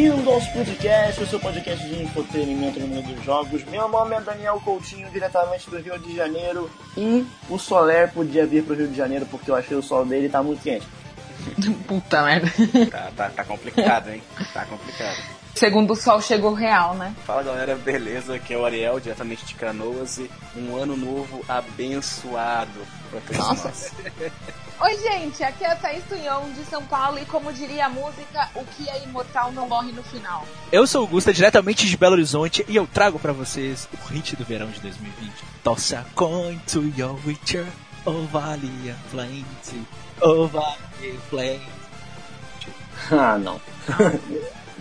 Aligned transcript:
Bem-vindo 0.00 0.30
ao 0.30 0.40
Podcast, 0.40 1.22
o 1.22 1.26
seu 1.26 1.38
podcast 1.38 1.86
de 1.86 2.02
entretenimento 2.02 2.80
no 2.80 2.86
mundo 2.86 3.14
dos 3.14 3.22
jogos. 3.22 3.62
Meu 3.66 3.86
nome 3.86 4.16
é 4.16 4.20
Daniel 4.22 4.58
Coutinho, 4.64 5.10
diretamente 5.10 5.68
do 5.68 5.76
Rio 5.76 5.98
de 5.98 6.16
Janeiro. 6.16 6.70
E 6.96 7.26
o 7.50 7.58
Soler 7.58 8.10
podia 8.10 8.46
vir 8.46 8.64
pro 8.64 8.74
Rio 8.74 8.88
de 8.88 8.96
Janeiro 8.96 9.26
porque 9.26 9.50
eu 9.50 9.54
achei 9.54 9.76
o 9.76 9.82
sol 9.82 10.06
dele 10.06 10.30
tá 10.30 10.42
muito 10.42 10.62
quente. 10.62 10.86
Puta 11.86 12.22
merda. 12.22 12.50
Tá, 12.90 13.10
tá, 13.14 13.28
tá 13.28 13.44
complicado, 13.44 14.08
hein? 14.08 14.22
Tá 14.54 14.64
complicado. 14.64 15.18
Segundo 15.54 15.92
o 15.92 15.96
sol 15.96 16.22
chegou 16.22 16.54
real, 16.54 16.94
né? 16.94 17.14
Fala 17.26 17.42
galera, 17.42 17.76
beleza? 17.76 18.36
Aqui 18.36 18.54
é 18.54 18.56
o 18.56 18.64
Ariel, 18.64 18.98
diretamente 19.00 19.44
de 19.44 19.54
Canoas. 19.54 20.16
E 20.16 20.30
um 20.56 20.76
ano 20.76 20.96
novo 20.96 21.44
abençoado 21.46 22.70
pra 23.10 23.20
todos 23.20 23.36
Nossa. 23.36 23.68
nós. 23.68 23.92
Oi, 24.82 24.96
gente, 24.96 25.44
aqui 25.44 25.62
é 25.62 25.72
a 25.72 25.76
Thaís 25.76 26.02
Tunhão 26.04 26.50
de 26.52 26.64
São 26.64 26.82
Paulo 26.86 27.18
e 27.18 27.26
como 27.26 27.52
diria 27.52 27.84
a 27.84 27.88
música, 27.90 28.48
o 28.54 28.64
que 28.64 28.88
é 28.88 29.04
imortal 29.04 29.52
não 29.52 29.68
morre 29.68 29.92
no 29.92 30.02
final. 30.02 30.46
Eu 30.72 30.86
sou 30.86 31.04
o 31.04 31.06
Gusta, 31.06 31.34
diretamente 31.34 31.86
de 31.86 31.96
Belo 31.98 32.14
Horizonte, 32.14 32.64
e 32.66 32.76
eu 32.76 32.86
trago 32.86 33.18
pra 33.18 33.30
vocês 33.30 33.86
o 33.92 34.08
hit 34.10 34.34
do 34.36 34.44
verão 34.44 34.70
de 34.70 34.80
2020. 34.80 35.32
Toss 35.62 35.92
a 35.92 36.02
coin 36.14 36.58
to 36.66 36.82
your 36.96 37.14
witcher, 37.26 37.66
oh 38.06 38.22
Valia 38.32 38.96
Plenty, 39.10 39.86
oh 40.22 40.46
Valia 40.46 41.20
Plenty. 41.28 41.68
Ah, 43.10 43.36
não. 43.38 43.60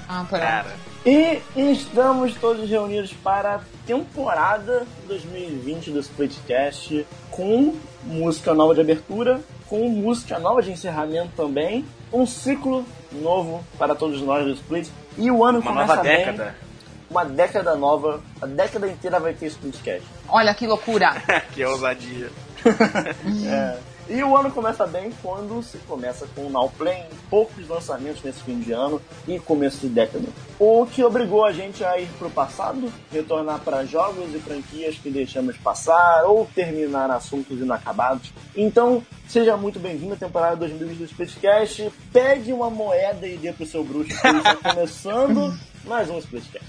Ah, 0.08 0.25
pera. 0.30 0.45
Cara, 0.45 0.75
E 1.05 1.42
estamos 1.55 2.33
todos 2.36 2.70
reunidos 2.70 3.14
para 3.14 3.55
a 3.55 3.61
temporada 3.86 4.88
2020 5.08 5.92
do 5.92 6.00
Splitcast 6.00 7.05
com 7.30 7.75
música 8.03 8.53
nova 8.53 8.73
de 8.73 8.81
abertura, 8.81 9.42
com 9.67 9.88
música 9.89 10.39
nova 10.39 10.61
de 10.61 10.72
encerramento 10.72 11.31
também, 11.36 11.86
um 12.11 12.25
ciclo 12.25 12.86
novo 13.11 13.64
para 13.78 13.95
todos 13.95 14.22
nós 14.22 14.45
do 14.45 14.52
Split. 14.53 14.89
E 15.17 15.30
o 15.30 15.44
ano 15.44 15.59
uma 15.59 15.72
começa 15.72 15.95
nova 15.95 16.03
bem, 16.08 16.17
década. 16.17 16.55
uma 17.09 17.25
década 17.25 17.75
nova, 17.75 18.22
a 18.42 18.45
década 18.45 18.88
inteira 18.88 19.20
vai 19.20 19.33
ter 19.33 19.47
Splitcast. 19.47 20.03
Olha 20.27 20.53
que 20.53 20.66
loucura. 20.67 21.11
que 21.53 21.64
ousadia. 21.64 22.30
É. 23.47 23.77
E 24.09 24.23
o 24.23 24.35
ano 24.35 24.49
começa 24.49 24.88
bem 24.88 25.11
quando 25.21 25.61
se 25.61 25.77
começa 25.79 26.25
com 26.33 26.47
o 26.47 26.49
Now 26.49 26.67
Play, 26.75 27.03
poucos 27.29 27.67
lançamentos 27.67 28.23
nesse 28.23 28.41
fim 28.41 28.59
de 28.59 28.71
ano 28.71 28.99
e 29.27 29.38
começo 29.38 29.81
de 29.81 29.88
década. 29.88 30.25
O 30.57 30.88
que 30.88 31.03
obrigou 31.03 31.45
a 31.45 31.52
gente 31.52 31.83
a 31.85 31.99
ir 31.99 32.07
pro 32.17 32.27
passado, 32.27 32.91
retornar 33.11 33.59
para 33.59 33.85
jogos 33.85 34.33
e 34.33 34.39
franquias 34.39 34.95
que 34.95 35.11
deixamos 35.11 35.55
passar 35.57 36.23
ou 36.25 36.49
terminar 36.55 37.11
assuntos 37.11 37.59
inacabados. 37.59 38.33
Então, 38.55 39.03
seja 39.27 39.55
muito 39.55 39.80
bem-vindo 39.80 40.15
à 40.15 40.17
temporada 40.17 40.55
2020 40.55 40.97
do 40.97 41.05
Splitcast. 41.05 41.91
Pegue 42.11 42.52
uma 42.52 42.71
moeda 42.71 43.27
e 43.27 43.37
dê 43.37 43.53
pro 43.53 43.63
seu 43.63 43.83
bruxo, 43.83 44.19
que 44.19 44.27
está 44.27 44.55
começando 44.55 45.55
mais 45.85 46.09
um 46.09 46.17
Splitcast. 46.17 46.65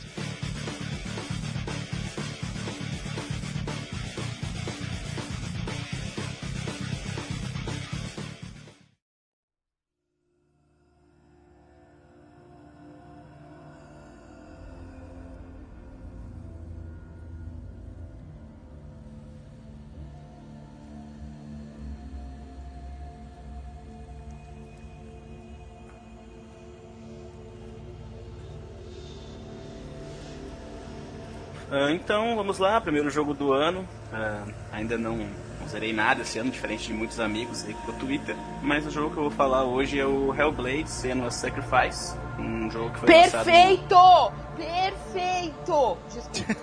Então, 31.91 32.37
vamos 32.37 32.59
lá, 32.59 32.81
primeiro 32.81 33.11
jogo 33.11 33.35
do 33.35 33.53
ano. 33.53 33.87
Ah, 34.13 34.43
ainda 34.73 34.97
não, 34.99 35.17
não 35.61 35.69
zerei 35.69 35.93
nada 35.93 36.23
esse 36.23 36.39
ano, 36.39 36.51
diferente 36.51 36.87
de 36.89 36.93
muitos 36.93 37.21
amigos 37.21 37.65
aí 37.65 37.75
do 37.87 37.93
Twitter. 37.95 38.37
Mas 38.63 38.87
o 38.87 38.91
jogo 38.91 39.11
que 39.11 39.17
eu 39.19 39.23
vou 39.25 39.31
falar 39.31 39.65
hoje 39.65 39.99
é 39.99 40.07
o 40.07 40.35
Hellblade 40.35 40.89
Senua's 40.91 41.35
Sacrifice. 41.35 42.15
Um 42.39 42.71
jogo 42.71 42.91
que 42.91 43.01
foi 43.01 43.09
lançado... 43.15 43.45
Perfeito! 43.45 44.33
Perfeito! 44.57 45.97
Desculpa. 46.13 46.61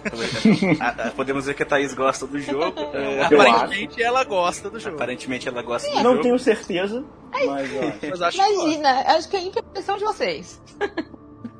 Ah, 0.83 0.95
ah, 0.97 1.11
Podemos 1.15 1.45
ver 1.45 1.53
que 1.53 1.63
a 1.63 1.65
Thaís 1.65 1.93
gosta 1.93 2.25
do 2.27 2.39
jogo. 2.39 2.73
É, 2.93 3.23
Aparentemente 3.25 4.01
ela 4.01 4.23
gosta 4.23 4.69
do 4.69 4.79
jogo. 4.79 4.95
aparentemente 4.95 5.47
ela 5.47 5.61
gosta 5.61 5.89
do 5.89 5.95
Não 5.97 6.11
jogo. 6.11 6.21
tenho 6.23 6.39
certeza, 6.39 7.03
mas 7.31 7.69
ó, 7.75 8.07
Mas 8.09 8.21
acho 8.21 8.37
que 8.37 8.43
Imagina, 8.53 8.89
acho 9.15 9.29
que 9.29 9.35
é 9.35 9.39
a 9.39 9.43
impressão 9.43 9.97
de 9.97 10.03
vocês. 10.03 10.61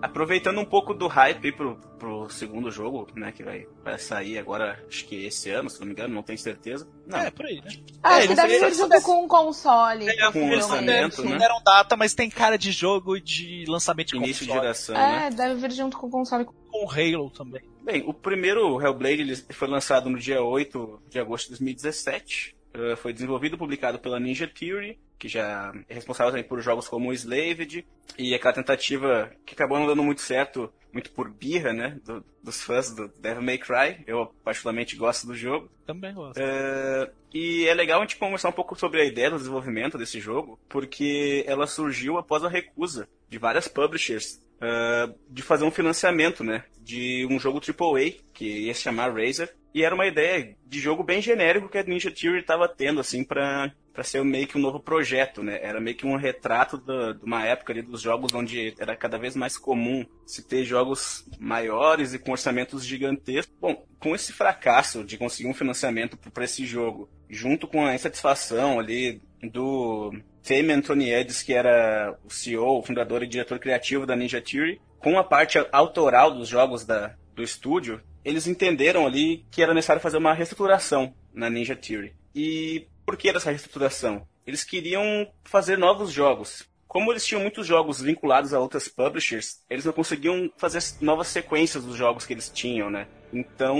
Aproveitando 0.02 0.60
um 0.60 0.66
pouco 0.66 0.94
do 0.94 1.08
hype 1.08 1.48
aí 1.48 1.52
pro, 1.52 1.76
pro 1.98 2.30
segundo 2.30 2.70
jogo, 2.70 3.08
né, 3.16 3.32
que 3.32 3.44
vai, 3.44 3.66
vai 3.84 3.98
sair 3.98 4.38
agora, 4.38 4.84
acho 4.88 5.06
que 5.06 5.26
esse 5.26 5.50
ano, 5.50 5.70
se 5.70 5.80
não 5.80 5.88
me 5.88 5.94
engano, 5.94 6.14
não 6.14 6.22
tenho 6.22 6.38
certeza. 6.38 6.88
Não, 7.08 7.18
É, 7.20 7.32
por 7.32 7.46
aí, 7.48 7.56
né? 7.62 7.72
Acho 8.04 8.18
eles- 8.20 8.28
que 8.30 8.36
deve 8.36 8.60
vir 8.60 8.74
junto 8.76 9.02
com 9.02 9.24
um 9.24 9.28
console. 9.28 10.08
É, 10.08 10.32
Com 10.32 10.40
eles 10.40 10.68
lançamento, 10.68 11.24
não 11.24 11.32
né? 11.32 11.38
deram 11.40 11.62
data, 11.64 11.98
mas 11.98 12.14
tem 12.14 12.30
cara 12.30 12.58
de 12.58 12.72
jogo 12.72 13.20
de 13.20 13.66
lançamento 13.68 14.10
de 14.10 14.18
início 14.18 14.42
de 14.46 14.52
console. 14.52 14.62
geração, 14.62 14.96
né? 14.96 15.28
É, 15.28 15.30
deve 15.32 15.56
vir 15.56 15.72
junto 15.72 15.98
com 15.98 16.08
o 16.08 16.12
console. 16.12 16.46
Com 16.46 16.88
Halo 16.92 17.32
também. 17.32 17.62
Bem, 17.84 18.04
o 18.06 18.14
primeiro 18.14 18.80
Hellblade 18.82 19.22
ele 19.22 19.36
foi 19.36 19.68
lançado 19.68 20.10
no 20.10 20.20
dia 20.20 20.44
8 20.44 21.02
de 21.10 21.20
agosto 21.20 21.46
de 21.46 21.50
2017. 21.52 22.56
Eh, 22.78 22.96
Foi 22.96 23.12
desenvolvido 23.14 23.56
e 23.56 23.60
publicado 23.60 24.00
pela 24.00 24.20
Ninja 24.20 24.48
Theory, 24.48 25.00
que 25.18 25.28
já 25.28 25.74
é 25.90 25.94
responsável 25.96 26.32
também 26.32 26.48
por 26.48 26.62
jogos 26.62 26.88
como 26.88 27.12
Slaved, 27.14 27.86
e 28.18 28.36
aquela 28.36 28.54
tentativa 28.54 29.32
que 29.46 29.54
acabou 29.56 29.80
não 29.80 29.88
dando 29.88 30.04
muito 30.04 30.22
certo, 30.22 30.72
muito 30.94 31.12
por 31.12 31.30
birra, 31.30 31.74
né, 31.74 32.00
do- 32.06 32.24
dos 32.44 32.62
fãs 32.62 32.92
do 32.94 33.08
Devil 33.20 33.42
May 33.42 33.58
Cry. 33.58 34.04
Eu 34.06 34.28
particularmente 34.44 34.96
gosto 34.96 35.26
do 35.28 35.36
jogo. 35.36 35.70
Também 35.86 36.14
gosto. 36.14 36.38
É, 36.40 37.12
e 37.34 37.66
é 37.68 37.74
legal 37.74 38.00
a 38.00 38.04
gente 38.04 38.18
conversar 38.18 38.50
um 38.50 38.54
pouco 38.54 38.76
sobre 38.78 39.02
a 39.02 39.06
ideia 39.06 39.30
do 39.32 39.38
desenvolvimento 39.38 39.98
desse 39.98 40.20
jogo, 40.20 40.60
porque 40.70 41.44
ela 41.48 41.66
surgiu 41.68 42.18
após 42.18 42.44
a 42.44 42.50
recusa 42.50 43.08
de 43.30 43.38
várias 43.38 43.68
publishers 43.68 44.40
é, 44.62 45.10
de 45.30 45.42
fazer 45.42 45.66
um 45.66 45.72
financiamento, 45.72 46.44
né, 46.44 46.64
de 46.82 47.28
um 47.30 47.40
jogo 47.40 47.60
AAA, 47.60 48.14
que 48.34 48.46
ia 48.46 48.74
se 48.74 48.82
chamar 48.82 49.14
Razer, 49.14 49.54
e 49.74 49.84
era 49.84 49.94
uma 49.94 50.08
ideia 50.08 50.56
de 50.66 50.80
jogo 50.80 51.04
bem 51.04 51.22
genérico 51.22 51.70
que 51.70 51.78
a 51.78 51.84
Ninja 51.84 52.10
Theory 52.12 52.40
estava 52.40 52.68
tendo, 52.68 53.00
assim, 53.00 53.24
para 53.24 53.72
para 53.94 54.04
ser 54.04 54.24
meio 54.24 54.46
que 54.46 54.56
um 54.56 54.62
novo 54.62 54.80
projeto, 54.80 55.42
né? 55.42 55.58
Era 55.60 55.82
meio 55.82 55.98
que 55.98 56.06
um 56.06 56.16
retrato 56.16 56.78
da- 56.78 57.14
de 57.14 57.26
uma 57.26 57.44
época 57.44 57.74
ali 57.74 57.82
dos 57.82 58.00
jogos 58.00 58.32
onde 58.32 58.76
era 58.78 58.96
cada 58.96 59.18
vez 59.18 59.36
mais 59.36 59.58
comum 59.58 60.06
se 60.24 60.48
ter 60.48 60.64
jogos 60.64 61.26
maiores 61.40 62.14
e 62.14 62.20
com 62.20 62.30
orçamentos 62.32 62.86
gigantescos. 62.86 63.56
Bom, 63.60 63.88
com 64.00 64.14
esse 64.14 64.32
fracasso 64.32 65.04
de 65.04 65.18
conseguir 65.18 65.50
um 65.50 65.54
financiamento 65.54 66.16
para 66.32 66.44
esse 66.44 66.64
jogo, 66.64 67.10
junto 67.28 67.68
com 67.68 67.88
a 67.88 67.96
insatisfação 67.96 68.80
ali 68.80 69.20
do 69.44 70.14
Tame 70.44 70.74
Antoniades, 70.74 71.44
que 71.44 71.54
era 71.54 72.18
o 72.24 72.30
CEO, 72.30 72.80
o 72.80 72.84
fundador 72.84 73.24
e 73.24 73.28
diretor 73.28 73.60
criativo 73.60 74.06
da 74.06 74.16
Ninja 74.16 74.42
Theory, 74.42 74.82
com 75.00 75.18
a 75.18 75.24
parte 75.24 75.58
autoral 75.72 76.34
dos 76.34 76.48
jogos 76.48 76.86
da, 76.86 77.16
do 77.36 77.44
estúdio, 77.44 78.02
eles 78.26 78.48
entenderam 78.48 79.06
ali 79.06 79.46
que 79.52 79.62
era 79.62 79.74
necessário 79.74 80.02
fazer 80.02 80.18
uma 80.18 80.34
reestruturação 80.34 81.14
na 81.34 81.50
Ninja 81.50 81.76
Theory. 81.76 82.16
E 82.36 82.88
por 83.06 83.16
que 83.16 83.30
essa 83.30 83.50
reestruturação? 83.50 84.28
Eles 84.46 84.64
queriam 84.64 85.28
fazer 85.44 85.78
novos 85.78 86.12
jogos. 86.12 86.68
Como 86.88 87.12
eles 87.12 87.26
tinham 87.26 87.42
muitos 87.42 87.68
jogos 87.68 88.02
vinculados 88.02 88.54
a 88.54 88.60
outras 88.60 88.88
publishers, 88.88 89.62
eles 89.70 89.86
não 89.86 89.94
conseguiam 89.94 90.50
fazer 90.58 90.82
novas 91.02 91.28
sequências 91.28 91.84
dos 91.84 91.96
jogos 91.96 92.26
que 92.26 92.34
eles 92.34 92.50
tinham, 92.50 92.90
né? 92.90 93.08
Então, 93.32 93.78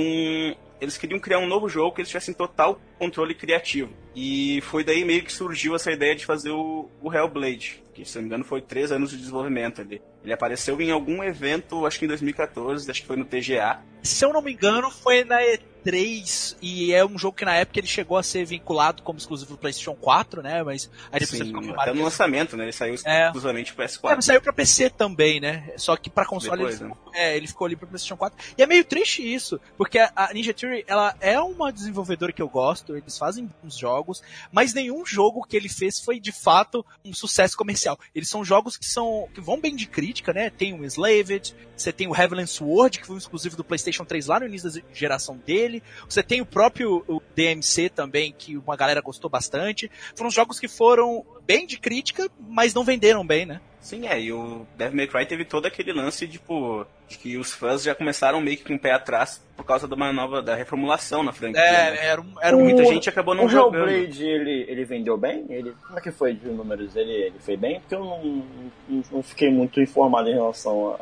eles 0.82 0.98
queriam 0.98 1.20
criar 1.20 1.40
um 1.40 1.48
novo 1.48 1.68
jogo 1.70 1.94
que 1.96 2.02
eles 2.02 2.10
tivessem 2.10 2.34
total 2.34 2.80
controle 3.00 3.34
criativo. 3.36 3.92
E 4.16 4.62
foi 4.62 4.84
daí 4.84 5.04
meio 5.06 5.24
que 5.24 5.32
surgiu 5.32 5.76
essa 5.76 5.92
ideia 5.92 6.16
de 6.16 6.26
fazer 6.26 6.52
o, 6.52 6.90
o 7.02 7.14
Hellblade, 7.14 7.84
que 7.94 8.04
se 8.06 8.16
não 8.16 8.24
me 8.24 8.28
engano 8.28 8.44
foi 8.44 8.62
três 8.62 8.92
anos 8.92 9.12
de 9.12 9.18
desenvolvimento 9.18 9.82
ali. 9.82 10.02
Ele 10.24 10.34
apareceu 10.34 10.80
em 10.82 10.92
algum 10.92 11.24
evento, 11.24 11.86
acho 11.86 12.00
que 12.00 12.06
em 12.06 12.08
2014, 12.08 12.90
acho 12.90 13.02
que 13.02 13.08
foi 13.08 13.16
no 13.18 13.26
TGA. 13.26 13.80
Se 14.04 14.26
eu 14.26 14.34
não 14.34 14.42
me 14.42 14.54
engano, 14.54 14.90
foi 14.92 15.24
na 15.24 15.38
E3 15.42 16.58
e 16.62 16.94
é 16.94 17.06
um 17.06 17.18
jogo 17.18 17.38
que 17.38 17.46
na 17.46 17.56
época 17.56 17.80
ele 17.80 17.88
chegou 17.88 18.18
a 18.18 18.24
ser 18.24 18.46
vinculado 18.46 19.02
como 19.04 19.18
exclusivo 19.18 19.52
do 19.52 19.58
PlayStation 19.58 19.96
4, 19.96 20.42
né? 20.42 20.64
Mas 20.64 20.90
aí 21.12 21.20
depois 21.20 21.30
Sim, 21.30 21.50
ele 21.50 21.62
ficou 21.68 21.80
até 21.82 21.94
no 21.94 22.04
lançamento, 22.04 22.58
né? 22.58 22.66
Ele 22.66 22.72
saiu 22.72 22.96
É. 23.06 23.26
exclusivamente 23.28 23.74
pro 23.74 23.84
É, 23.84 23.88
PS4. 23.88 24.16
mas 24.16 24.26
saiu 24.26 24.42
pra 24.42 24.54
PC 24.54 24.90
também, 24.90 25.40
né? 25.40 25.72
Só 25.78 25.96
que 25.96 26.10
pra 26.10 26.26
console 26.26 26.58
Depois, 26.58 26.82
ele, 26.82 26.90
né? 26.90 26.96
é, 27.14 27.38
ele 27.38 27.48
ficou 27.48 27.66
ali 27.66 27.76
pro 27.76 27.88
PlayStation 27.88 28.18
4. 28.18 28.38
E 28.58 28.62
é 28.64 28.66
meio 28.68 28.84
triste 28.84 29.22
isso, 29.22 29.60
porque 29.78 29.98
a- 30.00 30.12
a 30.16 30.34
Ninja 30.34 30.54
Theory, 30.54 30.67
ela 30.88 31.16
é 31.20 31.40
uma 31.40 31.72
desenvolvedora 31.72 32.32
que 32.32 32.42
eu 32.42 32.50
gosto, 32.50 32.96
eles 32.96 33.18
fazem 33.18 33.50
uns 33.64 33.78
jogos, 33.78 34.22
mas 34.52 34.74
nenhum 34.74 35.06
jogo 35.06 35.46
que 35.46 35.56
ele 35.56 35.70
fez 35.70 36.00
foi 36.00 36.20
de 36.20 36.32
fato 36.32 36.86
um 37.04 37.14
sucesso 37.14 37.58
comercial. 37.58 38.00
Eles 38.14 38.30
são 38.30 38.44
jogos 38.44 38.78
que 38.78 38.86
são 38.86 39.28
que 39.34 39.42
vão 39.42 39.60
bem 39.60 39.76
de 39.76 39.88
crítica, 39.88 40.34
né? 40.34 40.50
Tem 40.50 40.74
o 40.74 40.84
Enslaved, 40.84 41.56
você 41.76 41.92
tem 41.92 42.08
o 42.08 42.16
Heavenly 42.16 42.48
Sword, 42.48 43.00
que 43.00 43.06
foi 43.06 43.16
um 43.16 43.20
exclusivo 43.20 43.56
do 43.56 43.64
PlayStation 43.64 44.06
3 44.06 44.28
lá 44.28 44.40
no 44.40 44.48
início 44.48 44.72
da 44.72 44.82
geração 44.94 45.38
dele. 45.38 45.84
Você 46.08 46.24
tem 46.24 46.42
o 46.42 46.46
próprio 46.46 47.04
o 47.08 47.22
DMC 47.36 47.90
também, 47.90 48.34
que 48.36 48.58
uma 48.58 48.76
galera 48.76 49.02
gostou 49.02 49.30
bastante. 49.30 49.90
Foram 50.16 50.32
jogos 50.32 50.60
que 50.60 50.68
foram 50.68 51.26
bem 51.46 51.66
de 51.66 51.78
crítica, 51.78 52.30
mas 52.40 52.74
não 52.74 52.84
venderam 52.84 53.26
bem, 53.26 53.46
né? 53.46 53.62
Sim, 53.88 54.06
é, 54.06 54.20
e 54.20 54.34
o 54.34 54.66
Devil 54.78 54.98
May 54.98 55.08
Cry 55.08 55.26
teve 55.26 55.46
todo 55.46 55.66
aquele 55.66 55.94
lance, 55.94 56.28
tipo, 56.28 56.86
de 57.08 57.18
que 57.18 57.38
os 57.38 57.54
fãs 57.54 57.84
já 57.84 57.96
começaram 57.96 58.42
meio 58.42 58.58
que 58.58 58.66
com 58.66 58.76
o 58.76 58.80
pé 58.80 58.92
atrás 58.92 59.42
por 59.56 59.64
causa 59.66 59.88
de 59.88 59.94
uma 59.94 60.12
nova, 60.12 60.42
da 60.42 60.56
reformulação 60.56 61.24
na 61.24 61.32
franquia. 61.32 61.62
né? 61.62 61.96
É, 61.98 62.06
era, 62.08 62.20
um- 62.22 62.34
era 62.42 62.58
um- 62.58 62.64
Muita 62.66 62.82
O- 62.82 62.86
gente 62.86 63.08
acabou 63.08 63.34
não 63.34 63.46
o 63.46 63.50
jogando. 63.50 63.88
Hellblade, 63.90 64.26
ele, 64.26 64.66
ele 64.68 64.84
vendeu 64.84 65.18
bem? 65.18 65.46
Ele, 65.50 65.72
como 65.86 65.98
é 65.98 66.02
que 66.02 66.12
foi 66.12 66.34
de 66.34 66.50
números? 66.50 66.96
Ele, 66.98 67.12
ele 67.14 67.40
foi 67.40 67.56
bem? 67.56 67.80
Porque 67.80 67.96
eu 67.96 68.00
não, 68.02 68.44
não, 68.90 69.04
não 69.10 69.24
fiquei 69.24 69.50
muito 69.50 69.80
informado 69.80 70.28
em 70.30 70.34
relação 70.34 70.98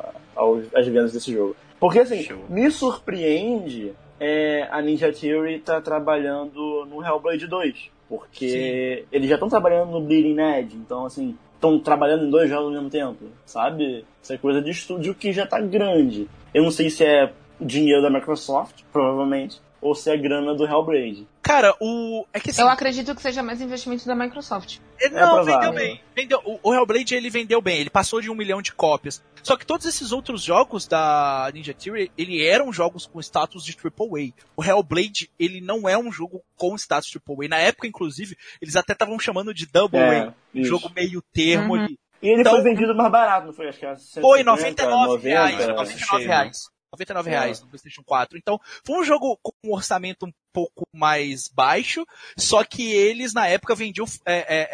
às 0.75 0.85
vendas 0.87 1.11
desse 1.11 1.33
jogo. 1.33 1.55
Porque, 1.79 1.99
assim, 1.99 2.21
Show. 2.21 2.45
me 2.47 2.69
surpreende 2.69 3.93
é, 4.19 4.67
a 4.71 4.81
Ninja 4.81 5.11
Theory 5.11 5.59
tá 5.59 5.81
trabalhando 5.81 6.85
no 6.85 7.03
Hellblade 7.03 7.47
2. 7.47 7.89
Porque 8.07 9.05
eles 9.11 9.27
já 9.27 9.33
estão 9.35 9.49
trabalhando 9.49 9.91
no 9.91 9.99
Bleeding 10.01 10.39
Edge, 10.39 10.75
então, 10.77 11.05
assim, 11.05 11.35
estão 11.65 11.79
trabalhando 11.79 12.25
em 12.25 12.29
dois 12.29 12.49
jogos 12.49 12.67
ao 12.67 12.71
mesmo 12.71 12.89
tempo, 12.89 13.25
sabe? 13.45 14.05
Isso 14.21 14.33
é 14.33 14.37
coisa 14.37 14.61
de 14.61 14.69
estúdio 14.69 15.15
que 15.15 15.33
já 15.33 15.45
tá 15.45 15.59
grande. 15.59 16.27
Eu 16.53 16.63
não 16.63 16.71
sei 16.71 16.89
se 16.89 17.03
é 17.03 17.31
dinheiro 17.59 18.01
da 18.01 18.09
Microsoft, 18.09 18.83
provavelmente, 18.91 19.59
ou 19.81 19.95
se 19.95 20.09
é 20.09 20.17
grana 20.17 20.53
do 20.53 20.65
Hellblade. 20.65 21.27
Cara, 21.45 21.75
o. 21.79 22.25
É 22.33 22.39
que 22.39 22.49
assim, 22.49 22.61
Eu 22.61 22.67
acredito 22.67 23.13
que 23.13 23.21
seja 23.21 23.43
mais 23.43 23.61
investimento 23.61 24.03
da 24.07 24.15
Microsoft. 24.15 24.79
ele- 24.99 25.13
não, 25.13 25.35
provável. 25.35 25.59
vendeu 25.59 25.73
bem. 25.73 26.01
Vendeu, 26.15 26.41
o, 26.43 26.59
o 26.63 26.73
Hellblade 26.73 27.13
ele 27.13 27.29
vendeu 27.29 27.61
bem, 27.61 27.79
ele 27.81 27.89
passou 27.91 28.19
de 28.19 28.31
um 28.31 28.35
milhão 28.35 28.63
de 28.63 28.73
cópias. 28.73 29.23
Só 29.43 29.55
que 29.55 29.63
todos 29.63 29.85
esses 29.85 30.11
outros 30.11 30.41
jogos 30.41 30.87
da 30.87 31.47
Ninja 31.53 31.71
Theory, 31.71 32.11
ele 32.17 32.43
eram 32.43 32.73
jogos 32.73 33.05
com 33.05 33.19
status 33.19 33.63
de 33.63 33.73
AAA. 33.77 34.33
O 34.57 34.63
Hellblade, 34.63 35.29
ele 35.37 35.61
não 35.61 35.87
é 35.87 35.95
um 35.95 36.11
jogo 36.11 36.41
com 36.55 36.75
status 36.75 37.09
de 37.11 37.19
AAA. 37.19 37.47
Na 37.47 37.59
época, 37.59 37.85
inclusive, 37.85 38.35
eles 38.59 38.75
até 38.75 38.93
estavam 38.93 39.19
chamando 39.19 39.53
de 39.53 39.67
Double 39.67 39.99
É, 39.99 40.19
A. 40.21 40.27
Um 40.53 40.61
isso. 40.61 40.69
jogo 40.69 40.89
meio 40.95 41.21
termo 41.31 41.75
Uhum. 41.75 41.83
ali. 41.83 41.99
E 42.23 42.29
ele 42.29 42.41
Então- 42.41 42.53
foi 42.53 42.63
vendido 42.63 42.95
mais 42.95 43.11
barato, 43.11 43.45
não 43.45 43.53
foi? 43.53 43.67
Acho 43.69 43.77
que 43.77 43.85
era 43.85 43.95
150, 43.97 44.27
Foi 44.27 44.41
99 44.43 45.29
reais. 45.29 45.51
90. 45.53 45.73
99 45.73 46.05
cheio, 46.17 46.27
reais. 46.27 46.57
99 46.95 47.29
reais 47.29 47.61
no 47.61 47.67
PlayStation 47.67 48.03
4. 48.03 48.37
Então, 48.37 48.59
foi 48.85 48.99
um 48.99 49.03
jogo 49.03 49.37
com 49.41 49.51
um 49.63 49.73
orçamento 49.73 50.25
um 50.25 50.31
pouco 50.53 50.87
mais 50.93 51.49
baixo, 51.49 52.05
só 52.37 52.63
que 52.63 52.89
eles 52.91 53.33
na 53.33 53.45
época 53.47 53.75
vendiam, 53.75 54.05
é, 54.25 54.35
é, 54.37 54.69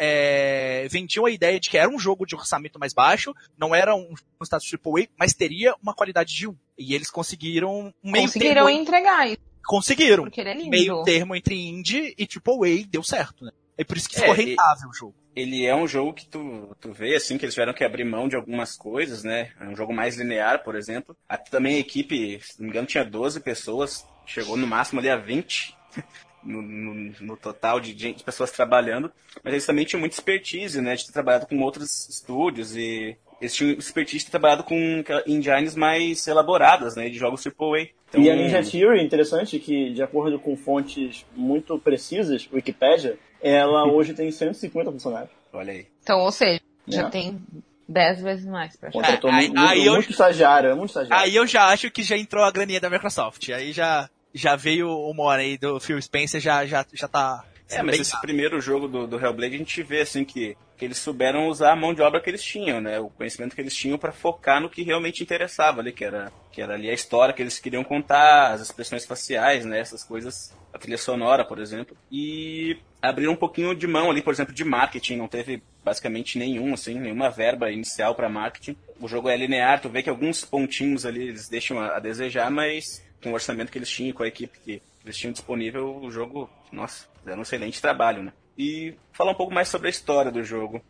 é, 0.84 0.88
vendiam 0.88 1.26
a 1.26 1.30
ideia 1.30 1.58
de 1.58 1.68
que 1.68 1.76
era 1.76 1.88
um 1.90 1.98
jogo 1.98 2.24
de 2.24 2.34
orçamento 2.36 2.78
mais 2.78 2.92
baixo, 2.92 3.34
não 3.58 3.74
era 3.74 3.94
um, 3.94 4.14
um 4.40 4.44
status 4.44 4.70
AAA, 4.72 5.08
mas 5.18 5.34
teria 5.34 5.74
uma 5.82 5.92
qualidade 5.94 6.32
de 6.34 6.46
1. 6.48 6.56
E 6.78 6.94
eles 6.94 7.10
conseguiram 7.10 7.92
um 8.02 8.10
meio 8.12 8.24
Conseguiram 8.26 8.66
termo. 8.66 8.80
entregar 8.80 9.26
isso, 9.28 9.38
Conseguiram. 9.66 10.24
porque 10.24 10.40
ele 10.40 10.50
é 10.50 10.54
lindo. 10.54 10.70
Meio 10.70 11.02
termo 11.02 11.34
entre 11.36 11.54
indie 11.56 12.14
e 12.18 12.24
AAA 12.26 12.86
deu 12.88 13.02
certo, 13.02 13.44
né? 13.44 13.50
É 13.76 13.84
por 13.84 13.96
isso 13.96 14.08
que 14.08 14.16
É, 14.16 14.20
ficou 14.20 14.34
e- 14.36 14.50
rentável 14.50 14.88
o 14.88 14.92
jogo. 14.94 15.14
Ele 15.34 15.64
é 15.64 15.74
um 15.74 15.88
jogo 15.88 16.12
que 16.12 16.26
tu, 16.26 16.76
tu 16.80 16.92
vê, 16.92 17.14
assim, 17.16 17.38
que 17.38 17.44
eles 17.44 17.54
tiveram 17.54 17.72
que 17.72 17.84
abrir 17.84 18.04
mão 18.04 18.28
de 18.28 18.36
algumas 18.36 18.76
coisas, 18.76 19.24
né? 19.24 19.50
É 19.60 19.64
um 19.64 19.74
jogo 19.76 19.92
mais 19.92 20.16
linear, 20.16 20.62
por 20.62 20.76
exemplo. 20.76 21.16
A- 21.28 21.38
também 21.38 21.76
a 21.76 21.80
equipe, 21.80 22.38
se 22.42 22.58
não 22.58 22.64
me 22.66 22.70
engano, 22.70 22.86
tinha 22.86 23.04
12 23.04 23.40
pessoas, 23.40 24.06
chegou 24.26 24.56
no 24.56 24.66
máximo 24.66 25.00
ali 25.00 25.08
a 25.08 25.16
20 25.16 25.74
no, 26.44 26.60
no- 26.60 27.14
no 27.20 27.36
total 27.36 27.80
de, 27.80 27.96
gente, 27.98 28.18
de 28.18 28.24
pessoas 28.24 28.50
trabalhando. 28.50 29.10
Mas 29.42 29.54
eles 29.54 29.66
também 29.66 29.84
tinham 29.86 30.00
muita 30.00 30.14
expertise, 30.16 30.80
né? 30.82 30.94
De 30.96 31.06
ter 31.06 31.12
trabalhado 31.12 31.46
com 31.46 31.58
outros 31.60 32.08
estúdios 32.08 32.76
e 32.76 33.16
eles 33.40 33.54
tinham 33.54 33.72
expertise 33.72 34.18
de 34.18 34.24
ter 34.26 34.32
trabalhado 34.32 34.64
com 34.64 35.02
engines 35.26 35.74
mais 35.74 36.26
elaboradas, 36.26 36.94
né? 36.94 37.08
De 37.08 37.18
jogos 37.18 37.42
AAA. 37.46 37.88
Então, 38.08 38.22
E 38.22 38.30
a 38.30 38.36
Ninja 38.36 38.62
Theory, 38.62 39.02
interessante 39.02 39.58
que, 39.58 39.94
de 39.94 40.02
acordo 40.02 40.38
com 40.38 40.54
fontes 40.56 41.24
muito 41.34 41.78
precisas, 41.78 42.46
Wikipedia, 42.52 43.18
ela 43.42 43.84
hoje 43.86 44.14
tem 44.14 44.30
150 44.30 44.90
funcionários. 44.92 45.30
Olha 45.52 45.72
aí. 45.72 45.86
Então, 46.02 46.20
ou 46.20 46.32
seja, 46.32 46.60
já 46.86 47.06
É. 47.06 47.10
tem 47.10 47.40
10 47.88 48.22
vezes 48.22 48.46
mais 48.46 48.76
pra 48.76 48.88
achar. 48.88 48.98
Contratou 48.98 49.30
aí- 49.30 49.48
muito, 49.48 49.60
aí 49.60 49.86
eu- 49.86 49.94
muito 49.94 50.10
estagiário, 50.10 50.70
é 50.70 50.74
muito 50.74 50.90
estagiário. 50.90 51.24
Aí 51.24 51.34
eu 51.36 51.46
já 51.46 51.66
acho 51.68 51.90
que 51.90 52.02
já 52.02 52.16
entrou 52.16 52.42
a 52.44 52.50
graninha 52.50 52.80
da 52.80 52.88
Microsoft. 52.88 53.48
Aí 53.50 53.72
já, 53.72 54.08
já 54.32 54.56
veio 54.56 54.88
o 54.88 55.12
Mora 55.12 55.42
aí 55.42 55.58
do 55.58 55.78
Phil 55.80 56.00
Spencer, 56.00 56.40
já, 56.40 56.64
já, 56.64 56.86
já 56.92 57.08
tá. 57.08 57.44
É, 57.70 57.82
mas 57.82 57.92
bem 57.92 58.00
esse 58.02 58.20
primeiro 58.20 58.60
jogo 58.60 58.86
do, 58.86 59.06
do 59.06 59.16
Hellblade 59.18 59.54
a 59.54 59.58
gente 59.58 59.82
vê 59.82 60.00
assim 60.02 60.24
que, 60.24 60.56
que 60.82 60.86
eles 60.86 60.98
souberam 60.98 61.46
usar 61.46 61.70
a 61.70 61.76
mão 61.76 61.94
de 61.94 62.02
obra 62.02 62.20
que 62.20 62.28
eles 62.28 62.42
tinham, 62.42 62.80
né? 62.80 62.98
O 62.98 63.08
conhecimento 63.08 63.54
que 63.54 63.60
eles 63.60 63.72
tinham 63.72 63.96
para 63.96 64.10
focar 64.10 64.60
no 64.60 64.68
que 64.68 64.82
realmente 64.82 65.22
interessava 65.22 65.80
ali, 65.80 65.92
que 65.92 66.04
era, 66.04 66.32
que 66.50 66.60
era 66.60 66.74
ali 66.74 66.90
a 66.90 66.92
história 66.92 67.32
que 67.32 67.40
eles 67.40 67.60
queriam 67.60 67.84
contar, 67.84 68.50
as 68.50 68.62
expressões 68.62 69.06
faciais, 69.06 69.64
né? 69.64 69.78
Essas 69.78 70.02
coisas, 70.02 70.52
a 70.74 70.78
trilha 70.80 70.98
sonora, 70.98 71.44
por 71.44 71.60
exemplo. 71.60 71.96
E 72.10 72.76
abriram 73.00 73.34
um 73.34 73.36
pouquinho 73.36 73.76
de 73.76 73.86
mão 73.86 74.10
ali, 74.10 74.20
por 74.22 74.32
exemplo, 74.34 74.52
de 74.52 74.64
marketing, 74.64 75.18
não 75.18 75.28
teve 75.28 75.62
basicamente 75.84 76.36
nenhum, 76.36 76.74
assim, 76.74 76.98
nenhuma 76.98 77.30
verba 77.30 77.70
inicial 77.70 78.16
para 78.16 78.28
marketing. 78.28 78.76
O 79.00 79.06
jogo 79.06 79.28
é 79.28 79.36
linear, 79.36 79.80
tu 79.80 79.88
vê 79.88 80.02
que 80.02 80.10
alguns 80.10 80.44
pontinhos 80.44 81.06
ali 81.06 81.28
eles 81.28 81.48
deixam 81.48 81.78
a, 81.78 81.98
a 81.98 82.00
desejar, 82.00 82.50
mas 82.50 83.00
com 83.22 83.30
o 83.30 83.34
orçamento 83.34 83.70
que 83.70 83.78
eles 83.78 83.88
tinham, 83.88 84.12
com 84.12 84.24
a 84.24 84.28
equipe 84.28 84.58
que 84.58 84.82
eles 85.04 85.16
tinham 85.16 85.32
disponível, 85.32 85.96
o 85.96 86.10
jogo, 86.10 86.50
nossa, 86.72 87.06
fizeram 87.20 87.38
um 87.38 87.42
excelente 87.42 87.80
trabalho, 87.80 88.24
né? 88.24 88.32
E 88.56 88.94
falar 89.12 89.32
um 89.32 89.36
pouco 89.36 89.52
mais 89.52 89.68
sobre 89.68 89.88
a 89.88 89.90
história 89.90 90.30
do 90.30 90.44
jogo. 90.44 90.82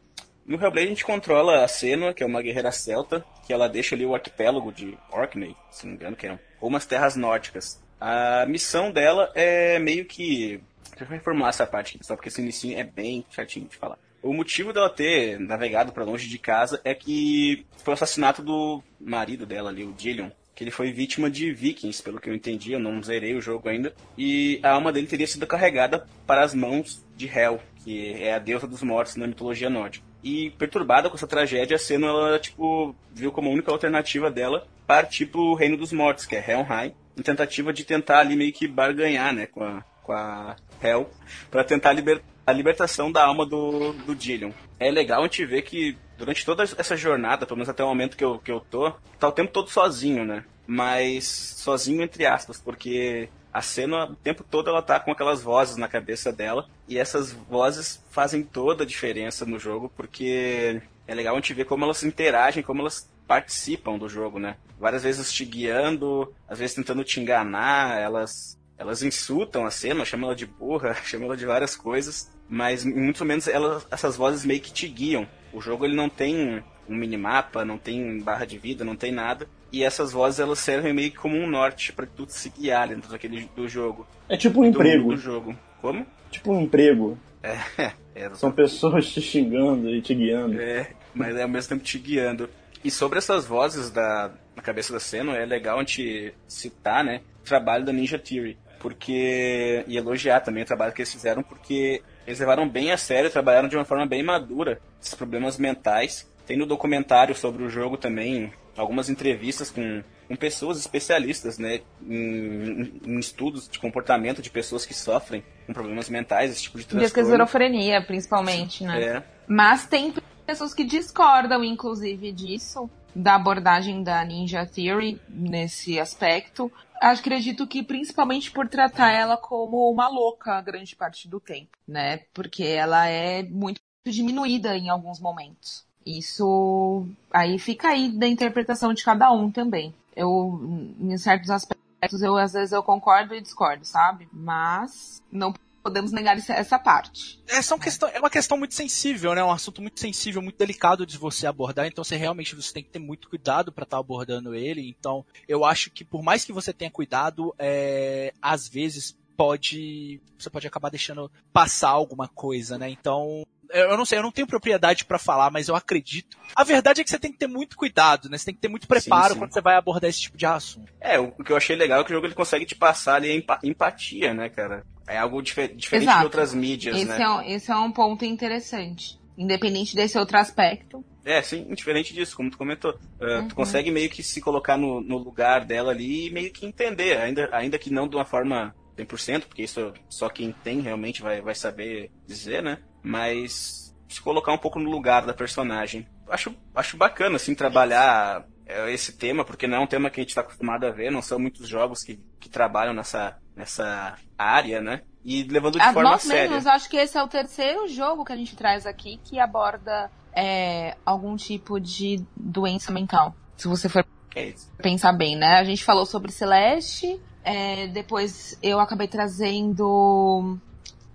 No 0.45 0.57
Hellblade 0.57 0.87
a 0.87 0.91
gente 0.91 1.05
controla 1.05 1.65
a 1.65 1.69
Senua, 1.69 2.13
que 2.13 2.23
é 2.23 2.27
uma 2.27 2.43
guerreira 2.43 2.73
celta, 2.73 3.25
que 3.47 3.53
ela 3.53 3.69
deixa 3.69 3.95
ali 3.95 4.05
o 4.05 4.15
arquipélago 4.15 4.73
de 4.73 4.99
Orkney, 5.11 5.57
se 5.71 5.85
não 5.85 5.93
me 5.93 5.97
engano, 5.97 6.17
que 6.17 6.27
é 6.27 6.39
umas 6.61 6.85
terras 6.85 7.15
nórdicas. 7.15 7.81
A 8.01 8.45
missão 8.47 8.91
dela 8.91 9.31
é 9.35 9.79
meio 9.79 10.05
que... 10.05 10.61
Deixa 10.91 11.05
eu 11.05 11.09
reformular 11.09 11.51
essa 11.51 11.67
parte 11.67 11.97
aqui, 11.97 12.05
só 12.05 12.17
porque 12.17 12.29
esse 12.29 12.43
início 12.43 12.77
é 12.77 12.83
bem 12.83 13.25
chatinho 13.31 13.69
de 13.69 13.77
falar. 13.77 13.99
O 14.21 14.33
motivo 14.33 14.73
dela 14.73 14.91
ter 14.91 15.39
navegado 15.39 15.93
para 15.93 16.05
longe 16.05 16.29
de 16.29 16.39
casa 16.39 16.81
é 16.85 16.95
que 16.95 17.65
foi 17.79 17.93
o 17.93 17.95
assassinato 17.95 18.43
do 18.43 18.83
marido 19.01 19.47
dela 19.47 19.71
ali, 19.71 19.85
o 19.85 19.93
Dillion, 19.93 20.31
que 20.63 20.65
ele 20.65 20.71
foi 20.71 20.93
vítima 20.93 21.29
de 21.29 21.53
vikings, 21.53 22.01
pelo 22.01 22.21
que 22.21 22.31
eu 22.31 22.35
entendi, 22.35 22.73
eu 22.73 22.79
não 22.79 23.03
zerei 23.03 23.35
o 23.35 23.41
jogo 23.41 23.69
ainda, 23.69 23.93
e 24.17 24.61
a 24.63 24.71
alma 24.71 24.93
dele 24.93 25.09
teria 25.09 25.27
sido 25.27 25.45
carregada 25.45 26.07
para 26.25 26.43
as 26.43 26.55
mãos 26.55 27.05
de 27.17 27.27
Hel, 27.27 27.61
que 27.83 28.15
é 28.23 28.35
a 28.35 28.39
deusa 28.39 28.67
dos 28.67 28.83
mortos 28.83 29.17
na 29.17 29.27
mitologia 29.27 29.69
nórdica. 29.69 30.07
E 30.23 30.51
perturbada 30.51 31.11
com 31.11 31.17
essa 31.17 31.27
tragédia, 31.27 31.75
a 31.75 31.79
Senna, 31.79 32.07
ela, 32.07 32.39
tipo, 32.39 32.95
viu 33.13 33.33
como 33.33 33.49
a 33.49 33.53
única 33.53 33.73
alternativa 33.73 34.31
dela 34.31 34.69
partir 34.87 35.27
pro 35.27 35.55
reino 35.55 35.77
dos 35.77 35.93
mortos, 35.93 36.27
que 36.27 36.37
é 36.37 36.39
Helheim, 36.39 36.95
em 37.17 37.23
tentativa 37.23 37.73
de 37.73 37.85
tentar 37.85 38.21
ali 38.21 38.37
meio 38.37 38.53
que 38.53 38.69
barganhar, 38.69 39.35
né, 39.35 39.47
com 39.47 39.65
a, 39.65 39.85
com 40.05 40.13
a 40.13 40.55
Hel, 40.81 41.11
para 41.51 41.65
tentar 41.65 41.93
liber, 41.93 42.23
a 42.47 42.53
libertação 42.53 43.11
da 43.11 43.25
alma 43.25 43.45
do, 43.45 43.93
do 43.93 44.15
Dillion. 44.15 44.53
É 44.79 44.93
legal 44.93 45.23
a 45.23 45.25
gente 45.25 45.45
ver 45.45 45.63
que 45.63 45.97
durante 46.17 46.45
toda 46.45 46.63
essa 46.63 46.97
jornada, 46.97 47.47
pelo 47.47 47.57
menos 47.57 47.69
até 47.69 47.83
o 47.83 47.89
momento 47.89 48.17
que 48.17 48.25
eu, 48.25 48.39
que 48.39 48.53
eu 48.53 48.61
tô, 48.61 48.93
tá 49.19 49.27
o 49.27 49.33
tempo 49.33 49.51
todo 49.51 49.69
sozinho, 49.69 50.25
né? 50.25 50.45
Mas 50.67 51.25
sozinho 51.59 52.03
entre 52.03 52.27
aspas, 52.27 52.61
porque 52.61 53.29
a 53.53 53.61
cena 53.61 54.07
o 54.07 54.17
tempo 54.17 54.45
todo 54.45 54.71
ela 54.71 54.81
tá 54.81 54.99
com 54.99 55.13
aquelas 55.13 55.43
vozes 55.43 55.77
na 55.77 55.89
cabeça 55.89 56.33
dela 56.33 56.67
e 56.89 56.99
essas 56.99 57.33
vozes 57.33 58.03
fazem 58.11 58.43
toda 58.43 58.85
a 58.85 58.87
diferença 58.87 59.45
no 59.45 59.59
jogo 59.59 59.93
porque 59.95 60.81
é 61.07 61.15
legal 61.15 61.35
a 61.35 61.39
gente 61.39 61.53
ver 61.53 61.67
como 61.67 61.85
elas 61.85 62.03
interagem, 62.03 62.63
como 62.63 62.81
elas 62.81 63.11
participam 63.27 63.99
do 63.99 64.09
jogo, 64.09 64.39
né? 64.39 64.57
Várias 64.79 65.03
vezes 65.03 65.33
te 65.33 65.45
guiando, 65.45 66.33
às 66.49 66.59
vezes 66.59 66.75
tentando 66.75 67.05
te 67.05 67.21
enganar, 67.21 67.99
elas 68.01 68.59
elas 68.79 69.03
insultam 69.03 69.65
a 69.65 69.71
cena, 69.71 70.05
chamam 70.05 70.31
ela 70.31 70.37
de 70.37 70.47
burra, 70.47 70.95
chamam 71.05 71.27
ela 71.27 71.37
de 71.37 71.47
várias 71.47 71.77
coisas, 71.77 72.31
mas 72.49 72.85
em 72.85 72.93
muitos 72.93 73.21
momentos 73.21 73.49
elas, 73.49 73.87
essas 73.91 74.17
vozes 74.17 74.45
meio 74.45 74.61
que 74.61 74.73
te 74.73 74.89
guiam. 74.89 75.27
O 75.53 75.61
jogo 75.61 75.85
ele 75.85 75.95
não 75.95 76.09
tem 76.09 76.63
um 76.89 76.95
minimapa, 76.95 77.65
não 77.65 77.79
tem 77.79 78.21
barra 78.21 78.45
de 78.45 78.59
vida, 78.59 78.85
não 78.85 78.97
tem 78.97 79.13
nada. 79.13 79.49
E 79.73 79.83
essas 79.83 80.13
vozes 80.13 80.39
elas 80.39 80.59
servem 80.59 80.93
meio 80.93 81.11
que 81.11 81.17
como 81.17 81.37
um 81.37 81.47
norte 81.47 81.93
para 81.93 82.07
tu 82.07 82.27
se 82.29 82.51
guiar 82.51 82.89
dentro 82.89 83.11
daquele 83.11 83.49
do 83.57 83.67
jogo. 83.67 84.07
É 84.29 84.37
tipo 84.37 84.61
um 84.61 84.65
Do, 84.65 84.69
emprego. 84.69 85.09
do 85.09 85.17
jogo. 85.17 85.57
Como? 85.81 86.07
Tipo 86.31 86.53
um 86.53 86.61
emprego. 86.61 87.19
É, 87.43 87.57
é, 88.15 88.31
São 88.35 88.53
pessoas 88.53 89.11
te 89.11 89.21
xingando 89.21 89.89
e 89.89 90.03
te 90.03 90.15
guiando. 90.15 90.61
É, 90.61 90.91
mas 91.15 91.35
é 91.37 91.43
ao 91.43 91.49
mesmo 91.49 91.71
tempo 91.71 91.83
te 91.83 91.99
guiando. 91.99 92.51
E 92.85 92.91
sobre 92.91 93.19
essas 93.19 93.47
vozes 93.47 93.91
da, 93.91 94.31
na 94.55 94.63
cabeça 94.63 94.93
da 94.93 95.01
cena, 95.01 95.37
é 95.37 95.47
legal 95.47 95.77
a 95.77 95.81
gente 95.81 96.35
citar, 96.47 97.03
né, 97.05 97.21
o 97.41 97.45
trabalho 97.45 97.85
da 97.85 97.93
Ninja 97.93 98.19
Theory. 98.19 98.59
Porque, 98.79 99.85
e 99.87 99.97
elogiar 99.97 100.41
também 100.41 100.65
o 100.65 100.67
trabalho 100.67 100.93
que 100.93 101.01
eles 101.01 101.13
fizeram, 101.13 101.43
porque 101.43 102.03
eles 102.27 102.41
levaram 102.41 102.69
bem 102.69 102.91
a 102.91 102.97
sério, 102.97 103.31
trabalharam 103.31 103.69
de 103.69 103.77
uma 103.77 103.85
forma 103.85 104.05
bem 104.05 104.23
madura 104.25 104.81
esses 105.01 105.15
problemas 105.15 105.57
mentais. 105.57 106.29
Tem 106.45 106.57
no 106.57 106.67
documentário 106.67 107.35
sobre 107.35 107.63
o 107.63 107.71
jogo 107.71 107.97
também 107.97 108.53
algumas 108.77 109.09
entrevistas 109.09 109.71
com, 109.71 110.03
com 110.29 110.37
pessoas 110.37 110.79
especialistas, 110.79 111.59
né, 111.59 111.81
em, 112.03 113.01
em 113.05 113.19
estudos 113.19 113.69
de 113.69 113.79
comportamento 113.79 114.41
de 114.41 114.51
pessoas 114.51 114.87
que 114.87 114.95
sofrem 114.95 115.45
com 115.67 115.73
problemas 115.73 116.09
mentais, 116.09 116.51
esse 116.51 116.63
tipo 116.63 116.79
de 116.79 116.85
De 116.85 116.91
transtorno. 116.91 117.29
esquizofrenia, 117.29 118.03
principalmente, 118.03 118.85
né? 118.85 119.03
É, 119.03 119.23
Mas 119.47 119.87
tem 119.87 120.15
pessoas 120.47 120.73
que 120.75 120.85
discordam, 120.85 121.63
inclusive, 121.63 122.33
disso, 122.33 122.91
da 123.15 123.35
abordagem 123.35 124.03
da 124.03 124.25
Ninja 124.25 124.67
Theory 124.67 125.21
nesse 125.29 126.01
aspecto. 126.01 126.73
Acredito 127.01 127.67
que 127.67 127.83
principalmente 127.83 128.51
por 128.51 128.69
tratar 128.69 129.11
ela 129.13 129.37
como 129.37 129.91
uma 129.91 130.09
louca 130.09 130.61
grande 130.61 130.95
parte 130.97 131.29
do 131.29 131.41
tempo, 131.41 131.77
né? 131.87 132.19
Porque 132.33 132.65
ela 132.65 133.07
é 133.09 133.43
muito 133.43 133.81
diminuída 134.07 134.77
em 134.77 134.89
alguns 134.89 135.21
momentos. 135.21 135.85
Isso 136.05 137.07
aí 137.31 137.59
fica 137.59 137.89
aí 137.89 138.11
da 138.11 138.27
interpretação 138.27 138.93
de 138.93 139.05
cada 139.05 139.31
um 139.33 139.51
também. 139.51 139.95
Eu, 140.15 140.61
em 141.01 141.17
certos 141.17 141.51
aspectos, 141.51 142.23
eu 142.23 142.37
às 142.37 142.53
vezes 142.53 142.73
eu 142.73 142.83
concordo 142.83 143.35
e 143.35 143.41
discordo, 143.41 143.85
sabe? 143.85 144.29
Mas 144.33 145.23
não 145.31 145.55
podemos 145.83 146.13
negar 146.13 146.37
essa 146.39 146.79
parte. 146.79 147.43
É, 147.49 147.61
são 147.61 147.79
questão, 147.79 148.09
é 148.09 148.19
uma 148.19 148.31
questão 148.31 148.57
muito 148.57 148.75
sensível, 148.75 149.35
né? 149.35 149.43
Um 149.43 149.51
assunto 149.51 149.83
muito 149.83 149.99
sensível, 149.99 150.41
muito 150.41 150.57
delicado 150.57 151.05
de 151.05 151.19
você 151.19 151.47
abordar. 151.47 151.87
Então, 151.87 152.05
você 152.05 152.17
realmente 152.17 152.55
você 152.55 152.73
tem 152.73 152.85
que 152.85 152.91
ter 152.91 152.99
muito 152.99 153.29
cuidado 153.29 153.73
para 153.73 153.85
estar 153.85 153.97
tá 153.97 154.01
abordando 154.01 154.55
ele. 154.55 154.89
Então, 154.89 155.25
eu 155.49 155.65
acho 155.65 155.91
que 155.91 156.05
por 156.05 156.23
mais 156.23 156.45
que 156.45 156.53
você 156.53 156.73
tenha 156.73 156.91
cuidado, 156.91 157.55
é, 157.59 158.33
às 158.41 158.69
vezes 158.69 159.17
pode 159.37 160.21
você 160.39 160.51
pode 160.51 160.67
acabar 160.67 160.91
deixando 160.91 161.31
passar 161.53 161.91
alguma 161.91 162.29
coisa, 162.29 162.79
né? 162.79 162.89
Então, 162.89 163.45
eu 163.73 163.97
não 163.97 164.05
sei, 164.05 164.19
eu 164.19 164.23
não 164.23 164.33
tenho 164.33 164.47
propriedade 164.47 165.05
para 165.05 165.19
falar, 165.19 165.51
mas 165.51 165.69
eu 165.69 165.77
acredito. 165.77 166.37
A 166.55 166.65
verdade 166.65 167.01
é 167.01 167.05
que 167.05 167.11
você 167.11 167.19
tem 167.19 167.33
que 167.33 167.39
ter 167.39 167.47
muito 167.47 167.77
cuidado, 167.77 168.29
né? 168.29 168.39
Você 168.39 168.47
tem 168.47 168.55
que 168.55 168.61
ter 168.61 168.69
muito 168.69 168.87
preparo 168.87 169.29
sim, 169.29 169.33
sim. 169.35 169.39
quando 169.39 169.53
você 169.53 169.61
vai 169.61 169.77
abordar 169.77 170.09
esse 170.09 170.21
tipo 170.21 170.37
de 170.37 170.47
assunto. 170.47 170.93
É, 171.01 171.19
o 171.19 171.31
que 171.33 171.53
eu 171.53 171.57
achei 171.57 171.77
legal 171.77 172.01
é 172.01 172.05
que 172.05 172.11
o 172.11 172.15
jogo 172.15 172.27
ele 172.27 172.35
consegue 172.35 172.65
te 172.67 172.75
passar 172.75 173.17
ali 173.17 173.45
a 173.49 173.59
empatia, 173.67 174.35
né, 174.35 174.49
cara? 174.49 174.85
É 175.07 175.19
algo 175.19 175.43
dif 175.43 175.69
diferente 175.69 176.05
Exato. 176.05 176.19
de 176.21 176.25
outras 176.25 176.55
mídias, 176.55 176.97
esse 176.97 177.07
né? 177.07 177.23
É 177.23 177.29
um, 177.29 177.43
esse 177.43 177.71
é 177.71 177.77
um 177.77 177.91
ponto 177.91 178.25
interessante. 178.25 179.21
Independente 179.37 179.97
desse 179.97 180.19
outro 180.19 180.39
aspecto. 180.39 181.05
É, 181.25 181.41
sim, 181.41 181.67
diferente 181.75 182.13
disso, 182.13 182.37
como 182.37 182.51
tu 182.51 182.59
comentou. 182.59 182.93
Uh, 183.21 183.25
uhum. 183.25 183.49
Tu 183.49 183.55
consegue 183.55 183.91
meio 183.91 184.11
que 184.11 184.23
se 184.23 184.41
colocar 184.41 184.77
no, 184.77 185.01
no 185.01 185.19
lugar 185.19 185.65
dela 185.65 185.93
ali 185.93 186.27
e 186.27 186.31
meio 186.31 186.53
que 186.53 186.67
entender, 186.67 187.17
ainda, 187.17 187.49
ainda 187.53 187.79
que 187.79 187.93
não 187.93 188.09
de 188.09 188.17
uma 188.17 188.25
forma 188.25 188.75
100%, 188.97 189.43
porque 189.43 189.63
isso 189.63 189.93
só 190.09 190.29
quem 190.29 190.53
tem 190.65 190.81
realmente 190.81 191.23
vai, 191.23 191.41
vai 191.41 191.55
saber 191.55 192.11
dizer, 192.27 192.63
né? 192.63 192.79
Mas 193.03 193.95
se 194.09 194.21
colocar 194.21 194.53
um 194.53 194.59
pouco 194.59 194.79
no 194.79 194.91
lugar 194.91 195.25
da 195.25 195.35
personagem. 195.35 196.07
Acho, 196.29 196.55
acho 196.75 196.97
bacana, 196.97 197.37
assim, 197.37 197.55
trabalhar 197.55 198.45
é, 198.67 198.93
esse 198.93 199.13
tema, 199.13 199.45
porque 199.45 199.67
não 199.67 199.79
é 199.79 199.81
um 199.81 199.87
tema 199.87 200.11
que 200.11 200.21
a 200.21 200.23
gente 200.23 200.31
está 200.31 200.43
acostumado 200.43 200.87
a 200.87 200.91
ver, 200.91 201.11
não 201.11 201.23
são 201.23 201.39
muitos 201.39 201.69
jogos 201.69 202.03
que, 202.03 202.21
que 202.39 202.49
trabalham 202.49 202.95
nessa, 202.95 203.37
nessa 203.57 204.17
área, 204.37 204.81
né? 204.81 205.03
E 205.25 205.45
levando 205.45 205.75
de 205.75 205.83
As 205.83 205.95
forma 205.95 206.19
séria. 206.19 206.51
Menos, 206.51 206.67
acho 206.67 206.89
que 206.89 206.97
esse 206.97 207.17
é 207.17 207.23
o 207.23 207.29
terceiro 207.29 207.87
jogo 207.89 208.25
que 208.25 208.33
a 208.33 208.37
gente 208.37 208.57
traz 208.57 208.87
aqui 208.87 209.21
que 209.25 209.39
aborda 209.39 210.11
é, 210.33 210.97
algum 211.05 211.37
tipo 211.37 211.81
de 211.81 212.25
doença 212.37 212.91
mental. 212.91 213.35
Se 213.57 213.69
você 213.69 213.89
for 213.89 214.05
é 214.35 214.55
pensar 214.79 215.13
bem, 215.13 215.37
né? 215.37 215.59
A 215.59 215.65
gente 215.65 215.85
falou 215.85 216.07
sobre 216.07 216.33
Celeste, 216.33 217.21
é, 217.45 217.87
depois 217.89 218.59
eu 218.63 218.81
acabei 218.81 219.07
trazendo 219.07 220.59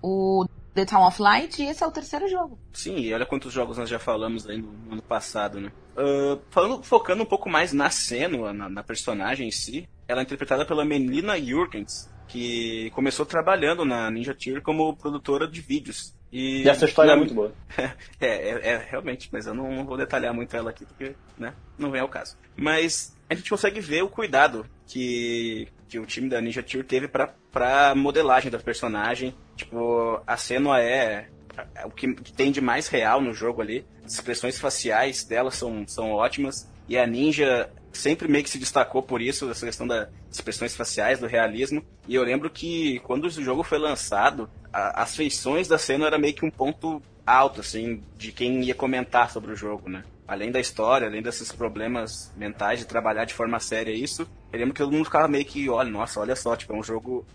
o 0.01 0.45
The 0.77 0.85
Town 0.85 1.07
of 1.07 1.19
Light 1.19 1.59
e 1.59 1.65
esse 1.65 1.83
é 1.83 1.87
o 1.87 1.91
terceiro 1.91 2.27
jogo. 2.27 2.59
Sim, 2.71 2.97
e 2.97 3.11
olha 3.11 3.25
quantos 3.25 3.51
jogos 3.51 3.79
nós 3.79 3.89
já 3.89 3.97
falamos 3.97 4.47
aí 4.47 4.59
no, 4.59 4.71
no 4.71 4.93
ano 4.93 5.01
passado, 5.01 5.59
né? 5.59 5.71
Uh, 5.97 6.39
falando, 6.51 6.83
focando 6.83 7.23
um 7.23 7.25
pouco 7.25 7.49
mais 7.49 7.73
na 7.73 7.89
cena, 7.89 8.53
na, 8.53 8.69
na, 8.69 8.83
personagem 8.83 9.47
em 9.47 9.51
si, 9.51 9.89
ela 10.07 10.21
é 10.21 10.23
interpretada 10.23 10.63
pela 10.67 10.85
Melina 10.85 11.41
Jurgens, 11.41 12.07
que 12.27 12.91
começou 12.91 13.25
trabalhando 13.25 13.85
na 13.85 14.09
Ninja 14.11 14.33
Theory 14.33 14.61
como 14.61 14.95
produtora 14.95 15.47
de 15.47 15.61
vídeos. 15.61 16.15
E, 16.31 16.63
e 16.63 16.69
essa 16.69 16.85
história 16.85 17.11
é 17.11 17.15
muito 17.15 17.33
boa. 17.33 17.53
é, 18.19 18.27
é, 18.27 18.69
é, 18.69 18.87
realmente, 18.89 19.29
mas 19.31 19.47
eu 19.47 19.53
não, 19.53 19.71
não, 19.71 19.85
vou 19.85 19.97
detalhar 19.97 20.33
muito 20.33 20.55
ela 20.55 20.69
aqui, 20.69 20.85
porque 20.85 21.15
né, 21.37 21.53
não 21.77 21.89
vem 21.89 22.01
ao 22.01 22.09
caso. 22.09 22.37
Mas 22.55 23.15
a 23.29 23.33
gente 23.33 23.49
consegue 23.49 23.79
ver 23.79 24.03
o 24.03 24.09
cuidado 24.09 24.65
que, 24.85 25.67
que 25.87 25.99
o 25.99 26.05
time 26.05 26.29
da 26.29 26.41
Ninja 26.41 26.61
Theory 26.61 26.85
teve 26.85 27.07
pra, 27.07 27.33
pra 27.51 27.95
modelagem 27.95 28.51
da 28.51 28.59
personagem. 28.59 29.33
Tipo, 29.55 30.21
a 30.27 30.35
Senua 30.35 30.81
é, 30.81 31.29
é 31.75 31.85
o 31.85 31.91
que, 31.91 32.13
que 32.13 32.33
tem 32.33 32.51
de 32.51 32.59
mais 32.59 32.87
real 32.87 33.21
no 33.21 33.33
jogo 33.33 33.61
ali. 33.61 33.85
As 34.05 34.13
expressões 34.13 34.59
faciais 34.59 35.23
dela 35.23 35.51
são, 35.51 35.87
são 35.87 36.11
ótimas. 36.11 36.69
E 36.89 36.97
a 36.97 37.07
Ninja 37.07 37.69
sempre 37.97 38.27
meio 38.27 38.43
que 38.43 38.49
se 38.49 38.57
destacou 38.57 39.01
por 39.01 39.21
isso, 39.21 39.49
essa 39.49 39.65
questão 39.65 39.87
das 39.87 40.07
expressões 40.31 40.75
faciais, 40.75 41.19
do 41.19 41.27
realismo. 41.27 41.83
E 42.07 42.15
eu 42.15 42.23
lembro 42.23 42.49
que 42.49 42.99
quando 42.99 43.25
o 43.25 43.29
jogo 43.29 43.63
foi 43.63 43.77
lançado, 43.77 44.49
a, 44.71 45.01
as 45.01 45.15
feições 45.15 45.67
da 45.67 45.77
cena 45.77 46.05
era 46.05 46.17
meio 46.17 46.33
que 46.33 46.45
um 46.45 46.51
ponto 46.51 47.01
alto, 47.25 47.59
assim, 47.61 48.01
de 48.17 48.31
quem 48.31 48.63
ia 48.63 48.75
comentar 48.75 49.29
sobre 49.31 49.51
o 49.51 49.55
jogo, 49.55 49.89
né? 49.89 50.03
Além 50.27 50.51
da 50.51 50.59
história, 50.59 51.07
além 51.07 51.21
desses 51.21 51.51
problemas 51.51 52.33
mentais 52.35 52.79
de 52.79 52.85
trabalhar 52.85 53.25
de 53.25 53.33
forma 53.33 53.59
séria 53.59 53.91
isso, 53.91 54.27
eu 54.51 54.59
lembro 54.59 54.73
que 54.73 54.81
todo 54.81 54.91
mundo 54.91 55.05
ficava 55.05 55.27
meio 55.27 55.45
que, 55.45 55.69
olha, 55.69 55.89
nossa, 55.89 56.19
olha 56.19 56.35
só, 56.35 56.55
tipo, 56.55 56.73
é 56.73 56.75
um 56.77 56.83
jogo 56.83 57.25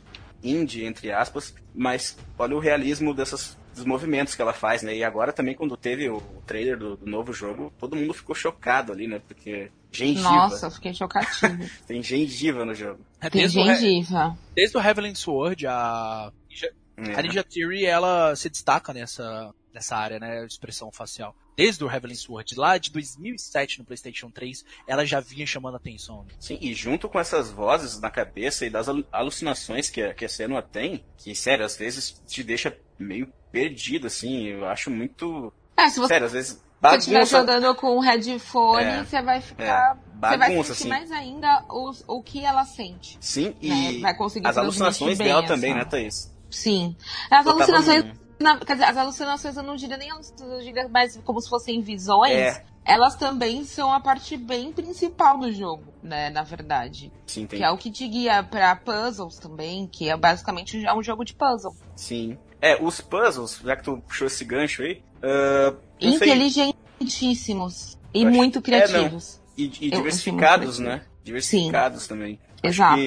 indie, 0.43 0.85
entre 0.85 1.13
aspas, 1.13 1.55
mas 1.75 2.17
olha 2.39 2.57
o 2.57 2.59
realismo 2.59 3.15
dessas 3.15 3.57
dos 3.75 3.85
movimentos 3.85 4.35
que 4.35 4.43
ela 4.43 4.53
faz, 4.53 4.83
né? 4.83 4.95
E 4.95 5.05
agora 5.05 5.33
também 5.33 5.55
quando 5.55 5.77
teve 5.77 6.09
o 6.09 6.21
trailer 6.47 6.77
do, 6.77 6.97
do 6.97 7.07
novo 7.07 7.33
jogo, 7.33 7.73
todo 7.79 7.97
mundo 7.97 8.13
ficou 8.13 8.35
chocado 8.35 8.93
ali, 8.93 9.07
né? 9.07 9.21
Porque 9.27 9.71
gengiva. 9.93 10.29
Nossa, 10.29 10.67
eu 10.67 10.71
fiquei 10.71 10.95
chocativo. 10.95 11.71
Tem 11.87 12.03
gengiva 12.03 12.65
no 12.65 12.75
jogo. 12.75 13.05
É, 13.21 13.31
Tem 13.31 13.49
gengiva. 13.49 14.37
desde 14.55 14.77
o 14.77 14.81
Heavenly 14.81 15.15
Sword, 15.15 15.67
a 15.67 16.33
Ninja, 16.49 16.73
é. 16.97 17.15
a 17.15 17.23
Ninja 17.23 17.45
Theory, 17.45 17.85
ela 17.85 18.35
se 18.35 18.49
destaca 18.49 18.93
nessa, 18.93 19.55
nessa 19.73 19.97
área, 19.97 20.19
né? 20.19 20.45
Expressão 20.47 20.91
facial 20.91 21.37
desde 21.57 21.85
o 21.85 21.91
Heavenly 21.91 22.17
Sword, 22.17 22.55
lá 22.57 22.79
de 22.79 22.91
2007 22.91 23.79
no 23.79 23.85
PlayStation 23.85 24.31
3, 24.31 24.65
ela 24.87 25.05
já 25.05 25.21
vinha 25.21 25.47
chamando 25.47 25.77
atenção. 25.77 26.27
Sim, 26.41 26.59
e 26.61 26.75
junto 26.75 27.09
com 27.09 27.19
essas 27.19 27.51
vozes 27.51 28.01
na 28.01 28.11
cabeça 28.11 28.67
e 28.67 28.71
das 28.71 28.87
alucinações 29.11 29.91
que 29.91 30.03
a, 30.03 30.15
que 30.15 30.25
a 30.25 30.29
Senua 30.29 30.63
tem, 30.63 31.05
que, 31.17 31.35
sério, 31.35 31.65
às 31.65 31.77
vezes 31.77 32.23
te 32.27 32.43
deixa 32.43 32.77
meio 32.99 33.33
perdido, 33.51 34.07
assim, 34.07 34.47
eu 34.47 34.67
acho 34.67 34.91
muito... 34.91 35.53
É, 35.77 35.89
se 35.89 35.99
você... 35.99 36.09
Sério, 36.09 36.27
às 36.27 36.33
vezes... 36.33 36.65
Bagunça. 36.83 37.01
Se 37.01 37.15
estiver 37.15 37.27
jogando 37.27 37.75
com 37.77 37.97
o 37.97 38.01
headphone, 38.01 38.85
é, 38.85 39.05
você 39.05 39.23
vai 39.23 39.41
ficar. 39.41 39.97
É, 39.97 40.17
bagunça, 40.17 40.37
você 40.37 40.39
vai 40.39 40.65
sentir 40.65 40.73
assim. 40.73 40.89
mais 40.89 41.13
ainda 41.13 41.65
o, 41.71 41.93
o 42.09 42.23
que 42.23 42.45
ela 42.45 42.65
sente. 42.65 43.17
Sim, 43.21 43.55
e 43.63 43.69
né? 43.69 44.01
vai 44.01 44.17
conseguir 44.17 44.49
as 44.49 44.59
alucinações 44.59 45.17
dela 45.17 45.47
também, 45.47 45.73
né, 45.73 45.85
Thaís? 45.85 46.35
Sim. 46.51 46.97
As 47.31 47.47
alucinações 47.47 48.05
na, 48.41 48.59
quer 48.59 48.73
dizer, 48.73 48.85
as 48.85 48.97
alucinações 48.97 49.57
eu 49.57 49.63
não 49.63 49.77
diria 49.77 49.97
nem 49.97 50.11
alucinações, 50.11 50.51
eu 50.51 50.61
diria 50.61 50.89
mais 50.89 51.17
como 51.19 51.41
se 51.41 51.49
fossem 51.49 51.81
visões. 51.81 52.33
É. 52.33 52.65
Elas 52.85 53.15
também 53.15 53.65
são 53.65 53.93
a 53.93 54.01
parte 54.01 54.37
bem 54.37 54.73
principal 54.73 55.39
do 55.39 55.53
jogo, 55.53 55.85
né? 56.03 56.31
Na 56.31 56.43
verdade. 56.43 57.13
Sim, 57.29 57.47
tem. 57.47 57.61
Que 57.61 57.65
é 57.65 57.71
o 57.71 57.79
que 57.79 57.93
te 57.93 58.09
guia 58.09 58.43
pra 58.43 58.75
puzzles 58.75 59.39
também, 59.39 59.87
que 59.87 60.09
é 60.09 60.17
basicamente 60.17 60.85
um 60.93 61.01
jogo 61.01 61.25
de 61.25 61.33
puzzle. 61.33 61.73
Sim. 61.95 62.37
É, 62.61 62.83
os 62.83 63.01
puzzles, 63.01 63.61
já 63.63 63.77
que 63.77 63.85
tu 63.85 63.99
puxou 63.99 64.27
esse 64.27 64.45
gancho 64.45 64.83
aí. 64.83 65.01
Uh, 65.23 65.77
Inteligentíssimos. 66.01 67.99
E 68.15 68.25
muito 68.27 68.61
criativos. 68.61 69.41
É, 69.57 69.63
e, 69.63 69.65
e 69.65 69.91
diversificados, 69.91 70.79
né? 70.79 71.03
Diversificados 71.25 72.03
Sim. 72.03 72.09
também. 72.09 72.41
Exato. 72.63 73.01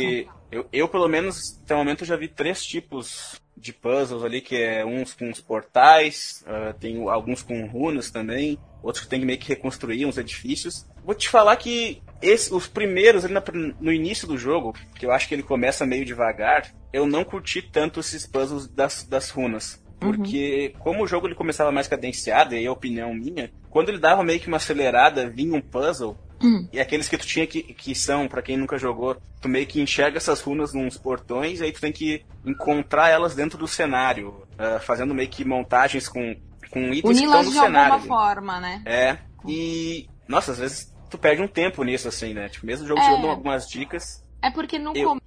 eu, 0.51 0.67
eu, 0.71 0.87
pelo 0.87 1.07
menos, 1.07 1.59
até 1.63 1.75
o 1.75 1.77
momento, 1.77 2.05
já 2.05 2.15
vi 2.15 2.27
três 2.27 2.65
tipos 2.65 3.39
de 3.55 3.71
puzzles 3.71 4.23
ali, 4.23 4.41
que 4.41 4.55
é 4.55 4.85
uns 4.85 5.13
com 5.13 5.29
os 5.29 5.39
portais, 5.39 6.43
uh, 6.45 6.73
tem 6.77 7.07
alguns 7.07 7.41
com 7.41 7.65
runas 7.67 8.11
também, 8.11 8.59
outros 8.83 9.03
que 9.03 9.09
tem 9.09 9.19
que 9.19 9.25
meio 9.25 9.39
que 9.39 9.47
reconstruir 9.47 10.05
uns 10.05 10.17
edifícios. 10.17 10.85
Vou 11.03 11.15
te 11.15 11.29
falar 11.29 11.55
que 11.55 12.01
esse, 12.21 12.53
os 12.53 12.67
primeiros, 12.67 13.23
ali 13.23 13.33
no 13.79 13.91
início 13.91 14.27
do 14.27 14.37
jogo, 14.37 14.73
que 14.95 15.05
eu 15.05 15.11
acho 15.11 15.27
que 15.27 15.35
ele 15.35 15.43
começa 15.43 15.85
meio 15.85 16.05
devagar, 16.05 16.73
eu 16.91 17.05
não 17.05 17.23
curti 17.23 17.61
tanto 17.61 17.99
esses 17.99 18.27
puzzles 18.27 18.67
das, 18.67 19.03
das 19.03 19.29
runas. 19.29 19.81
Porque 19.99 20.73
uhum. 20.73 20.79
como 20.81 21.03
o 21.03 21.07
jogo 21.07 21.27
ele 21.27 21.35
começava 21.35 21.71
mais 21.71 21.87
cadenciado, 21.87 22.53
e 22.53 22.57
aí 22.57 22.65
é 22.65 22.67
a 22.67 22.71
opinião 22.71 23.13
minha, 23.13 23.51
quando 23.69 23.89
ele 23.89 23.97
dava 23.97 24.23
meio 24.23 24.39
que 24.39 24.47
uma 24.47 24.57
acelerada, 24.57 25.29
vinha 25.29 25.55
um 25.55 25.61
puzzle, 25.61 26.17
Hum. 26.41 26.67
E 26.71 26.79
aqueles 26.79 27.07
que 27.07 27.17
tu 27.17 27.25
tinha 27.25 27.47
que, 27.47 27.61
que 27.61 27.95
são, 27.95 28.27
para 28.27 28.41
quem 28.41 28.57
nunca 28.57 28.77
jogou, 28.77 29.15
tu 29.41 29.47
meio 29.47 29.65
que 29.65 29.81
enxerga 29.81 30.17
essas 30.17 30.41
runas 30.41 30.73
nos 30.73 30.97
portões 30.97 31.59
e 31.59 31.63
aí 31.63 31.71
tu 31.71 31.79
tem 31.79 31.91
que 31.91 32.23
encontrar 32.45 33.09
elas 33.09 33.35
dentro 33.35 33.57
do 33.57 33.67
cenário, 33.67 34.29
uh, 34.29 34.79
fazendo 34.81 35.13
meio 35.13 35.29
que 35.29 35.45
montagens 35.45 36.07
com, 36.07 36.35
com 36.69 36.93
itens 36.93 37.19
que 37.19 37.25
estão 37.25 37.43
no 37.43 37.49
de 37.49 37.57
cenário. 37.57 37.93
alguma 37.93 38.17
forma, 38.17 38.59
né? 38.59 38.81
É. 38.85 39.17
E, 39.47 40.07
nossa, 40.27 40.51
às 40.51 40.59
vezes 40.59 40.93
tu 41.09 41.17
perde 41.17 41.41
um 41.41 41.47
tempo 41.47 41.83
nisso, 41.83 42.07
assim, 42.07 42.33
né? 42.33 42.49
Tipo, 42.49 42.65
mesmo 42.65 42.85
o 42.85 42.87
jogo 42.87 42.99
é. 42.99 43.03
te 43.03 43.11
dando 43.11 43.27
algumas 43.27 43.67
dicas. 43.67 44.23
É 44.41 44.51
porque 44.51 44.77
no 44.77 44.95
eu 44.95 45.09
começo, 45.09 45.24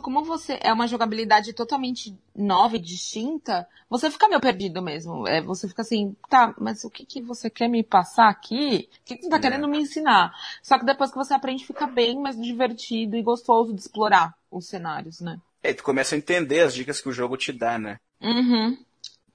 como 0.00 0.24
você 0.24 0.58
é 0.62 0.72
uma 0.72 0.86
jogabilidade 0.86 1.52
totalmente 1.52 2.16
nova 2.34 2.76
e 2.76 2.80
distinta, 2.80 3.66
você 3.90 4.10
fica 4.10 4.28
meio 4.28 4.40
perdido 4.40 4.80
mesmo. 4.80 5.26
É, 5.26 5.42
você 5.42 5.68
fica 5.68 5.82
assim, 5.82 6.14
tá, 6.28 6.54
mas 6.58 6.84
o 6.84 6.90
que, 6.90 7.04
que 7.04 7.20
você 7.20 7.50
quer 7.50 7.68
me 7.68 7.82
passar 7.82 8.28
aqui? 8.28 8.88
O 9.00 9.04
que, 9.04 9.16
que 9.16 9.22
você 9.24 9.30
tá 9.30 9.38
querendo 9.38 9.68
me 9.68 9.78
ensinar? 9.78 10.32
Só 10.62 10.78
que 10.78 10.84
depois 10.84 11.10
que 11.10 11.16
você 11.16 11.34
aprende, 11.34 11.66
fica 11.66 11.86
bem 11.86 12.20
mais 12.20 12.40
divertido 12.40 13.16
e 13.16 13.22
gostoso 13.22 13.74
de 13.74 13.80
explorar 13.80 14.34
os 14.50 14.66
cenários, 14.66 15.20
né? 15.20 15.40
É, 15.62 15.74
tu 15.74 15.82
começa 15.82 16.14
a 16.14 16.18
entender 16.18 16.60
as 16.60 16.74
dicas 16.74 17.00
que 17.00 17.08
o 17.08 17.12
jogo 17.12 17.36
te 17.36 17.52
dá, 17.52 17.78
né? 17.78 17.96
Uhum. 18.20 18.78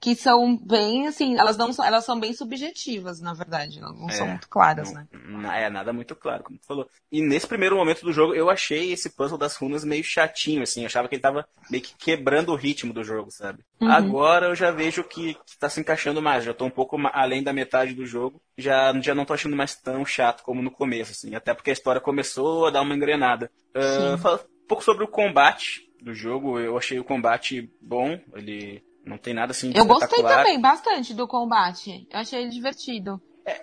Que 0.00 0.14
são 0.14 0.56
bem, 0.56 1.06
assim, 1.06 1.38
elas 1.38 1.56
não 1.56 1.72
são, 1.72 1.84
elas 1.84 2.04
são 2.04 2.18
bem 2.20 2.32
subjetivas, 2.32 3.20
na 3.20 3.32
verdade. 3.32 3.78
Elas 3.78 3.98
não 3.98 4.08
É, 4.08 4.12
são 4.12 4.26
muito 4.28 4.48
claras, 4.48 4.92
não, 4.92 5.00
né? 5.02 5.64
é 5.64 5.70
nada 5.70 5.92
muito 5.92 6.14
claro, 6.14 6.44
como 6.44 6.58
tu 6.58 6.66
falou. 6.66 6.88
E 7.10 7.22
nesse 7.22 7.46
primeiro 7.46 7.76
momento 7.76 8.02
do 8.04 8.12
jogo, 8.12 8.34
eu 8.34 8.50
achei 8.50 8.92
esse 8.92 9.10
puzzle 9.10 9.38
das 9.38 9.56
runas 9.56 9.84
meio 9.84 10.04
chatinho, 10.04 10.62
assim. 10.62 10.80
Eu 10.82 10.86
achava 10.86 11.08
que 11.08 11.14
ele 11.14 11.22
tava 11.22 11.46
meio 11.70 11.82
que 11.82 11.94
quebrando 11.96 12.52
o 12.52 12.56
ritmo 12.56 12.92
do 12.92 13.02
jogo, 13.02 13.30
sabe? 13.30 13.64
Uhum. 13.80 13.90
Agora 13.90 14.46
eu 14.46 14.54
já 14.54 14.70
vejo 14.70 15.02
que, 15.04 15.34
que 15.34 15.58
tá 15.58 15.68
se 15.68 15.80
encaixando 15.80 16.20
mais. 16.22 16.44
Já 16.44 16.52
tô 16.54 16.64
um 16.66 16.70
pouco 16.70 16.96
além 17.12 17.42
da 17.42 17.52
metade 17.52 17.94
do 17.94 18.04
jogo. 18.06 18.40
Já, 18.56 18.92
já 19.00 19.14
não 19.14 19.24
tô 19.24 19.32
achando 19.32 19.56
mais 19.56 19.74
tão 19.74 20.04
chato 20.04 20.42
como 20.42 20.62
no 20.62 20.70
começo, 20.70 21.12
assim. 21.12 21.34
Até 21.34 21.54
porque 21.54 21.70
a 21.70 21.72
história 21.74 22.00
começou 22.00 22.66
a 22.66 22.70
dar 22.70 22.82
uma 22.82 22.94
engrenada. 22.94 23.50
Sim. 23.76 24.18
fala 24.18 24.36
um 24.36 24.66
pouco 24.66 24.84
sobre 24.84 25.04
o 25.04 25.08
combate 25.08 25.88
do 26.02 26.14
jogo. 26.14 26.58
Eu 26.58 26.76
achei 26.76 26.98
o 26.98 27.04
combate 27.04 27.70
bom. 27.80 28.18
Ele 28.34 28.82
não 29.04 29.18
tem 29.18 29.34
nada 29.34 29.52
assim 29.52 29.70
de 29.70 29.78
Eu 29.78 29.84
gostei 29.84 30.22
também 30.22 30.60
bastante 30.60 31.14
do 31.14 31.26
combate. 31.26 32.06
Eu 32.10 32.20
achei 32.20 32.40
ele 32.40 32.50
divertido. 32.50 33.20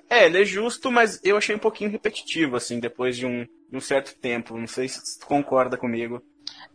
É, 0.09 0.25
ele 0.25 0.41
é 0.41 0.45
justo, 0.45 0.91
mas 0.91 1.19
eu 1.23 1.37
achei 1.37 1.55
um 1.55 1.59
pouquinho 1.59 1.89
repetitivo, 1.89 2.55
assim, 2.55 2.79
depois 2.79 3.17
de 3.17 3.25
um, 3.25 3.45
de 3.69 3.77
um 3.77 3.79
certo 3.79 4.15
tempo. 4.15 4.57
Não 4.57 4.67
sei 4.67 4.87
se 4.87 5.19
tu 5.19 5.25
concorda 5.25 5.75
comigo. 5.77 6.21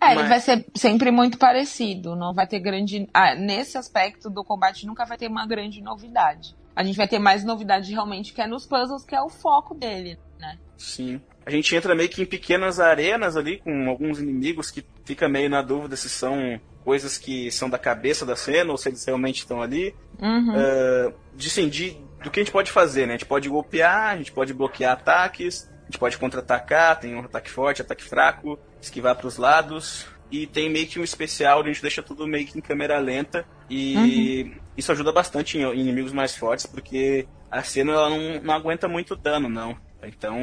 É, 0.00 0.08
ele 0.08 0.20
Mas- 0.20 0.28
vai 0.28 0.40
ser 0.40 0.66
sempre 0.74 1.10
muito 1.10 1.38
parecido. 1.38 2.16
Não 2.16 2.34
vai 2.34 2.46
ter 2.46 2.58
grande. 2.58 3.08
Ah, 3.14 3.34
nesse 3.34 3.78
aspecto 3.78 4.28
do 4.28 4.44
combate 4.44 4.86
nunca 4.86 5.04
vai 5.04 5.16
ter 5.16 5.28
uma 5.28 5.46
grande 5.46 5.80
novidade. 5.80 6.56
A 6.74 6.82
gente 6.82 6.96
vai 6.96 7.08
ter 7.08 7.18
mais 7.18 7.44
novidade 7.44 7.92
realmente 7.92 8.34
que 8.34 8.42
é 8.42 8.46
nos 8.46 8.66
puzzles, 8.66 9.04
que 9.04 9.14
é 9.14 9.22
o 9.22 9.30
foco 9.30 9.74
dele, 9.74 10.18
né? 10.38 10.58
Sim. 10.76 11.20
A 11.46 11.50
gente 11.50 11.74
entra 11.74 11.94
meio 11.94 12.08
que 12.08 12.20
em 12.20 12.26
pequenas 12.26 12.78
arenas 12.80 13.36
ali, 13.36 13.58
com 13.58 13.88
alguns 13.88 14.18
inimigos 14.18 14.70
que 14.70 14.84
fica 15.06 15.28
meio 15.28 15.48
na 15.48 15.62
dúvida 15.62 15.96
se 15.96 16.10
são 16.10 16.60
coisas 16.84 17.16
que 17.16 17.50
são 17.50 17.70
da 17.70 17.78
cabeça 17.78 18.26
da 18.26 18.36
cena 18.36 18.70
ou 18.70 18.76
se 18.76 18.88
eles 18.88 19.04
realmente 19.04 19.38
estão 19.38 19.62
ali. 19.62 19.94
Uhum. 20.20 20.52
Ah, 20.54 21.12
de, 21.34 21.48
sim, 21.48 21.68
de, 21.68 21.96
do 22.22 22.30
que 22.30 22.40
a 22.40 22.42
gente 22.42 22.52
pode 22.52 22.70
fazer, 22.70 23.06
né? 23.06 23.14
A 23.14 23.16
gente 23.16 23.26
pode 23.26 23.48
golpear, 23.48 24.12
a 24.12 24.16
gente 24.16 24.32
pode 24.32 24.52
bloquear 24.52 24.92
ataques, 24.92 25.70
a 25.82 25.86
gente 25.86 25.98
pode 25.98 26.18
contra-atacar, 26.18 26.98
tem 26.98 27.14
um 27.14 27.20
ataque 27.20 27.50
forte, 27.50 27.82
ataque 27.82 28.04
fraco, 28.04 28.58
esquivar 28.80 29.14
para 29.16 29.26
os 29.26 29.36
lados. 29.36 30.06
E 30.30 30.46
tem 30.46 30.68
meio 30.68 30.88
que 30.88 30.98
um 30.98 31.04
especial, 31.04 31.60
onde 31.60 31.70
a 31.70 31.72
gente 31.72 31.82
deixa 31.82 32.02
tudo 32.02 32.26
meio 32.26 32.44
que 32.46 32.58
em 32.58 32.60
câmera 32.60 32.98
lenta. 32.98 33.46
E 33.70 34.56
isso 34.76 34.90
ajuda 34.90 35.12
bastante 35.12 35.56
em, 35.56 35.62
em 35.62 35.80
inimigos 35.80 36.12
mais 36.12 36.34
fortes, 36.34 36.66
porque 36.66 37.28
a 37.50 37.62
cena 37.62 37.92
ela 37.92 38.10
não, 38.10 38.42
não 38.42 38.54
aguenta 38.54 38.88
muito 38.88 39.14
dano, 39.14 39.48
não. 39.48 39.76
Então, 40.08 40.36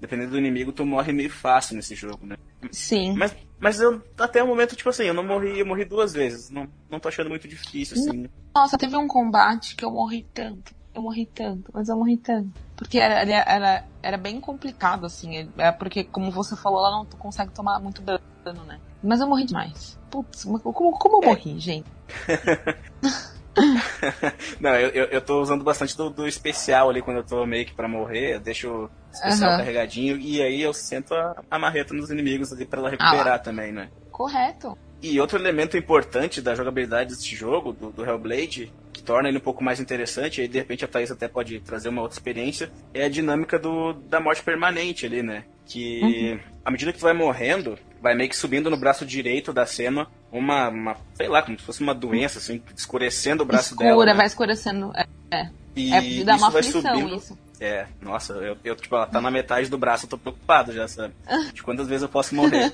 dependendo 0.00 0.32
do 0.32 0.38
inimigo, 0.38 0.72
tu 0.72 0.84
morre 0.84 1.12
meio 1.12 1.30
fácil 1.30 1.76
nesse 1.76 1.94
jogo, 1.94 2.26
né? 2.26 2.36
Sim. 2.70 3.14
Mas, 3.16 3.36
mas 3.58 3.80
eu, 3.80 4.02
até 4.18 4.42
o 4.42 4.46
momento, 4.46 4.76
tipo 4.76 4.88
assim, 4.88 5.04
eu 5.04 5.14
não 5.14 5.24
morri, 5.24 5.58
eu 5.58 5.66
morri 5.66 5.84
duas 5.84 6.12
vezes. 6.12 6.50
Não, 6.50 6.68
não 6.90 7.00
tô 7.00 7.08
achando 7.08 7.30
muito 7.30 7.46
difícil, 7.48 7.96
assim. 7.96 8.26
Nossa, 8.54 8.76
teve 8.76 8.96
um 8.96 9.06
combate 9.06 9.76
que 9.76 9.84
eu 9.84 9.90
morri 9.90 10.26
tanto. 10.34 10.74
Eu 10.94 11.02
morri 11.02 11.26
tanto, 11.26 11.70
mas 11.72 11.88
eu 11.88 11.96
morri 11.96 12.16
tanto. 12.16 12.50
Porque 12.76 12.98
era, 12.98 13.20
era, 13.20 13.44
era, 13.46 13.84
era 14.02 14.16
bem 14.16 14.40
complicado, 14.40 15.06
assim. 15.06 15.48
É 15.56 15.70
porque, 15.70 16.04
como 16.04 16.30
você 16.30 16.56
falou, 16.56 16.80
ela 16.80 16.98
não 16.98 17.06
consegue 17.06 17.52
tomar 17.52 17.78
muito 17.78 18.02
dano, 18.02 18.64
né? 18.64 18.80
Mas 19.02 19.20
eu 19.20 19.28
morri 19.28 19.44
demais. 19.44 19.96
Putz, 20.10 20.44
como, 20.44 20.92
como 20.92 21.18
eu 21.18 21.22
morri, 21.22 21.58
gente? 21.60 21.86
Não, 24.60 24.74
eu, 24.74 24.88
eu, 24.90 25.04
eu 25.06 25.20
tô 25.20 25.40
usando 25.40 25.64
bastante 25.64 25.96
do, 25.96 26.10
do 26.10 26.26
especial 26.26 26.90
ali 26.90 27.02
quando 27.02 27.18
eu 27.18 27.24
tô 27.24 27.44
meio 27.46 27.66
que 27.66 27.74
pra 27.74 27.88
morrer. 27.88 28.34
Eu 28.34 28.40
deixo 28.40 28.68
o 28.70 28.90
especial 29.12 29.50
Aham. 29.50 29.58
carregadinho 29.58 30.18
e 30.18 30.42
aí 30.42 30.62
eu 30.62 30.72
sento 30.72 31.14
a, 31.14 31.34
a 31.50 31.58
marreta 31.58 31.94
nos 31.94 32.10
inimigos 32.10 32.52
ali 32.52 32.64
pra 32.64 32.80
ela 32.80 32.88
Ah 32.88 32.92
recuperar 32.92 33.42
também, 33.42 33.72
né? 33.72 33.88
Correto. 34.10 34.76
E 35.00 35.20
outro 35.20 35.38
elemento 35.38 35.76
importante 35.76 36.42
da 36.42 36.54
jogabilidade 36.54 37.10
desse 37.10 37.34
jogo, 37.36 37.72
do, 37.72 37.90
do 37.90 38.04
Hellblade, 38.04 38.72
que 38.92 39.02
torna 39.02 39.28
ele 39.28 39.38
um 39.38 39.42
pouco 39.42 39.62
mais 39.62 39.78
interessante, 39.78 40.38
e 40.38 40.42
aí 40.42 40.48
de 40.48 40.58
repente 40.58 40.84
a 40.84 40.88
Thaís 40.88 41.10
até 41.10 41.28
pode 41.28 41.60
trazer 41.60 41.88
uma 41.88 42.02
outra 42.02 42.16
experiência, 42.18 42.68
é 42.92 43.04
a 43.04 43.08
dinâmica 43.08 43.58
do, 43.58 43.92
da 43.92 44.18
morte 44.18 44.42
permanente 44.42 45.06
ali, 45.06 45.22
né? 45.22 45.44
Que 45.68 46.40
à 46.64 46.70
medida 46.70 46.92
que 46.92 46.98
tu 46.98 47.02
vai 47.02 47.12
morrendo, 47.12 47.78
vai 48.00 48.14
meio 48.14 48.28
que 48.28 48.36
subindo 48.36 48.68
no 48.70 48.76
braço 48.76 49.04
direito 49.06 49.52
da 49.52 49.66
cena 49.66 50.08
uma, 50.32 50.68
uma 50.68 50.96
sei 51.14 51.28
lá, 51.28 51.42
como 51.42 51.58
se 51.58 51.64
fosse 51.64 51.82
uma 51.82 51.94
doença, 51.94 52.38
assim, 52.38 52.62
escurecendo 52.76 53.42
o 53.42 53.46
braço 53.46 53.74
Escura, 53.74 53.88
dela. 53.90 54.06
né? 54.06 54.14
vai 54.14 54.26
escurecendo. 54.26 54.92
É, 55.30 55.48
E 55.76 55.92
é, 56.20 56.24
dá 56.24 56.36
uma 56.36 56.48
aflição 56.48 56.80
subindo. 56.80 57.14
isso. 57.14 57.38
É, 57.60 57.86
nossa, 58.00 58.34
eu, 58.34 58.56
eu, 58.62 58.76
tipo, 58.76 58.94
ela 58.94 59.06
tá 59.06 59.20
na 59.20 59.30
metade 59.30 59.68
do 59.68 59.76
braço, 59.76 60.06
eu 60.06 60.10
tô 60.10 60.18
preocupado 60.18 60.72
já, 60.72 60.86
sabe? 60.86 61.12
De 61.52 61.62
quantas 61.62 61.88
vezes 61.88 62.02
eu 62.02 62.08
posso 62.08 62.34
morrer. 62.34 62.72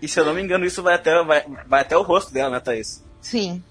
e 0.00 0.06
se 0.06 0.18
eu 0.20 0.24
não 0.24 0.32
me 0.34 0.40
engano, 0.42 0.64
isso 0.64 0.82
vai 0.82 0.94
até, 0.94 1.22
vai, 1.24 1.44
vai 1.66 1.80
até 1.82 1.96
o 1.96 2.02
rosto 2.02 2.32
dela, 2.32 2.50
né, 2.50 2.60
Thaís? 2.60 3.04
Sim. 3.20 3.62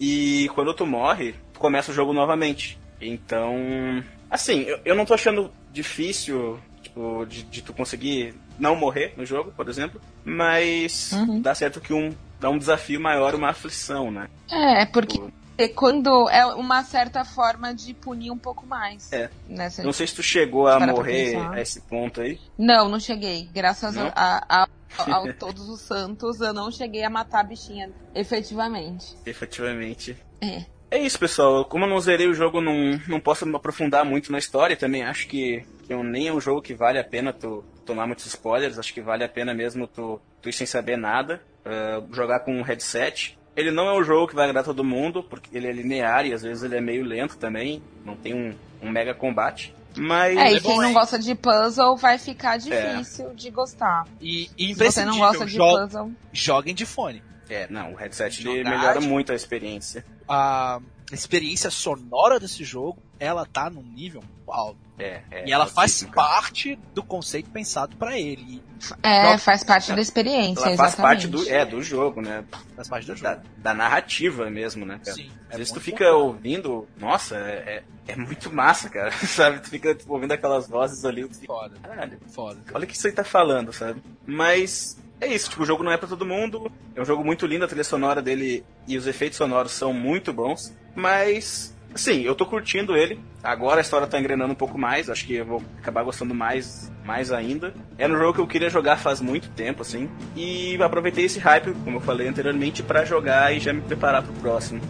E 0.00 0.48
quando 0.54 0.72
tu 0.74 0.86
morre, 0.86 1.34
tu 1.52 1.60
começa 1.60 1.90
o 1.90 1.94
jogo 1.94 2.12
novamente. 2.12 2.78
Então, 3.00 4.02
assim, 4.30 4.62
eu, 4.62 4.80
eu 4.84 4.94
não 4.94 5.04
tô 5.04 5.12
achando 5.12 5.50
difícil, 5.70 6.58
tipo, 6.92 7.26
de, 7.26 7.42
de 7.44 7.62
tu 7.62 7.72
conseguir 7.72 8.34
não 8.58 8.76
morrer 8.76 9.14
no 9.16 9.24
jogo, 9.24 9.50
por 9.52 9.68
exemplo, 9.68 10.00
mas 10.24 11.12
Uhum. 11.12 11.40
dá 11.40 11.54
certo 11.54 11.80
que 11.80 11.92
um 11.92 12.14
dá 12.38 12.50
um 12.50 12.58
desafio 12.58 13.00
maior, 13.00 13.34
uma 13.34 13.50
aflição, 13.50 14.10
né? 14.10 14.28
É, 14.50 14.84
porque 14.86 15.16
Tipo, 15.16 15.32
quando 15.76 16.28
é 16.28 16.44
uma 16.46 16.82
certa 16.82 17.24
forma 17.24 17.72
de 17.72 17.94
punir 17.94 18.32
um 18.32 18.38
pouco 18.38 18.66
mais. 18.66 19.12
É. 19.12 19.30
Né? 19.48 19.70
Se- 19.70 19.82
não 19.84 19.92
sei 19.92 20.06
se 20.08 20.14
tu 20.16 20.22
chegou 20.24 20.66
a 20.66 20.80
morrer 20.80 21.36
a 21.36 21.60
esse 21.60 21.80
ponto 21.82 22.20
aí. 22.20 22.40
Não, 22.58 22.88
não 22.88 22.98
cheguei. 22.98 23.48
Graças 23.54 23.94
Não? 23.94 24.10
a, 24.16 24.44
a, 24.48 24.68
ao 25.14 25.32
Todos 25.34 25.68
os 25.68 25.80
Santos, 25.82 26.40
eu 26.40 26.52
não 26.52 26.68
cheguei 26.72 27.04
a 27.04 27.10
matar 27.10 27.40
a 27.40 27.44
bichinha, 27.44 27.90
efetivamente. 28.14 29.14
Efetivamente. 29.24 30.16
É. 30.40 30.64
É 30.92 30.98
isso, 30.98 31.18
pessoal. 31.18 31.64
Como 31.64 31.86
eu 31.86 31.88
não 31.88 31.98
zerei 32.00 32.26
o 32.26 32.34
jogo, 32.34 32.60
não, 32.60 33.00
não 33.08 33.18
posso 33.18 33.46
me 33.46 33.56
aprofundar 33.56 34.04
muito 34.04 34.30
na 34.30 34.38
história. 34.38 34.76
Também 34.76 35.02
acho 35.02 35.26
que, 35.26 35.64
que 35.84 35.94
nem 35.94 36.28
é 36.28 36.32
um 36.32 36.40
jogo 36.40 36.60
que 36.60 36.74
vale 36.74 36.98
a 36.98 37.04
pena 37.04 37.32
tu 37.32 37.64
tomar 37.86 38.06
muitos 38.06 38.26
spoilers. 38.26 38.78
Acho 38.78 38.92
que 38.92 39.00
vale 39.00 39.24
a 39.24 39.28
pena 39.28 39.54
mesmo 39.54 39.86
tu, 39.86 40.20
tu 40.42 40.50
ir 40.50 40.52
sem 40.52 40.66
saber 40.66 40.98
nada. 40.98 41.40
ah, 41.64 42.02
jogar 42.12 42.40
com 42.40 42.54
um 42.54 42.60
headset. 42.62 43.38
Ele 43.56 43.70
não 43.70 43.86
é 43.88 43.98
um 43.98 44.04
jogo 44.04 44.28
que 44.28 44.34
vai 44.34 44.44
agradar 44.44 44.64
todo 44.64 44.84
mundo, 44.84 45.22
porque 45.22 45.56
ele 45.56 45.66
é 45.66 45.72
linear 45.72 46.26
e 46.26 46.34
às 46.34 46.42
vezes 46.42 46.62
ele 46.62 46.76
é 46.76 46.80
meio 46.80 47.04
lento 47.04 47.38
também. 47.38 47.82
Não 48.04 48.14
tem 48.14 48.34
um, 48.34 48.54
um 48.82 48.90
mega 48.90 49.14
combate. 49.14 49.74
Mas. 49.96 50.36
É, 50.36 50.52
e 50.52 50.56
é 50.56 50.60
quem 50.60 50.78
não 50.78 50.92
gosta 50.92 51.18
de 51.18 51.34
puzzle 51.34 51.96
vai 51.96 52.18
ficar 52.18 52.58
difícil 52.58 53.32
de 53.34 53.50
gostar. 53.50 54.06
E, 54.20 54.44
Se 54.46 54.52
e 54.58 54.74
você 54.74 55.06
não 55.06 55.16
gosta 55.18 55.46
de 55.46 55.54
jo- 55.56 55.58
puzzle. 55.64 56.12
joguem 56.34 56.74
de 56.74 56.84
fone. 56.84 57.22
É, 57.48 57.66
não, 57.68 57.92
o 57.92 57.96
headset 57.96 58.46
ele 58.46 58.64
melhora 58.64 59.00
muito 59.00 59.32
a 59.32 59.34
experiência. 59.34 60.04
A 60.34 60.80
experiência 61.12 61.70
sonora 61.70 62.40
desse 62.40 62.64
jogo, 62.64 63.02
ela 63.20 63.44
tá 63.44 63.68
num 63.68 63.82
nível 63.82 64.22
alto. 64.48 64.78
É, 64.98 65.22
é, 65.30 65.48
e 65.48 65.52
ela 65.52 65.66
faz 65.66 65.90
altíssimo, 65.90 66.12
cara. 66.12 66.28
parte 66.28 66.78
do 66.94 67.02
conceito 67.02 67.50
pensado 67.50 67.96
pra 67.96 68.18
ele. 68.18 68.62
É, 69.02 69.30
Não. 69.32 69.38
faz 69.38 69.62
parte 69.64 69.92
da 69.92 70.00
experiência, 70.00 70.64
Ela 70.64 70.76
faz 70.76 70.94
parte 70.94 71.26
do, 71.26 71.46
é, 71.48 71.64
do 71.66 71.82
jogo, 71.82 72.20
né? 72.22 72.44
Faz 72.76 72.88
parte 72.88 73.06
do 73.06 73.14
Da, 73.20 73.34
jogo. 73.34 73.46
da 73.58 73.74
narrativa 73.74 74.48
mesmo, 74.50 74.86
né, 74.86 75.00
cara? 75.04 75.16
Sim. 75.16 75.30
Às 75.50 75.56
vezes 75.58 75.72
tu 75.72 75.80
fica 75.80 76.10
ouvindo, 76.12 76.86
nossa, 76.98 77.36
é, 77.36 77.84
é, 78.08 78.12
é 78.12 78.16
muito 78.16 78.52
massa, 78.52 78.88
cara, 78.88 79.10
sabe? 79.26 79.60
Tu 79.60 79.70
fica 79.70 79.94
tipo, 79.94 80.12
ouvindo 80.14 80.32
aquelas 80.32 80.68
vozes 80.68 81.04
ali, 81.04 81.26
tu 81.28 81.34
fica, 81.34 81.52
Foda, 81.52 81.74
caralho, 81.82 82.18
foda. 82.30 82.60
olha 82.72 82.84
o 82.84 82.86
que 82.86 82.94
isso 82.94 83.06
aí 83.06 83.12
tá 83.12 83.24
falando, 83.24 83.72
sabe? 83.72 84.02
Mas 84.26 84.96
é 85.22 85.26
isso, 85.28 85.48
tipo, 85.50 85.62
o 85.62 85.66
jogo 85.66 85.84
não 85.84 85.92
é 85.92 85.96
pra 85.96 86.08
todo 86.08 86.26
mundo, 86.26 86.70
é 86.96 87.00
um 87.00 87.04
jogo 87.04 87.24
muito 87.24 87.46
lindo, 87.46 87.64
a 87.64 87.68
trilha 87.68 87.84
sonora 87.84 88.20
dele 88.20 88.64
e 88.88 88.96
os 88.98 89.06
efeitos 89.06 89.38
sonoros 89.38 89.70
são 89.70 89.92
muito 89.92 90.32
bons, 90.32 90.76
mas, 90.96 91.76
assim, 91.94 92.22
eu 92.22 92.34
tô 92.34 92.44
curtindo 92.44 92.96
ele, 92.96 93.20
agora 93.40 93.78
a 93.78 93.82
história 93.82 94.06
tá 94.08 94.18
engrenando 94.18 94.52
um 94.52 94.56
pouco 94.56 94.76
mais, 94.76 95.08
acho 95.08 95.24
que 95.24 95.36
eu 95.36 95.46
vou 95.46 95.62
acabar 95.78 96.02
gostando 96.02 96.34
mais, 96.34 96.90
mais 97.04 97.30
ainda. 97.30 97.72
Era 97.96 98.12
um 98.12 98.18
jogo 98.18 98.34
que 98.34 98.40
eu 98.40 98.46
queria 98.48 98.68
jogar 98.68 98.96
faz 98.96 99.20
muito 99.20 99.48
tempo, 99.50 99.82
assim, 99.82 100.10
e 100.34 100.76
aproveitei 100.82 101.24
esse 101.24 101.38
hype, 101.38 101.72
como 101.84 101.98
eu 101.98 102.00
falei 102.00 102.26
anteriormente, 102.26 102.82
pra 102.82 103.04
jogar 103.04 103.54
e 103.54 103.60
já 103.60 103.72
me 103.72 103.80
preparar 103.80 104.24
pro 104.24 104.32
próximo. 104.34 104.80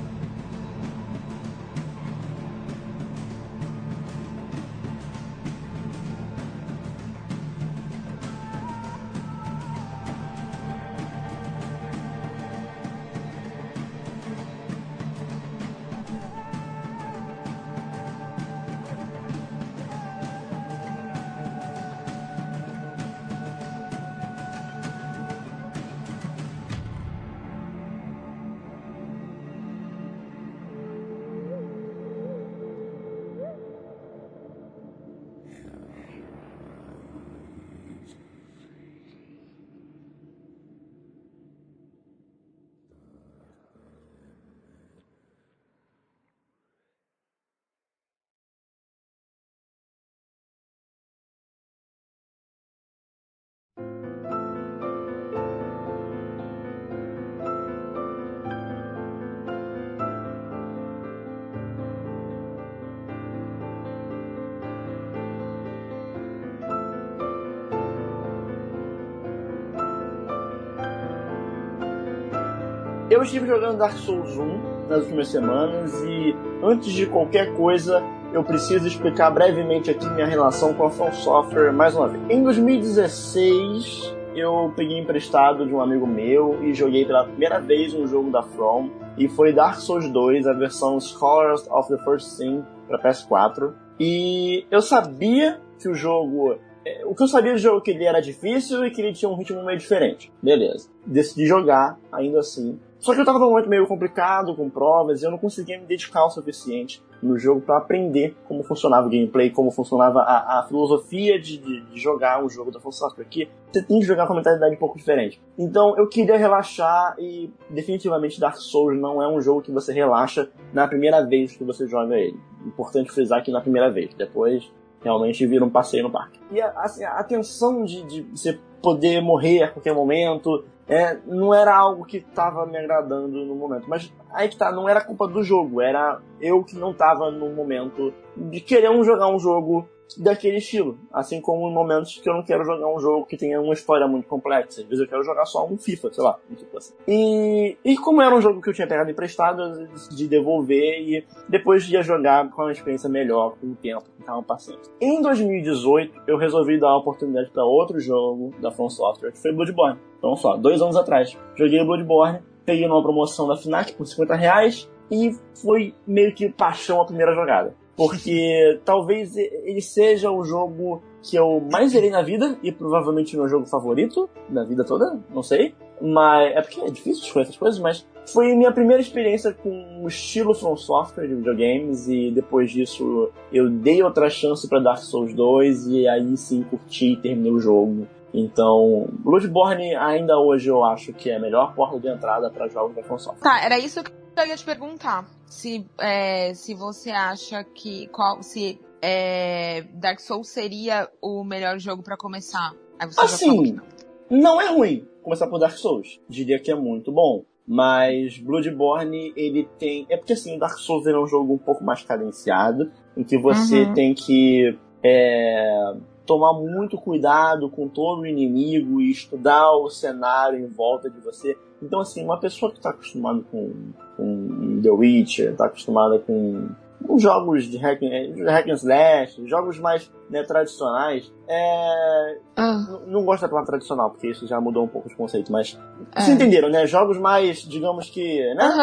Eu 73.23 73.25
estive 73.25 73.47
jogando 73.47 73.79
Dark 73.79 73.97
Souls 73.99 74.37
1 74.37 74.89
nas 74.89 75.05
últimas 75.05 75.29
semanas 75.29 75.95
e 76.03 76.35
antes 76.61 76.93
de 76.93 77.07
qualquer 77.07 77.55
coisa 77.55 78.03
eu 78.33 78.43
preciso 78.43 78.85
explicar 78.85 79.31
brevemente 79.31 79.93
aqui 79.93 80.09
minha 80.11 80.27
relação 80.27 80.75
com 80.75 80.87
a 80.87 80.91
From 80.91 81.13
Software 81.13 81.73
mais 81.73 81.95
uma 81.95 82.09
vez. 82.09 82.21
Em 82.29 82.43
2016 82.43 84.13
eu 84.35 84.73
peguei 84.75 84.99
emprestado 84.99 85.65
de 85.65 85.73
um 85.73 85.81
amigo 85.81 86.05
meu 86.05 86.65
e 86.65 86.75
joguei 86.75 87.05
pela 87.05 87.25
primeira 87.25 87.61
vez 87.61 87.95
um 87.95 88.09
jogo 88.09 88.29
da 88.29 88.43
From 88.43 88.91
e 89.17 89.29
foi 89.29 89.53
Dark 89.53 89.77
Souls 89.77 90.11
2, 90.11 90.49
a 90.49 90.53
versão 90.55 90.99
Scholars 90.99 91.65
of 91.71 91.89
the 91.97 92.03
First 92.03 92.27
Sin 92.27 92.65
para 92.89 92.99
PS4. 92.99 93.73
E 94.01 94.67
eu 94.69 94.83
sabia 94.83 95.61
que 95.79 95.89
o 95.89 95.95
jogo 95.95 96.59
é, 96.85 97.05
o 97.07 97.15
que 97.15 97.23
eu 97.23 97.29
sabia 97.29 97.53
do 97.53 97.59
jogo 97.59 97.79
é 97.79 97.81
que 97.83 97.91
ele 97.93 98.05
era 98.05 98.21
difícil 98.21 98.85
e 98.85 98.91
que 98.91 99.01
ele 99.01 99.13
tinha 99.13 99.31
um 99.31 99.37
ritmo 99.37 99.65
meio 99.65 99.79
diferente. 99.79 100.33
Beleza. 100.43 100.89
Decidi 101.07 101.47
jogar, 101.47 101.97
ainda 102.11 102.41
assim. 102.41 102.81
Só 103.03 103.13
que 103.13 103.21
eu 103.21 103.25
tava 103.25 103.41
num 103.41 103.51
momento 103.51 103.69
meio 103.69 103.85
complicado, 103.85 104.55
com 104.55 104.71
provas, 104.71 105.21
e 105.21 105.25
eu 105.25 105.31
não 105.33 105.37
conseguia 105.37 105.77
me 105.77 105.85
dedicar 105.85 106.25
o 106.25 106.31
suficiente 106.31 107.03
no 107.21 107.37
jogo 107.37 107.61
para 107.61 107.79
aprender 107.79 108.37
como 108.47 108.63
funcionava 108.63 109.09
o 109.09 109.11
gameplay, 109.11 109.51
como 109.51 109.73
funcionava 109.73 110.21
a, 110.21 110.61
a 110.61 110.63
filosofia 110.69 111.37
de, 111.37 111.59
de, 111.59 111.81
de, 111.81 111.99
jogar 111.99 112.45
um 112.45 112.49
jogo 112.49 112.71
da 112.71 112.79
Software, 112.79 113.25
porque 113.25 113.49
você 113.73 113.83
tem 113.83 113.99
que 113.99 114.07
jogar 114.07 114.29
com 114.29 114.33
uma 114.33 114.39
mentalidade 114.39 114.77
um 114.77 114.79
pouco 114.79 114.97
diferente. 114.97 115.43
Então 115.59 115.99
eu 115.99 116.09
queria 116.09 116.37
relaxar 116.37 117.17
e 117.19 117.53
definitivamente 117.69 118.39
Dark 118.39 118.57
Souls 118.59 118.97
não 118.97 119.21
é 119.21 119.27
um 119.27 119.41
jogo 119.41 119.63
que 119.63 119.73
você 119.73 119.93
relaxa 119.93 120.49
na 120.73 120.87
primeira 120.87 121.27
vez 121.27 121.57
que 121.57 121.65
você 121.65 121.89
joga 121.89 122.17
ele. 122.17 122.39
Importante 122.65 123.11
frisar 123.11 123.43
que 123.43 123.51
na 123.51 123.61
primeira 123.61 123.91
vez, 123.91 124.15
depois 124.15 124.71
realmente 125.03 125.45
vira 125.45 125.65
um 125.65 125.71
passeio 125.71 126.05
no 126.05 126.11
parque. 126.11 126.39
E 126.53 126.61
a, 126.61 126.71
assim, 126.77 127.03
a 127.03 127.25
tensão 127.25 127.85
de, 127.85 128.05
de 128.05 128.23
você 128.23 128.61
poder 128.81 129.21
morrer 129.21 129.63
a 129.63 129.69
qualquer 129.69 129.95
momento 129.95 130.65
é, 130.89 131.17
não 131.27 131.55
era 131.55 131.75
algo 131.75 132.05
que 132.05 132.19
estava 132.19 132.67
me 132.67 132.77
agradando 132.77 133.45
no 133.45 133.55
momento. 133.55 133.89
Mas 133.89 134.13
aí 134.33 134.49
que 134.49 134.57
tá, 134.57 134.73
não 134.73 134.89
era 134.89 135.05
culpa 135.05 135.27
do 135.29 135.43
jogo, 135.43 135.81
era 135.81 136.21
eu 136.41 136.63
que 136.65 136.77
não 136.77 136.91
estava 136.91 137.31
no 137.31 137.51
momento 137.51 138.13
de 138.37 138.61
querer 138.61 138.93
jogar 139.05 139.29
um 139.29 139.39
jogo 139.39 139.89
daquele 140.19 140.59
estilo. 140.59 140.99
Assim 141.13 141.41
como 141.41 141.69
em 141.69 141.75
momentos 141.75 142.19
que 142.19 142.29
eu 142.29 142.35
não 142.35 142.43
quero 142.43 142.65
jogar 142.65 142.89
um 142.89 142.99
jogo 142.99 143.27
que 143.27 143.37
tenha 143.37 143.61
uma 143.61 143.75
história 143.75 144.07
muito 144.07 144.27
complexa. 144.27 144.81
Às 144.81 144.87
vezes 144.87 145.01
eu 145.01 145.09
quero 145.09 145.23
jogar 145.23 145.45
só 145.47 145.67
um 145.67 145.77
FIFA, 145.77 146.13
sei 146.13 146.25
lá. 146.25 146.39
Tipo 146.57 146.79
assim. 146.79 146.95
E, 147.07 147.77
e 147.85 147.97
como 147.97 148.23
era 148.23 148.35
um 148.35 148.41
jogo 148.41 148.61
que 148.61 148.69
eu 148.69 148.75
tinha 148.75 148.87
pegado 148.87 149.11
emprestado, 149.11 149.63
eu 149.63 149.87
decidi 149.89 150.27
devolver 150.27 151.01
e 151.01 151.25
depois 151.49 151.89
ia 151.89 152.03
jogar 152.03 152.49
com 152.51 152.63
uma 152.63 152.73
experiência 152.73 153.09
melhor 153.09 153.55
com 153.61 153.69
o 153.69 153.75
tempo, 153.75 154.05
com 154.17 154.25
calma 154.25 154.43
paciente. 154.43 154.91
Em 155.01 155.21
2018, 155.21 156.23
eu 156.27 156.37
resolvi 156.37 156.79
dar 156.79 156.91
a 156.91 156.97
oportunidade 156.97 157.51
para 157.51 157.65
outro 157.65 158.01
jogo 158.01 158.53
da 158.61 158.71
From 158.71 158.91
Software, 158.91 159.33
que 159.33 159.39
foi 159.39 159.53
Bloodborne. 159.53 159.99
Então 160.19 160.37
só, 160.37 160.57
dois 160.57 160.81
anos 160.81 160.97
atrás. 160.97 161.37
Joguei 161.57 161.85
Bloodborne, 161.85 162.41
peguei 162.65 162.87
numa 162.87 163.03
promoção 163.03 163.47
da 163.47 163.57
FNAC 163.57 163.93
por 163.95 164.07
50 164.07 164.35
reais 164.35 164.91
e 165.11 165.37
foi 165.55 165.95
meio 166.07 166.35
que 166.35 166.49
paixão 166.49 167.01
a 167.01 167.05
primeira 167.05 167.35
jogada. 167.35 167.75
Porque 167.97 168.81
talvez 168.85 169.37
ele 169.37 169.81
seja 169.81 170.31
o 170.31 170.45
jogo 170.45 171.03
que 171.23 171.37
eu 171.37 171.63
mais 171.71 171.93
zerei 171.93 172.11
na 172.11 172.23
vida 172.23 172.59
e 172.63 172.73
provavelmente 172.73 173.37
meu 173.37 173.49
jogo 173.49 173.67
favorito 173.67 174.29
da 174.49 174.65
vida 174.65 174.85
toda, 174.85 175.21
não 175.31 175.43
sei. 175.43 175.75
Mas 176.01 176.57
é 176.57 176.61
porque 176.61 176.81
é 176.81 176.91
difícil 176.91 177.23
escolher 177.23 177.45
essas 177.45 177.57
coisas, 177.57 177.79
mas 177.79 178.07
foi 178.27 178.55
minha 178.55 178.73
primeira 178.73 179.01
experiência 179.01 179.53
com 179.53 180.03
o 180.03 180.09
estilo 180.09 180.55
From 180.55 180.77
Software 180.77 181.29
de 181.29 181.35
videogames 181.35 182.09
e 182.09 182.31
depois 182.33 182.71
disso 182.71 183.31
eu 183.53 183.71
dei 183.71 184.03
outra 184.03 184.29
chance 184.29 184.69
para 184.69 184.81
Dark 184.81 184.99
Souls 184.99 185.33
2 185.35 185.87
e 185.89 186.09
aí 186.09 186.37
sim 186.37 186.63
curti 186.63 187.13
e 187.13 187.17
terminei 187.17 187.53
o 187.53 187.61
jogo. 187.61 188.07
Então, 188.35 189.07
Bloodborne 189.13 189.95
ainda 189.95 190.39
hoje 190.39 190.69
eu 190.69 190.83
acho 190.85 191.13
que 191.13 191.31
é 191.31 191.37
a 191.37 191.41
melhor 191.41 191.75
porta 191.75 192.01
de 192.01 192.09
entrada 192.09 192.51
para 192.51 192.67
jogos 192.69 192.97
da 192.97 193.03
From 193.03 193.19
Software. 193.19 193.43
Tá, 193.43 193.65
era 193.65 193.79
isso 193.79 194.03
que 194.03 194.11
eu 194.37 194.47
ia 194.47 194.57
te 194.57 194.65
perguntar. 194.65 195.29
Se, 195.47 195.87
é, 195.99 196.55
se 196.55 196.75
você 196.75 197.11
acha 197.11 197.63
que. 197.65 198.07
Qual, 198.09 198.43
se 198.43 198.81
é, 199.01 199.83
Dark 199.95 200.21
Souls 200.21 200.49
seria 200.49 201.09
o 201.21 201.45
melhor 201.45 201.79
jogo 201.79 202.03
para 202.03 202.17
começar. 202.17 202.75
assim, 202.99 203.73
não. 203.73 203.85
não 204.31 204.61
é 204.61 204.71
ruim 204.71 205.07
começar 205.23 205.47
por 205.47 205.59
Dark 205.59 205.77
Souls. 205.77 206.21
Diria 206.29 206.59
que 206.59 206.71
é 206.71 206.75
muito 206.75 207.13
bom. 207.13 207.45
Mas 207.67 208.39
Bloodborne, 208.39 209.33
ele 209.37 209.69
tem. 209.79 210.07
É 210.09 210.17
porque 210.17 210.33
assim, 210.33 210.57
o 210.57 210.59
Dark 210.59 210.79
Souls 210.79 211.07
é 211.07 211.17
um 211.17 211.27
jogo 211.27 211.55
um 211.55 211.59
pouco 211.59 211.85
mais 211.85 212.03
cadenciado, 212.03 212.91
em 213.17 213.23
que 213.23 213.39
você 213.39 213.85
uhum. 213.85 213.95
tem 213.95 214.15
que 214.15 214.77
é, 215.03 215.95
tomar 216.33 216.55
muito 216.55 216.97
cuidado 216.97 217.69
com 217.69 217.87
todo 217.87 218.23
o 218.23 218.27
inimigo 218.27 219.03
e 219.03 219.11
estudar 219.11 219.71
o 219.73 219.91
cenário 219.91 220.59
em 220.59 220.67
volta 220.67 221.11
de 221.11 221.21
você. 221.21 221.59
Então, 221.83 222.01
assim, 222.01 222.25
uma 222.25 222.41
pessoa 222.41 222.73
que 222.73 222.79
está 222.79 222.89
acostumada 222.89 223.43
com, 223.51 223.93
com 224.17 224.81
The 224.83 224.91
Witcher, 224.91 225.53
está 225.53 225.67
acostumada 225.67 226.19
com, 226.21 226.71
com, 227.07 227.19
jogos 227.19 227.65
de 227.65 227.77
hack, 227.77 228.01
de 228.01 228.45
hack 228.45 228.67
and 228.67 228.75
slash, 228.75 229.47
jogos 229.47 229.79
mais 229.79 230.11
né, 230.31 230.43
tradicionais, 230.43 231.31
é, 231.47 232.39
ah. 232.57 232.99
não 233.07 233.25
gosta 233.25 233.47
da 233.47 233.51
palavra 233.51 233.73
tradicional, 233.73 234.11
porque 234.11 234.31
isso 234.31 234.47
já 234.47 234.59
mudou 234.59 234.85
um 234.85 234.89
pouco 234.89 235.11
de 235.11 235.15
conceito, 235.15 235.53
mas 235.53 235.79
é. 236.15 236.21
vocês 236.21 236.35
entenderam, 236.37 236.71
né? 236.71 236.87
Jogos 236.87 237.19
mais, 237.19 237.59
digamos 237.59 238.09
que... 238.09 238.39
Né? 238.55 238.75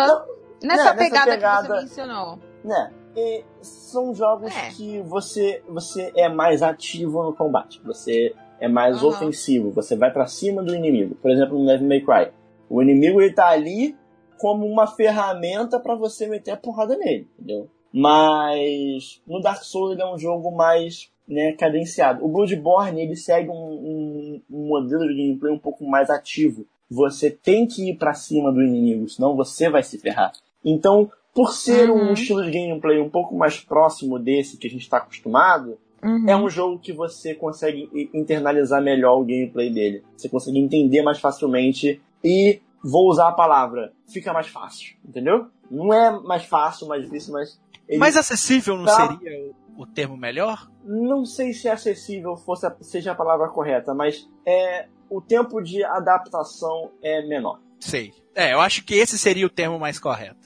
Nessa, 0.61 0.93
né? 0.93 0.97
pegada, 0.97 1.25
nessa 1.25 1.25
pegada 1.25 1.67
que 1.67 1.73
você 1.73 1.81
mencionou. 1.81 2.39
Né? 2.63 2.93
E 3.15 3.43
são 3.61 4.13
jogos 4.13 4.55
é. 4.55 4.69
que 4.69 5.01
você, 5.01 5.61
você 5.67 6.11
é 6.15 6.29
mais 6.29 6.61
ativo 6.61 7.23
no 7.23 7.33
combate. 7.33 7.81
Você 7.83 8.35
é 8.59 8.67
mais 8.67 9.01
uhum. 9.01 9.09
ofensivo. 9.09 9.71
Você 9.71 9.95
vai 9.95 10.11
para 10.11 10.27
cima 10.27 10.63
do 10.63 10.75
inimigo. 10.75 11.15
Por 11.15 11.31
exemplo, 11.31 11.57
no 11.57 11.65
Devil 11.65 11.87
May 11.87 12.01
Cry. 12.01 12.31
O 12.69 12.81
inimigo 12.81 13.21
ele 13.21 13.33
tá 13.33 13.49
ali 13.49 13.97
como 14.37 14.65
uma 14.65 14.87
ferramenta 14.87 15.79
para 15.79 15.95
você 15.95 16.27
meter 16.27 16.51
a 16.51 16.57
porrada 16.57 16.95
nele, 16.95 17.27
entendeu? 17.37 17.69
Mas 17.91 19.21
no 19.27 19.41
Dark 19.41 19.63
Souls 19.63 19.91
ele 19.91 20.01
é 20.01 20.13
um 20.13 20.17
jogo 20.17 20.51
mais 20.51 21.11
né, 21.27 21.53
cadenciado. 21.53 22.23
O 22.23 22.29
Bloodborne 22.29 23.01
ele 23.01 23.15
segue 23.15 23.49
um, 23.49 23.53
um, 23.53 24.41
um 24.49 24.67
modelo 24.67 25.07
de 25.07 25.15
gameplay 25.15 25.53
um 25.53 25.59
pouco 25.59 25.85
mais 25.85 26.09
ativo. 26.09 26.65
Você 26.89 27.29
tem 27.29 27.67
que 27.67 27.89
ir 27.89 27.97
para 27.97 28.13
cima 28.13 28.51
do 28.51 28.61
inimigo, 28.61 29.07
senão 29.09 29.35
você 29.35 29.69
vai 29.69 29.83
se 29.83 29.97
ferrar. 29.97 30.31
Então, 30.63 31.11
por 31.33 31.53
ser 31.53 31.89
uhum. 31.89 32.09
um 32.09 32.13
estilo 32.13 32.43
de 32.43 32.51
gameplay 32.51 32.99
um 32.99 33.09
pouco 33.09 33.35
mais 33.35 33.59
próximo 33.59 34.19
desse 34.19 34.57
que 34.57 34.67
a 34.67 34.69
gente 34.69 34.81
está 34.81 34.97
acostumado, 34.97 35.77
uhum. 36.03 36.25
é 36.27 36.35
um 36.35 36.49
jogo 36.49 36.79
que 36.79 36.91
você 36.91 37.33
consegue 37.33 37.89
internalizar 38.13 38.81
melhor 38.81 39.19
o 39.19 39.25
gameplay 39.25 39.71
dele. 39.71 40.03
Você 40.17 40.27
consegue 40.29 40.59
entender 40.59 41.01
mais 41.01 41.19
facilmente 41.19 42.01
e 42.23 42.61
vou 42.83 43.09
usar 43.09 43.29
a 43.29 43.33
palavra, 43.33 43.93
fica 44.07 44.33
mais 44.33 44.47
fácil, 44.47 44.95
entendeu? 45.07 45.47
Não 45.69 45.93
é 45.93 46.19
mais 46.19 46.45
fácil, 46.45 46.87
mais 46.87 47.03
difícil, 47.03 47.33
mas. 47.33 47.59
Mais 47.97 48.15
acessível 48.15 48.77
não 48.77 48.85
tá... 48.85 49.07
seria 49.07 49.51
o 49.77 49.85
termo 49.85 50.17
melhor? 50.17 50.69
Não 50.83 51.25
sei 51.25 51.53
se 51.53 51.69
acessível 51.69 52.35
fosse 52.35 52.65
a, 52.65 52.75
seja 52.81 53.11
a 53.11 53.15
palavra 53.15 53.47
correta, 53.49 53.93
mas 53.93 54.29
é 54.45 54.87
o 55.09 55.21
tempo 55.21 55.61
de 55.61 55.83
adaptação 55.83 56.91
é 57.01 57.25
menor. 57.25 57.59
Sei. 57.79 58.13
É, 58.35 58.53
eu 58.53 58.61
acho 58.61 58.85
que 58.85 58.95
esse 58.95 59.17
seria 59.17 59.45
o 59.45 59.49
termo 59.49 59.79
mais 59.79 59.99
correto. 59.99 60.37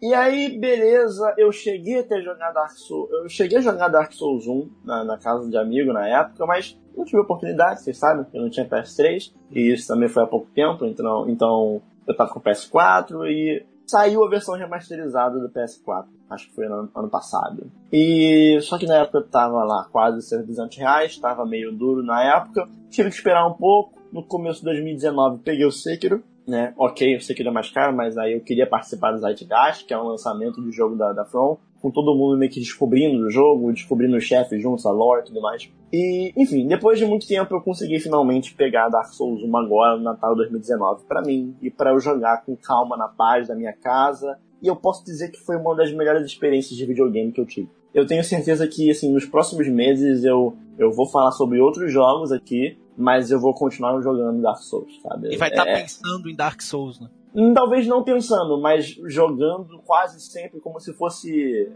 E 0.00 0.12
aí, 0.14 0.58
beleza, 0.58 1.34
eu 1.38 1.52
cheguei 1.52 2.00
a 2.00 2.02
ter 2.02 2.22
jogado 2.22 2.54
Dark 2.54 2.72
Souls. 2.72 3.10
Eu 3.10 3.28
cheguei 3.28 3.58
a 3.58 3.60
jogar 3.60 3.88
Dark 3.88 4.12
Souls 4.12 4.46
1 4.46 4.70
na, 4.84 5.04
na 5.04 5.18
casa 5.18 5.48
de 5.48 5.56
amigo 5.56 5.92
na 5.92 6.08
época, 6.08 6.44
mas 6.46 6.78
não 6.96 7.04
tive 7.04 7.20
oportunidade, 7.20 7.82
vocês 7.82 7.98
sabem, 7.98 8.26
eu 8.34 8.42
não 8.42 8.50
tinha 8.50 8.68
PS3, 8.68 9.32
e 9.50 9.72
isso 9.72 9.86
também 9.86 10.08
foi 10.08 10.22
há 10.22 10.26
pouco 10.26 10.48
tempo, 10.54 10.84
então, 10.84 11.28
então 11.28 11.82
eu 12.06 12.16
tava 12.16 12.30
com 12.30 12.38
o 12.38 12.42
PS4 12.42 13.26
e 13.28 13.64
saiu 13.86 14.24
a 14.24 14.28
versão 14.28 14.56
remasterizada 14.56 15.38
do 15.38 15.48
PS4. 15.48 16.06
Acho 16.30 16.48
que 16.48 16.54
foi 16.54 16.66
no 16.66 16.88
ano 16.94 17.10
passado. 17.10 17.70
E 17.92 18.58
só 18.62 18.78
que 18.78 18.86
na 18.86 18.96
época 18.96 19.18
eu 19.18 19.28
tava 19.28 19.62
lá 19.64 19.86
quase 19.92 20.34
200 20.34 20.78
reais, 20.78 21.18
tava 21.18 21.44
meio 21.44 21.70
duro 21.70 22.02
na 22.02 22.22
época. 22.24 22.66
Tive 22.88 23.10
que 23.10 23.16
esperar 23.16 23.46
um 23.46 23.52
pouco. 23.52 24.00
No 24.10 24.24
começo 24.24 24.60
de 24.60 24.66
2019 24.66 25.42
peguei 25.42 25.66
o 25.66 25.70
Sekiro, 25.70 26.22
né? 26.46 26.74
Ok, 26.76 27.14
eu 27.14 27.20
sei 27.20 27.34
que 27.34 27.42
ele 27.42 27.48
é 27.48 27.52
mais 27.52 27.70
caro, 27.70 27.94
mas 27.94 28.18
aí 28.18 28.32
eu 28.32 28.40
queria 28.40 28.66
participar 28.66 29.12
do 29.12 29.18
Zeitgeist, 29.18 29.86
que 29.86 29.94
é 29.94 29.98
um 29.98 30.08
lançamento 30.08 30.60
do 30.60 30.72
jogo 30.72 30.96
da, 30.96 31.12
da 31.12 31.24
From, 31.24 31.58
com 31.80 31.90
todo 31.90 32.14
mundo 32.16 32.38
meio 32.38 32.50
que 32.50 32.60
descobrindo 32.60 33.24
o 33.24 33.30
jogo, 33.30 33.72
descobrindo 33.72 34.16
os 34.16 34.24
chefes 34.24 34.60
juntos, 34.60 34.86
a 34.86 34.90
lore 34.90 35.22
e 35.22 35.24
tudo 35.26 35.40
mais. 35.40 35.70
E, 35.92 36.32
enfim, 36.36 36.66
depois 36.66 36.98
de 36.98 37.06
muito 37.06 37.26
tempo 37.26 37.54
eu 37.54 37.60
consegui 37.60 38.00
finalmente 38.00 38.54
pegar 38.54 38.88
Dark 38.88 39.08
Souls 39.08 39.42
1 39.42 39.56
agora 39.56 39.96
no 39.96 40.04
Natal 40.04 40.30
de 40.30 40.38
2019 40.38 41.04
para 41.06 41.22
mim 41.22 41.54
e 41.60 41.70
para 41.70 41.90
eu 41.90 42.00
jogar 42.00 42.44
com 42.44 42.56
calma 42.56 42.96
na 42.96 43.08
paz 43.08 43.48
da 43.48 43.54
minha 43.54 43.72
casa. 43.72 44.38
E 44.62 44.68
eu 44.68 44.76
posso 44.76 45.04
dizer 45.04 45.30
que 45.30 45.40
foi 45.40 45.56
uma 45.56 45.74
das 45.74 45.92
melhores 45.92 46.24
experiências 46.24 46.76
de 46.76 46.86
videogame 46.86 47.32
que 47.32 47.40
eu 47.40 47.46
tive. 47.46 47.68
Eu 47.92 48.06
tenho 48.06 48.24
certeza 48.24 48.66
que, 48.66 48.90
assim, 48.90 49.12
nos 49.12 49.26
próximos 49.26 49.68
meses 49.68 50.24
eu, 50.24 50.56
eu 50.78 50.90
vou 50.92 51.06
falar 51.06 51.32
sobre 51.32 51.60
outros 51.60 51.92
jogos 51.92 52.32
aqui 52.32 52.78
mas 52.96 53.30
eu 53.30 53.40
vou 53.40 53.54
continuar 53.54 54.00
jogando 54.02 54.40
Dark 54.42 54.58
Souls, 54.62 55.00
sabe? 55.02 55.32
E 55.32 55.36
vai 55.36 55.48
estar 55.48 55.66
É- 55.66 55.80
pensando 55.80 56.28
em 56.28 56.34
Dark 56.34 56.60
Souls, 56.60 57.00
né? 57.00 57.08
Hum, 57.34 57.54
Talvez 57.54 57.86
não 57.86 58.02
pensando, 58.04 58.60
mas 58.60 58.94
jogando 59.06 59.80
quase 59.86 60.20
sempre 60.20 60.60
como 60.60 60.78
se 60.78 60.92
fosse 60.92 61.72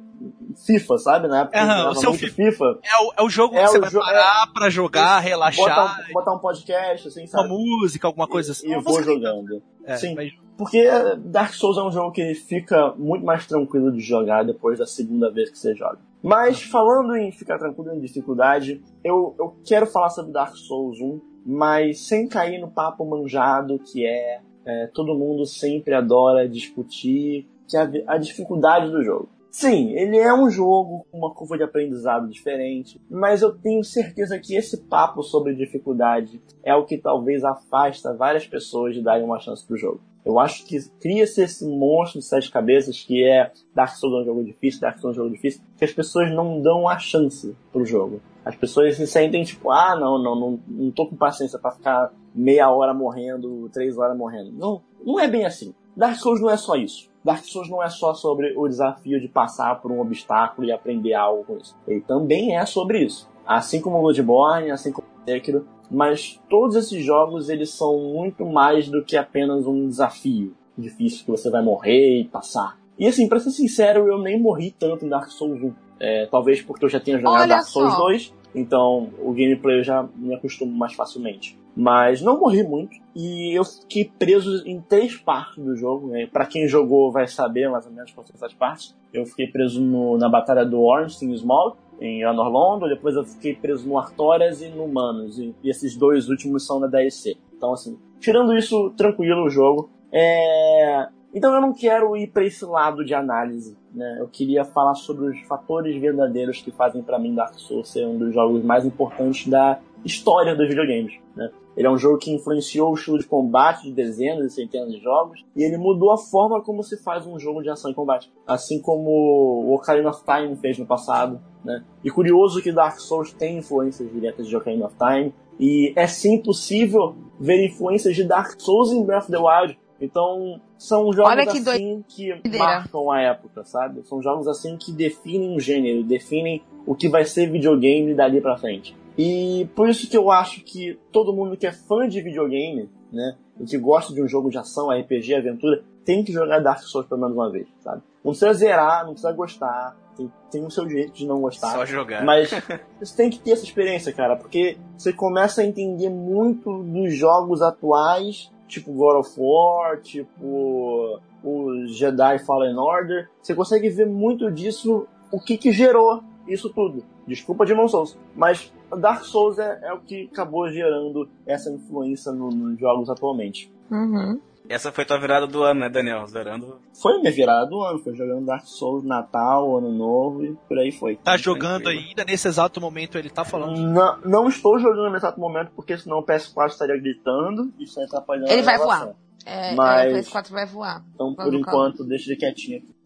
FIFA, 0.66 0.98
sabe? 0.98 1.29
Na 1.29 1.40
época 1.40 1.59
eu 1.59 1.88
o 1.88 1.94
seu 1.94 2.12
FIFA. 2.12 2.35
FIFA. 2.35 2.64
É 2.83 3.02
o, 3.02 3.12
é 3.16 3.22
o 3.22 3.29
jogo 3.31 3.55
É 3.57 3.62
que 3.64 3.68
você 3.70 3.79
vai 3.79 3.90
jo- 3.90 3.98
parar 4.00 4.52
pra 4.52 4.68
jogar, 4.68 5.00
Botar, 5.07 5.18
relaxar, 5.20 6.00
um- 6.11 6.12
botar 6.12 6.35
um 6.35 6.38
podcast, 6.38 7.09
assim, 7.09 7.20
uma 7.22 7.26
sabe? 7.29 7.48
música, 7.48 8.07
alguma 8.07 8.29
coisa 8.29 8.52
assim. 8.52 8.68
E 8.68 8.72
eu 8.72 8.81
Uma 8.81 8.83
vou 8.85 9.02
jogando. 9.02 9.62
É, 9.85 9.96
Sim. 9.96 10.14
mas- 10.14 10.33
Porque 10.59 10.87
Dark 11.24 11.52
Souls 11.55 11.76
é 11.79 11.83
um 11.83 11.90
jogo 11.92 12.12
que 12.12 12.35
fica 12.35 12.92
muito 12.96 13.24
mais 13.24 13.46
tranquilo 13.46 13.90
de 13.92 14.00
jogar 14.00 14.42
depois 14.44 14.79
da 14.79 14.87
segunda 14.87 15.31
vez 15.31 15.50
que 15.50 15.59
você 15.59 15.74
joga. 15.74 15.98
Mas 16.26 16.60
falando 16.60 17.14
em 17.14 17.30
ficar 17.30 17.56
tranquilo 17.56 17.94
em 17.94 18.00
dificuldade, 18.00 18.82
eu, 19.04 19.36
eu 19.38 19.54
quero 19.64 19.86
falar 19.86 20.10
sobre 20.10 20.32
Dark 20.32 20.56
Souls 20.56 21.00
1, 21.00 21.20
mas 21.46 22.08
sem 22.08 22.26
cair 22.26 22.60
no 22.60 22.68
papo 22.68 23.04
manjado 23.04 23.78
que 23.78 24.04
é, 24.04 24.40
é, 24.64 24.88
todo 24.88 25.16
mundo 25.16 25.46
sempre 25.46 25.94
adora 25.94 26.48
discutir 26.48 27.48
que 27.68 27.76
é 27.76 27.80
a, 27.80 28.14
a 28.14 28.18
dificuldade 28.18 28.90
do 28.90 29.04
jogo. 29.04 29.28
Sim, 29.52 29.92
ele 29.92 30.18
é 30.18 30.34
um 30.34 30.50
jogo 30.50 31.06
com 31.12 31.18
uma 31.18 31.32
curva 31.32 31.56
de 31.56 31.62
aprendizado 31.62 32.28
diferente, 32.28 33.00
mas 33.08 33.40
eu 33.40 33.56
tenho 33.56 33.84
certeza 33.84 34.36
que 34.36 34.56
esse 34.56 34.82
papo 34.88 35.22
sobre 35.22 35.54
dificuldade 35.54 36.42
é 36.64 36.74
o 36.74 36.84
que 36.84 36.98
talvez 36.98 37.44
afasta 37.44 38.12
várias 38.12 38.44
pessoas 38.44 38.96
de 38.96 39.00
darem 39.00 39.24
uma 39.24 39.38
chance 39.38 39.64
pro 39.64 39.76
jogo. 39.76 40.00
Eu 40.26 40.40
acho 40.40 40.66
que 40.66 40.76
cria-se 41.00 41.40
esse 41.40 41.64
monstro 41.64 42.18
de 42.18 42.26
sete 42.26 42.50
cabeças 42.50 43.00
que 43.00 43.22
é 43.22 43.52
Dark 43.72 43.94
Souls 43.94 44.18
é 44.18 44.22
um 44.22 44.24
jogo 44.24 44.44
difícil, 44.44 44.80
Dark 44.80 44.98
Souls 44.98 45.16
é 45.16 45.20
um 45.20 45.22
jogo 45.22 45.36
difícil, 45.36 45.62
que 45.78 45.84
as 45.84 45.92
pessoas 45.92 46.32
não 46.32 46.60
dão 46.60 46.88
a 46.88 46.98
chance 46.98 47.54
pro 47.72 47.86
jogo. 47.86 48.20
As 48.44 48.56
pessoas 48.56 48.96
se 48.96 49.06
sentem 49.06 49.44
tipo, 49.44 49.70
ah, 49.70 49.94
não, 49.94 50.18
não, 50.18 50.34
não, 50.34 50.60
não 50.66 50.90
tô 50.90 51.06
com 51.06 51.14
paciência 51.14 51.60
pra 51.60 51.70
ficar 51.70 52.12
meia 52.34 52.68
hora 52.68 52.92
morrendo, 52.92 53.68
três 53.72 53.96
horas 53.96 54.18
morrendo. 54.18 54.50
Não, 54.50 54.82
não 55.04 55.20
é 55.20 55.28
bem 55.28 55.46
assim. 55.46 55.72
Dark 55.96 56.16
Souls 56.16 56.40
não 56.40 56.50
é 56.50 56.56
só 56.56 56.74
isso. 56.74 57.08
Dark 57.24 57.44
Souls 57.44 57.70
não 57.70 57.80
é 57.80 57.88
só 57.88 58.12
sobre 58.12 58.52
o 58.56 58.66
desafio 58.66 59.20
de 59.20 59.28
passar 59.28 59.80
por 59.80 59.92
um 59.92 60.00
obstáculo 60.00 60.66
e 60.66 60.72
aprender 60.72 61.14
algo 61.14 61.44
com 61.44 61.56
isso. 61.56 61.76
Ele 61.86 62.00
também 62.00 62.56
é 62.56 62.66
sobre 62.66 63.04
isso. 63.04 63.30
Assim 63.46 63.80
como 63.80 64.00
Bloodborne, 64.00 64.72
assim 64.72 64.90
como 64.90 65.06
Sekiro, 65.24 65.66
mas 65.90 66.40
todos 66.49 66.77
esses 66.77 67.05
jogos 67.05 67.49
eles 67.49 67.70
são 67.70 67.99
muito 67.99 68.44
mais 68.44 68.88
do 68.88 69.05
que 69.05 69.16
apenas 69.16 69.66
um 69.66 69.88
desafio 69.88 70.55
difícil 70.77 71.25
que 71.25 71.31
você 71.31 71.49
vai 71.51 71.62
morrer 71.62 72.20
e 72.20 72.25
passar. 72.25 72.79
E 72.99 73.07
assim, 73.07 73.29
pra 73.29 73.38
ser 73.38 73.51
sincero, 73.51 74.07
eu 74.07 74.18
nem 74.18 74.40
morri 74.40 74.75
tanto 74.79 75.05
em 75.05 75.09
Dark 75.09 75.29
Souls 75.29 75.62
1. 75.62 75.72
É, 75.99 76.27
talvez 76.27 76.61
porque 76.61 76.85
eu 76.85 76.88
já 76.88 77.01
tenha 77.01 77.18
jogado 77.18 77.35
Olha 77.40 77.46
Dark 77.46 77.64
Souls 77.64 77.92
só. 77.92 77.99
2, 78.01 78.35
então 78.55 79.09
o 79.22 79.33
gameplay 79.33 79.79
eu 79.79 79.85
já 79.85 80.07
me 80.16 80.35
acostumo 80.35 80.70
mais 80.72 80.92
facilmente. 80.94 81.59
Mas 81.79 82.22
não 82.22 82.40
morri 82.40 82.62
muito. 82.62 82.96
E 83.14 83.53
eu 83.59 83.62
fiquei 83.64 84.11
preso 84.18 84.66
em 84.66 84.81
três 84.81 85.14
partes 85.14 85.62
do 85.62 85.77
jogo. 85.77 86.09
Né? 86.09 86.27
Para 86.27 86.46
quem 86.46 86.66
jogou 86.66 87.12
vai 87.12 87.27
saber 87.27 87.68
mais 87.70 87.85
ou 87.87 87.92
menos 87.92 88.12
quais 88.12 88.29
são 88.29 88.35
essas 88.37 88.55
partes. 88.55 88.94
Eu 89.12 89.27
fiquei 89.27 89.46
preso 89.46 89.79
no- 89.81 90.16
na 90.16 90.27
batalha 90.29 90.64
do 90.64 90.81
Ornstein 90.81 91.37
Small, 91.37 91.77
em 92.00 92.24
Anor 92.24 92.48
Londo. 92.48 92.88
Depois 92.88 93.16
eu 93.16 93.24
fiquei 93.24 93.54
preso 93.54 93.88
no 93.88 93.98
Artorias 93.98 94.62
e 94.62 94.68
no 94.68 94.87
Manos. 94.88 95.38
E, 95.38 95.54
esses 95.64 95.96
dois 95.96 96.28
últimos 96.28 96.66
são 96.66 96.80
da 96.80 96.87
DLC. 96.87 97.37
Então, 97.56 97.72
assim, 97.72 97.98
tirando 98.20 98.56
isso, 98.56 98.90
tranquilo 98.96 99.44
o 99.44 99.50
jogo. 99.50 99.90
É... 100.12 101.09
Então 101.35 101.54
eu 101.54 101.61
não 101.61 101.74
quero 101.74 102.16
ir 102.16 102.28
para 102.28 102.44
esse 102.44 102.64
lado 102.64 103.04
de 103.04 103.12
análise. 103.12 103.76
Né? 103.92 104.18
Eu 104.20 104.28
queria 104.28 104.64
falar 104.64 104.94
sobre 104.94 105.26
os 105.26 105.40
fatores 105.42 105.94
verdadeiros 106.00 106.62
que 106.62 106.70
fazem 106.70 107.02
para 107.02 107.18
mim 107.18 107.35
Dark 107.35 107.54
Souls 107.59 107.90
ser 107.90 108.06
um 108.06 108.16
dos 108.16 108.32
jogos 108.32 108.64
mais 108.64 108.87
importantes 108.87 109.46
da 109.46 109.78
história 110.04 110.54
dos 110.54 110.66
videogames. 110.66 111.18
Né? 111.35 111.50
Ele 111.76 111.86
é 111.86 111.90
um 111.90 111.98
jogo 111.98 112.18
que 112.18 112.32
influenciou 112.32 112.90
o 112.90 112.94
estilo 112.94 113.18
de 113.18 113.26
combate 113.26 113.84
de 113.84 113.92
dezenas 113.92 114.46
e 114.46 114.54
centenas 114.54 114.92
de 114.92 115.00
jogos, 115.00 115.44
e 115.54 115.62
ele 115.62 115.76
mudou 115.76 116.10
a 116.10 116.16
forma 116.16 116.62
como 116.62 116.82
se 116.82 116.96
faz 117.02 117.26
um 117.26 117.38
jogo 117.38 117.62
de 117.62 117.68
ação 117.68 117.90
e 117.90 117.94
combate. 117.94 118.32
Assim 118.46 118.80
como 118.80 119.10
o 119.10 119.74
Ocarina 119.74 120.10
of 120.10 120.22
Time 120.24 120.56
fez 120.56 120.78
no 120.78 120.86
passado. 120.86 121.40
Né? 121.64 121.84
E 122.02 122.10
curioso 122.10 122.62
que 122.62 122.72
Dark 122.72 122.98
Souls 122.98 123.32
tem 123.32 123.58
influências 123.58 124.10
diretas 124.10 124.46
de 124.48 124.56
Ocarina 124.56 124.86
of 124.86 124.96
Time, 124.96 125.34
e 125.58 125.92
é 125.96 126.06
sim 126.06 126.40
possível 126.42 127.14
ver 127.38 127.66
influências 127.66 128.14
de 128.14 128.24
Dark 128.24 128.58
Souls 128.60 128.92
em 128.92 129.04
Breath 129.04 129.24
of 129.24 129.32
the 129.32 129.38
Wild. 129.38 129.78
Então, 130.00 130.60
são 130.76 131.10
jogos 131.12 131.52
que 131.52 131.58
assim 131.58 132.04
que 132.06 132.58
marcam 132.58 133.10
a 133.10 133.20
época, 133.20 133.64
sabe? 133.64 134.02
São 134.04 134.22
jogos 134.22 134.46
assim 134.46 134.76
que 134.76 134.92
definem 134.92 135.56
um 135.56 135.58
gênero, 135.58 136.04
definem 136.04 136.62
o 136.86 136.94
que 136.94 137.08
vai 137.08 137.24
ser 137.24 137.50
videogame 137.50 138.14
dali 138.14 138.40
pra 138.40 138.58
frente. 138.58 138.94
E 139.16 139.68
por 139.74 139.88
isso 139.88 140.09
que 140.09 140.16
eu 140.16 140.31
acho 140.31 140.62
que 140.62 140.98
todo 141.11 141.33
mundo 141.33 141.57
que 141.57 141.66
é 141.66 141.72
fã 141.72 142.09
de 142.09 142.20
videogame, 142.20 142.90
né, 143.12 143.37
e 143.59 143.64
que 143.64 143.79
gosta 143.79 144.12
de 144.12 144.22
um 144.22 144.29
jogo 144.29 144.50
de 144.50 144.59
ação, 144.59 144.90
RPG, 144.90 145.35
aventura, 145.35 145.83
tem 146.05 146.22
que 146.22 146.33
jogar 146.33 146.61
Dark 146.61 146.81
Souls 146.81 147.07
pelo 147.07 147.20
menos 147.20 147.37
uma 147.37 147.50
vez, 147.50 147.66
sabe? 147.81 148.02
Não 148.22 148.33
precisa 148.33 148.52
zerar, 148.52 149.05
não 149.05 149.12
precisa 149.12 149.33
gostar, 149.33 149.96
tem, 150.16 150.33
tem 150.50 150.64
o 150.64 150.70
seu 150.70 150.87
direito 150.87 151.12
de 151.12 151.26
não 151.26 151.40
gostar. 151.40 151.72
Só 151.72 151.87
jogar. 151.87 152.24
Mas 152.24 152.50
você 153.00 153.16
tem 153.16 153.31
que 153.31 153.38
ter 153.38 153.52
essa 153.52 153.64
experiência, 153.64 154.12
cara, 154.12 154.37
porque 154.37 154.79
você 154.96 155.12
começa 155.12 155.62
a 155.62 155.64
entender 155.64 156.11
muito 156.11 156.83
dos 156.83 157.14
jogos 157.14 157.62
atuais, 157.62 158.50
tipo 158.68 158.92
God 158.92 159.20
of 159.20 159.31
War, 159.38 160.00
tipo 160.00 161.20
o 161.42 161.87
Jedi 161.87 162.38
Fallen 162.40 162.76
Order. 162.76 163.31
Você 163.40 163.55
consegue 163.55 163.88
ver 163.88 164.07
muito 164.07 164.50
disso, 164.50 165.07
o 165.31 165.40
que 165.40 165.57
que 165.57 165.70
gerou 165.72 166.22
isso 166.48 166.70
tudo. 166.70 167.05
Desculpa 167.26 167.66
Demon 167.66 167.88
Souls, 167.88 168.18
mas 168.35 168.72
Dark 169.01 169.25
Souls 169.25 169.59
é, 169.59 169.81
é 169.85 169.92
o 169.92 170.01
que 170.01 170.29
acabou 170.33 170.68
gerando 170.70 171.29
essa 171.46 171.70
influência 171.70 172.31
no- 172.33 172.51
nos 172.51 172.79
jogos 172.79 173.09
atualmente. 173.11 173.72
Uhum. 173.90 174.40
Essa 174.68 174.90
foi 174.90 175.05
tua 175.05 175.18
virada 175.20 175.46
do 175.46 175.62
ano, 175.62 175.79
né, 175.81 175.88
Daniel? 175.88 176.27
Zerando. 176.27 176.81
Foi 177.01 177.20
minha 177.20 177.31
virada 177.31 177.66
do 177.66 177.81
ano, 177.83 178.01
foi 178.01 178.16
jogando 178.16 178.46
Dark 178.46 178.64
Souls, 178.64 179.05
Natal, 179.05 179.77
Ano 179.79 179.92
Novo 179.92 180.44
e 180.44 180.55
por 180.68 180.77
aí 180.79 180.90
foi. 180.90 181.14
Tá 181.16 181.37
jogando 181.37 181.85
tranquilo. 181.85 182.09
ainda, 182.09 182.25
nesse 182.25 182.49
exato 182.49 182.81
momento 182.81 183.16
ele 183.16 183.31
tá 183.31 183.44
falando. 183.44 183.77
Não, 183.81 184.18
não 184.25 184.49
estou 184.49 184.77
jogando 184.81 185.05
nesse 185.12 185.18
exato 185.25 185.38
momento, 185.38 185.70
porque 185.77 185.96
senão 185.96 186.18
o 186.18 186.27
PS4 186.27 186.66
estaria 186.70 186.96
gritando 187.01 187.72
e 187.79 187.85
isso 187.85 188.01
atrapalhando 188.01 188.51
Ele 188.51 188.62
a 188.62 188.64
vai 188.64 188.77
voar. 188.79 189.14
É, 189.44 189.75
Mas- 189.77 190.07
é, 190.07 190.09
o 190.12 190.16
PS4 190.25 190.51
vai 190.51 190.66
voar. 190.66 191.05
Então, 191.14 191.33
Vai 191.37 191.46
por 191.46 191.55
enquanto, 191.55 192.03
deixa 192.05 192.29
ele 192.29 192.37
quietinho 192.40 192.79
aqui. 192.79 192.96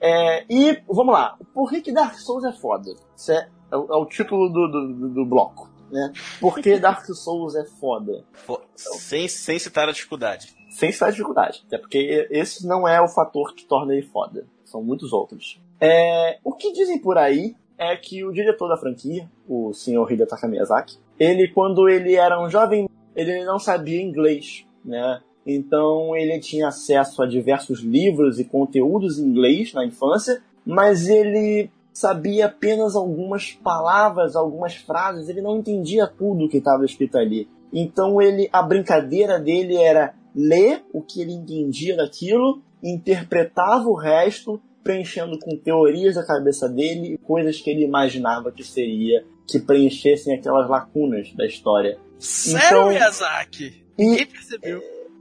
É, 0.00 0.44
e, 0.50 0.82
vamos 0.88 1.12
lá. 1.14 1.36
Por 1.54 1.70
que, 1.70 1.80
que 1.82 1.92
Dark 1.92 2.14
Souls 2.18 2.42
é 2.44 2.52
foda? 2.52 2.90
Isso 3.16 3.30
é, 3.30 3.48
é 3.70 3.76
o, 3.76 3.86
é 3.92 3.96
o 3.96 4.06
título 4.06 4.48
do, 4.48 4.68
do, 4.68 5.08
do- 5.10 5.26
bloco. 5.26 5.68
Né? 5.90 6.12
Por 6.40 6.58
que 6.60 6.78
Dark 6.78 7.04
Souls 7.06 7.54
é 7.56 7.64
foda? 7.64 8.24
Fo- 8.32 8.60
Sem, 8.76 9.26
sem 9.26 9.58
citar 9.58 9.88
a 9.88 9.92
dificuldade. 9.92 10.54
Sem 10.70 10.92
citar 10.92 11.10
dificuldade. 11.10 11.64
Até 11.66 11.78
porque 11.78 12.28
esse 12.30 12.66
não 12.66 12.86
é 12.86 13.00
o 13.00 13.08
fator 13.08 13.54
que 13.54 13.64
torna 13.64 13.92
ele 13.92 14.06
foda. 14.06 14.46
São 14.64 14.82
muitos 14.82 15.12
outros. 15.12 15.60
É, 15.80 16.38
o 16.44 16.52
que 16.52 16.72
dizem 16.72 16.98
por 17.00 17.18
aí 17.18 17.56
é 17.76 17.96
que 17.96 18.22
o 18.24 18.32
diretor 18.32 18.68
da 18.68 18.76
franquia, 18.76 19.28
o 19.48 19.72
senhor 19.72 20.10
Hidetaka 20.12 20.46
Miyazaki, 20.46 20.98
ele, 21.18 21.48
quando 21.48 21.88
ele 21.88 22.14
era 22.14 22.40
um 22.40 22.48
jovem, 22.48 22.88
ele 23.16 23.44
não 23.44 23.58
sabia 23.58 24.00
inglês, 24.00 24.64
né? 24.84 25.20
Então 25.44 26.14
ele 26.14 26.38
tinha 26.38 26.68
acesso 26.68 27.22
a 27.22 27.26
diversos 27.26 27.80
livros 27.80 28.38
e 28.38 28.44
conteúdos 28.44 29.18
em 29.18 29.24
inglês 29.24 29.72
na 29.72 29.84
infância, 29.84 30.40
mas 30.64 31.08
ele 31.08 31.70
sabia 31.92 32.46
apenas 32.46 32.94
algumas 32.96 33.52
palavras, 33.52 34.36
algumas 34.36 34.74
frases, 34.76 35.28
ele 35.28 35.40
não 35.42 35.58
entendia 35.58 36.06
tudo 36.06 36.48
que 36.48 36.58
estava 36.58 36.84
escrito 36.84 37.18
ali. 37.18 37.48
Então 37.72 38.20
ele, 38.20 38.48
a 38.52 38.62
brincadeira 38.62 39.38
dele 39.38 39.76
era 39.76 40.14
ler 40.34 40.84
o 40.92 41.02
que 41.02 41.20
ele 41.20 41.32
entendia 41.32 41.96
daquilo, 41.96 42.62
interpretava 42.82 43.88
o 43.88 43.94
resto, 43.94 44.60
preenchendo 44.82 45.38
com 45.38 45.56
teorias 45.56 46.14
da 46.14 46.24
cabeça 46.26 46.68
dele 46.68 47.14
e 47.14 47.18
coisas 47.18 47.60
que 47.60 47.70
ele 47.70 47.84
imaginava 47.84 48.50
que 48.50 48.64
seria 48.64 49.24
que 49.46 49.58
preenchessem 49.58 50.34
aquelas 50.34 50.68
lacunas 50.68 51.32
da 51.34 51.44
história. 51.44 51.98
Sério, 52.18 52.66
Então- 52.66 52.88
Miyazaki? 52.88 53.84
E 53.98 54.04
Ninguém 54.06 54.26
percebeu. 54.26 54.80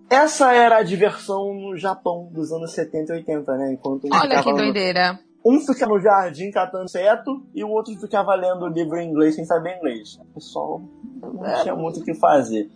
essa 0.09 0.53
era 0.53 0.77
a 0.77 0.83
diversão 0.83 1.53
no 1.53 1.75
Japão 1.75 2.29
dos 2.31 2.51
anos 2.51 2.71
70 2.71 3.13
e 3.13 3.17
80, 3.17 3.57
né? 3.57 3.73
Enquanto 3.73 4.07
Olha 4.13 4.41
que 4.43 4.53
doideira. 4.53 5.19
Um 5.45 5.59
fica 5.59 5.85
no 5.87 5.99
jardim 5.99 6.51
catando 6.51 6.85
inseto 6.85 7.45
e 7.55 7.63
o 7.63 7.69
outro 7.69 7.95
ficava 7.99 8.35
lendo 8.35 8.63
o 8.65 8.67
livro 8.67 8.97
em 8.97 9.09
inglês 9.09 9.35
sem 9.35 9.45
saber 9.45 9.77
inglês. 9.77 10.19
O 10.21 10.25
pessoal 10.33 10.81
não 11.21 11.61
tinha 11.61 11.75
muito 11.75 12.01
o 12.01 12.03
que 12.03 12.13
fazer. 12.15 12.69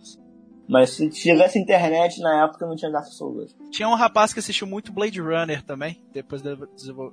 Mas 0.66 0.90
se 0.90 1.10
tivesse 1.10 1.58
internet 1.58 2.20
na 2.22 2.44
época 2.44 2.66
não 2.66 2.74
tinha 2.74 2.90
Dark 2.90 3.06
Souls. 3.08 3.54
Tinha 3.70 3.86
um 3.86 3.94
rapaz 3.94 4.32
que 4.32 4.38
assistiu 4.38 4.66
muito 4.66 4.92
Blade 4.92 5.20
Runner 5.20 5.62
também, 5.62 6.02
depois 6.10 6.42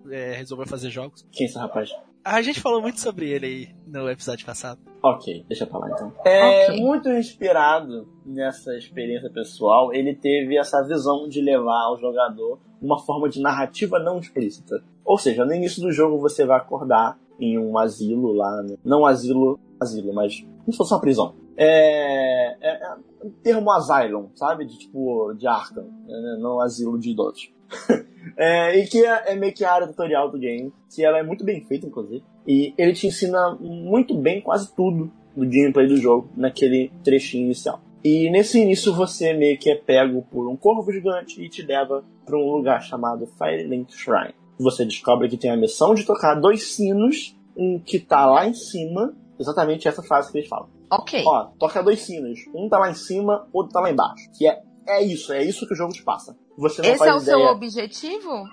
é, 0.10 0.32
resolveu 0.34 0.66
fazer 0.66 0.90
jogos. 0.90 1.26
Quem 1.32 1.46
é 1.46 1.50
esse 1.50 1.58
rapaz? 1.58 1.90
A 2.24 2.42
gente 2.42 2.62
falou 2.62 2.82
muito 2.82 3.00
sobre 3.02 3.30
ele 3.30 3.46
aí 3.46 3.76
no 3.86 4.10
episódio 4.10 4.46
passado. 4.46 4.80
Ok, 5.04 5.44
deixa 5.50 5.66
pra 5.66 5.80
lá 5.80 5.90
então. 5.90 6.14
É, 6.24 6.68
Ok. 6.70 6.80
muito 6.80 7.10
inspirado 7.10 8.08
nessa 8.26 8.78
experiência 8.78 9.30
pessoal, 9.32 9.92
ele 9.94 10.16
teve 10.16 10.56
essa 10.58 10.82
visão 10.88 11.28
de 11.28 11.42
levar 11.42 11.88
ao 11.88 12.00
jogador 12.00 12.60
uma 12.82 13.00
forma 13.04 13.28
de 13.28 13.42
narrativa 13.42 14.00
não 14.00 14.20
explícita. 14.20 14.82
Ou 15.06 15.18
seja, 15.18 15.46
no 15.46 15.54
início 15.54 15.82
do 15.82 15.92
jogo 15.92 16.20
você 16.20 16.46
vai 16.46 16.58
acordar 16.58 17.20
em 17.40 17.58
um 17.58 17.78
asilo 17.78 18.34
lá, 18.34 18.62
né? 18.62 18.76
não 18.86 19.06
asilo, 19.06 19.60
asilo, 19.80 20.14
mas 20.14 20.46
como 20.60 20.72
se 20.72 20.78
fosse 20.78 20.94
uma 20.94 21.02
prisão. 21.02 21.34
É, 21.58 22.56
é, 22.62 22.84
é 22.84 22.96
um 23.24 23.32
termo 23.44 23.72
asylum, 23.72 24.30
sabe? 24.36 24.66
De 24.66 24.78
tipo, 24.78 25.34
de 25.34 25.48
Arkham, 25.48 25.84
né? 25.84 26.38
não 26.40 26.62
asilo 26.62 27.00
de 27.00 27.12
idosos. 27.12 27.52
é, 28.38 28.78
e 28.78 28.88
que 28.88 29.06
é, 29.06 29.32
é, 29.32 29.36
meio 29.36 29.54
que 29.54 29.64
a 29.64 29.74
área 29.74 29.88
tutorial 29.88 30.30
do 30.30 30.38
game, 30.38 30.72
que 30.94 31.04
ela 31.04 31.18
é 31.18 31.24
muito 31.24 31.44
bem 31.44 31.64
feita, 31.66 31.88
inclusive. 31.88 32.24
E 32.48 32.74
ele 32.78 32.94
te 32.94 33.08
ensina 33.08 33.56
muito 33.60 34.16
bem 34.16 34.42
quase 34.42 34.74
tudo 34.76 35.12
do 35.36 35.46
gameplay 35.46 35.88
do 35.88 35.98
jogo 35.98 36.30
naquele 36.36 36.92
trechinho 37.04 37.46
inicial. 37.46 37.80
E 38.04 38.30
nesse 38.32 38.60
início 38.60 38.94
você 38.94 39.34
meio 39.34 39.58
que 39.60 39.70
é 39.70 39.76
pego 39.76 40.24
por 40.24 40.50
um 40.50 40.58
corvo 40.58 40.92
gigante 40.92 41.42
e 41.42 41.48
te 41.48 41.62
leva 41.62 42.04
para 42.26 42.36
um 42.36 42.52
lugar 42.52 42.82
chamado 42.82 43.28
Firelink 43.28 43.94
Shrine. 43.94 44.34
Você 44.60 44.86
descobre 44.86 45.28
que 45.30 45.38
tem 45.38 45.52
a 45.52 45.58
missão 45.58 45.94
de 45.94 46.06
tocar 46.06 46.36
dois 46.36 46.74
sinos, 46.74 47.36
um 47.58 47.80
que 47.80 48.00
tá 48.00 48.26
lá 48.26 48.48
em 48.48 48.54
cima, 48.54 49.14
exatamente 49.40 49.88
essa 49.88 50.04
frase 50.04 50.32
que 50.32 50.38
eles 50.38 50.50
falam. 50.50 50.70
Ok. 50.92 51.24
Ó, 51.26 51.46
toca 51.58 51.82
dois 51.82 52.02
sinos, 52.02 52.40
um 52.54 52.68
tá 52.70 52.78
lá 52.78 52.92
em 52.92 52.96
cima, 52.96 53.48
outro 53.54 53.72
tá 53.74 53.80
lá 53.80 53.90
embaixo. 53.92 54.30
Que 54.38 54.48
é, 54.48 54.62
é 54.88 55.04
isso, 55.04 55.32
é 55.34 55.44
isso 55.44 55.66
que 55.66 55.74
o 55.74 55.78
jogo 55.78 55.94
te 55.94 56.04
passa. 56.04 56.38
Você 56.58 56.82
não 56.82 56.90
Esse 56.90 56.98
faz 57.00 57.12
é 57.12 57.14
o 57.16 57.22
ideia... 57.22 57.38
seu 57.38 57.56
objetivo? 57.56 58.44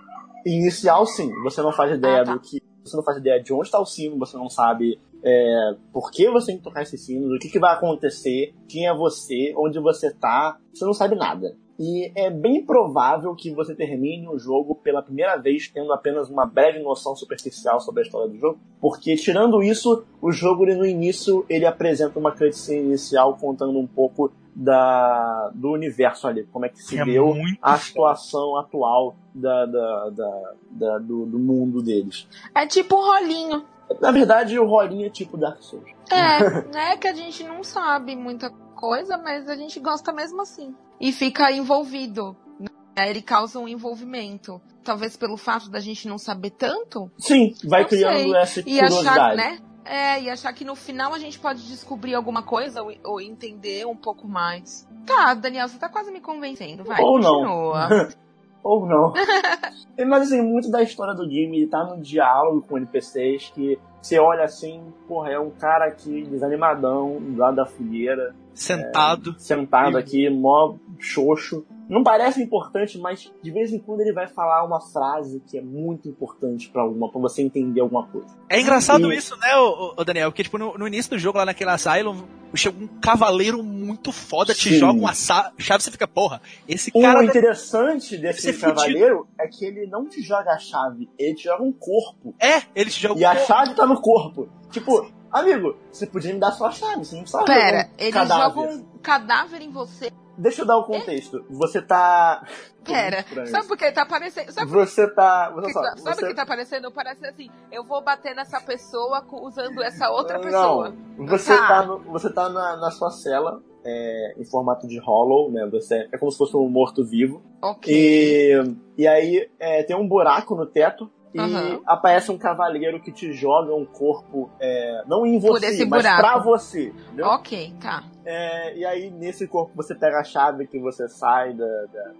Inicial, 0.46 1.04
sim. 1.04 1.30
Você 1.42 1.60
não 1.60 1.72
faz 1.72 1.92
ideia 1.96 2.22
Ah, 2.22 2.24
tá. 2.24 2.32
do 2.34 2.40
que. 2.40 2.62
Você 2.84 2.96
não 2.96 3.04
faz 3.04 3.18
ideia 3.18 3.42
de 3.42 3.52
onde 3.52 3.66
está 3.66 3.78
o 3.78 3.84
sino, 3.84 4.18
você 4.18 4.36
não 4.36 4.48
sabe 4.48 4.98
é, 5.22 5.74
por 5.92 6.10
que 6.10 6.30
você 6.30 6.46
tem 6.46 6.56
que 6.58 6.62
tocar 6.62 6.82
esses 6.82 7.04
sinos, 7.04 7.30
o 7.34 7.38
que, 7.38 7.50
que 7.50 7.58
vai 7.58 7.74
acontecer, 7.74 8.54
quem 8.68 8.86
é 8.86 8.94
você, 8.94 9.52
onde 9.56 9.78
você 9.78 10.10
tá. 10.14 10.58
Você 10.72 10.84
não 10.84 10.94
sabe 10.94 11.16
nada. 11.16 11.54
E 11.78 12.10
é 12.16 12.28
bem 12.28 12.64
provável 12.66 13.34
que 13.36 13.52
você 13.54 13.72
termine 13.74 14.26
o 14.28 14.36
jogo 14.38 14.74
pela 14.74 15.00
primeira 15.00 15.36
vez 15.36 15.68
tendo 15.68 15.92
apenas 15.92 16.28
uma 16.28 16.44
breve 16.44 16.80
noção 16.80 17.14
superficial 17.14 17.78
sobre 17.80 18.02
a 18.02 18.04
história 18.04 18.28
do 18.28 18.36
jogo, 18.36 18.58
porque 18.80 19.14
tirando 19.14 19.62
isso, 19.62 20.04
o 20.20 20.32
jogo 20.32 20.64
ele, 20.64 20.74
no 20.74 20.84
início 20.84 21.46
ele 21.48 21.64
apresenta 21.66 22.18
uma 22.18 22.32
cutscene 22.32 22.82
inicial 22.88 23.36
contando 23.36 23.78
um 23.78 23.86
pouco 23.86 24.32
da, 24.56 25.50
do 25.54 25.70
universo 25.70 26.26
ali, 26.26 26.42
como 26.52 26.66
é 26.66 26.68
que 26.68 26.82
se 26.82 26.98
É 26.98 27.04
deu 27.04 27.32
a 27.62 27.72
foda. 27.74 27.78
situação 27.78 28.56
atual 28.56 29.14
da, 29.32 29.64
da, 29.66 30.10
da, 30.10 30.52
da- 30.70 30.98
do, 30.98 31.26
do 31.26 31.38
mundo 31.38 31.80
deles. 31.80 32.26
É 32.54 32.66
tipo 32.66 32.96
um 32.96 33.06
rolinho. 33.06 33.64
Na 34.00 34.10
verdade, 34.10 34.58
o 34.58 34.66
rolinho 34.66 35.06
é 35.06 35.10
tipo 35.10 35.36
Dark 35.36 35.62
Souls. 35.62 35.88
É, 36.10 36.40
né? 36.74 36.96
Que 36.96 37.06
a 37.06 37.14
gente 37.14 37.44
não 37.44 37.62
sabe 37.62 38.16
muita 38.16 38.50
coisa, 38.74 39.16
mas 39.16 39.48
a 39.48 39.54
gente 39.54 39.78
gosta 39.78 40.12
mesmo 40.12 40.42
assim. 40.42 40.74
E 41.00 41.12
fica 41.12 41.50
envolvido. 41.52 42.36
Né? 42.58 42.68
Ele 43.10 43.22
causa 43.22 43.58
um 43.58 43.68
envolvimento. 43.68 44.60
Talvez 44.82 45.16
pelo 45.16 45.36
fato 45.36 45.70
da 45.70 45.80
gente 45.80 46.08
não 46.08 46.18
saber 46.18 46.50
tanto. 46.50 47.10
Sim, 47.18 47.54
vai 47.64 47.82
Não 47.82 47.88
criando 47.88 48.14
sei. 48.16 48.36
essa 48.36 48.60
E 48.66 48.80
achar, 48.80 48.88
curiosidade. 48.96 49.36
né? 49.36 49.58
É, 49.84 50.20
e 50.22 50.28
achar 50.30 50.52
que 50.52 50.64
no 50.64 50.74
final 50.74 51.14
a 51.14 51.18
gente 51.18 51.38
pode 51.38 51.66
descobrir 51.66 52.14
alguma 52.14 52.42
coisa 52.42 52.82
ou, 52.82 52.92
ou 53.04 53.20
entender 53.20 53.86
um 53.86 53.96
pouco 53.96 54.28
mais. 54.28 54.86
Tá, 55.06 55.32
Daniel, 55.34 55.66
você 55.68 55.78
tá 55.78 55.88
quase 55.88 56.10
me 56.10 56.20
convencendo. 56.20 56.84
Vai, 56.84 57.00
Ou 57.00 57.18
não. 57.18 57.34
continua. 57.34 58.08
Ou 58.62 58.86
não. 58.86 59.14
Mas 60.06 60.22
assim, 60.24 60.42
muito 60.42 60.70
da 60.70 60.82
história 60.82 61.14
do 61.14 61.26
game 61.26 61.56
ele 61.58 61.68
tá 61.68 61.84
no 61.84 62.02
diálogo 62.02 62.66
com 62.68 62.76
NPCs 62.76 63.50
que 63.54 63.78
você 64.02 64.18
olha 64.18 64.44
assim, 64.44 64.82
porra, 65.06 65.30
é 65.30 65.38
um 65.38 65.50
cara 65.50 65.86
aqui 65.86 66.22
desanimadão, 66.24 67.16
lá 67.36 67.50
da 67.50 67.64
fogueira, 67.64 68.34
Sentado. 68.58 69.34
sentado 69.38 69.92
Sim. 69.92 69.98
aqui, 69.98 70.30
mó 70.30 70.74
xoxo. 70.98 71.64
Não 71.88 72.02
parece 72.02 72.42
importante, 72.42 72.98
mas 72.98 73.32
de 73.42 73.50
vez 73.50 73.72
em 73.72 73.78
quando 73.78 74.00
ele 74.02 74.12
vai 74.12 74.26
falar 74.28 74.62
uma 74.62 74.78
frase 74.78 75.40
que 75.48 75.56
é 75.56 75.62
muito 75.62 76.06
importante 76.06 76.68
pra 76.68 76.82
alguma, 76.82 77.10
para 77.10 77.18
você 77.20 77.40
entender 77.40 77.80
alguma 77.80 78.06
coisa. 78.06 78.26
É 78.50 78.60
engraçado 78.60 79.10
E- 79.10 79.16
isso, 79.16 79.34
né, 79.38 79.56
ô, 79.56 79.94
ô, 79.96 80.04
Daniel? 80.04 80.30
Porque, 80.30 80.42
tipo, 80.42 80.58
no, 80.58 80.76
no 80.76 80.86
início 80.86 81.12
do 81.12 81.18
jogo, 81.18 81.38
lá 81.38 81.46
naquele 81.46 81.70
Asylum, 81.70 82.24
chega 82.54 82.76
um 82.78 82.86
cavaleiro 83.00 83.62
muito 83.62 84.12
foda, 84.12 84.52
te 84.52 84.68
Sim. 84.70 84.78
joga 84.78 84.98
uma 84.98 85.14
chave 85.14 85.52
e 85.58 85.62
você 85.62 85.90
fica, 85.90 86.06
porra, 86.06 86.42
esse 86.68 86.90
O 86.92 87.00
cara... 87.00 87.24
interessante 87.24 88.18
desse 88.18 88.42
ser 88.42 88.52
fudido. 88.52 88.74
cavaleiro 88.74 89.26
é 89.40 89.46
que 89.48 89.64
ele 89.64 89.86
não 89.86 90.06
te 90.06 90.20
joga 90.20 90.50
a 90.52 90.58
chave, 90.58 91.08
ele 91.18 91.34
te 91.36 91.44
joga 91.44 91.62
um 91.62 91.72
corpo. 91.72 92.34
É, 92.38 92.62
ele 92.74 92.90
te 92.90 93.00
joga 93.00 93.18
E 93.18 93.24
a 93.24 93.34
chave 93.36 93.74
tá 93.74 93.86
no 93.86 93.98
corpo. 93.98 94.46
Tipo, 94.70 95.10
amigo, 95.32 95.76
você 95.92 96.06
podia 96.06 96.32
me 96.32 96.40
dar 96.40 96.52
sua 96.52 96.70
chave, 96.70 97.04
você 97.04 97.14
não 97.14 97.22
precisava 97.22 97.44
Pera, 97.46 97.88
um 97.88 97.94
ele 97.98 98.12
cadáver. 98.12 98.42
joga 98.44 98.60
um 98.60 98.84
cadáver 99.02 99.62
em 99.62 99.70
você. 99.70 100.10
Deixa 100.36 100.62
eu 100.62 100.66
dar 100.66 100.76
o 100.76 100.84
contexto. 100.84 101.44
Você 101.50 101.82
tá. 101.82 102.46
Pera, 102.84 103.24
sabe 103.48 103.66
por 103.66 103.76
que 103.76 103.90
tá 103.90 104.06
parecendo? 104.06 104.52
Sabe 104.52 104.70
Você 104.70 105.06
tá. 105.08 105.52
Que 105.62 105.72
só, 105.72 105.82
tá- 105.82 105.96
sabe 105.96 106.10
o 106.10 106.14
você... 106.20 106.26
que 106.28 106.34
tá 106.34 106.46
parecendo? 106.46 106.90
Parece 106.92 107.26
assim, 107.26 107.50
eu 107.72 107.84
vou 107.84 108.00
bater 108.02 108.34
nessa 108.36 108.60
pessoa 108.60 109.22
usando 109.42 109.82
essa 109.82 110.08
outra 110.10 110.38
Não, 110.38 110.44
pessoa. 110.44 110.94
Você 111.18 111.56
Tá. 111.56 111.66
tá, 111.68 111.82
no- 111.86 111.98
você 112.04 112.32
tá 112.32 112.48
na, 112.48 112.76
na 112.76 112.90
sua 112.92 113.10
cela, 113.10 113.60
é, 113.84 114.34
em 114.38 114.44
formato 114.44 114.86
de 114.86 114.98
hollow, 115.00 115.50
né? 115.50 115.68
Você 115.72 116.08
é 116.12 116.16
como 116.16 116.30
se 116.30 116.38
fosse 116.38 116.56
um 116.56 116.68
morto-vivo. 116.68 117.42
Ok. 117.60 117.92
E, 117.92 118.76
e 118.96 119.08
aí 119.08 119.50
é, 119.58 119.82
tem 119.82 119.96
um 119.96 120.06
buraco 120.08 120.54
no 120.54 120.64
teto. 120.66 121.10
E 121.34 121.38
Aham. 121.38 121.80
aparece 121.86 122.30
um 122.30 122.38
cavaleiro 122.38 123.00
que 123.00 123.12
te 123.12 123.32
joga 123.32 123.74
um 123.74 123.84
corpo, 123.84 124.50
é, 124.58 125.02
não 125.06 125.26
em 125.26 125.38
Por 125.40 125.52
você, 125.60 125.66
esse 125.66 125.84
mas 125.84 126.02
pra 126.02 126.38
você. 126.38 126.88
Entendeu? 126.88 127.26
Ok, 127.26 127.74
tá. 127.80 128.02
É, 128.24 128.76
e 128.76 128.84
aí, 128.84 129.10
nesse 129.10 129.46
corpo, 129.46 129.72
você 129.74 129.94
pega 129.94 130.18
a 130.20 130.24
chave 130.24 130.66
que 130.66 130.78
você 130.78 131.08
sai 131.08 131.52
da, 131.54 131.66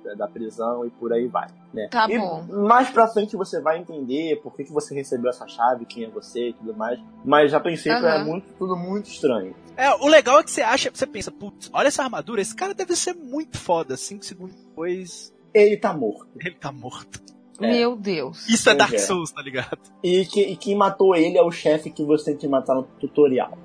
da, 0.05 0.15
da- 0.15 0.29
prisão 0.29 0.85
e 0.87 0.91
por 0.91 1.13
aí 1.13 1.27
vai. 1.27 1.49
Né? 1.73 1.89
Tá 1.91 2.07
e 2.09 2.19
bom. 2.19 2.45
mais 2.51 2.89
pra 2.91 3.07
frente 3.09 3.37
você 3.37 3.61
vai 3.61 3.79
entender 3.79 4.37
por 4.43 4.55
que, 4.55 4.65
que 4.65 4.73
você 4.73 4.95
recebeu 4.95 5.29
essa 5.31 5.47
chave, 5.47 5.85
quem 5.85 6.05
é 6.05 6.09
você 6.11 6.49
e 6.49 6.53
tudo 6.55 6.75
mais. 6.75 6.99
Mas 7.25 7.53
a 7.55 7.61
princípio 7.61 8.07
é 8.07 8.17
Aham. 8.17 8.25
muito, 8.25 8.47
tudo 8.59 8.75
muito 8.77 9.07
estranho. 9.11 9.55
É, 9.77 9.91
o 9.95 10.07
legal 10.07 10.39
é 10.41 10.43
que 10.43 10.51
você 10.51 10.63
acha, 10.63 10.91
você 10.93 11.07
pensa, 11.07 11.31
putz, 11.31 11.71
olha 11.73 11.89
essa 11.89 12.03
armadura, 12.03 12.41
esse 12.41 12.55
cara 12.55 12.75
deve 12.75 12.95
ser 12.97 13.15
muito 13.15 13.59
foda. 13.59 13.97
Cinco 13.97 14.25
segundos 14.25 14.55
depois, 14.57 15.33
Ele 15.55 15.77
tá 15.77 15.93
morto. 15.93 16.27
ele 16.41 16.55
tá 16.57 16.73
morto. 16.73 17.21
É. 17.61 17.73
Meu 17.73 17.97
Deus. 17.97 18.49
Isso 18.49 18.71
é 18.71 18.75
Dark 18.75 18.95
é. 18.95 18.99
Souls, 18.99 19.33
tá 19.33 19.43
ligado? 19.43 19.79
E, 20.03 20.25
que, 20.27 20.41
e 20.41 20.57
quem 20.57 20.77
matou 20.77 21.15
ele 21.15 21.37
é 21.37 21.43
o 21.43 21.51
chefe 21.51 21.91
que 21.91 22.05
você 22.05 22.27
tem 22.27 22.37
que 22.37 22.49
matar 22.49 22.75
no 22.75 22.85
tutorial. 23.01 23.57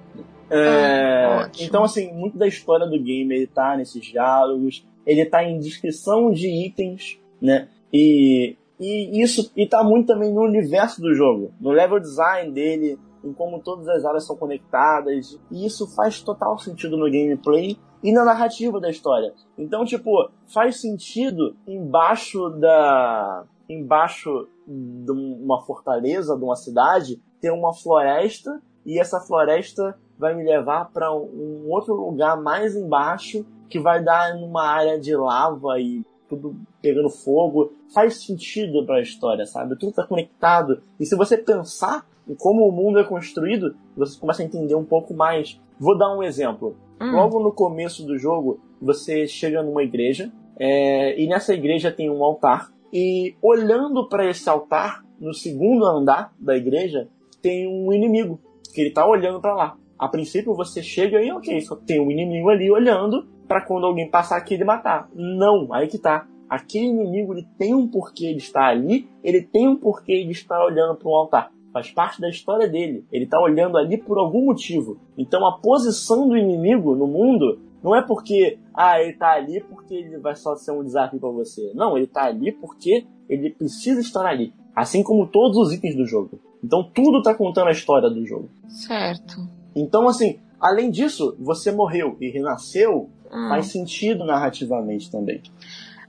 É, 0.49 1.25
Ah, 1.25 1.51
então, 1.60 1.84
assim, 1.84 2.12
muito 2.13 2.38
da 2.38 2.47
história 2.47 2.86
do 2.86 3.01
game 3.01 3.34
ele 3.34 3.47
tá 3.47 3.75
nesses 3.75 4.06
diálogos, 4.06 4.86
ele 5.06 5.25
tá 5.25 5.43
em 5.43 5.60
descrição 5.60 6.32
de 6.32 6.47
itens, 6.47 7.19
né? 7.41 7.69
E, 7.91 8.56
e 8.79 9.21
isso 9.21 9.51
e 9.56 9.67
tá 9.67 9.84
muito 9.84 10.08
também 10.08 10.32
no 10.34 10.41
universo 10.41 11.01
do 11.01 11.13
jogo, 11.13 11.51
no 11.60 11.71
level 11.71 11.99
design 11.99 12.51
dele, 12.51 12.99
em 13.23 13.34
como 13.34 13.60
todas 13.60 13.88
as 13.88 14.03
áreas 14.03 14.25
são 14.25 14.36
conectadas. 14.36 15.39
E 15.51 15.65
isso 15.65 15.88
faz 15.95 16.21
total 16.21 16.58
sentido 16.58 16.97
no 16.97 17.06
gameplay 17.06 17.77
e 18.03 18.12
na 18.12 18.25
narrativa 18.25 18.79
da 18.79 18.89
história. 18.89 19.34
Então, 19.58 19.86
tipo, 19.86 20.29
faz 20.53 20.82
sentido 20.82 21.56
embaixo 21.67 22.49
da. 22.49 23.45
Embaixo 23.79 24.47
de 24.67 25.12
uma 25.12 25.62
fortaleza, 25.62 26.38
de 26.38 26.43
uma 26.43 26.55
cidade, 26.55 27.21
ter 27.41 27.51
uma 27.51 27.73
floresta 27.73 28.62
e 28.86 28.99
essa 28.99 29.19
floresta 29.19 29.97
vai 30.17 30.36
me 30.36 30.43
levar 30.43 30.91
para 30.91 31.13
um 31.13 31.65
outro 31.69 31.95
lugar 31.95 32.41
mais 32.41 32.75
embaixo 32.75 33.45
que 33.69 33.79
vai 33.79 34.03
dar 34.03 34.36
numa 34.36 34.65
área 34.65 34.99
de 34.99 35.15
lava 35.15 35.79
e 35.79 36.05
tudo 36.29 36.55
pegando 36.81 37.09
fogo. 37.09 37.73
Faz 37.93 38.23
sentido 38.25 38.86
para 38.86 38.97
a 38.97 39.01
história, 39.01 39.45
sabe? 39.45 39.77
Tudo 39.77 39.93
tá 39.93 40.05
conectado. 40.05 40.81
E 40.99 41.05
se 41.05 41.15
você 41.15 41.38
pensar 41.38 42.05
em 42.27 42.36
como 42.36 42.67
o 42.67 42.71
mundo 42.71 42.99
é 42.99 43.03
construído, 43.03 43.76
você 43.95 44.19
começa 44.19 44.41
a 44.41 44.45
entender 44.45 44.76
um 44.76 44.86
pouco 44.86 45.13
mais. 45.13 45.59
Vou 45.80 45.97
dar 45.97 46.15
um 46.15 46.24
exemplo. 46.24 46.76
Hum, 47.01 47.11
Logo 47.11 47.39
no 47.39 47.51
começo 47.51 48.05
do 48.05 48.17
jogo, 48.17 48.59
você 48.82 49.28
chega 49.28 49.61
numa 49.63 49.84
igreja 49.84 50.32
é, 50.57 51.19
e 51.19 51.28
nessa 51.28 51.53
igreja 51.53 51.91
tem 51.91 52.09
um 52.09 52.24
altar. 52.24 52.71
E 52.93 53.35
olhando 53.41 54.07
para 54.07 54.29
esse 54.29 54.47
altar, 54.47 55.03
no 55.19 55.33
segundo 55.33 55.83
andar 55.83 56.31
da 56.39 56.55
igreja, 56.55 57.09
tem 57.41 57.67
um 57.67 57.91
inimigo 57.91 58.39
que 58.71 58.81
ele 58.81 58.91
tá 58.91 59.03
olhando 59.03 59.41
para 59.41 59.55
lá. 59.55 59.77
A 59.97 60.07
princípio 60.07 60.53
você 60.53 60.83
chega 60.83 61.19
e 61.19 61.31
ok, 61.31 61.59
só 61.61 61.75
tem 61.75 61.99
um 61.99 62.11
inimigo 62.11 62.49
ali 62.49 62.69
olhando 62.69 63.25
para 63.47 63.65
quando 63.65 63.87
alguém 63.87 64.11
passar 64.11 64.37
aqui 64.37 64.53
ele 64.53 64.63
matar. 64.63 65.09
Não, 65.15 65.73
aí 65.73 65.87
que 65.87 65.97
tá. 65.97 66.27
Aquele 66.47 66.85
inimigo 66.85 67.33
ele 67.33 67.47
tem 67.57 67.73
um 67.73 67.87
porquê 67.87 68.27
ele 68.27 68.37
estar 68.37 68.67
ali, 68.67 69.09
ele 69.23 69.41
tem 69.41 69.67
um 69.67 69.75
porquê 69.75 70.11
ele 70.11 70.31
estar 70.31 70.63
olhando 70.63 70.95
para 70.95 71.09
um 71.09 71.15
altar. 71.15 71.51
Faz 71.71 71.89
parte 71.89 72.21
da 72.21 72.29
história 72.29 72.67
dele. 72.67 73.03
Ele 73.11 73.25
tá 73.25 73.41
olhando 73.41 73.75
ali 73.75 73.97
por 73.97 74.19
algum 74.19 74.45
motivo. 74.45 74.99
Então 75.17 75.43
a 75.47 75.57
posição 75.57 76.27
do 76.27 76.37
inimigo 76.37 76.95
no 76.95 77.07
mundo 77.07 77.59
não 77.84 77.95
é 77.95 78.01
porque, 78.01 78.57
ah, 78.73 78.99
ele 79.01 79.13
tá 79.13 79.31
ali 79.34 79.61
porque 79.61 79.93
ele 79.93 80.17
vai 80.19 80.36
só 80.36 80.55
ser 80.55 80.71
um 80.71 80.84
desafio 80.84 81.19
para 81.19 81.29
você. 81.29 81.71
Não, 81.75 81.97
ele 81.97 82.07
tá 82.07 82.23
ali 82.25 82.51
porque 82.51 83.05
ele 83.29 83.49
precisa 83.51 83.99
estar 84.01 84.25
ali. 84.25 84.53
Assim 84.75 85.03
como 85.03 85.27
todos 85.27 85.57
os 85.57 85.73
itens 85.73 85.95
do 85.95 86.05
jogo. 86.05 86.39
Então 86.63 86.84
tudo 86.93 87.21
tá 87.21 87.36
contando 87.36 87.67
a 87.67 87.71
história 87.71 88.09
do 88.09 88.25
jogo. 88.25 88.49
certo. 88.67 89.47
Então, 89.75 90.07
assim, 90.07 90.39
além 90.59 90.89
disso, 90.91 91.36
você 91.39 91.71
morreu 91.71 92.15
e 92.21 92.29
renasceu, 92.29 93.09
Hum. 93.31 93.49
faz 93.49 93.65
sentido 93.67 94.23
narrativamente 94.25 95.09
também. 95.11 95.41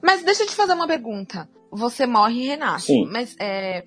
Mas 0.02 0.22
deixa 0.22 0.42
eu 0.42 0.46
te 0.46 0.54
fazer 0.54 0.74
uma 0.74 0.86
pergunta. 0.86 1.48
Você 1.72 2.06
morre 2.06 2.42
e 2.42 2.46
renasce. 2.48 2.86
Sim. 2.86 3.06
Mas 3.10 3.34
é, 3.40 3.84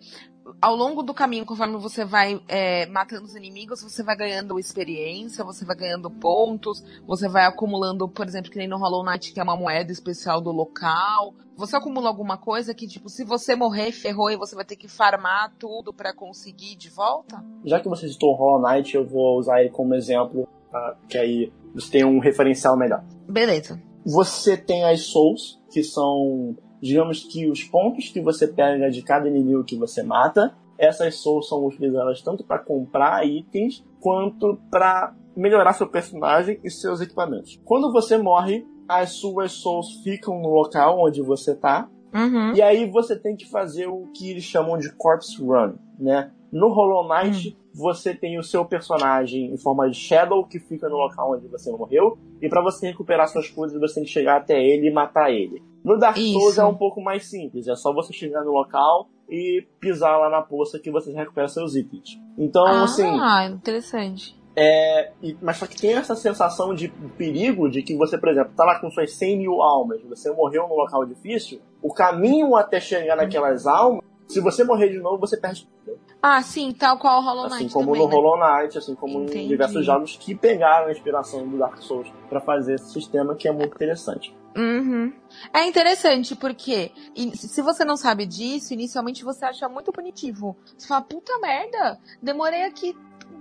ao 0.62 0.76
longo 0.76 1.04
do 1.04 1.14
caminho, 1.14 1.46
conforme 1.46 1.78
você 1.78 2.06
vai 2.06 2.42
é, 2.48 2.86
matando 2.88 3.26
os 3.26 3.36
inimigos, 3.36 3.82
você 3.82 4.04
vai 4.04 4.16
ganhando 4.16 4.60
experiência, 4.60 5.44
você 5.44 5.66
vai 5.66 5.76
ganhando 5.76 6.10
pontos, 6.10 6.84
você 7.06 7.28
vai 7.28 7.46
acumulando, 7.46 8.08
por 8.08 8.26
exemplo, 8.26 8.52
que 8.52 8.58
nem 8.58 8.68
no 8.68 8.78
Hollow 8.78 9.04
Knight, 9.04 9.34
que 9.34 9.40
é 9.40 9.44
uma 9.44 9.56
moeda 9.56 9.92
especial 9.92 10.42
do 10.42 10.52
local. 10.52 11.34
Você 11.56 11.76
acumula 11.76 12.08
alguma 12.08 12.38
coisa 12.38 12.74
que, 12.74 12.88
tipo, 12.88 13.10
se 13.10 13.24
você 13.24 13.56
morrer, 13.56 13.92
ferrou 13.92 14.30
e 14.30 14.38
você 14.38 14.56
vai 14.56 14.66
ter 14.66 14.76
que 14.76 14.88
farmar 14.88 15.54
tudo 15.58 15.92
para 15.92 16.14
conseguir 16.14 16.76
de 16.76 16.90
volta? 16.90 17.44
Já 17.66 17.80
que 17.80 17.90
você 17.90 18.08
citou 18.08 18.34
o 18.34 18.36
Hollow 18.36 18.62
Knight, 18.62 18.96
eu 18.96 19.06
vou 19.06 19.40
usar 19.40 19.62
ele 19.62 19.72
como 19.72 19.96
exemplo, 19.96 20.48
tá? 20.72 20.98
que 21.10 21.18
aí 21.18 21.52
você 21.74 21.92
tem 21.92 22.06
um 22.06 22.20
referencial 22.20 22.78
melhor. 22.78 23.04
Beleza. 23.28 23.82
Você 24.06 24.56
tem 24.56 24.86
as 24.86 25.02
Souls, 25.02 25.60
que 25.72 25.84
são 25.84 26.56
digamos 26.82 27.24
que 27.24 27.50
os 27.50 27.64
pontos 27.64 28.10
que 28.10 28.22
você 28.22 28.48
pega 28.48 28.90
de 28.90 29.02
cada 29.02 29.28
inimigo 29.28 29.64
que 29.64 29.76
você 29.76 30.04
mata, 30.04 30.56
essas 30.78 31.16
souls 31.16 31.48
são 31.48 31.66
utilizadas 31.66 32.22
tanto 32.22 32.44
para 32.44 32.60
comprar 32.60 33.26
itens 33.26 33.84
quanto 34.00 34.60
para 34.70 35.16
melhorar 35.36 35.74
seu 35.74 35.88
personagem 35.88 36.60
e 36.64 36.70
seus 36.70 37.02
equipamentos. 37.02 37.60
Quando 37.66 37.92
você 37.92 38.18
morre, 38.18 38.66
as 38.88 39.12
suas 39.12 39.52
souls 39.52 40.02
ficam 40.04 40.40
no 40.40 40.50
local 40.50 41.00
onde 41.00 41.22
você 41.22 41.56
tá. 41.56 41.90
Uhum. 42.14 42.54
E 42.54 42.62
aí 42.62 42.90
você 42.90 43.18
tem 43.18 43.36
que 43.36 43.50
fazer 43.50 43.88
o 43.88 44.08
que 44.14 44.32
eles 44.32 44.44
chamam 44.44 44.78
de 44.78 44.92
corpse 44.94 45.42
run, 45.42 45.74
né? 46.00 46.32
No 46.52 46.70
Hollow 46.70 47.08
Knight, 47.08 47.50
uhum. 47.50 47.56
você 47.74 48.16
tem 48.16 48.40
o 48.40 48.44
seu 48.44 48.64
personagem 48.64 49.54
em 49.54 49.58
forma 49.58 49.90
de 49.90 49.98
Shadow 49.98 50.46
que 50.46 50.60
fica 50.60 50.88
no 50.88 50.96
local 50.96 51.34
onde 51.34 51.48
você 51.48 51.72
morreu. 51.72 52.18
E 52.42 52.48
para 52.48 52.62
você 52.62 52.88
recuperar 52.88 53.28
suas 53.28 53.50
coisas, 53.50 53.80
você 53.80 53.96
tem 53.96 54.04
que 54.04 54.10
chegar 54.10 54.38
até 54.38 54.62
ele 54.62 54.88
e 54.88 54.94
matar 54.94 55.32
ele. 55.32 55.62
No 55.84 55.98
Dark 55.98 56.18
Souls 56.18 56.52
Isso. 56.52 56.62
é 56.62 56.66
um 56.66 56.76
pouco 56.76 57.02
mais 57.02 57.30
simples. 57.30 57.68
É 57.68 57.76
só 57.76 57.94
você 57.94 58.14
chegar 58.14 58.44
no 58.44 58.52
local 58.52 59.10
e 59.30 59.66
pisar 59.80 60.18
lá 60.18 60.30
na 60.30 60.42
poça 60.42 60.80
que 60.80 60.92
você 60.92 61.12
recupera 61.12 61.48
seus 61.48 61.76
itens. 61.76 62.20
Então, 62.38 62.66
ah, 62.66 62.84
assim. 62.84 63.20
Ah, 63.20 63.46
interessante. 63.46 64.38
É, 64.60 65.12
mas 65.40 65.58
só 65.58 65.68
que 65.68 65.80
tem 65.80 65.94
essa 65.94 66.16
sensação 66.16 66.74
de 66.74 66.88
perigo 67.16 67.70
de 67.70 67.84
que 67.84 67.96
você, 67.96 68.18
por 68.18 68.30
exemplo, 68.30 68.54
tá 68.56 68.66
lá 68.66 68.80
com 68.80 68.90
suas 68.90 69.14
100 69.14 69.38
mil 69.38 69.62
almas, 69.62 70.02
você 70.02 70.32
morreu 70.32 70.68
num 70.68 70.74
local 70.74 71.06
difícil, 71.06 71.62
o 71.82 71.94
caminho 71.94 72.56
até 72.56 72.80
chegar 72.80 73.16
naquelas 73.16 73.66
almas, 73.66 74.04
se 74.28 74.42
você 74.42 74.64
morrer 74.64 74.90
de 74.90 75.00
novo, 75.00 75.20
você 75.20 75.38
perde 75.38 75.68
tudo. 75.86 75.98
Ah, 76.22 76.42
sim, 76.42 76.74
tal 76.74 76.98
qual 76.98 77.22
o 77.22 77.24
Hollow 77.24 77.44
Knight. 77.44 77.56
Assim 77.56 77.70
como 77.70 77.86
também, 77.88 78.02
no 78.02 78.08
né? 78.10 78.16
Hollow 78.16 78.38
Knight, 78.38 78.78
assim 78.78 78.96
como 78.96 79.24
Entendi. 79.24 79.46
em 79.46 79.48
diversos 79.48 79.86
jogos 79.86 80.18
que 80.18 80.36
pegaram 80.36 80.88
a 80.88 80.92
inspiração 80.92 81.48
do 81.48 81.58
Dark 81.58 81.78
Souls 81.78 82.12
para 82.28 82.42
fazer 82.42 82.76
esse 82.76 82.92
sistema 82.92 83.36
que 83.36 83.48
é 83.48 83.52
muito 83.52 83.76
interessante. 83.76 84.36
Uhum. 84.56 85.14
É 85.54 85.66
interessante 85.66 86.36
porque 86.36 86.92
se 87.36 87.62
você 87.62 87.86
não 87.86 87.96
sabe 87.96 88.26
disso, 88.26 88.74
inicialmente 88.74 89.24
você 89.24 89.46
acha 89.46 89.70
muito 89.70 89.92
punitivo. 89.92 90.58
Você 90.76 90.88
fala, 90.88 91.02
puta 91.02 91.38
merda, 91.40 92.00
demorei 92.22 92.64
aqui 92.64 92.98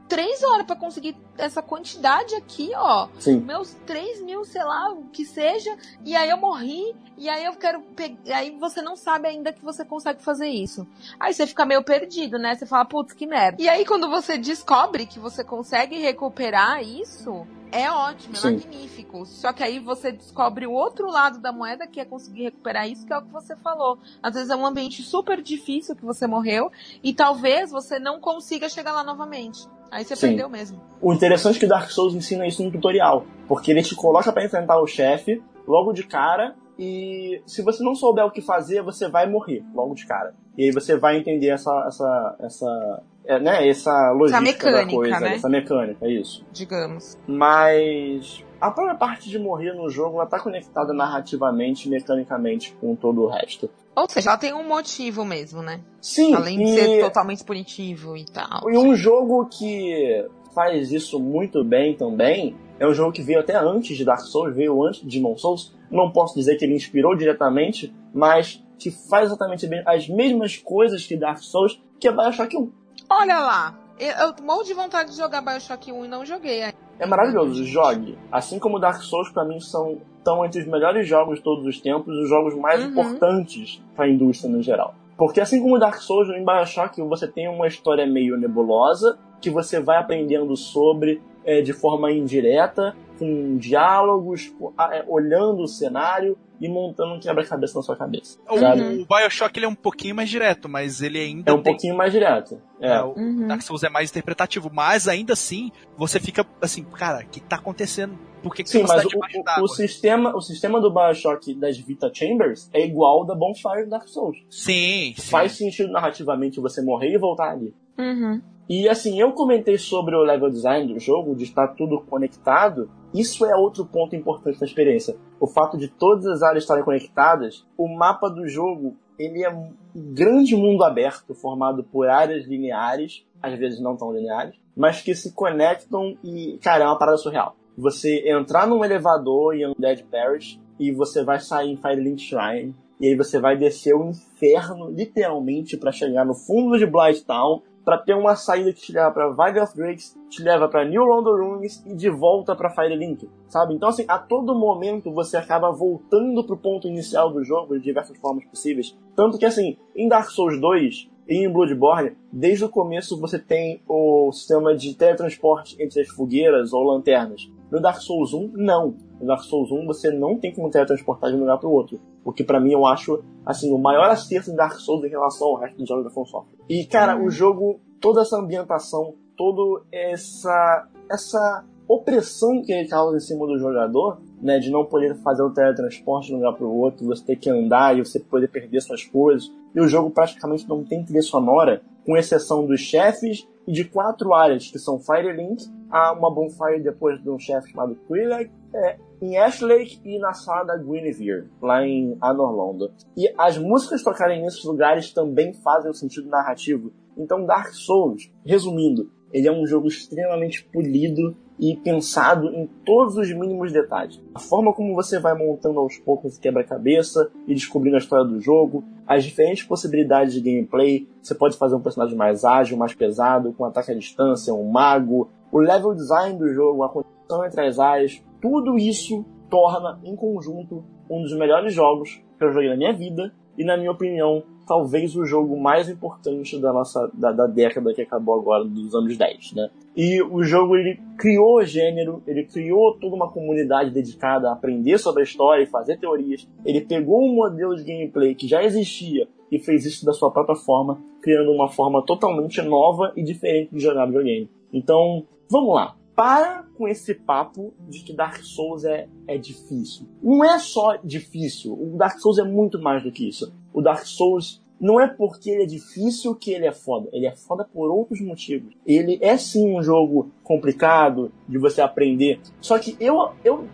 três 0.08 0.42
horas 0.42 0.66
para 0.66 0.76
conseguir 0.76 1.16
essa 1.36 1.62
quantidade 1.62 2.34
aqui, 2.34 2.70
ó. 2.74 3.08
Sim. 3.18 3.40
Meus 3.40 3.74
três 3.86 4.22
mil, 4.22 4.44
sei 4.44 4.62
lá, 4.62 4.92
o 4.92 5.04
que 5.06 5.24
seja. 5.24 5.76
E 6.04 6.14
aí 6.14 6.28
eu 6.30 6.36
morri. 6.36 6.94
E 7.18 7.28
aí 7.28 7.44
eu 7.44 7.54
quero 7.54 7.80
pegar. 7.80 8.36
Aí 8.36 8.50
você 8.58 8.82
não 8.82 8.94
sabe 8.94 9.28
ainda 9.28 9.52
que 9.52 9.64
você 9.64 9.84
consegue 9.84 10.22
fazer 10.22 10.48
isso. 10.48 10.86
Aí 11.18 11.32
você 11.32 11.46
fica 11.46 11.64
meio 11.64 11.82
perdido, 11.82 12.38
né? 12.38 12.54
Você 12.54 12.66
fala, 12.66 12.84
putz, 12.84 13.12
que 13.12 13.26
merda. 13.26 13.62
E 13.62 13.68
aí 13.68 13.84
quando 13.84 14.08
você 14.08 14.36
descobre 14.36 15.06
que 15.06 15.18
você 15.18 15.42
consegue 15.42 15.98
recuperar 15.98 16.82
isso, 16.82 17.46
é 17.72 17.90
ótimo, 17.90 18.34
é 18.34 18.38
Sim. 18.38 18.52
magnífico. 18.52 19.26
Só 19.26 19.52
que 19.52 19.62
aí 19.62 19.78
você 19.78 20.12
descobre 20.12 20.66
o 20.66 20.72
outro 20.72 21.08
lado 21.08 21.38
da 21.38 21.52
moeda, 21.52 21.86
que 21.86 22.00
é 22.00 22.04
conseguir 22.04 22.44
recuperar 22.44 22.88
isso, 22.88 23.06
que 23.06 23.12
é 23.12 23.18
o 23.18 23.22
que 23.22 23.32
você 23.32 23.56
falou. 23.56 23.98
Às 24.22 24.34
vezes 24.34 24.50
é 24.50 24.56
um 24.56 24.66
ambiente 24.66 25.02
super 25.02 25.42
difícil 25.42 25.96
que 25.96 26.04
você 26.04 26.26
morreu, 26.26 26.70
e 27.02 27.12
talvez 27.14 27.70
você 27.70 27.98
não 27.98 28.20
consiga 28.20 28.68
chegar 28.68 28.92
lá 28.92 29.02
novamente. 29.02 29.66
Aí 29.90 30.04
você 30.04 30.16
Sim. 30.16 30.28
perdeu 30.28 30.48
mesmo. 30.48 30.80
O 31.00 31.12
interessante 31.12 31.56
é 31.56 31.60
que 31.60 31.66
Dark 31.66 31.90
Souls 31.90 32.14
ensina 32.14 32.46
isso 32.46 32.62
no 32.62 32.70
tutorial. 32.70 33.26
Porque 33.46 33.70
ele 33.70 33.82
te 33.82 33.94
coloca 33.94 34.32
para 34.32 34.44
enfrentar 34.44 34.80
o 34.80 34.86
chefe 34.86 35.42
logo 35.66 35.92
de 35.92 36.02
cara. 36.02 36.54
E 36.78 37.40
se 37.46 37.62
você 37.62 37.82
não 37.82 37.94
souber 37.94 38.24
o 38.24 38.30
que 38.30 38.42
fazer, 38.42 38.82
você 38.82 39.08
vai 39.08 39.28
morrer 39.28 39.64
logo 39.74 39.94
de 39.94 40.06
cara. 40.06 40.34
E 40.56 40.64
aí 40.64 40.70
você 40.70 40.96
vai 40.96 41.16
entender 41.16 41.48
essa, 41.48 41.70
essa, 41.86 42.36
essa, 42.40 43.02
é, 43.24 43.40
né, 43.40 43.68
essa 43.68 44.10
logística 44.12 44.68
essa 44.68 44.70
mecânica, 44.70 44.86
da 44.86 44.94
coisa, 44.94 45.20
né? 45.20 45.34
essa 45.34 45.48
mecânica, 45.48 46.06
é 46.06 46.12
isso. 46.12 46.44
Digamos. 46.52 47.18
Mas 47.26 48.44
a 48.60 48.70
própria 48.70 48.94
parte 48.94 49.28
de 49.28 49.38
morrer 49.38 49.72
no 49.72 49.88
jogo 49.90 50.16
ela 50.16 50.26
tá 50.26 50.38
conectada 50.38 50.92
narrativamente, 50.92 51.88
mecanicamente 51.88 52.72
com 52.80 52.94
todo 52.94 53.22
o 53.22 53.28
resto. 53.28 53.70
Ou 53.94 54.08
seja, 54.08 54.30
ela 54.30 54.38
tem 54.38 54.52
um 54.52 54.66
motivo 54.66 55.24
mesmo, 55.24 55.62
né? 55.62 55.80
Sim. 56.00 56.34
Além 56.34 56.58
de 56.58 56.72
ser 56.72 57.00
totalmente 57.00 57.44
punitivo 57.44 58.16
e 58.16 58.24
tal. 58.24 58.70
E 58.70 58.76
um 58.76 58.94
jogo 58.94 59.46
que 59.46 60.26
faz 60.54 60.90
isso 60.90 61.18
muito 61.20 61.62
bem 61.64 61.96
também 61.96 62.56
é 62.78 62.86
um 62.86 62.92
jogo 62.92 63.12
que 63.12 63.22
veio 63.22 63.40
até 63.40 63.56
antes 63.56 63.96
de 63.96 64.04
Dark 64.04 64.20
Souls, 64.20 64.54
veio 64.54 64.82
antes 64.84 65.00
de 65.00 65.08
Demon 65.08 65.36
Souls. 65.36 65.74
Não 65.90 66.10
posso 66.10 66.34
dizer 66.34 66.56
que 66.56 66.64
ele 66.64 66.74
inspirou 66.74 67.16
diretamente, 67.16 67.94
mas 68.12 68.62
que 68.78 68.90
faz 68.90 69.26
exatamente 69.26 69.68
as 69.86 70.08
mesmas 70.08 70.56
coisas 70.56 71.06
que 71.06 71.16
Dark 71.16 71.38
Souls, 71.38 71.80
que 71.98 72.08
é 72.08 72.12
Bioshock 72.12 72.56
1. 72.56 72.72
Olha 73.08 73.38
lá, 73.38 73.78
eu, 73.98 74.44
morro 74.44 74.62
de 74.62 74.74
vontade 74.74 75.10
de 75.10 75.16
jogar 75.16 75.40
Bioshock 75.40 75.90
1 75.90 76.04
e 76.04 76.08
não 76.08 76.26
joguei. 76.26 76.62
É 76.98 77.06
maravilhoso, 77.06 77.64
jogue. 77.64 78.18
Assim 78.30 78.58
como 78.58 78.78
Dark 78.78 79.02
Souls, 79.02 79.30
para 79.30 79.44
mim, 79.44 79.60
são 79.60 79.98
estão 80.26 80.44
entre 80.44 80.60
os 80.60 80.66
melhores 80.66 81.06
jogos 81.06 81.38
de 81.38 81.44
todos 81.44 81.64
os 81.64 81.80
tempos, 81.80 82.12
os 82.18 82.28
jogos 82.28 82.54
mais 82.56 82.82
uhum. 82.82 82.90
importantes 82.90 83.80
para 83.94 84.06
a 84.06 84.08
indústria 84.08 84.50
no 84.50 84.60
geral. 84.60 84.94
Porque 85.16 85.40
assim 85.40 85.62
como 85.62 85.78
Dark 85.78 85.96
Souls, 85.98 86.28
em 86.30 86.44
Bioshock 86.44 87.00
você 87.02 87.28
tem 87.28 87.48
uma 87.48 87.68
história 87.68 88.04
meio 88.04 88.36
nebulosa, 88.36 89.18
que 89.40 89.48
você 89.48 89.80
vai 89.80 89.96
aprendendo 89.96 90.56
sobre 90.56 91.22
é, 91.44 91.62
de 91.62 91.72
forma 91.72 92.10
indireta, 92.10 92.94
com 93.18 93.56
diálogos, 93.56 94.52
é, 94.92 95.04
olhando 95.08 95.62
o 95.62 95.68
cenário 95.68 96.36
e 96.60 96.68
montando 96.68 97.14
um 97.14 97.20
quebra-cabeça 97.20 97.78
na 97.78 97.82
sua 97.82 97.96
cabeça. 97.96 98.38
O, 98.48 98.54
o, 98.54 99.06
Bioshock 99.06 99.58
ele 99.58 99.66
é 99.66 99.68
um 99.68 99.74
pouquinho 99.74 100.14
mais 100.14 100.28
direto, 100.28 100.68
mas 100.68 101.02
ele 101.02 101.18
ainda. 101.18 101.50
É 101.50 101.54
um 101.54 101.62
tem... 101.62 101.72
pouquinho 101.72 101.96
mais 101.96 102.12
direto. 102.12 102.60
É. 102.80 102.94
é 102.94 103.02
o 103.02 103.14
uhum. 103.16 103.46
Dark 103.46 103.62
Souls 103.62 103.82
é 103.82 103.88
mais 103.88 104.10
interpretativo, 104.10 104.70
mas 104.72 105.08
ainda 105.08 105.32
assim 105.32 105.70
você 105.96 106.18
fica 106.18 106.46
assim, 106.60 106.82
cara, 106.84 107.24
o 107.24 107.28
que 107.28 107.40
tá 107.40 107.56
acontecendo? 107.56 108.18
Por 108.42 108.54
que, 108.54 108.62
que 108.62 108.70
Sim, 108.70 108.84
mas 108.86 109.04
o, 109.04 109.62
o, 109.62 109.68
sistema, 109.68 110.36
o 110.36 110.40
sistema 110.40 110.80
do 110.80 110.90
Bioshock 110.90 111.52
das 111.54 111.76
Vita 111.78 112.10
Chambers 112.12 112.70
é 112.72 112.84
igual 112.84 113.20
ao 113.20 113.26
da 113.26 113.34
Bonfire 113.34 113.84
do 113.84 113.90
Dark 113.90 114.06
Souls. 114.06 114.38
Sim, 114.48 115.14
sim. 115.16 115.30
Faz 115.30 115.52
sentido 115.52 115.90
narrativamente 115.90 116.60
você 116.60 116.80
morrer 116.80 117.12
e 117.12 117.18
voltar 117.18 117.50
ali. 117.50 117.74
Uhum. 117.98 118.40
E 118.68 118.88
assim, 118.88 119.20
eu 119.20 119.32
comentei 119.32 119.78
sobre 119.78 120.16
o 120.16 120.24
level 120.24 120.50
design 120.50 120.92
do 120.92 120.98
jogo, 120.98 121.36
de 121.36 121.44
estar 121.44 121.68
tudo 121.68 122.00
conectado. 122.00 122.90
Isso 123.14 123.46
é 123.46 123.54
outro 123.54 123.86
ponto 123.86 124.16
importante 124.16 124.58
da 124.58 124.66
experiência. 124.66 125.16
O 125.38 125.46
fato 125.46 125.76
de 125.76 125.88
todas 125.88 126.26
as 126.26 126.42
áreas 126.42 126.64
estarem 126.64 126.84
conectadas, 126.84 127.64
o 127.78 127.88
mapa 127.88 128.28
do 128.28 128.48
jogo, 128.48 128.96
ele 129.18 129.44
é 129.44 129.50
um 129.50 129.72
grande 129.94 130.56
mundo 130.56 130.82
aberto, 130.84 131.34
formado 131.34 131.84
por 131.84 132.08
áreas 132.08 132.44
lineares, 132.44 133.24
às 133.40 133.56
vezes 133.58 133.80
não 133.80 133.96
tão 133.96 134.12
lineares, 134.12 134.56
mas 134.76 135.00
que 135.00 135.14
se 135.14 135.32
conectam 135.32 136.16
e, 136.24 136.58
cara, 136.60 136.84
é 136.84 136.86
uma 136.86 136.98
parada 136.98 137.18
surreal. 137.18 137.54
Você 137.78 138.28
entrar 138.28 138.66
num 138.66 138.84
elevador 138.84 139.54
em 139.54 139.66
Undead 139.66 140.02
Parish 140.10 140.60
e 140.78 140.90
você 140.90 141.22
vai 141.22 141.38
sair 141.38 141.70
em 141.70 141.76
Firelink 141.76 142.20
Shrine, 142.20 142.74
e 142.98 143.08
aí 143.08 143.14
você 143.14 143.38
vai 143.38 143.56
descer 143.56 143.94
o 143.94 144.08
inferno, 144.08 144.90
literalmente, 144.90 145.76
para 145.76 145.92
chegar 145.92 146.24
no 146.24 146.34
fundo 146.34 146.78
de 146.78 146.86
Blighttown 146.86 147.62
para 147.86 147.98
ter 147.98 148.14
uma 148.14 148.34
saída 148.34 148.72
que 148.72 148.80
te 148.80 148.92
leva 148.92 149.12
para 149.12 149.28
Valley 149.28 149.62
of 149.62 149.76
Drakes, 149.76 150.18
te 150.28 150.42
leva 150.42 150.68
para 150.68 150.84
New 150.84 151.04
London 151.04 151.36
Ruins 151.36 151.86
e 151.86 151.94
de 151.94 152.10
volta 152.10 152.56
para 152.56 152.68
Firelink, 152.68 153.30
sabe? 153.46 153.74
Então 153.74 153.88
assim, 153.88 154.04
a 154.08 154.18
todo 154.18 154.58
momento 154.58 155.12
você 155.12 155.36
acaba 155.36 155.70
voltando 155.70 156.42
pro 156.42 156.56
ponto 156.56 156.88
inicial 156.88 157.32
do 157.32 157.44
jogo 157.44 157.78
de 157.78 157.84
diversas 157.84 158.18
formas 158.18 158.44
possíveis. 158.46 158.98
Tanto 159.14 159.38
que 159.38 159.46
assim, 159.46 159.76
em 159.94 160.08
Dark 160.08 160.30
Souls 160.30 160.60
2 160.60 161.08
e 161.28 161.44
em 161.44 161.52
Bloodborne, 161.52 162.16
desde 162.32 162.64
o 162.64 162.68
começo 162.68 163.20
você 163.20 163.38
tem 163.38 163.80
o 163.88 164.32
sistema 164.32 164.74
de 164.74 164.92
teletransporte 164.96 165.80
entre 165.80 166.00
as 166.00 166.08
fogueiras 166.08 166.72
ou 166.72 166.82
lanternas. 166.82 167.48
No 167.70 167.80
Dark 167.80 168.00
Souls 168.00 168.34
1, 168.34 168.50
não. 168.56 168.96
No 169.20 169.26
Dark 169.26 169.42
Souls 169.42 169.70
1 169.70 169.86
você 169.86 170.10
não 170.10 170.38
tem 170.38 170.54
como 170.54 170.70
teletransportar 170.70 171.30
de 171.30 171.36
um 171.36 171.40
lugar 171.40 171.58
para 171.58 171.68
o 171.68 171.72
outro. 171.72 172.00
O 172.24 172.32
que 172.32 172.44
para 172.44 172.60
mim 172.60 172.72
eu 172.72 172.84
acho, 172.84 173.22
assim, 173.44 173.72
o 173.72 173.78
maior 173.78 174.10
acerto 174.10 174.50
de 174.50 174.56
Dark 174.56 174.78
Souls 174.78 175.04
em 175.04 175.08
relação 175.08 175.48
ao 175.48 175.56
resto 175.56 175.78
dos 175.78 175.88
jogos 175.88 176.04
da 176.04 176.10
From. 176.10 176.44
E, 176.68 176.84
cara, 176.84 177.22
o 177.22 177.30
jogo, 177.30 177.80
toda 178.00 178.22
essa 178.22 178.36
ambientação, 178.36 179.14
toda 179.36 179.84
essa, 179.92 180.88
essa 181.10 181.64
opressão 181.88 182.62
que 182.62 182.72
ele 182.72 182.88
causa 182.88 183.16
em 183.16 183.20
cima 183.20 183.46
do 183.46 183.58
jogador, 183.58 184.18
né, 184.42 184.58
de 184.58 184.70
não 184.70 184.84
poder 184.84 185.14
fazer 185.16 185.42
o 185.42 185.50
teletransporte 185.50 186.28
de 186.28 186.34
um 186.34 186.38
lugar 186.38 186.54
para 186.54 186.66
o 186.66 186.76
outro, 186.76 187.06
você 187.06 187.24
ter 187.24 187.36
que 187.36 187.48
andar 187.48 187.96
e 187.96 188.04
você 188.04 188.18
poder 188.18 188.48
perder 188.48 188.80
suas 188.80 189.04
coisas. 189.04 189.50
E 189.74 189.80
o 189.80 189.88
jogo 189.88 190.10
praticamente 190.10 190.68
não 190.68 190.84
tem 190.84 191.04
trilha 191.04 191.22
sonora, 191.22 191.82
com 192.04 192.16
exceção 192.16 192.66
dos 192.66 192.80
chefes 192.80 193.46
e 193.66 193.72
de 193.72 193.84
quatro 193.84 194.32
áreas, 194.32 194.70
que 194.70 194.78
são 194.78 194.98
Firelink, 194.98 195.64
há 195.90 196.12
uma 196.12 196.32
bonfire 196.32 196.82
depois 196.82 197.20
de 197.22 197.28
um 197.28 197.38
chefe 197.38 197.70
chamado 197.70 197.96
Quillag, 198.06 198.50
é, 198.74 198.98
em 199.20 199.36
Ashlake 199.38 200.00
e 200.04 200.18
na 200.18 200.32
sala 200.32 200.64
da 200.64 200.76
Guinevere, 200.76 201.48
lá 201.60 201.84
em 201.84 202.16
Anorlondo. 202.20 202.92
E 203.16 203.32
as 203.38 203.58
músicas 203.58 204.02
tocarem 204.02 204.42
nesses 204.42 204.64
lugares 204.64 205.12
também 205.12 205.54
fazem 205.54 205.90
um 205.90 205.94
sentido 205.94 206.28
narrativo. 206.28 206.92
Então 207.16 207.46
Dark 207.46 207.72
Souls, 207.72 208.30
resumindo, 208.44 209.10
ele 209.36 209.48
é 209.48 209.52
um 209.52 209.66
jogo 209.66 209.86
extremamente 209.86 210.64
polido 210.64 211.36
e 211.60 211.76
pensado 211.76 212.48
em 212.48 212.66
todos 212.86 213.18
os 213.18 213.30
mínimos 213.30 213.70
detalhes. 213.70 214.18
A 214.34 214.38
forma 214.38 214.72
como 214.72 214.94
você 214.94 215.18
vai 215.18 215.34
montando 215.36 215.78
aos 215.78 215.98
poucos 215.98 216.38
o 216.38 216.40
quebra-cabeça 216.40 217.30
e 217.46 217.52
descobrindo 217.52 217.96
a 217.96 217.98
história 217.98 218.24
do 218.24 218.40
jogo, 218.40 218.82
as 219.06 219.24
diferentes 219.24 219.62
possibilidades 219.62 220.32
de 220.32 220.40
gameplay. 220.40 221.06
Você 221.20 221.34
pode 221.34 221.58
fazer 221.58 221.74
um 221.74 221.82
personagem 221.82 222.16
mais 222.16 222.46
ágil, 222.46 222.78
mais 222.78 222.94
pesado, 222.94 223.52
com 223.52 223.66
ataque 223.66 223.92
à 223.92 223.94
distância, 223.94 224.54
um 224.54 224.70
mago. 224.70 225.28
O 225.52 225.58
level 225.58 225.94
design 225.94 226.38
do 226.38 226.48
jogo, 226.54 226.82
a 226.82 226.88
conexão 226.88 227.44
entre 227.44 227.60
as 227.60 227.78
áreas, 227.78 228.22
tudo 228.40 228.78
isso 228.78 229.22
torna, 229.50 230.00
em 230.02 230.16
conjunto, 230.16 230.82
um 231.10 231.20
dos 231.20 231.36
melhores 231.36 231.74
jogos 231.74 232.22
que 232.38 232.42
eu 232.42 232.52
joguei 232.52 232.70
na 232.70 232.76
minha 232.76 232.94
vida 232.94 233.34
e, 233.58 233.64
na 233.64 233.76
minha 233.76 233.92
opinião, 233.92 234.42
talvez 234.66 235.14
o 235.16 235.24
jogo 235.24 235.58
mais 235.58 235.88
importante 235.88 236.58
da 236.58 236.72
nossa 236.72 237.10
da, 237.14 237.32
da, 237.32 237.46
década 237.46 237.94
que 237.94 238.02
acabou 238.02 238.34
agora, 238.34 238.64
dos 238.64 238.94
anos 238.94 239.16
10, 239.16 239.52
né? 239.52 239.70
E 239.96 240.20
o 240.22 240.42
jogo 240.42 240.76
ele 240.76 241.00
criou 241.16 241.64
gênero, 241.64 242.22
ele 242.26 242.44
criou 242.44 242.98
toda 242.98 243.14
uma 243.14 243.30
comunidade 243.30 243.90
dedicada 243.90 244.50
a 244.50 244.52
aprender 244.52 244.98
sobre 244.98 245.22
a 245.22 245.24
história 245.24 245.62
e 245.62 245.66
fazer 245.66 245.98
teorias. 245.98 246.46
Ele 246.64 246.80
pegou 246.80 247.24
um 247.24 247.34
modelo 247.34 247.74
de 247.76 247.84
gameplay 247.84 248.34
que 248.34 248.46
já 248.46 248.62
existia 248.62 249.28
e 249.50 249.58
fez 249.58 249.86
isso 249.86 250.04
da 250.04 250.12
sua 250.12 250.30
própria 250.30 250.56
forma, 250.56 251.00
criando 251.22 251.52
uma 251.52 251.68
forma 251.68 252.04
totalmente 252.04 252.60
nova 252.62 253.12
e 253.16 253.22
diferente 253.22 253.70
de 253.72 253.80
jogar 253.80 254.06
videogame. 254.06 254.50
Então, 254.72 255.24
vamos 255.50 255.74
lá. 255.74 255.95
Para 256.16 256.64
com 256.76 256.88
esse 256.88 257.14
papo 257.14 257.74
de 257.88 258.00
que 258.00 258.14
Dark 258.14 258.42
Souls 258.42 258.84
é, 258.84 259.06
é 259.28 259.36
difícil. 259.36 260.08
Não 260.22 260.42
é 260.42 260.58
só 260.58 260.96
difícil, 261.04 261.74
o 261.74 261.96
Dark 261.96 262.18
Souls 262.18 262.38
é 262.38 262.42
muito 262.42 262.80
mais 262.80 263.02
do 263.02 263.12
que 263.12 263.28
isso. 263.28 263.52
O 263.72 263.82
Dark 263.82 264.06
Souls 264.06 264.62
não 264.80 265.00
é 265.00 265.06
porque 265.06 265.50
ele 265.50 265.62
é 265.62 265.66
difícil 265.66 266.34
que 266.34 266.50
ele 266.50 266.66
é 266.66 266.72
foda. 266.72 267.08
Ele 267.12 267.26
é 267.26 267.34
foda 267.34 267.64
por 267.64 267.90
outros 267.90 268.20
motivos. 268.20 268.74
Ele 268.86 269.18
é 269.22 269.36
sim 269.36 269.76
um 269.76 269.82
jogo 269.82 270.30
complicado 270.42 271.32
de 271.48 271.58
você 271.58 271.80
aprender. 271.80 272.40
Só 272.60 272.78
que 272.78 272.96
eu, 273.00 273.32
eu, 273.44 273.66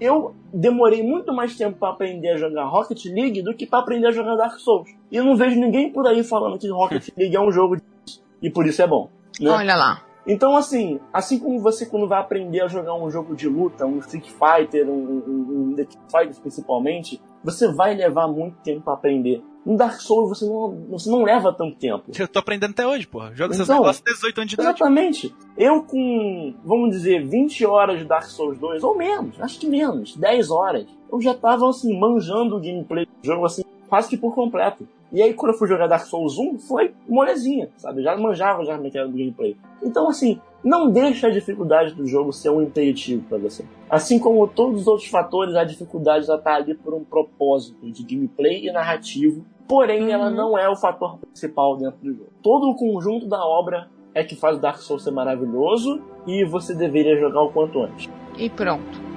eu 0.00 0.34
demorei 0.52 1.02
muito 1.02 1.32
mais 1.32 1.56
tempo 1.56 1.78
para 1.78 1.90
aprender 1.90 2.30
a 2.30 2.36
jogar 2.36 2.64
Rocket 2.66 3.04
League 3.06 3.42
do 3.42 3.54
que 3.54 3.66
para 3.66 3.80
aprender 3.80 4.08
a 4.08 4.12
jogar 4.12 4.36
Dark 4.36 4.58
Souls. 4.58 4.88
E 5.10 5.16
eu 5.16 5.24
não 5.24 5.36
vejo 5.36 5.58
ninguém 5.58 5.92
por 5.92 6.06
aí 6.06 6.22
falando 6.22 6.58
que 6.58 6.68
Rocket 6.68 7.08
League 7.18 7.36
é 7.36 7.40
um 7.40 7.50
jogo 7.50 7.76
difícil. 7.76 8.22
E 8.40 8.50
por 8.50 8.66
isso 8.66 8.82
é 8.82 8.86
bom. 8.86 9.08
Né? 9.40 9.50
Olha 9.50 9.74
lá. 9.74 10.09
Então, 10.26 10.56
assim, 10.56 11.00
assim 11.12 11.38
como 11.38 11.60
você 11.60 11.86
quando 11.86 12.06
vai 12.06 12.20
aprender 12.20 12.62
a 12.62 12.68
jogar 12.68 12.94
um 12.94 13.10
jogo 13.10 13.34
de 13.34 13.48
luta, 13.48 13.86
um 13.86 13.98
Street 13.98 14.28
Fighter, 14.28 14.88
um, 14.88 14.92
um, 14.92 15.70
um 15.70 15.74
The 15.74 15.86
Fighters 16.10 16.38
principalmente, 16.38 17.20
você 17.42 17.72
vai 17.72 17.94
levar 17.94 18.28
muito 18.28 18.56
tempo 18.62 18.82
para 18.82 18.94
aprender. 18.94 19.42
No 19.64 19.76
Dark 19.76 20.00
Souls 20.00 20.28
você 20.28 20.46
não, 20.46 20.86
você 20.90 21.10
não 21.10 21.22
leva 21.22 21.52
tanto 21.52 21.76
tempo. 21.76 22.04
Eu 22.18 22.28
tô 22.28 22.38
aprendendo 22.38 22.70
até 22.70 22.86
hoje, 22.86 23.06
porra. 23.06 23.34
Joga 23.34 23.54
Então, 23.54 23.64
esses 23.64 23.68
negócios 23.68 24.04
18 24.04 24.38
anos 24.38 24.48
de 24.48 24.54
idade. 24.54 24.68
Exatamente. 24.68 25.34
Eu 25.56 25.82
com, 25.82 26.54
vamos 26.64 26.90
dizer, 26.90 27.26
20 27.26 27.66
horas 27.66 27.98
de 27.98 28.04
Dark 28.04 28.24
Souls 28.24 28.58
2, 28.58 28.82
ou 28.82 28.96
menos, 28.96 29.40
acho 29.40 29.58
que 29.58 29.66
menos, 29.66 30.16
10 30.16 30.50
horas, 30.50 30.86
eu 31.12 31.20
já 31.20 31.34
tava 31.34 31.68
assim, 31.68 31.98
manjando 31.98 32.56
o 32.56 32.60
gameplay 32.60 33.04
do 33.04 33.26
jogo 33.26 33.44
assim, 33.44 33.62
quase 33.90 34.08
que 34.08 34.16
por 34.16 34.34
completo. 34.34 34.88
E 35.12 35.20
aí 35.20 35.34
quando 35.34 35.52
eu 35.52 35.58
fui 35.58 35.66
jogar 35.66 35.88
Dark 35.88 36.04
Souls 36.04 36.38
1, 36.38 36.60
foi 36.60 36.94
molezinha, 37.08 37.68
sabe? 37.76 38.02
Já 38.02 38.16
manjava 38.16 38.64
já 38.64 38.78
que 38.78 38.96
era 38.96 39.08
do 39.08 39.16
gameplay. 39.16 39.56
Então 39.82 40.08
assim, 40.08 40.40
não 40.62 40.88
deixa 40.88 41.26
a 41.26 41.30
dificuldade 41.30 41.94
do 41.94 42.06
jogo 42.06 42.32
ser 42.32 42.50
um 42.50 42.62
impeditivo 42.62 43.24
para 43.28 43.36
você. 43.36 43.64
Assim 43.90 44.20
como 44.20 44.46
todos 44.46 44.82
os 44.82 44.86
outros 44.86 45.08
fatores, 45.08 45.56
a 45.56 45.64
dificuldade 45.64 46.26
já 46.26 46.38
tá 46.38 46.54
ali 46.54 46.74
por 46.74 46.94
um 46.94 47.02
propósito 47.02 47.90
de 47.90 48.04
gameplay 48.04 48.68
e 48.68 48.72
narrativo. 48.72 49.44
Porém, 49.66 50.12
ela 50.12 50.30
não 50.30 50.56
é 50.56 50.68
o 50.68 50.76
fator 50.76 51.18
principal 51.18 51.76
dentro 51.76 51.98
do 52.00 52.12
jogo. 52.12 52.30
Todo 52.42 52.70
o 52.70 52.76
conjunto 52.76 53.26
da 53.26 53.44
obra 53.44 53.88
é 54.14 54.22
que 54.22 54.36
faz 54.36 54.56
o 54.56 54.60
Dark 54.60 54.78
Souls 54.78 55.02
ser 55.02 55.10
maravilhoso 55.10 56.00
e 56.26 56.44
você 56.44 56.74
deveria 56.74 57.18
jogar 57.18 57.42
o 57.42 57.52
quanto 57.52 57.82
antes. 57.82 58.08
E 58.36 58.48
pronto. 58.48 59.09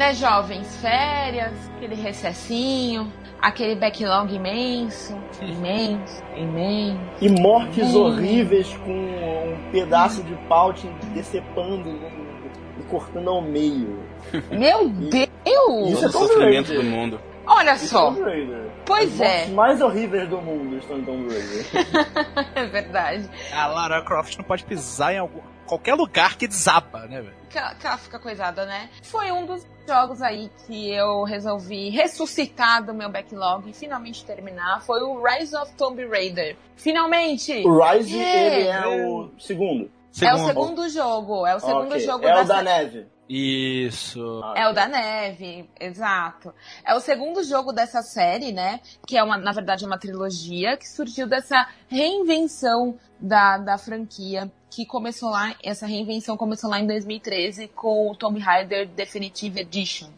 Né, 0.00 0.14
jovens? 0.14 0.76
Férias, 0.76 1.52
aquele 1.76 1.94
recessinho, 1.94 3.12
aquele 3.38 3.74
backlog 3.76 4.34
imenso, 4.34 5.14
imenso, 5.42 6.22
imenso. 6.34 6.98
E 7.20 7.28
mortes 7.28 7.94
Hum. 7.94 8.04
horríveis 8.06 8.74
com 8.78 8.90
um 8.92 9.70
pedaço 9.70 10.22
de 10.22 10.34
pau 10.48 10.72
te 10.72 10.88
decepando 11.12 11.90
e 12.78 12.82
cortando 12.88 13.28
ao 13.28 13.42
meio. 13.42 14.02
Meu 14.50 14.88
Deus! 14.88 15.90
Isso 15.90 16.04
é 16.06 16.08
o 16.08 16.12
Tomb 16.12 16.26
sofrimento 16.28 16.68
Raider. 16.68 16.82
do 16.82 16.90
mundo. 16.90 17.20
Olha 17.46 17.74
Isso 17.74 17.84
é 17.84 17.88
só, 17.88 18.10
Raider. 18.10 18.70
Pois 18.86 19.12
As 19.14 19.20
é. 19.20 19.34
mortes 19.36 19.52
mais 19.54 19.80
horríveis 19.82 20.28
do 20.30 20.40
mundo 20.40 20.78
estão 20.78 20.96
em 20.98 21.04
Tomb 21.04 21.28
Raider. 21.28 22.46
é 22.54 22.64
verdade. 22.64 23.28
A 23.52 23.66
Lara 23.66 24.02
Croft 24.02 24.38
não 24.38 24.44
pode 24.44 24.64
pisar 24.64 25.12
em 25.12 25.18
algum, 25.18 25.40
qualquer 25.70 25.94
lugar 25.94 26.36
que 26.36 26.46
desaba, 26.48 27.06
né, 27.06 27.22
velho? 27.22 27.36
Que 27.48 27.58
ela, 27.58 27.74
que 27.74 27.86
ela 27.86 27.96
fica 27.96 28.18
coisada, 28.18 28.66
né? 28.66 28.90
Foi 29.02 29.30
um 29.32 29.46
dos 29.46 29.64
jogos 29.88 30.20
aí 30.20 30.50
que 30.66 30.92
eu 30.92 31.22
resolvi 31.24 31.88
ressuscitar 31.90 32.84
do 32.84 32.92
meu 32.92 33.08
backlog 33.10 33.68
e 33.70 33.72
finalmente 33.72 34.24
terminar. 34.24 34.82
Foi 34.82 35.00
o 35.02 35.22
Rise 35.24 35.56
of 35.56 35.72
Tomb 35.74 36.04
Raider. 36.08 36.56
Finalmente! 36.76 37.52
O 37.66 37.80
Rise, 37.82 38.18
É. 38.18 38.46
ele 38.60 38.68
é 38.68 38.86
o 39.06 39.30
segundo. 39.38 39.90
É 40.20 40.34
o 40.34 40.38
segundo 40.46 40.88
jogo. 40.88 41.46
É 41.46 41.54
o 41.54 41.60
segundo 41.60 41.86
Ok. 41.92 42.00
jogo 42.00 42.26
É 42.26 42.34
da 42.34 42.42
o 42.42 42.44
da 42.44 42.62
neve. 42.62 43.06
Isso. 43.28 44.40
Ah, 44.42 44.54
É 44.56 44.68
o 44.68 44.72
da 44.72 44.88
neve, 44.88 45.70
exato. 45.78 46.52
É 46.84 46.94
o 46.96 47.00
segundo 47.00 47.42
jogo 47.44 47.72
dessa 47.72 48.02
série, 48.02 48.50
né? 48.52 48.80
Que 49.06 49.16
é 49.16 49.22
uma, 49.22 49.38
na 49.38 49.52
verdade, 49.52 49.84
uma 49.86 49.96
trilogia 49.98 50.76
que 50.76 50.88
surgiu 50.88 51.28
dessa 51.28 51.68
reinvenção 51.88 52.98
da, 53.20 53.56
da 53.58 53.78
franquia, 53.78 54.50
que 54.70 54.86
começou 54.86 55.30
lá, 55.30 55.54
essa 55.62 55.86
reinvenção 55.86 56.36
começou 56.36 56.70
lá 56.70 56.78
em 56.78 56.86
2013 56.86 57.68
com 57.68 58.10
o 58.10 58.14
Tomb 58.14 58.38
Raider 58.38 58.88
Definitive 58.88 59.60
Edition. 59.60 60.08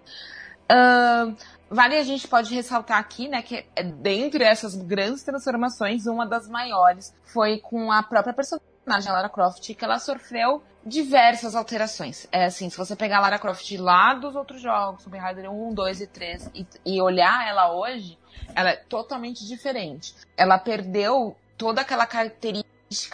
Ahn, 0.69 1.35
vale 1.71 1.97
a 1.97 2.05
gente 2.05 2.29
pode 2.29 2.55
ressaltar 2.55 2.99
aqui, 2.99 3.29
né, 3.29 3.43
que 3.43 3.65
é, 3.75 3.83
dentre 3.83 4.45
essas 4.45 4.77
grandes 4.77 5.23
transformações, 5.23 6.07
uma 6.07 6.27
das 6.27 6.49
maiores 6.49 7.15
foi 7.25 7.59
com 7.59 7.91
a 7.91 8.03
própria 8.03 8.35
personagem, 8.35 9.13
Lara 9.13 9.29
Croft, 9.29 9.75
que 9.75 9.85
ela 9.85 9.99
sofreu 9.99 10.63
diversas 10.85 11.55
alterações. 11.55 12.27
É 12.33 12.45
assim, 12.45 12.69
se 12.69 12.77
você 12.77 12.97
pegar 12.97 13.19
a 13.19 13.21
Lara 13.21 13.39
Croft 13.39 13.71
lá 13.79 14.15
dos 14.15 14.35
outros 14.35 14.61
jogos, 14.61 15.05
Tomb 15.05 15.17
Raider 15.17 15.51
1, 15.51 15.75
2 15.75 16.01
e 16.01 16.07
3, 16.07 16.51
e, 16.55 16.67
e 16.85 17.01
olhar 17.01 17.49
ela 17.49 17.73
hoje, 17.73 18.19
ela 18.55 18.71
é 18.71 18.77
totalmente 18.77 19.47
diferente. 19.47 20.15
Ela 20.37 20.59
perdeu 20.59 21.37
toda 21.57 21.81
aquela 21.81 22.07
característica, 22.07 22.62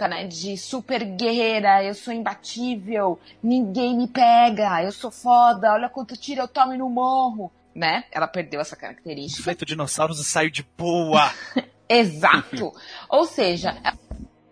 né, 0.09 0.27
de 0.27 0.57
super 0.57 1.05
guerreira, 1.05 1.83
eu 1.85 1.95
sou 1.95 2.13
imbatível, 2.13 3.19
ninguém 3.43 3.97
me 3.97 4.09
pega, 4.09 4.83
eu 4.83 4.93
sou 4.93 5.11
foda, 5.11 5.73
olha 5.73 5.89
quanto 5.89 6.17
tiro 6.17 6.43
eu 6.43 6.49
tomo 6.49 6.75
e 6.75 6.79
não 6.79 6.91
morro, 6.91 7.51
né? 7.75 8.05
Ela 8.11 8.27
perdeu 8.27 8.61
essa 8.61 8.77
característica. 8.77 9.43
Feito 9.43 9.65
dinossauros 9.65 10.21
e 10.21 10.25
saiu 10.25 10.51
de 10.51 10.67
boa. 10.77 11.33
Exato. 11.89 12.73
Ou 13.09 13.25
seja, 13.25 13.77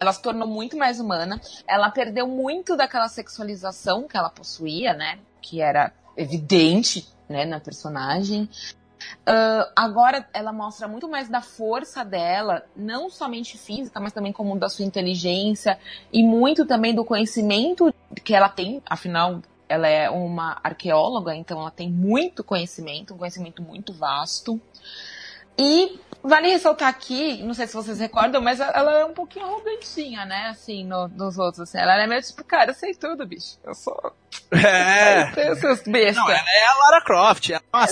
ela 0.00 0.12
se 0.12 0.22
tornou 0.22 0.48
muito 0.48 0.76
mais 0.76 1.00
humana. 1.00 1.40
Ela 1.66 1.90
perdeu 1.90 2.26
muito 2.26 2.76
daquela 2.76 3.08
sexualização 3.08 4.08
que 4.08 4.16
ela 4.16 4.30
possuía, 4.30 4.94
né? 4.94 5.18
Que 5.42 5.60
era 5.60 5.92
evidente, 6.16 7.06
né, 7.28 7.44
na 7.44 7.60
personagem. 7.60 8.48
Uh, 9.28 9.70
agora 9.74 10.26
ela 10.32 10.52
mostra 10.52 10.88
muito 10.88 11.08
mais 11.08 11.28
da 11.28 11.40
força 11.40 12.04
dela, 12.04 12.64
não 12.74 13.10
somente 13.10 13.58
física, 13.58 14.00
mas 14.00 14.12
também 14.12 14.32
como 14.32 14.58
da 14.58 14.68
sua 14.68 14.84
inteligência 14.84 15.78
e 16.12 16.22
muito 16.22 16.64
também 16.64 16.94
do 16.94 17.04
conhecimento 17.04 17.92
que 18.24 18.34
ela 18.34 18.48
tem, 18.48 18.82
afinal 18.88 19.42
ela 19.68 19.88
é 19.88 20.08
uma 20.08 20.60
arqueóloga, 20.62 21.34
então 21.34 21.60
ela 21.60 21.70
tem 21.70 21.90
muito 21.90 22.44
conhecimento, 22.44 23.14
um 23.14 23.18
conhecimento 23.18 23.62
muito 23.62 23.92
vasto. 23.92 24.60
E 25.58 25.98
vale 26.22 26.48
ressaltar 26.48 26.88
aqui, 26.88 27.42
não 27.42 27.54
sei 27.54 27.66
se 27.66 27.74
vocês 27.74 27.98
recordam, 27.98 28.42
mas 28.42 28.60
ela 28.60 28.98
é 28.98 29.04
um 29.04 29.14
pouquinho 29.14 29.46
arrogantinha, 29.46 30.24
né? 30.24 30.48
Assim, 30.50 30.84
no, 30.84 31.08
nos 31.08 31.38
outros. 31.38 31.62
Assim. 31.62 31.78
Ela 31.78 32.02
é 32.02 32.06
meio 32.06 32.22
tipo, 32.22 32.44
cara, 32.44 32.70
eu 32.70 32.74
sei 32.74 32.94
tudo, 32.94 33.26
bicho. 33.26 33.58
Eu 33.64 33.74
sou. 33.74 34.12
É. 34.50 35.24
Besta. 35.90 36.20
Não, 36.20 36.30
ela 36.30 36.52
é 36.52 36.66
a 36.66 36.74
Lara 36.74 37.00
Croft, 37.02 37.50
ela 37.50 37.62
é 37.72 37.76
uma 37.76 37.86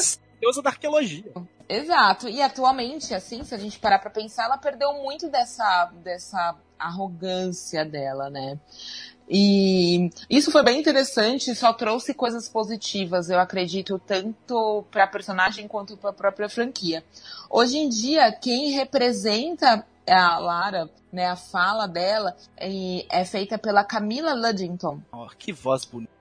deusa 0.45 0.61
da 0.61 0.71
arqueologia. 0.71 1.33
Exato. 1.69 2.29
E 2.29 2.43
atualmente, 2.43 3.15
assim, 3.15 3.43
se 3.43 3.55
a 3.55 3.59
gente 3.59 3.79
parar 3.79 3.99
pra 3.99 4.11
pensar, 4.11 4.45
ela 4.45 4.59
perdeu 4.59 4.93
muito 4.95 5.31
dessa, 5.31 5.91
dessa 6.03 6.55
arrogância 6.79 7.85
dela, 7.85 8.29
né? 8.29 8.59
E 9.27 10.11
isso 10.29 10.51
foi 10.51 10.63
bem 10.63 10.79
interessante, 10.79 11.55
só 11.55 11.73
trouxe 11.73 12.13
coisas 12.13 12.47
positivas, 12.47 13.31
eu 13.31 13.41
acredito, 13.41 13.99
tanto 13.99 14.85
para 14.91 15.05
a 15.05 15.07
personagem 15.07 15.67
quanto 15.67 15.97
para 15.97 16.11
a 16.11 16.13
própria 16.13 16.47
franquia. 16.47 17.03
Hoje 17.49 17.79
em 17.79 17.89
dia, 17.89 18.31
quem 18.31 18.73
representa 18.73 19.87
a 20.07 20.39
Lara, 20.39 20.91
né, 21.11 21.27
a 21.29 21.37
fala 21.37 21.87
dela, 21.87 22.37
é, 22.55 23.07
é 23.09 23.25
feita 23.25 23.57
pela 23.57 23.83
Camila 23.83 24.35
Luddington. 24.35 25.01
Oh, 25.11 25.27
que 25.39 25.55
voz 25.55 25.87
bonita. 25.87 26.14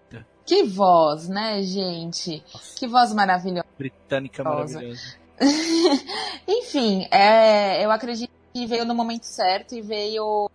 Que 0.45 0.63
voz, 0.63 1.29
né, 1.29 1.61
gente? 1.63 2.43
Nossa. 2.53 2.75
Que 2.77 2.87
voz 2.87 3.13
maravilhosa. 3.13 3.65
Britânica 3.77 4.43
maravilhosa. 4.43 5.01
Enfim, 6.47 7.07
é, 7.11 7.83
eu 7.83 7.91
acredito 7.91 8.31
que 8.53 8.65
veio 8.67 8.85
no 8.85 8.93
momento 8.93 9.23
certo 9.23 9.73
e 9.73 9.81
veio 9.81 10.49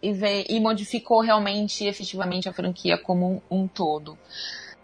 e, 0.00 0.12
veio, 0.12 0.44
e 0.48 0.60
modificou 0.60 1.20
realmente, 1.20 1.84
efetivamente, 1.84 2.48
a 2.48 2.52
franquia 2.52 2.96
como 2.96 3.42
um, 3.50 3.62
um 3.62 3.68
todo. 3.68 4.16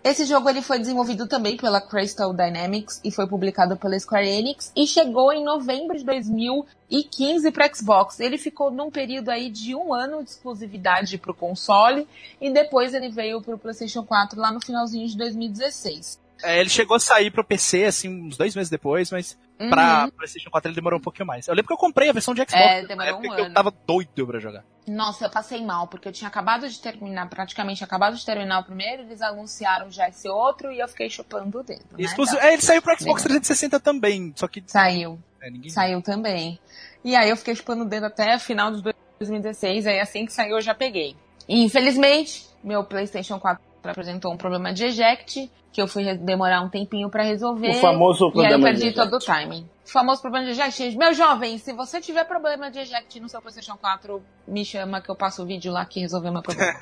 Esse 0.05 0.25
jogo 0.25 0.49
ele 0.49 0.63
foi 0.63 0.79
desenvolvido 0.79 1.27
também 1.27 1.57
pela 1.57 1.81
Crystal 1.81 2.33
Dynamics 2.33 3.01
e 3.03 3.11
foi 3.11 3.27
publicado 3.27 3.77
pela 3.77 3.99
Square 3.99 4.29
Enix 4.29 4.71
e 4.77 4.87
chegou 4.87 5.33
em 5.33 5.43
novembro 5.43 5.99
de 5.99 6.05
2015 6.05 7.51
para 7.51 7.75
Xbox. 7.75 8.21
Ele 8.21 8.39
ficou 8.39 8.71
num 8.71 8.89
período 8.89 9.31
aí 9.31 9.51
de 9.51 9.75
um 9.75 9.93
ano 9.93 10.23
de 10.23 10.31
exclusividade 10.31 11.19
para 11.19 11.33
o 11.33 11.35
console 11.35 12.07
e 12.41 12.51
depois 12.51 12.95
ele 12.95 13.09
veio 13.09 13.43
para 13.43 13.57
o 13.57 13.59
PlayStation 13.59 14.05
4 14.05 14.41
lá 14.41 14.53
no 14.53 14.65
finalzinho 14.65 15.09
de 15.09 15.17
2016. 15.17 16.26
É, 16.43 16.61
ele 16.61 16.69
chegou 16.69 16.97
a 16.97 17.01
sair 17.01 17.31
pro 17.31 17.45
PC, 17.45 17.85
assim, 17.85 18.09
uns 18.09 18.37
dois 18.37 18.55
meses 18.55 18.71
depois, 18.71 19.11
mas 19.11 19.39
uhum. 19.59 19.71
pra 19.71 20.09
PlayStation 20.17 20.51
4 20.51 20.69
ele 20.69 20.75
demorou 20.75 20.99
um 20.99 21.03
pouquinho 21.03 21.27
mais. 21.27 21.49
Eu 21.49 21.55
lembro 21.55 21.69
que 21.69 21.73
eu 21.73 21.79
comprei 21.79 22.09
a 22.11 22.13
versão 22.13 22.35
de 22.35 22.43
Xbox, 22.43 22.55
é, 22.55 22.87
demorou 22.87 23.21
um 23.21 23.33
ano. 23.33 23.39
eu 23.41 23.53
tava 23.53 23.73
doido 23.87 24.27
pra 24.27 24.39
jogar. 24.39 24.65
Nossa, 24.87 25.25
eu 25.25 25.31
passei 25.31 25.65
mal, 25.65 25.87
porque 25.89 26.09
eu 26.09 26.13
tinha 26.13 26.29
acabado 26.29 26.69
de 26.69 26.79
terminar, 26.79 27.29
praticamente 27.29 27.83
acabado 27.83 28.17
de 28.17 28.25
terminar 28.25 28.61
o 28.61 28.65
primeiro, 28.65 29.03
eles 29.03 29.23
anunciaram 29.23 29.91
já 29.91 30.09
esse 30.09 30.29
outro 30.29 30.71
e 30.71 30.79
eu 30.79 30.89
fiquei 30.89 31.09
chupando 31.09 31.59
o 31.59 31.63
dedo. 31.63 31.85
Né? 31.93 32.05
Exclusivo, 32.05 32.39
é, 32.39 32.53
ele 32.53 32.63
saiu 32.63 32.83
pro 32.83 32.99
Xbox 32.99 33.23
360 33.23 33.81
também, 33.81 34.33
só 34.37 34.47
que. 34.47 34.63
Saiu. 34.67 35.19
É, 35.41 35.69
saiu 35.69 36.03
também. 36.03 36.59
E 37.05 37.17
aí 37.17 37.31
eu 37.31 37.37
fiquei 37.37 37.55
chupando 37.55 37.85
o 37.85 37.89
dedo 37.89 38.07
até 38.07 38.39
final 38.39 38.71
de 38.73 38.83
2016, 39.19 39.87
aí 39.87 40.01
assim 40.01 40.27
que 40.27 40.33
saiu 40.33 40.57
eu 40.57 40.63
já 40.63 40.75
peguei. 40.75 41.17
E, 41.49 41.63
infelizmente, 41.63 42.47
meu 42.63 42.85
PlayStation 42.85 43.39
4 43.39 43.63
apresentou 43.91 44.33
um 44.33 44.37
problema 44.37 44.73
de 44.73 44.85
eject, 44.85 45.51
que 45.73 45.83
eu 45.83 45.87
fui 45.87 46.15
demorar 46.17 46.63
um 46.63 46.69
tempinho 46.69 47.11
para 47.11 47.23
resolver. 47.23 47.71
O 47.71 47.75
famoso 47.75 48.31
problema 48.31 48.49
E 48.51 48.55
aí 48.55 48.61
eu 48.61 48.65
perdi 48.65 48.93
todo 48.93 49.17
o 49.17 49.19
timing. 49.19 49.69
O 49.85 49.91
famoso 49.91 50.21
problema 50.23 50.47
de 50.47 50.53
eject. 50.53 50.97
Meu 50.97 51.13
jovem, 51.13 51.59
se 51.59 51.73
você 51.73 52.01
tiver 52.01 52.25
problema 52.25 52.71
de 52.71 52.79
eject 52.79 53.21
no 53.21 53.29
seu 53.29 53.41
PlayStation 53.41 53.77
4, 53.77 54.23
me 54.49 54.65
chama 54.65 55.01
que 55.01 55.11
eu 55.11 55.15
passo 55.15 55.43
o 55.43 55.47
vídeo 55.47 55.73
lá 55.73 55.85
que 55.85 56.01
resolveu 56.01 56.33
meu 56.33 56.43
problema. 56.43 56.73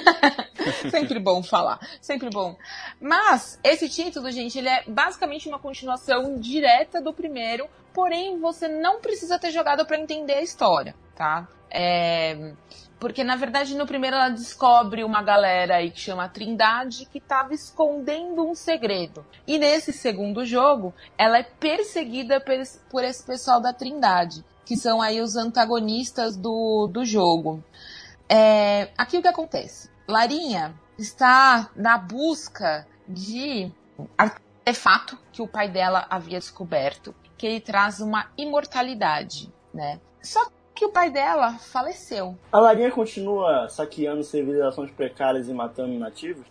sempre 0.90 1.18
bom 1.18 1.42
falar, 1.42 1.78
sempre 2.00 2.30
bom. 2.30 2.56
Mas 3.00 3.58
esse 3.62 3.88
título, 3.88 4.30
gente, 4.30 4.58
ele 4.58 4.68
é 4.68 4.84
basicamente 4.88 5.48
uma 5.48 5.58
continuação 5.58 6.38
direta 6.38 7.00
do 7.00 7.12
primeiro, 7.12 7.68
porém 7.92 8.38
você 8.38 8.68
não 8.68 9.00
precisa 9.00 9.38
ter 9.38 9.50
jogado 9.50 9.84
para 9.86 9.98
entender 9.98 10.34
a 10.34 10.42
história, 10.42 10.94
tá? 11.14 11.48
É... 11.70 12.52
Porque, 12.98 13.22
na 13.22 13.36
verdade, 13.36 13.76
no 13.76 13.86
primeiro 13.86 14.16
ela 14.16 14.30
descobre 14.30 15.04
uma 15.04 15.22
galera 15.22 15.76
aí 15.76 15.90
que 15.90 16.00
chama 16.00 16.28
Trindade 16.28 17.06
que 17.06 17.18
estava 17.18 17.52
escondendo 17.52 18.48
um 18.48 18.54
segredo. 18.54 19.26
E 19.46 19.58
nesse 19.58 19.92
segundo 19.92 20.44
jogo, 20.46 20.94
ela 21.18 21.38
é 21.38 21.42
perseguida 21.42 22.40
por 22.40 23.04
esse 23.04 23.22
pessoal 23.26 23.60
da 23.60 23.72
Trindade, 23.72 24.44
que 24.64 24.76
são 24.76 25.02
aí 25.02 25.20
os 25.20 25.36
antagonistas 25.36 26.36
do, 26.36 26.86
do 26.86 27.04
jogo. 27.04 27.62
É, 28.28 28.88
aqui 28.96 29.18
o 29.18 29.22
que 29.22 29.28
acontece? 29.28 29.90
Larinha 30.08 30.74
está 30.98 31.70
na 31.76 31.98
busca 31.98 32.86
de 33.06 33.70
artefato 34.16 35.18
que 35.30 35.42
o 35.42 35.48
pai 35.48 35.68
dela 35.68 36.06
havia 36.08 36.38
descoberto, 36.38 37.14
que 37.36 37.46
ele 37.46 37.60
traz 37.60 38.00
uma 38.00 38.30
imortalidade, 38.36 39.52
né? 39.72 40.00
Só 40.22 40.46
que 40.46 40.63
o 40.84 40.88
pai 40.88 41.10
dela 41.10 41.52
faleceu. 41.58 42.36
A 42.50 42.58
Larinha 42.58 42.90
continua 42.90 43.68
saqueando 43.68 44.24
civilizações 44.24 44.90
precárias 44.90 45.48
e 45.48 45.52
matando 45.52 45.96
nativos? 45.98 46.46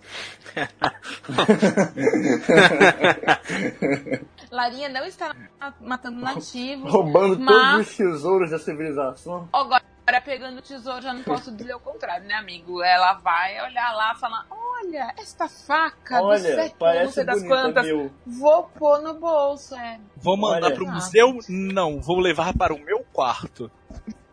Larinha 4.51 4.89
não 4.89 5.05
está 5.05 5.36
matando 5.82 6.21
nativos. 6.21 6.91
Roubando 6.91 7.39
mas... 7.39 7.55
todos 7.55 7.88
os 7.88 7.97
tesouros 7.97 8.51
da 8.51 8.59
civilização. 8.59 9.49
Agora, 9.51 9.82
pegando 10.24 10.59
o 10.59 10.61
tesouro, 10.61 11.01
já 11.01 11.13
não 11.13 11.24
posso 11.24 11.51
dizer 11.55 11.74
o 11.76 11.80
contrário, 11.80 12.28
né, 12.28 12.36
amigo? 12.36 12.84
Ela 12.84 13.13
vai 13.15 13.59
olhar 13.63 13.91
lá 13.93 14.13
e 14.15 14.19
falar: 14.19 14.45
Olha, 14.49 15.13
esta 15.17 15.47
faca 15.47 16.21
Olha, 16.21 16.38
do 16.38 16.43
século, 16.43 16.76
parece 16.80 17.05
não 17.05 17.11
sei 17.11 17.26
das 17.26 17.41
bonita, 17.41 17.55
quantas. 17.55 17.86
meu. 17.86 18.11
Vou 18.26 18.63
pôr 18.63 19.01
no 19.01 19.13
bolso, 19.15 19.76
é. 19.76 19.99
Vou 20.17 20.38
mandar 20.38 20.67
Olha. 20.67 20.76
pro 20.76 20.88
museu? 20.88 21.39
Não, 21.49 21.99
vou 21.99 22.19
levar 22.19 22.55
para 22.55 22.74
o 22.74 22.80
meu 22.80 23.03
quarto. 23.11 23.71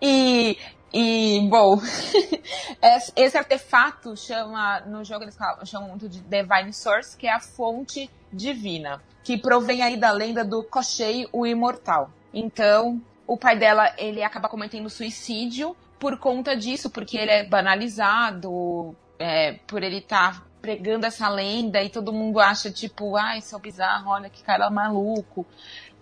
e, 0.00 0.58
e, 0.92 1.48
bom, 1.48 1.80
esse 3.16 3.38
artefato 3.38 4.16
chama, 4.16 4.80
no 4.80 5.04
jogo 5.04 5.24
eles 5.24 5.36
chamam 5.64 5.88
muito 5.90 6.08
de 6.08 6.20
Divine 6.20 6.72
Source, 6.72 7.16
que 7.16 7.26
é 7.26 7.32
a 7.32 7.40
fonte 7.40 8.10
divina, 8.32 9.02
que 9.24 9.38
provém 9.38 9.82
aí 9.82 9.96
da 9.96 10.10
lenda 10.10 10.44
do 10.44 10.62
Koshei, 10.62 11.28
o 11.32 11.46
Imortal. 11.46 12.10
Então, 12.32 13.00
o 13.26 13.36
pai 13.36 13.58
dela, 13.58 13.92
ele 13.98 14.22
acaba 14.22 14.48
cometendo 14.48 14.88
suicídio 14.88 15.76
por 15.98 16.18
conta 16.18 16.56
disso, 16.56 16.90
porque 16.90 17.16
ele 17.16 17.30
é 17.30 17.44
banalizado, 17.44 18.96
é, 19.18 19.52
por 19.66 19.82
ele 19.82 19.98
estar 19.98 20.40
tá 20.40 20.46
pregando 20.60 21.06
essa 21.06 21.28
lenda 21.28 21.82
e 21.82 21.90
todo 21.90 22.12
mundo 22.12 22.38
acha, 22.40 22.70
tipo, 22.70 23.16
ai, 23.16 23.38
é 23.38 23.58
bizarro, 23.58 24.10
olha 24.10 24.30
que 24.30 24.42
cara 24.42 24.70
maluco. 24.70 25.46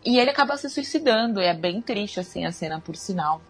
E 0.04 0.18
ele 0.18 0.30
acaba 0.30 0.56
se 0.56 0.68
suicidando, 0.70 1.40
é 1.40 1.52
bem 1.52 1.82
triste, 1.82 2.20
assim, 2.20 2.46
a 2.46 2.52
cena, 2.52 2.80
por 2.80 2.96
sinal. 2.96 3.40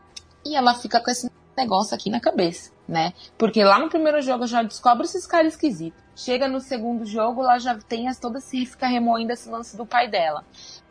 E 0.44 0.56
ela 0.56 0.74
fica 0.74 1.00
com 1.00 1.10
esse 1.10 1.30
negócio 1.56 1.94
aqui 1.94 2.10
na 2.10 2.20
cabeça, 2.20 2.72
né? 2.88 3.12
Porque 3.38 3.62
lá 3.62 3.78
no 3.78 3.88
primeiro 3.88 4.20
jogo 4.20 4.46
já 4.46 4.62
descobre 4.62 5.04
esses 5.04 5.26
caras 5.26 5.54
esquisitos. 5.54 6.00
Chega 6.16 6.48
no 6.48 6.60
segundo 6.60 7.04
jogo, 7.04 7.42
lá 7.42 7.58
já 7.58 7.76
tem 7.76 8.08
as, 8.08 8.18
toda 8.18 8.40
se 8.40 8.66
fica 8.66 8.86
remoendo 8.86 9.32
esse 9.32 9.48
lance 9.48 9.76
do 9.76 9.86
pai 9.86 10.08
dela. 10.08 10.44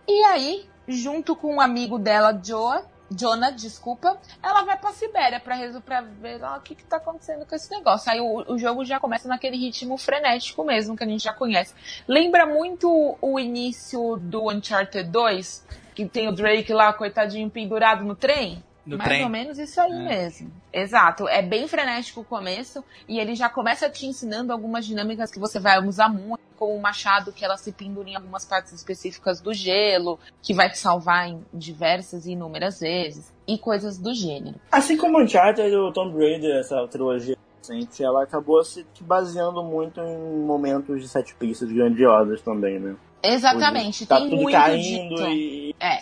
E 0.08 0.24
aí, 0.26 0.66
junto 0.88 1.36
com 1.36 1.56
um 1.56 1.62
amigo 1.62 2.00
dela, 2.00 2.40
Joa, 2.44 2.86
Jonah, 3.12 3.52
desculpa, 3.52 4.18
ela 4.42 4.64
vai 4.64 4.78
pra 4.78 4.94
Sibéria 4.94 5.40
pra, 5.40 5.58
pra 5.82 6.02
ver 6.02 6.44
ah, 6.44 6.58
o 6.58 6.62
que, 6.62 6.76
que 6.76 6.84
tá 6.84 6.98
acontecendo 6.98 7.46
com 7.46 7.56
esse 7.56 7.70
negócio. 7.72 8.12
Aí 8.12 8.20
o, 8.20 8.54
o 8.54 8.58
jogo 8.58 8.86
já 8.86 9.00
começa 9.00 9.28
naquele 9.28 9.58
ritmo 9.58 9.98
frenético 9.98 10.64
mesmo, 10.64 10.96
que 10.96 11.04
a 11.04 11.08
gente 11.08 11.24
já 11.24 11.34
conhece. 11.34 11.74
Lembra 12.08 12.46
muito 12.46 13.18
o 13.22 13.40
início 13.40 14.18
do 14.18 14.50
Uncharted 14.50 15.10
2, 15.10 15.66
que 15.96 16.06
tem 16.06 16.28
o 16.28 16.32
Drake 16.32 16.72
lá, 16.72 16.94
coitadinho, 16.94 17.50
pendurado 17.50 18.04
no 18.04 18.16
trem? 18.16 18.64
No 18.90 18.98
Mais 18.98 19.08
trem. 19.10 19.24
ou 19.24 19.30
menos 19.30 19.58
isso 19.60 19.80
aí 19.80 19.92
É. 19.92 19.96
mesmo. 19.96 20.52
Exato. 20.74 21.28
É 21.28 21.42
bem 21.42 21.68
frenético 21.68 22.22
o 22.22 22.24
começo 22.26 22.84
e 23.08 23.20
ele 23.20 23.36
já 23.36 23.48
começa 23.50 23.90
te 23.90 24.06
ensinando 24.06 24.52
algumas 24.52 24.86
dinâmicas 24.86 25.32
que 25.32 25.40
você 25.40 25.60
vai 25.60 25.80
usar 25.86 26.10
muito, 26.10 26.40
como 26.58 26.76
o 26.76 26.82
machado 26.82 27.32
que 27.32 27.46
ela 27.46 27.56
se 27.56 27.72
pendura 27.72 28.10
em 28.10 28.16
algumas 28.16 28.44
partes 28.46 28.74
específicas 28.74 29.40
do 29.40 29.54
gelo, 29.54 30.20
que 30.42 30.54
vai 30.54 30.70
te 30.70 30.78
salvar 30.78 31.30
em 31.30 31.42
diversas 31.54 32.26
e 32.26 32.32
inúmeras 32.32 32.80
vezes, 32.82 33.32
e 33.48 33.58
coisas 33.58 33.98
do 33.98 34.14
gênero. 34.14 34.56
Assim 34.72 34.98
como 34.98 35.18
o 35.18 35.24
Uncharted 35.24 35.70
e 35.70 35.76
o 35.76 35.92
Tomb 35.94 36.18
Raider, 36.18 36.58
essa 36.60 36.86
trilogia 36.88 37.38
recente, 37.62 38.04
ela 38.04 38.24
acabou 38.24 38.62
se 38.64 38.86
baseando 39.02 39.64
muito 39.64 40.02
em 40.02 40.40
momentos 40.46 41.02
de 41.02 41.08
sete 41.08 41.34
pistas 41.36 41.72
grandiosos 41.72 42.42
também, 42.42 42.80
né? 42.80 42.96
Exatamente. 43.24 44.06
Tá 44.06 44.18
tem 44.18 44.30
tudo 44.30 44.42
muito 44.42 44.56
caindo 44.56 45.16
dito. 45.16 45.28
e 45.30 45.76
É. 45.80 46.00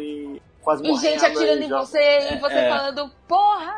e 0.00 0.42
quase 0.68 0.82
E 0.82 0.86
gente 0.86 1.20
morrendo, 1.22 1.24
atirando 1.38 1.62
e 1.62 1.64
em 1.64 1.68
já- 1.68 1.78
você 1.78 2.32
e 2.32 2.36
você 2.38 2.54
é. 2.54 2.68
falando, 2.68 3.10
porra! 3.26 3.74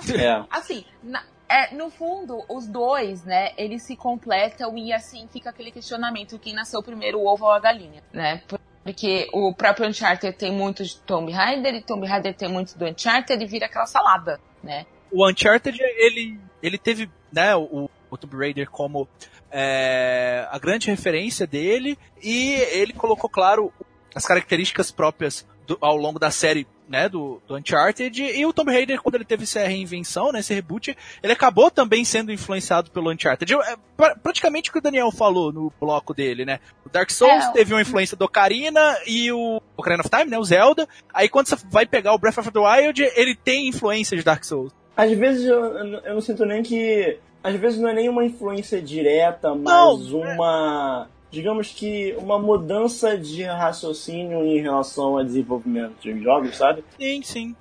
É. 0.14 0.44
Assim, 0.50 0.84
na- 1.02 1.24
É, 1.50 1.74
no 1.74 1.88
fundo, 1.90 2.44
os 2.46 2.66
dois, 2.68 3.24
né, 3.24 3.52
eles 3.56 3.82
se 3.82 3.96
completam 3.96 4.76
e 4.76 4.92
assim 4.92 5.26
fica 5.32 5.48
aquele 5.48 5.70
questionamento: 5.72 6.38
quem 6.38 6.52
nasceu 6.52 6.82
primeiro, 6.82 7.18
o 7.18 7.26
ovo 7.26 7.46
ou 7.46 7.50
a 7.52 7.58
galinha, 7.58 8.02
né? 8.12 8.42
Porque 8.84 9.26
o 9.32 9.54
próprio 9.54 9.88
Uncharted 9.88 10.36
tem 10.36 10.52
muito 10.52 10.84
de 10.84 10.98
Tomb 10.98 11.32
Raider 11.32 11.74
e 11.74 11.80
Tomb 11.82 12.06
Raider 12.06 12.34
tem 12.34 12.48
muito 12.50 12.76
do 12.78 12.84
Uncharted 12.84 13.42
e 13.42 13.46
vira 13.46 13.64
aquela 13.64 13.86
salada, 13.86 14.38
né? 14.62 14.84
O 15.10 15.26
Uncharted, 15.26 15.78
ele, 15.80 16.38
ele 16.62 16.76
teve, 16.76 17.10
né, 17.32 17.56
o, 17.56 17.88
o 18.10 18.16
Tomb 18.18 18.36
Raider 18.36 18.68
como 18.70 19.08
é, 19.50 20.46
a 20.50 20.58
grande 20.58 20.88
referência 20.90 21.46
dele 21.46 21.98
e 22.22 22.52
ele 22.72 22.92
colocou, 22.92 23.28
claro, 23.30 23.72
as 24.14 24.26
características 24.26 24.90
próprias 24.90 25.46
do, 25.68 25.76
ao 25.80 25.96
longo 25.96 26.18
da 26.18 26.30
série 26.30 26.66
né, 26.88 27.06
do, 27.06 27.40
do 27.46 27.54
Uncharted, 27.54 28.22
e 28.22 28.46
o 28.46 28.52
Tomb 28.52 28.72
Raider, 28.72 29.02
quando 29.02 29.16
ele 29.16 29.24
teve 29.24 29.42
essa 29.42 29.60
reinvenção, 29.60 30.32
né, 30.32 30.40
esse 30.40 30.54
reboot, 30.54 30.96
ele 31.22 31.32
acabou 31.34 31.70
também 31.70 32.02
sendo 32.02 32.32
influenciado 32.32 32.90
pelo 32.90 33.12
Uncharted. 33.12 33.52
É, 33.54 33.76
praticamente 34.22 34.70
o 34.70 34.72
que 34.72 34.78
o 34.78 34.82
Daniel 34.82 35.12
falou 35.12 35.52
no 35.52 35.70
bloco 35.78 36.14
dele, 36.14 36.46
né? 36.46 36.60
O 36.86 36.88
Dark 36.88 37.10
Souls 37.10 37.44
é, 37.44 37.52
teve 37.52 37.74
uma 37.74 37.82
influência 37.82 38.16
do 38.16 38.24
Ocarina 38.24 38.96
e 39.06 39.30
o 39.30 39.60
Ocarina 39.76 40.00
of 40.00 40.08
Time, 40.08 40.30
né, 40.30 40.38
o 40.38 40.44
Zelda. 40.44 40.88
Aí 41.12 41.28
quando 41.28 41.48
você 41.48 41.56
vai 41.70 41.84
pegar 41.84 42.14
o 42.14 42.18
Breath 42.18 42.38
of 42.38 42.50
the 42.50 42.58
Wild, 42.58 43.02
ele 43.14 43.36
tem 43.36 43.68
influência 43.68 44.16
de 44.16 44.22
Dark 44.22 44.42
Souls. 44.44 44.72
Às 44.96 45.12
vezes 45.12 45.44
eu, 45.44 45.58
eu 45.58 46.14
não 46.14 46.20
sinto 46.22 46.46
nem 46.46 46.62
que... 46.62 47.18
Às 47.44 47.54
vezes 47.54 47.78
não 47.78 47.88
é 47.90 47.94
nem 47.94 48.08
uma 48.08 48.24
influência 48.24 48.80
direta, 48.80 49.54
mas 49.54 49.62
não, 50.10 50.20
uma... 50.20 51.08
É 51.14 51.17
digamos 51.30 51.72
que, 51.72 52.14
uma 52.18 52.38
mudança 52.38 53.16
de 53.18 53.44
raciocínio 53.44 54.44
em 54.44 54.60
relação 54.60 55.18
ao 55.18 55.24
desenvolvimento 55.24 56.00
de 56.00 56.22
jogos, 56.22 56.56
sabe? 56.56 56.84
Sim, 56.98 57.22
sim. 57.22 57.56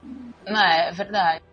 Não, 0.46 0.62
é 0.62 0.92
verdade. 0.92 1.44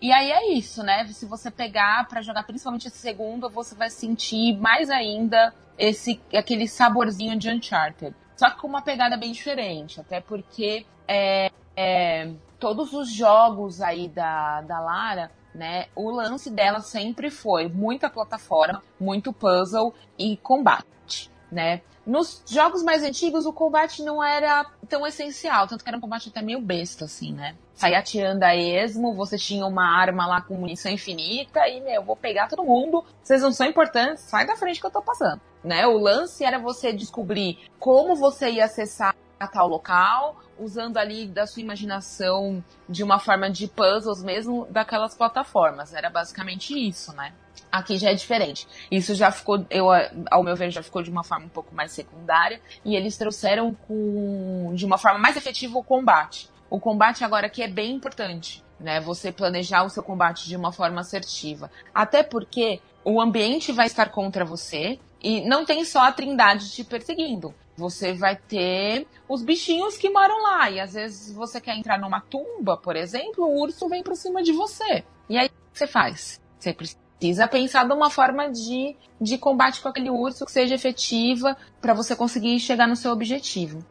E 0.00 0.12
aí 0.12 0.30
é 0.30 0.52
isso, 0.52 0.82
né? 0.82 1.06
Se 1.06 1.24
você 1.24 1.50
pegar 1.50 2.06
para 2.06 2.20
jogar 2.20 2.42
principalmente 2.42 2.88
esse 2.88 2.98
segundo, 2.98 3.48
você 3.48 3.74
vai 3.74 3.88
sentir 3.88 4.56
mais 4.58 4.90
ainda 4.90 5.54
esse 5.78 6.20
aquele 6.34 6.68
saborzinho 6.68 7.38
de 7.38 7.48
Uncharted. 7.50 8.14
Só 8.36 8.50
que 8.50 8.60
com 8.60 8.66
uma 8.66 8.82
pegada 8.82 9.16
bem 9.16 9.32
diferente, 9.32 10.00
até 10.00 10.20
porque 10.20 10.84
é, 11.08 11.50
é, 11.74 12.30
todos 12.60 12.92
os 12.92 13.10
jogos 13.10 13.80
aí 13.80 14.06
da, 14.08 14.60
da 14.60 14.80
Lara, 14.80 15.30
né? 15.54 15.86
O 15.96 16.10
lance 16.10 16.50
dela 16.50 16.80
sempre 16.80 17.30
foi 17.30 17.68
muita 17.68 18.10
plataforma, 18.10 18.82
muito 19.00 19.32
puzzle 19.32 19.94
e 20.18 20.36
combate 20.36 21.30
né? 21.50 21.80
Nos 22.06 22.42
jogos 22.46 22.82
mais 22.82 23.02
antigos, 23.02 23.44
o 23.44 23.52
combate 23.52 24.02
não 24.02 24.24
era 24.24 24.64
tão 24.88 25.06
essencial, 25.06 25.66
tanto 25.66 25.84
que 25.84 25.90
era 25.90 25.98
um 25.98 26.00
combate 26.00 26.30
até 26.30 26.40
meio 26.40 26.60
besta, 26.60 27.04
assim, 27.04 27.32
né? 27.32 27.54
Sair 27.74 27.94
atirando 27.94 28.42
a 28.42 28.56
esmo, 28.56 29.14
você 29.14 29.36
tinha 29.36 29.66
uma 29.66 29.84
arma 29.84 30.26
lá 30.26 30.40
com 30.40 30.54
munição 30.54 30.90
infinita 30.90 31.68
e, 31.68 31.80
meu, 31.80 32.02
vou 32.02 32.16
pegar 32.16 32.48
todo 32.48 32.64
mundo, 32.64 33.04
vocês 33.22 33.42
não 33.42 33.52
são 33.52 33.66
importantes, 33.66 34.22
sai 34.24 34.46
da 34.46 34.56
frente 34.56 34.80
que 34.80 34.86
eu 34.86 34.90
tô 34.90 35.02
passando, 35.02 35.40
né? 35.62 35.86
O 35.86 35.98
lance 35.98 36.44
era 36.44 36.58
você 36.58 36.92
descobrir 36.92 37.58
como 37.78 38.16
você 38.16 38.50
ia 38.52 38.64
acessar 38.64 39.14
a 39.38 39.46
tal 39.46 39.68
local, 39.68 40.36
usando 40.58 40.96
ali 40.96 41.26
da 41.26 41.46
sua 41.46 41.62
imaginação 41.62 42.64
de 42.88 43.04
uma 43.04 43.18
forma 43.18 43.50
de 43.50 43.68
puzzles 43.68 44.22
mesmo 44.22 44.66
daquelas 44.70 45.14
plataformas. 45.14 45.94
Era 45.94 46.10
basicamente 46.10 46.74
isso, 46.74 47.14
né? 47.14 47.32
Aqui 47.78 47.96
já 47.96 48.10
é 48.10 48.14
diferente. 48.14 48.66
Isso 48.90 49.14
já 49.14 49.30
ficou, 49.30 49.64
eu, 49.70 49.86
ao 50.30 50.42
meu 50.42 50.56
ver, 50.56 50.70
já 50.70 50.82
ficou 50.82 51.02
de 51.02 51.10
uma 51.10 51.22
forma 51.22 51.46
um 51.46 51.50
pouco 51.50 51.74
mais 51.74 51.92
secundária. 51.92 52.60
E 52.84 52.96
eles 52.96 53.16
trouxeram 53.16 53.72
com, 53.86 54.72
de 54.74 54.84
uma 54.84 54.98
forma 54.98 55.18
mais 55.18 55.36
efetiva 55.36 55.78
o 55.78 55.84
combate. 55.84 56.50
O 56.68 56.80
combate 56.80 57.24
agora 57.24 57.46
aqui 57.46 57.62
é 57.62 57.68
bem 57.68 57.94
importante, 57.94 58.62
né? 58.80 59.00
Você 59.00 59.30
planejar 59.30 59.84
o 59.84 59.88
seu 59.88 60.02
combate 60.02 60.46
de 60.48 60.56
uma 60.56 60.72
forma 60.72 61.00
assertiva. 61.00 61.70
Até 61.94 62.22
porque 62.22 62.80
o 63.04 63.20
ambiente 63.20 63.72
vai 63.72 63.86
estar 63.86 64.10
contra 64.10 64.44
você 64.44 64.98
e 65.22 65.40
não 65.48 65.64
tem 65.64 65.84
só 65.84 66.00
a 66.00 66.12
trindade 66.12 66.70
te 66.70 66.84
perseguindo. 66.84 67.54
Você 67.76 68.12
vai 68.12 68.36
ter 68.36 69.06
os 69.28 69.42
bichinhos 69.42 69.96
que 69.96 70.10
moram 70.10 70.42
lá. 70.42 70.68
E 70.68 70.80
às 70.80 70.94
vezes 70.94 71.32
você 71.32 71.60
quer 71.60 71.76
entrar 71.76 71.98
numa 71.98 72.20
tumba, 72.20 72.76
por 72.76 72.96
exemplo, 72.96 73.44
o 73.44 73.60
urso 73.60 73.88
vem 73.88 74.02
por 74.02 74.16
cima 74.16 74.42
de 74.42 74.52
você. 74.52 75.04
E 75.28 75.38
aí 75.38 75.46
o 75.46 75.50
que 75.50 75.78
você 75.78 75.86
faz? 75.86 76.40
Você 76.58 76.74
precisa 76.74 77.07
precisa 77.18 77.48
pensar 77.48 77.86
de 77.86 77.92
uma 77.92 78.10
forma 78.10 78.50
de, 78.50 78.96
de 79.20 79.36
combate 79.38 79.80
com 79.80 79.88
aquele 79.88 80.10
urso 80.10 80.44
que 80.44 80.52
seja 80.52 80.74
efetiva 80.74 81.56
para 81.80 81.94
você 81.94 82.14
conseguir 82.14 82.58
chegar 82.60 82.86
no 82.86 82.96
seu 82.96 83.12
objetivo. 83.12 83.84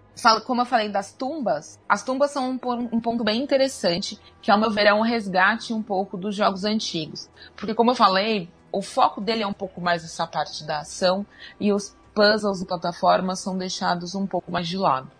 Como 0.45 0.61
eu 0.61 0.65
falei 0.65 0.89
das 0.89 1.11
tumbas, 1.11 1.79
as 1.87 2.03
tumbas 2.03 2.31
são 2.31 2.51
um, 2.51 2.99
ponto 2.99 3.23
bem 3.23 3.41
interessante, 3.41 4.19
que 4.41 4.49
ao 4.49 4.57
meu 4.57 4.71
ver 4.71 4.87
é 4.87 4.93
um 4.93 5.01
resgate 5.01 5.73
um 5.73 5.83
pouco 5.83 6.17
dos 6.17 6.35
jogos 6.35 6.63
antigos. 6.63 7.29
Porque 7.55 7.75
como 7.75 7.91
eu 7.91 7.95
falei, 7.95 8.49
o 8.71 8.81
foco 8.81 9.21
dele 9.21 9.43
é 9.43 9.47
um 9.47 9.53
pouco 9.53 9.79
mais 9.79 10.03
essa 10.03 10.25
parte 10.25 10.63
da 10.63 10.79
ação 10.79 11.25
e 11.59 11.71
os 11.71 11.95
puzzles 12.15 12.61
e 12.61 12.65
plataformas 12.65 13.39
são 13.39 13.55
deixados 13.55 14.15
um 14.15 14.25
pouco 14.25 14.51
mais 14.51 14.67
de 14.67 14.77
lado. 14.77 15.11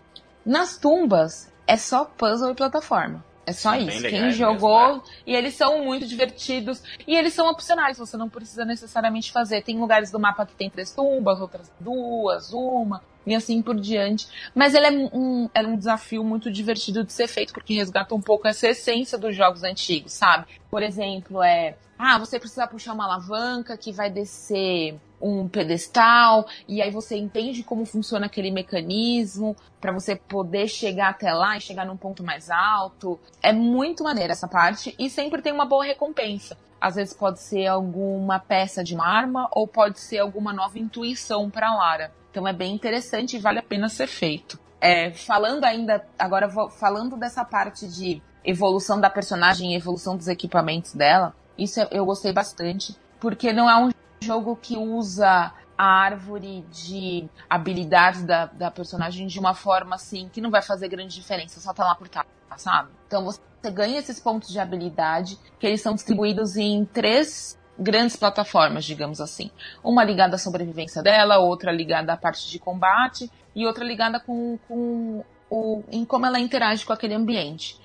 Nas 0.44 0.76
tumbas, 0.76 1.52
é 1.64 1.76
só 1.76 2.04
puzzle 2.04 2.50
e 2.50 2.54
plataforma. 2.54 3.24
É 3.48 3.52
só 3.52 3.70
são 3.70 3.80
isso. 3.80 4.02
Quem 4.02 4.30
jogou. 4.30 4.88
Mesmo, 4.88 4.96
né? 4.96 5.02
E 5.26 5.34
eles 5.34 5.54
são 5.54 5.82
muito 5.82 6.06
divertidos. 6.06 6.82
E 7.06 7.16
eles 7.16 7.32
são 7.32 7.48
opcionais, 7.48 7.96
você 7.96 8.16
não 8.16 8.28
precisa 8.28 8.64
necessariamente 8.64 9.32
fazer. 9.32 9.62
Tem 9.62 9.78
lugares 9.78 10.10
do 10.10 10.20
mapa 10.20 10.44
que 10.44 10.54
tem 10.54 10.68
três 10.68 10.92
tumbas, 10.92 11.40
outras 11.40 11.72
duas, 11.80 12.52
uma, 12.52 13.02
e 13.26 13.34
assim 13.34 13.62
por 13.62 13.74
diante. 13.80 14.28
Mas 14.54 14.74
ele 14.74 14.86
é 14.86 14.90
um, 14.90 15.48
é 15.54 15.66
um 15.66 15.76
desafio 15.76 16.22
muito 16.22 16.50
divertido 16.50 17.02
de 17.02 17.12
ser 17.12 17.26
feito, 17.26 17.54
porque 17.54 17.72
resgata 17.72 18.14
um 18.14 18.20
pouco 18.20 18.46
essa 18.46 18.68
essência 18.68 19.16
dos 19.16 19.34
jogos 19.34 19.62
antigos, 19.64 20.12
sabe? 20.12 20.46
Por 20.70 20.82
exemplo, 20.82 21.42
é. 21.42 21.74
Ah, 21.98 22.18
você 22.18 22.38
precisa 22.38 22.66
puxar 22.66 22.92
uma 22.92 23.04
alavanca 23.04 23.76
que 23.76 23.92
vai 23.92 24.10
descer 24.10 24.94
um 25.20 25.48
pedestal 25.48 26.46
e 26.66 26.80
aí 26.80 26.90
você 26.90 27.16
entende 27.16 27.62
como 27.62 27.84
funciona 27.84 28.26
aquele 28.26 28.50
mecanismo 28.50 29.56
para 29.80 29.92
você 29.92 30.16
poder 30.16 30.68
chegar 30.68 31.10
até 31.10 31.32
lá 31.32 31.56
e 31.56 31.60
chegar 31.60 31.86
num 31.86 31.96
ponto 31.96 32.22
mais 32.22 32.50
alto. 32.50 33.18
É 33.42 33.52
muito 33.52 34.04
maneira 34.04 34.32
essa 34.32 34.48
parte 34.48 34.94
e 34.98 35.08
sempre 35.10 35.42
tem 35.42 35.52
uma 35.52 35.64
boa 35.64 35.84
recompensa. 35.84 36.56
Às 36.80 36.94
vezes 36.94 37.12
pode 37.12 37.40
ser 37.40 37.66
alguma 37.66 38.38
peça 38.38 38.84
de 38.84 38.94
uma 38.94 39.06
arma 39.06 39.48
ou 39.52 39.66
pode 39.66 39.98
ser 39.98 40.18
alguma 40.18 40.52
nova 40.52 40.78
intuição 40.78 41.50
para 41.50 41.74
Lara. 41.74 42.12
Então 42.30 42.46
é 42.46 42.52
bem 42.52 42.74
interessante 42.74 43.36
e 43.36 43.40
vale 43.40 43.58
a 43.58 43.62
pena 43.62 43.88
ser 43.88 44.06
feito. 44.06 44.58
É, 44.80 45.10
falando 45.10 45.64
ainda, 45.64 46.04
agora 46.16 46.46
vou, 46.46 46.70
falando 46.70 47.16
dessa 47.16 47.44
parte 47.44 47.88
de 47.88 48.22
evolução 48.44 49.00
da 49.00 49.10
personagem 49.10 49.72
e 49.72 49.76
evolução 49.76 50.16
dos 50.16 50.28
equipamentos 50.28 50.94
dela, 50.94 51.34
isso 51.56 51.80
eu 51.90 52.06
gostei 52.06 52.32
bastante, 52.32 52.94
porque 53.18 53.52
não 53.52 53.68
é 53.68 53.76
um 53.76 53.90
jogo 54.20 54.56
que 54.56 54.76
usa 54.76 55.52
a 55.76 55.84
árvore 55.84 56.64
de 56.72 57.28
habilidades 57.48 58.24
da, 58.24 58.46
da 58.46 58.70
personagem 58.70 59.26
de 59.26 59.38
uma 59.38 59.54
forma 59.54 59.94
assim 59.94 60.28
que 60.32 60.40
não 60.40 60.50
vai 60.50 60.60
fazer 60.60 60.88
grande 60.88 61.14
diferença, 61.14 61.60
só 61.60 61.72
tá 61.72 61.84
lá 61.84 61.94
por 61.94 62.08
estar, 62.08 62.26
sabe? 62.56 62.90
Então 63.06 63.24
você 63.24 63.40
ganha 63.72 63.98
esses 63.98 64.18
pontos 64.18 64.48
de 64.48 64.58
habilidade 64.58 65.38
que 65.58 65.66
eles 65.66 65.80
são 65.80 65.94
distribuídos 65.94 66.56
em 66.56 66.84
três 66.84 67.56
grandes 67.78 68.16
plataformas, 68.16 68.84
digamos 68.84 69.20
assim. 69.20 69.50
Uma 69.84 70.02
ligada 70.02 70.34
à 70.34 70.38
sobrevivência 70.38 71.00
dela, 71.00 71.38
outra 71.38 71.70
ligada 71.70 72.12
à 72.12 72.16
parte 72.16 72.50
de 72.50 72.58
combate 72.58 73.30
e 73.54 73.64
outra 73.64 73.84
ligada 73.84 74.18
com, 74.18 74.58
com 74.66 75.24
o, 75.48 75.82
em 75.90 76.04
como 76.04 76.26
ela 76.26 76.40
interage 76.40 76.84
com 76.84 76.92
aquele 76.92 77.14
ambiente. 77.14 77.78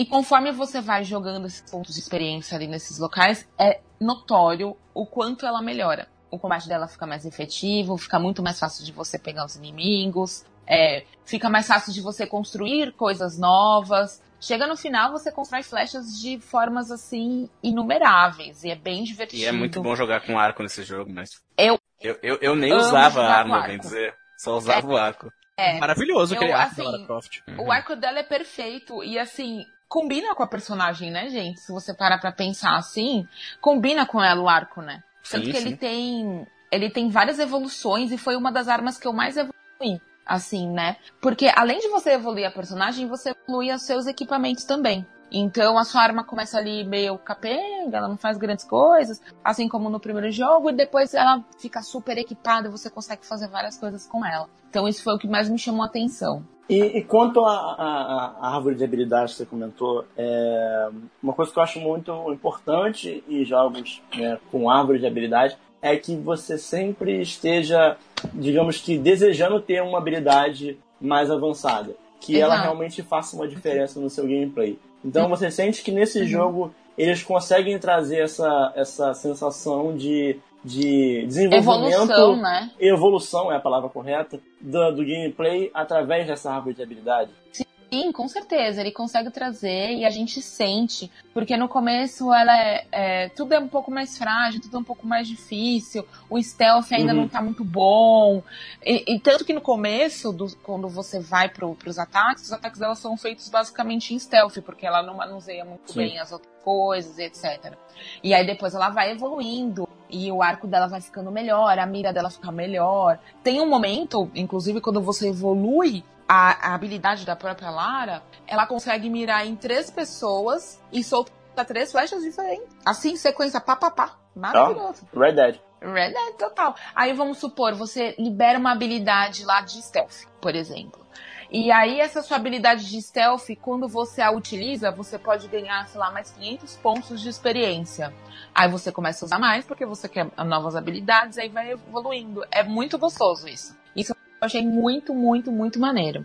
E 0.00 0.06
conforme 0.06 0.50
você 0.50 0.80
vai 0.80 1.04
jogando 1.04 1.46
esses 1.46 1.70
pontos 1.70 1.92
de 1.92 2.00
experiência 2.00 2.56
ali 2.56 2.66
nesses 2.66 2.98
locais, 2.98 3.46
é 3.58 3.80
notório 4.00 4.74
o 4.94 5.04
quanto 5.04 5.44
ela 5.44 5.60
melhora. 5.60 6.08
O 6.30 6.38
combate 6.38 6.66
dela 6.66 6.88
fica 6.88 7.06
mais 7.06 7.26
efetivo, 7.26 7.98
fica 7.98 8.18
muito 8.18 8.42
mais 8.42 8.58
fácil 8.58 8.82
de 8.82 8.92
você 8.92 9.18
pegar 9.18 9.44
os 9.44 9.56
inimigos, 9.56 10.46
é, 10.66 11.04
fica 11.26 11.50
mais 11.50 11.66
fácil 11.66 11.92
de 11.92 12.00
você 12.00 12.26
construir 12.26 12.92
coisas 12.92 13.38
novas. 13.38 14.22
Chega 14.40 14.66
no 14.66 14.74
final, 14.74 15.12
você 15.12 15.30
constrói 15.30 15.62
flechas 15.62 16.18
de 16.18 16.40
formas 16.40 16.90
assim 16.90 17.50
inumeráveis 17.62 18.64
e 18.64 18.70
é 18.70 18.76
bem 18.76 19.04
divertido. 19.04 19.42
E 19.42 19.44
é 19.44 19.52
muito 19.52 19.82
bom 19.82 19.94
jogar 19.94 20.22
com 20.22 20.38
arco 20.38 20.62
nesse 20.62 20.82
jogo, 20.82 21.12
mas. 21.12 21.42
Eu, 21.58 21.78
eu, 22.00 22.18
eu, 22.22 22.38
eu 22.40 22.56
nem 22.56 22.72
usava 22.72 23.20
a 23.20 23.34
arma, 23.40 23.66
bem 23.66 23.78
dizer. 23.78 24.14
Só 24.38 24.56
usava 24.56 24.80
é. 24.80 24.90
o 24.90 24.96
arco. 24.96 25.30
É, 25.58 25.78
Maravilhoso 25.78 26.34
aquele 26.34 26.52
eu, 26.52 26.56
arco 26.56 26.72
assim, 26.72 26.84
da 26.84 26.90
Lara 26.90 27.04
Croft. 27.04 27.42
Uhum. 27.46 27.66
O 27.66 27.70
arco 27.70 27.94
dela 27.94 28.18
é 28.18 28.22
perfeito 28.22 29.04
e 29.04 29.18
assim, 29.18 29.62
combina 29.90 30.36
com 30.36 30.42
a 30.44 30.46
personagem, 30.46 31.10
né, 31.10 31.28
gente? 31.28 31.60
Se 31.60 31.72
você 31.72 31.92
parar 31.92 32.18
pra 32.18 32.30
pensar 32.30 32.76
assim, 32.76 33.26
combina 33.60 34.06
com 34.06 34.22
ela 34.22 34.40
o 34.40 34.48
arco, 34.48 34.80
né? 34.80 35.02
Tanto 35.28 35.44
sim, 35.44 35.50
que 35.50 35.58
sim. 35.58 35.66
ele 35.66 35.76
tem. 35.76 36.46
Ele 36.70 36.88
tem 36.88 37.10
várias 37.10 37.40
evoluções 37.40 38.12
e 38.12 38.16
foi 38.16 38.36
uma 38.36 38.52
das 38.52 38.68
armas 38.68 38.96
que 38.96 39.06
eu 39.06 39.12
mais 39.12 39.36
evolui. 39.36 40.00
Assim, 40.24 40.70
né? 40.70 40.96
Porque 41.20 41.50
além 41.56 41.80
de 41.80 41.88
você 41.88 42.12
evoluir 42.12 42.46
a 42.46 42.52
personagem, 42.52 43.08
você 43.08 43.30
evolui 43.30 43.72
os 43.72 43.82
seus 43.82 44.06
equipamentos 44.06 44.62
também. 44.62 45.04
Então 45.32 45.76
a 45.76 45.84
sua 45.84 46.02
arma 46.02 46.22
começa 46.22 46.56
ali 46.58 46.84
meio 46.84 47.18
capenga, 47.18 47.98
ela 47.98 48.08
não 48.08 48.16
faz 48.16 48.38
grandes 48.38 48.64
coisas, 48.64 49.20
assim 49.44 49.68
como 49.68 49.90
no 49.90 49.98
primeiro 49.98 50.30
jogo, 50.30 50.70
e 50.70 50.72
depois 50.72 51.14
ela 51.14 51.44
fica 51.58 51.82
super 51.82 52.16
equipada 52.16 52.68
e 52.68 52.70
você 52.70 52.88
consegue 52.88 53.26
fazer 53.26 53.48
várias 53.48 53.76
coisas 53.76 54.06
com 54.06 54.24
ela. 54.24 54.48
Então 54.68 54.86
isso 54.86 55.02
foi 55.02 55.14
o 55.14 55.18
que 55.18 55.26
mais 55.26 55.48
me 55.48 55.58
chamou 55.58 55.82
a 55.82 55.86
atenção. 55.86 56.44
E, 56.70 56.98
e 56.98 57.02
quanto 57.02 57.44
à 57.44 58.36
árvore 58.40 58.76
de 58.76 58.84
habilidades 58.84 59.32
que 59.32 59.38
você 59.38 59.46
comentou, 59.46 60.04
é, 60.16 60.88
uma 61.20 61.32
coisa 61.32 61.50
que 61.50 61.58
eu 61.58 61.62
acho 61.64 61.80
muito 61.80 62.12
importante 62.32 63.24
em 63.28 63.44
jogos 63.44 64.00
né, 64.16 64.38
com 64.52 64.70
árvore 64.70 65.00
de 65.00 65.06
habilidade 65.06 65.58
é 65.82 65.96
que 65.96 66.14
você 66.14 66.56
sempre 66.56 67.20
esteja, 67.20 67.96
digamos 68.32 68.78
que, 68.78 68.96
desejando 68.96 69.60
ter 69.60 69.82
uma 69.82 69.98
habilidade 69.98 70.78
mais 71.00 71.28
avançada. 71.28 71.96
Que 72.20 72.36
Exato. 72.36 72.52
ela 72.52 72.62
realmente 72.62 73.02
faça 73.02 73.34
uma 73.34 73.48
diferença 73.48 73.98
no 73.98 74.08
seu 74.08 74.22
gameplay. 74.22 74.78
Então 75.04 75.28
você 75.28 75.50
sente 75.50 75.82
que 75.82 75.90
nesse 75.90 76.20
uhum. 76.20 76.26
jogo 76.26 76.74
eles 76.96 77.20
conseguem 77.24 77.80
trazer 77.80 78.18
essa, 78.18 78.72
essa 78.76 79.12
sensação 79.14 79.96
de 79.96 80.38
de 80.64 81.26
desenvolvimento. 81.26 81.94
Evolução, 81.94 82.36
né? 82.36 82.70
Evolução 82.78 83.52
é 83.52 83.56
a 83.56 83.60
palavra 83.60 83.88
correta 83.88 84.40
do, 84.60 84.92
do 84.92 85.04
gameplay 85.04 85.70
através 85.72 86.26
dessa 86.26 86.52
árvore 86.52 86.74
de 86.74 86.82
habilidade. 86.82 87.30
Sim, 87.52 87.64
com 88.12 88.28
certeza. 88.28 88.80
Ele 88.80 88.92
consegue 88.92 89.30
trazer 89.30 89.92
e 89.92 90.04
a 90.04 90.10
gente 90.10 90.40
sente. 90.40 91.10
Porque 91.32 91.56
no 91.56 91.68
começo 91.68 92.32
ela 92.32 92.56
é, 92.56 92.86
é, 92.90 93.28
tudo 93.30 93.54
é 93.54 93.58
um 93.58 93.68
pouco 93.68 93.90
mais 93.90 94.16
frágil, 94.16 94.60
tudo 94.60 94.76
é 94.76 94.80
um 94.80 94.84
pouco 94.84 95.06
mais 95.06 95.26
difícil. 95.26 96.06
O 96.28 96.40
stealth 96.42 96.92
ainda 96.92 97.12
uhum. 97.12 97.22
não 97.22 97.28
tá 97.28 97.40
muito 97.40 97.64
bom. 97.64 98.42
E, 98.84 99.14
e, 99.14 99.20
tanto 99.20 99.44
que 99.44 99.52
no 99.52 99.60
começo, 99.60 100.32
do, 100.32 100.54
quando 100.62 100.88
você 100.88 101.20
vai 101.20 101.48
pro, 101.48 101.74
pros 101.74 101.98
ataques, 101.98 102.44
os 102.44 102.52
ataques 102.52 102.78
dela 102.78 102.94
são 102.94 103.16
feitos 103.16 103.48
basicamente 103.48 104.14
em 104.14 104.18
stealth, 104.18 104.58
porque 104.64 104.86
ela 104.86 105.02
não 105.02 105.14
manuseia 105.14 105.64
muito 105.64 105.92
Sim. 105.92 105.98
bem 105.98 106.18
as 106.18 106.32
outras 106.32 106.50
coisas, 106.62 107.18
etc. 107.18 107.74
E 108.22 108.34
aí 108.34 108.46
depois 108.46 108.74
ela 108.74 108.90
vai 108.90 109.12
evoluindo 109.12 109.88
e 110.08 110.30
o 110.30 110.42
arco 110.42 110.66
dela 110.66 110.86
vai 110.86 111.00
ficando 111.00 111.30
melhor, 111.30 111.78
a 111.78 111.86
mira 111.86 112.12
dela 112.12 112.30
fica 112.30 112.50
melhor. 112.50 113.18
Tem 113.42 113.60
um 113.60 113.68
momento, 113.68 114.30
inclusive, 114.34 114.80
quando 114.80 115.00
você 115.00 115.28
evolui 115.28 116.04
a, 116.32 116.70
a 116.70 116.74
habilidade 116.76 117.26
da 117.26 117.34
própria 117.34 117.70
Lara, 117.70 118.22
ela 118.46 118.64
consegue 118.64 119.10
mirar 119.10 119.44
em 119.44 119.56
três 119.56 119.90
pessoas 119.90 120.80
e 120.92 121.02
soltar 121.02 121.66
três 121.66 121.90
flechas 121.90 122.22
diferentes. 122.22 122.68
Assim, 122.86 123.16
sequência 123.16 123.60
pá, 123.60 123.74
pá, 123.74 123.90
pá. 123.90 124.16
Maravilhoso. 124.36 125.08
Oh, 125.12 125.18
Red 125.18 125.32
Dead. 125.32 125.60
Red 125.80 126.12
Dead, 126.12 126.34
total. 126.38 126.76
Aí 126.94 127.12
vamos 127.14 127.38
supor, 127.38 127.74
você 127.74 128.14
libera 128.16 128.60
uma 128.60 128.70
habilidade 128.70 129.44
lá 129.44 129.60
de 129.60 129.82
stealth, 129.82 130.28
por 130.40 130.54
exemplo. 130.54 131.04
E 131.50 131.72
aí, 131.72 131.98
essa 131.98 132.22
sua 132.22 132.36
habilidade 132.36 132.88
de 132.88 133.02
stealth, 133.02 133.48
quando 133.60 133.88
você 133.88 134.22
a 134.22 134.30
utiliza, 134.30 134.92
você 134.92 135.18
pode 135.18 135.48
ganhar, 135.48 135.88
sei 135.88 135.98
lá, 135.98 136.12
mais 136.12 136.30
500 136.30 136.76
pontos 136.76 137.20
de 137.20 137.28
experiência. 137.28 138.14
Aí 138.54 138.70
você 138.70 138.92
começa 138.92 139.24
a 139.24 139.26
usar 139.26 139.40
mais, 139.40 139.64
porque 139.64 139.84
você 139.84 140.08
quer 140.08 140.28
novas 140.46 140.76
habilidades, 140.76 141.38
aí 141.38 141.48
vai 141.48 141.72
evoluindo. 141.72 142.44
É 142.52 142.62
muito 142.62 142.96
gostoso 142.98 143.48
isso. 143.48 143.76
Isso 143.96 144.14
achei 144.40 144.66
muito, 144.66 145.14
muito, 145.14 145.52
muito 145.52 145.78
maneiro. 145.78 146.24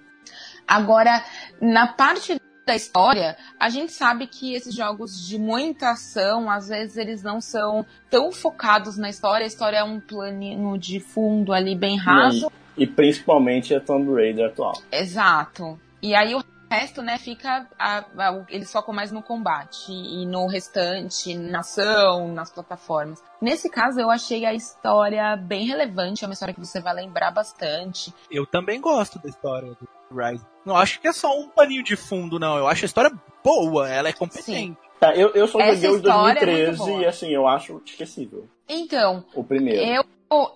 Agora, 0.67 1.23
na 1.61 1.87
parte 1.87 2.39
da 2.65 2.75
história, 2.75 3.37
a 3.59 3.69
gente 3.69 3.91
sabe 3.91 4.25
que 4.25 4.55
esses 4.55 4.73
jogos 4.73 5.27
de 5.27 5.37
muita 5.37 5.91
ação, 5.91 6.49
às 6.49 6.69
vezes 6.69 6.97
eles 6.97 7.21
não 7.21 7.39
são 7.39 7.85
tão 8.09 8.31
focados 8.31 8.97
na 8.97 9.09
história. 9.09 9.43
A 9.43 9.47
história 9.47 9.77
é 9.77 9.83
um 9.83 9.99
planinho 9.99 10.77
de 10.77 10.99
fundo 10.99 11.53
ali 11.53 11.75
bem 11.75 11.97
raso. 11.97 12.51
E 12.75 12.87
principalmente 12.87 13.73
a 13.73 13.79
Tomb 13.79 14.11
Raider 14.13 14.47
atual. 14.47 14.73
Exato. 14.91 15.79
E 16.01 16.15
aí 16.15 16.33
o 16.33 16.43
resto, 16.75 17.01
né, 17.01 17.17
fica. 17.17 17.67
A, 17.79 17.99
a, 17.99 18.45
eles 18.49 18.71
focam 18.71 18.93
mais 18.93 19.11
no 19.11 19.21
combate 19.21 19.91
e 19.91 20.25
no 20.25 20.47
restante, 20.47 21.35
na 21.35 21.59
ação, 21.59 22.31
nas 22.33 22.51
plataformas. 22.51 23.23
Nesse 23.41 23.69
caso, 23.69 23.99
eu 23.99 24.09
achei 24.09 24.45
a 24.45 24.53
história 24.53 25.35
bem 25.35 25.65
relevante, 25.65 26.23
é 26.23 26.27
uma 26.27 26.33
história 26.33 26.53
que 26.53 26.59
você 26.59 26.79
vai 26.79 26.93
lembrar 26.93 27.31
bastante. 27.31 28.13
Eu 28.29 28.45
também 28.45 28.79
gosto 28.79 29.19
da 29.19 29.29
história 29.29 29.69
do 29.69 29.87
Rise. 30.11 30.45
Não 30.65 30.75
acho 30.75 30.99
que 30.99 31.07
é 31.07 31.13
só 31.13 31.37
um 31.39 31.49
paninho 31.49 31.83
de 31.83 31.95
fundo, 31.95 32.39
não. 32.39 32.57
Eu 32.57 32.67
acho 32.67 32.85
a 32.85 32.87
história 32.87 33.11
boa, 33.43 33.89
ela 33.89 34.09
é 34.09 34.13
competente. 34.13 34.45
Sim. 34.51 34.77
Tá, 34.99 35.13
eu, 35.15 35.29
eu 35.33 35.47
só 35.47 35.59
joguei 35.59 35.89
o 35.89 35.97
de 35.97 36.03
2013 36.03 36.91
é 36.91 36.97
e 36.99 37.05
assim, 37.05 37.29
eu 37.29 37.47
acho 37.47 37.81
esquecível. 37.85 38.47
Então. 38.67 39.25
O 39.33 39.43
primeiro. 39.43 39.81
Eu. 39.81 40.05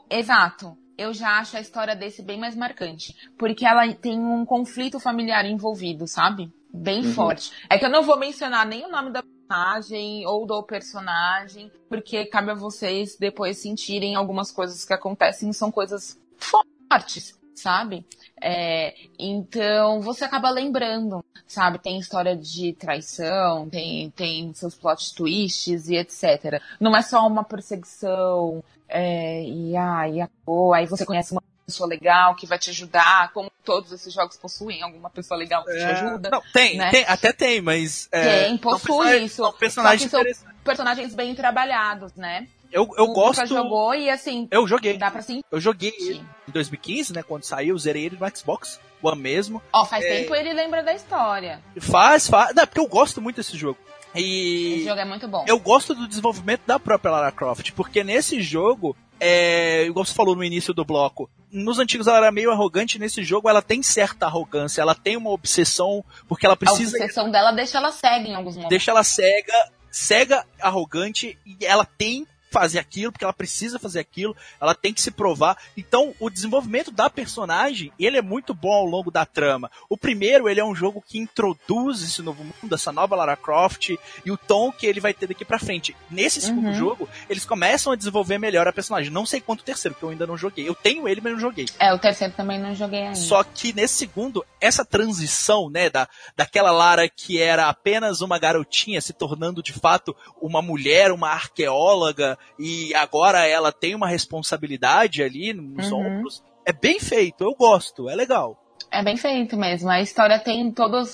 Exato 0.09 0.75
eu 0.99 1.13
já 1.13 1.39
acho 1.39 1.55
a 1.55 1.61
história 1.61 1.95
desse 1.95 2.21
bem 2.21 2.37
mais 2.37 2.55
marcante. 2.55 3.15
Porque 3.37 3.65
ela 3.65 3.91
tem 3.93 4.19
um 4.19 4.45
conflito 4.45 4.99
familiar 4.99 5.45
envolvido, 5.45 6.05
sabe? 6.05 6.51
Bem 6.71 7.05
uhum. 7.05 7.13
forte. 7.13 7.51
É 7.69 7.77
que 7.77 7.85
eu 7.85 7.89
não 7.89 8.03
vou 8.03 8.19
mencionar 8.19 8.67
nem 8.67 8.85
o 8.85 8.91
nome 8.91 9.11
da 9.11 9.23
personagem 9.23 10.27
ou 10.27 10.45
do 10.45 10.61
personagem, 10.61 11.71
porque 11.87 12.25
cabe 12.25 12.51
a 12.51 12.55
vocês 12.55 13.15
depois 13.17 13.57
sentirem 13.57 14.15
algumas 14.15 14.51
coisas 14.51 14.83
que 14.83 14.93
acontecem, 14.93 15.53
são 15.53 15.71
coisas 15.71 16.19
fortes, 16.37 17.38
sabe? 17.59 18.05
É, 18.41 18.95
então 19.17 20.01
você 20.01 20.23
acaba 20.25 20.49
lembrando, 20.49 21.23
sabe? 21.47 21.79
Tem 21.79 21.99
história 21.99 22.35
de 22.35 22.73
traição, 22.73 23.69
tem, 23.69 24.09
tem 24.11 24.53
seus 24.53 24.75
plot 24.75 25.13
twists 25.13 25.89
e 25.89 25.95
etc. 25.95 26.61
Não 26.79 26.95
é 26.95 27.01
só 27.01 27.25
uma 27.27 27.43
perseguição 27.43 28.63
é, 28.87 29.43
e, 29.43 29.75
ah, 29.75 30.07
e 30.07 30.21
acabou, 30.21 30.73
aí 30.73 30.85
você 30.85 31.05
conhece 31.05 31.31
uma 31.31 31.43
pessoa 31.65 31.87
legal 31.87 32.35
que 32.35 32.47
vai 32.47 32.57
te 32.57 32.71
ajudar, 32.71 33.31
como 33.31 33.51
todos 33.63 33.91
esses 33.91 34.11
jogos 34.11 34.35
possuem 34.37 34.81
alguma 34.81 35.09
pessoa 35.09 35.37
legal 35.37 35.63
que 35.63 35.71
é, 35.71 35.77
te 35.77 35.85
ajuda. 35.85 36.29
Não, 36.31 36.41
tem, 36.51 36.77
né? 36.77 36.89
tem, 36.89 37.05
até 37.07 37.31
tem, 37.31 37.61
mas. 37.61 38.09
É, 38.11 38.45
tem, 38.45 38.57
possui 38.57 39.25
isso. 39.25 39.43
São 39.43 39.53
personagens, 39.53 40.09
são 40.09 40.23
personagens 40.63 41.13
bem 41.13 41.35
trabalhados, 41.35 42.13
né? 42.15 42.47
Eu, 42.71 42.87
eu 42.97 43.05
o 43.05 43.13
gosto. 43.13 43.45
jogou 43.47 43.93
e 43.95 44.09
assim. 44.09 44.47
Eu 44.51 44.67
joguei. 44.67 44.97
Dá 44.97 45.09
pra 45.09 45.21
sim. 45.21 45.41
Eu 45.51 45.59
joguei 45.59 45.91
Sim. 45.91 46.25
em 46.47 46.51
2015, 46.51 47.13
né? 47.13 47.23
Quando 47.23 47.43
saiu, 47.43 47.77
zerei 47.77 48.05
ele 48.05 48.17
no 48.19 48.37
Xbox 48.37 48.79
One 49.01 49.19
mesmo. 49.19 49.61
Ó, 49.73 49.81
oh, 49.81 49.85
faz 49.85 50.05
é... 50.05 50.19
tempo 50.19 50.35
ele 50.35 50.53
lembra 50.53 50.83
da 50.83 50.93
história. 50.93 51.61
Faz, 51.79 52.27
faz. 52.27 52.53
Não, 52.53 52.65
porque 52.65 52.79
eu 52.79 52.87
gosto 52.87 53.21
muito 53.21 53.37
desse 53.37 53.57
jogo. 53.57 53.79
E. 54.15 54.75
Esse 54.75 54.85
jogo 54.85 54.99
é 54.99 55.05
muito 55.05 55.27
bom. 55.27 55.45
Eu 55.47 55.59
gosto 55.59 55.93
do 55.93 56.07
desenvolvimento 56.07 56.61
da 56.65 56.79
própria 56.79 57.11
Lara 57.11 57.31
Croft, 57.31 57.71
porque 57.71 58.03
nesse 58.03 58.41
jogo, 58.41 58.95
é, 59.19 59.85
igual 59.85 60.05
você 60.05 60.13
falou 60.13 60.35
no 60.35 60.43
início 60.43 60.73
do 60.73 60.83
bloco, 60.83 61.29
nos 61.51 61.79
antigos 61.79 62.07
ela 62.07 62.17
era 62.17 62.31
meio 62.31 62.51
arrogante, 62.51 62.99
nesse 62.99 63.23
jogo 63.23 63.49
ela 63.49 63.61
tem 63.61 63.83
certa 63.83 64.25
arrogância, 64.25 64.81
ela 64.81 64.95
tem 64.95 65.17
uma 65.17 65.29
obsessão, 65.29 66.03
porque 66.27 66.45
ela 66.45 66.55
precisa. 66.55 66.97
A 66.97 67.01
obsessão 67.01 67.31
dela 67.31 67.51
deixa 67.51 67.77
ela 67.77 67.91
cega 67.91 68.27
em 68.27 68.35
alguns 68.35 68.55
momentos. 68.55 68.69
Deixa 68.69 68.91
ela 68.91 69.03
cega, 69.03 69.53
cega, 69.91 70.45
arrogante, 70.59 71.37
e 71.45 71.65
ela 71.65 71.85
tem 71.85 72.27
fazer 72.49 72.79
aquilo, 72.79 73.11
porque 73.11 73.23
ela 73.23 73.33
precisa 73.33 73.79
fazer 73.79 73.99
aquilo, 73.99 74.35
ela 74.59 74.73
tem 74.73 74.93
que 74.93 75.01
se 75.01 75.11
provar. 75.11 75.57
Então, 75.77 76.13
o 76.19 76.29
desenvolvimento 76.29 76.91
da 76.91 77.09
personagem, 77.09 77.91
ele 77.99 78.17
é 78.17 78.21
muito 78.21 78.53
bom 78.53 78.73
ao 78.73 78.85
longo 78.85 79.11
da 79.11 79.25
trama. 79.25 79.71
O 79.87 79.97
primeiro, 79.97 80.49
ele 80.49 80.59
é 80.59 80.65
um 80.65 80.75
jogo 80.75 81.03
que 81.05 81.19
introduz 81.19 82.01
esse 82.01 82.21
novo 82.21 82.43
mundo, 82.43 82.75
essa 82.75 82.91
nova 82.91 83.15
Lara 83.15 83.35
Croft 83.35 83.89
e 84.25 84.31
o 84.31 84.37
tom 84.37 84.71
que 84.71 84.85
ele 84.85 84.99
vai 84.99 85.13
ter 85.13 85.27
daqui 85.27 85.45
para 85.45 85.59
frente. 85.59 85.95
Nesse 86.09 86.41
segundo 86.41 86.67
uhum. 86.67 86.73
jogo, 86.73 87.09
eles 87.29 87.45
começam 87.45 87.93
a 87.93 87.95
desenvolver 87.95 88.37
melhor 88.37 88.67
a 88.67 88.73
personagem. 88.73 89.11
Não 89.11 89.25
sei 89.25 89.41
quanto 89.41 89.61
o 89.61 89.63
terceiro, 89.63 89.93
porque 89.93 90.05
eu 90.05 90.09
ainda 90.09 90.25
não 90.25 90.37
joguei. 90.37 90.67
Eu 90.67 90.75
tenho 90.75 91.07
ele, 91.07 91.21
mas 91.21 91.33
não 91.33 91.39
joguei. 91.39 91.65
É, 91.77 91.93
o 91.93 91.99
terceiro 91.99 92.33
também 92.33 92.59
não 92.59 92.73
joguei 92.73 93.01
ainda. 93.01 93.15
Só 93.15 93.43
que 93.43 93.73
nesse 93.73 93.95
segundo, 93.95 94.45
essa 94.59 94.83
transição, 94.83 95.69
né, 95.69 95.89
da, 95.89 96.07
daquela 96.35 96.71
Lara 96.71 97.07
que 97.07 97.39
era 97.39 97.67
apenas 97.67 98.21
uma 98.21 98.39
garotinha 98.39 99.01
se 99.01 99.13
tornando 99.13 99.61
de 99.61 99.73
fato 99.73 100.15
uma 100.41 100.61
mulher, 100.61 101.11
uma 101.11 101.29
arqueóloga, 101.29 102.38
e 102.57 102.93
agora 102.95 103.45
ela 103.47 103.71
tem 103.71 103.95
uma 103.95 104.07
responsabilidade 104.07 105.23
ali 105.23 105.53
nos 105.53 105.91
uhum. 105.91 106.05
ombros. 106.05 106.43
É 106.65 106.73
bem 106.73 106.99
feito, 106.99 107.43
eu 107.43 107.53
gosto, 107.55 108.09
é 108.09 108.15
legal. 108.15 108.57
É 108.91 109.03
bem 109.03 109.15
feito 109.15 109.55
mesmo. 109.55 109.89
A 109.89 110.01
história 110.01 110.39
tem 110.39 110.71
todas 110.71 111.13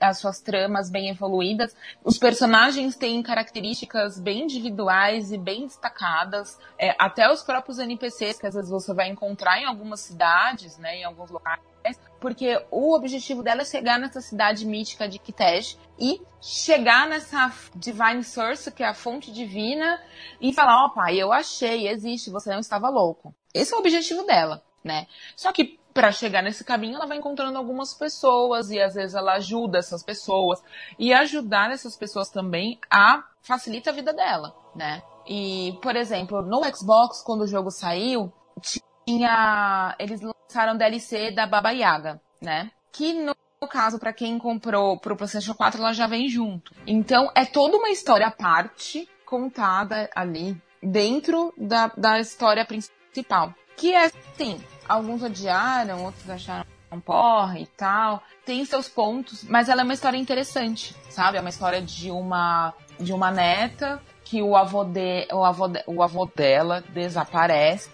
as 0.00 0.18
suas 0.18 0.40
tramas 0.40 0.90
bem 0.90 1.08
evoluídas. 1.08 1.74
Os 2.04 2.18
personagens 2.18 2.96
têm 2.96 3.22
características 3.22 4.20
bem 4.20 4.42
individuais 4.42 5.32
e 5.32 5.38
bem 5.38 5.66
destacadas. 5.66 6.58
É, 6.78 6.94
até 6.98 7.30
os 7.30 7.42
próprios 7.42 7.78
NPCs 7.78 8.38
que 8.38 8.46
às 8.46 8.54
vezes 8.54 8.70
você 8.70 8.92
vai 8.92 9.08
encontrar 9.08 9.58
em 9.58 9.64
algumas 9.64 10.00
cidades, 10.00 10.76
né, 10.76 10.96
em 10.96 11.04
alguns 11.04 11.30
locais. 11.30 11.60
Porque 12.20 12.60
o 12.70 12.94
objetivo 12.94 13.42
dela 13.42 13.62
é 13.62 13.64
chegar 13.64 13.98
nessa 13.98 14.20
cidade 14.20 14.66
mítica 14.66 15.08
de 15.08 15.18
Kitej 15.18 15.78
e 15.98 16.20
chegar 16.40 17.08
nessa 17.08 17.52
Divine 17.74 18.24
Source, 18.24 18.70
que 18.72 18.82
é 18.82 18.88
a 18.88 18.94
fonte 18.94 19.32
divina, 19.32 20.00
e 20.40 20.52
falar, 20.52 20.84
ó 20.84 20.86
oh, 20.86 20.94
pai, 20.94 21.16
eu 21.16 21.32
achei, 21.32 21.88
existe, 21.88 22.30
você 22.30 22.50
não 22.50 22.60
estava 22.60 22.88
louco. 22.88 23.34
Esse 23.54 23.72
é 23.72 23.76
o 23.76 23.80
objetivo 23.80 24.24
dela, 24.24 24.62
né? 24.82 25.06
Só 25.36 25.52
que 25.52 25.78
para 25.98 26.12
chegar 26.12 26.42
nesse 26.42 26.62
caminho, 26.62 26.94
ela 26.94 27.06
vai 27.06 27.16
encontrando 27.16 27.58
algumas 27.58 27.92
pessoas 27.92 28.70
e 28.70 28.80
às 28.80 28.94
vezes 28.94 29.16
ela 29.16 29.34
ajuda 29.34 29.78
essas 29.78 30.02
pessoas. 30.02 30.62
E 30.96 31.12
ajudar 31.12 31.72
essas 31.72 31.96
pessoas 31.96 32.28
também 32.28 32.78
a 32.88 33.24
facilita 33.42 33.90
a 33.90 33.92
vida 33.92 34.12
dela, 34.12 34.54
né? 34.76 35.02
E, 35.26 35.76
por 35.82 35.96
exemplo, 35.96 36.40
no 36.40 36.62
Xbox, 36.72 37.20
quando 37.22 37.42
o 37.42 37.46
jogo 37.48 37.70
saiu, 37.70 38.32
tinha. 39.08 39.94
Eles 39.98 40.20
lançaram 40.20 40.76
DLC 40.76 41.30
da 41.30 41.46
Baba 41.46 41.70
Yaga, 41.70 42.20
né? 42.40 42.70
Que 42.92 43.12
no 43.14 43.34
caso, 43.68 43.98
para 43.98 44.12
quem 44.12 44.38
comprou 44.38 44.98
pro 44.98 45.16
PlayStation 45.16 45.54
4, 45.54 45.80
ela 45.80 45.92
já 45.92 46.06
vem 46.06 46.28
junto. 46.28 46.74
Então, 46.86 47.30
é 47.34 47.44
toda 47.44 47.76
uma 47.76 47.90
história 47.90 48.26
à 48.26 48.30
parte, 48.30 49.08
contada 49.24 50.08
ali, 50.14 50.60
dentro 50.82 51.52
da, 51.56 51.88
da 51.96 52.20
história 52.20 52.64
principal. 52.64 53.54
Que 53.76 53.94
é, 53.94 54.04
assim, 54.06 54.60
alguns 54.88 55.22
odiaram, 55.22 56.04
outros 56.04 56.28
acharam 56.28 56.64
um 56.92 57.00
porre 57.00 57.62
e 57.62 57.66
tal. 57.66 58.22
Tem 58.44 58.64
seus 58.64 58.88
pontos, 58.88 59.44
mas 59.44 59.68
ela 59.68 59.82
é 59.82 59.84
uma 59.84 59.94
história 59.94 60.16
interessante, 60.16 60.94
sabe? 61.10 61.36
É 61.36 61.40
uma 61.40 61.50
história 61.50 61.82
de 61.82 62.10
uma 62.10 62.74
de 62.98 63.12
uma 63.12 63.30
neta 63.30 64.02
que 64.24 64.42
o 64.42 64.56
avô, 64.56 64.84
de, 64.84 65.26
o 65.32 65.44
avô, 65.44 65.68
de, 65.68 65.82
o 65.86 66.02
avô 66.02 66.26
dela 66.26 66.82
desaparece 66.92 67.88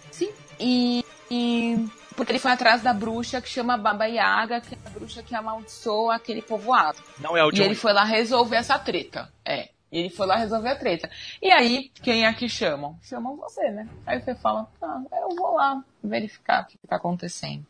e, 0.59 1.05
e 1.31 1.89
porque 2.17 2.33
ele 2.33 2.39
foi 2.39 2.53
atrás 2.53 2.83
da 2.83 2.93
bruxa 2.93 3.41
que 3.41 3.49
chama 3.49 3.77
Baba 3.77 4.07
Yaga, 4.07 4.61
que 4.61 4.75
é 4.75 4.79
a 4.87 4.91
bruxa 4.91 5.23
que 5.23 5.35
amaldiçoa 5.35 6.15
aquele 6.15 6.43
povoado. 6.43 6.99
Não 7.19 7.37
é 7.37 7.45
o 7.45 7.51
John. 7.51 7.63
E 7.63 7.65
ele 7.67 7.75
foi 7.75 7.93
lá 7.93 8.05
resolver 8.05 8.57
essa 8.57 8.79
treta. 8.79 9.33
É. 9.45 9.71
E 9.91 9.99
ele 9.99 10.11
foi 10.11 10.27
lá 10.27 10.37
resolver 10.37 10.71
a 10.71 10.77
treta. 10.77 11.09
E 11.41 11.51
aí, 11.51 11.91
quem 12.03 12.27
é 12.27 12.33
que 12.33 12.49
chamam? 12.49 12.99
Chamam 13.03 13.37
você, 13.37 13.71
né? 13.71 13.89
Aí 14.05 14.21
você 14.21 14.35
fala, 14.35 14.69
ah, 14.83 15.01
eu 15.13 15.37
vou 15.37 15.55
lá 15.55 15.85
verificar 16.03 16.63
o 16.63 16.67
que 16.67 16.77
está 16.83 16.97
acontecendo. 16.97 17.65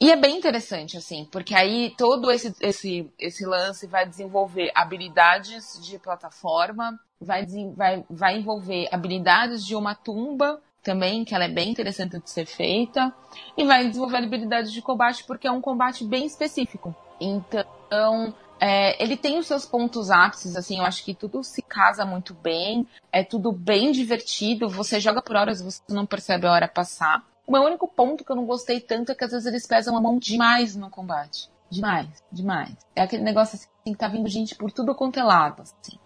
E 0.00 0.10
é 0.10 0.16
bem 0.16 0.36
interessante, 0.36 0.96
assim, 0.96 1.24
porque 1.30 1.54
aí 1.54 1.94
todo 1.96 2.30
esse, 2.30 2.54
esse, 2.60 3.10
esse 3.18 3.46
lance 3.46 3.86
vai 3.86 4.04
desenvolver 4.04 4.72
habilidades 4.74 5.80
de 5.80 5.98
plataforma, 5.98 6.98
vai, 7.20 7.46
vai, 7.74 8.04
vai 8.10 8.36
envolver 8.36 8.88
habilidades 8.90 9.64
de 9.64 9.76
uma 9.76 9.94
tumba 9.94 10.60
também, 10.84 11.24
que 11.24 11.34
ela 11.34 11.44
é 11.44 11.48
bem 11.48 11.70
interessante 11.70 12.18
de 12.18 12.30
ser 12.30 12.46
feita, 12.46 13.12
e 13.56 13.64
vai 13.64 13.88
desenvolver 13.88 14.18
habilidades 14.18 14.70
de 14.70 14.82
combate, 14.82 15.24
porque 15.24 15.48
é 15.48 15.50
um 15.50 15.60
combate 15.60 16.04
bem 16.04 16.26
específico. 16.26 16.94
Então, 17.20 18.34
é, 18.60 19.02
ele 19.02 19.16
tem 19.16 19.38
os 19.38 19.46
seus 19.46 19.64
pontos 19.66 20.10
ápices, 20.10 20.56
assim, 20.56 20.78
eu 20.78 20.84
acho 20.84 21.04
que 21.04 21.14
tudo 21.14 21.42
se 21.42 21.62
casa 21.62 22.04
muito 22.04 22.34
bem, 22.34 22.86
é 23.10 23.24
tudo 23.24 23.50
bem 23.50 23.90
divertido, 23.90 24.68
você 24.68 25.00
joga 25.00 25.22
por 25.22 25.34
horas, 25.34 25.60
você 25.60 25.80
não 25.88 26.06
percebe 26.06 26.46
a 26.46 26.52
hora 26.52 26.68
passar. 26.68 27.24
O 27.46 27.52
meu 27.52 27.62
único 27.62 27.88
ponto 27.88 28.24
que 28.24 28.30
eu 28.30 28.36
não 28.36 28.46
gostei 28.46 28.80
tanto 28.80 29.12
é 29.12 29.14
que 29.14 29.24
às 29.24 29.32
vezes 29.32 29.46
eles 29.46 29.66
pesam 29.66 29.96
a 29.96 30.00
mão 30.00 30.18
demais 30.18 30.76
no 30.76 30.88
combate. 30.88 31.50
Demais, 31.70 32.08
demais. 32.30 32.74
É 32.94 33.02
aquele 33.02 33.22
negócio 33.22 33.56
assim 33.56 33.92
que 33.92 33.98
tá 33.98 34.08
vindo 34.08 34.28
gente 34.28 34.54
por 34.54 34.70
tudo 34.70 34.94
quanto 34.94 35.18
é 35.18 35.24
lado, 35.24 35.62
assim. 35.62 35.98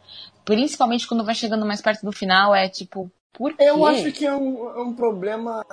Principalmente 0.44 1.06
quando 1.06 1.24
vai 1.24 1.34
chegando 1.34 1.66
mais 1.66 1.82
perto 1.82 2.04
do 2.04 2.12
final, 2.12 2.54
é 2.54 2.68
tipo, 2.68 3.10
por 3.32 3.54
quê? 3.54 3.64
Eu 3.64 3.86
acho 3.86 4.10
que 4.12 4.26
é 4.26 4.34
um, 4.34 4.68
é 4.68 4.82
um 4.82 4.92
problema, 4.92 5.64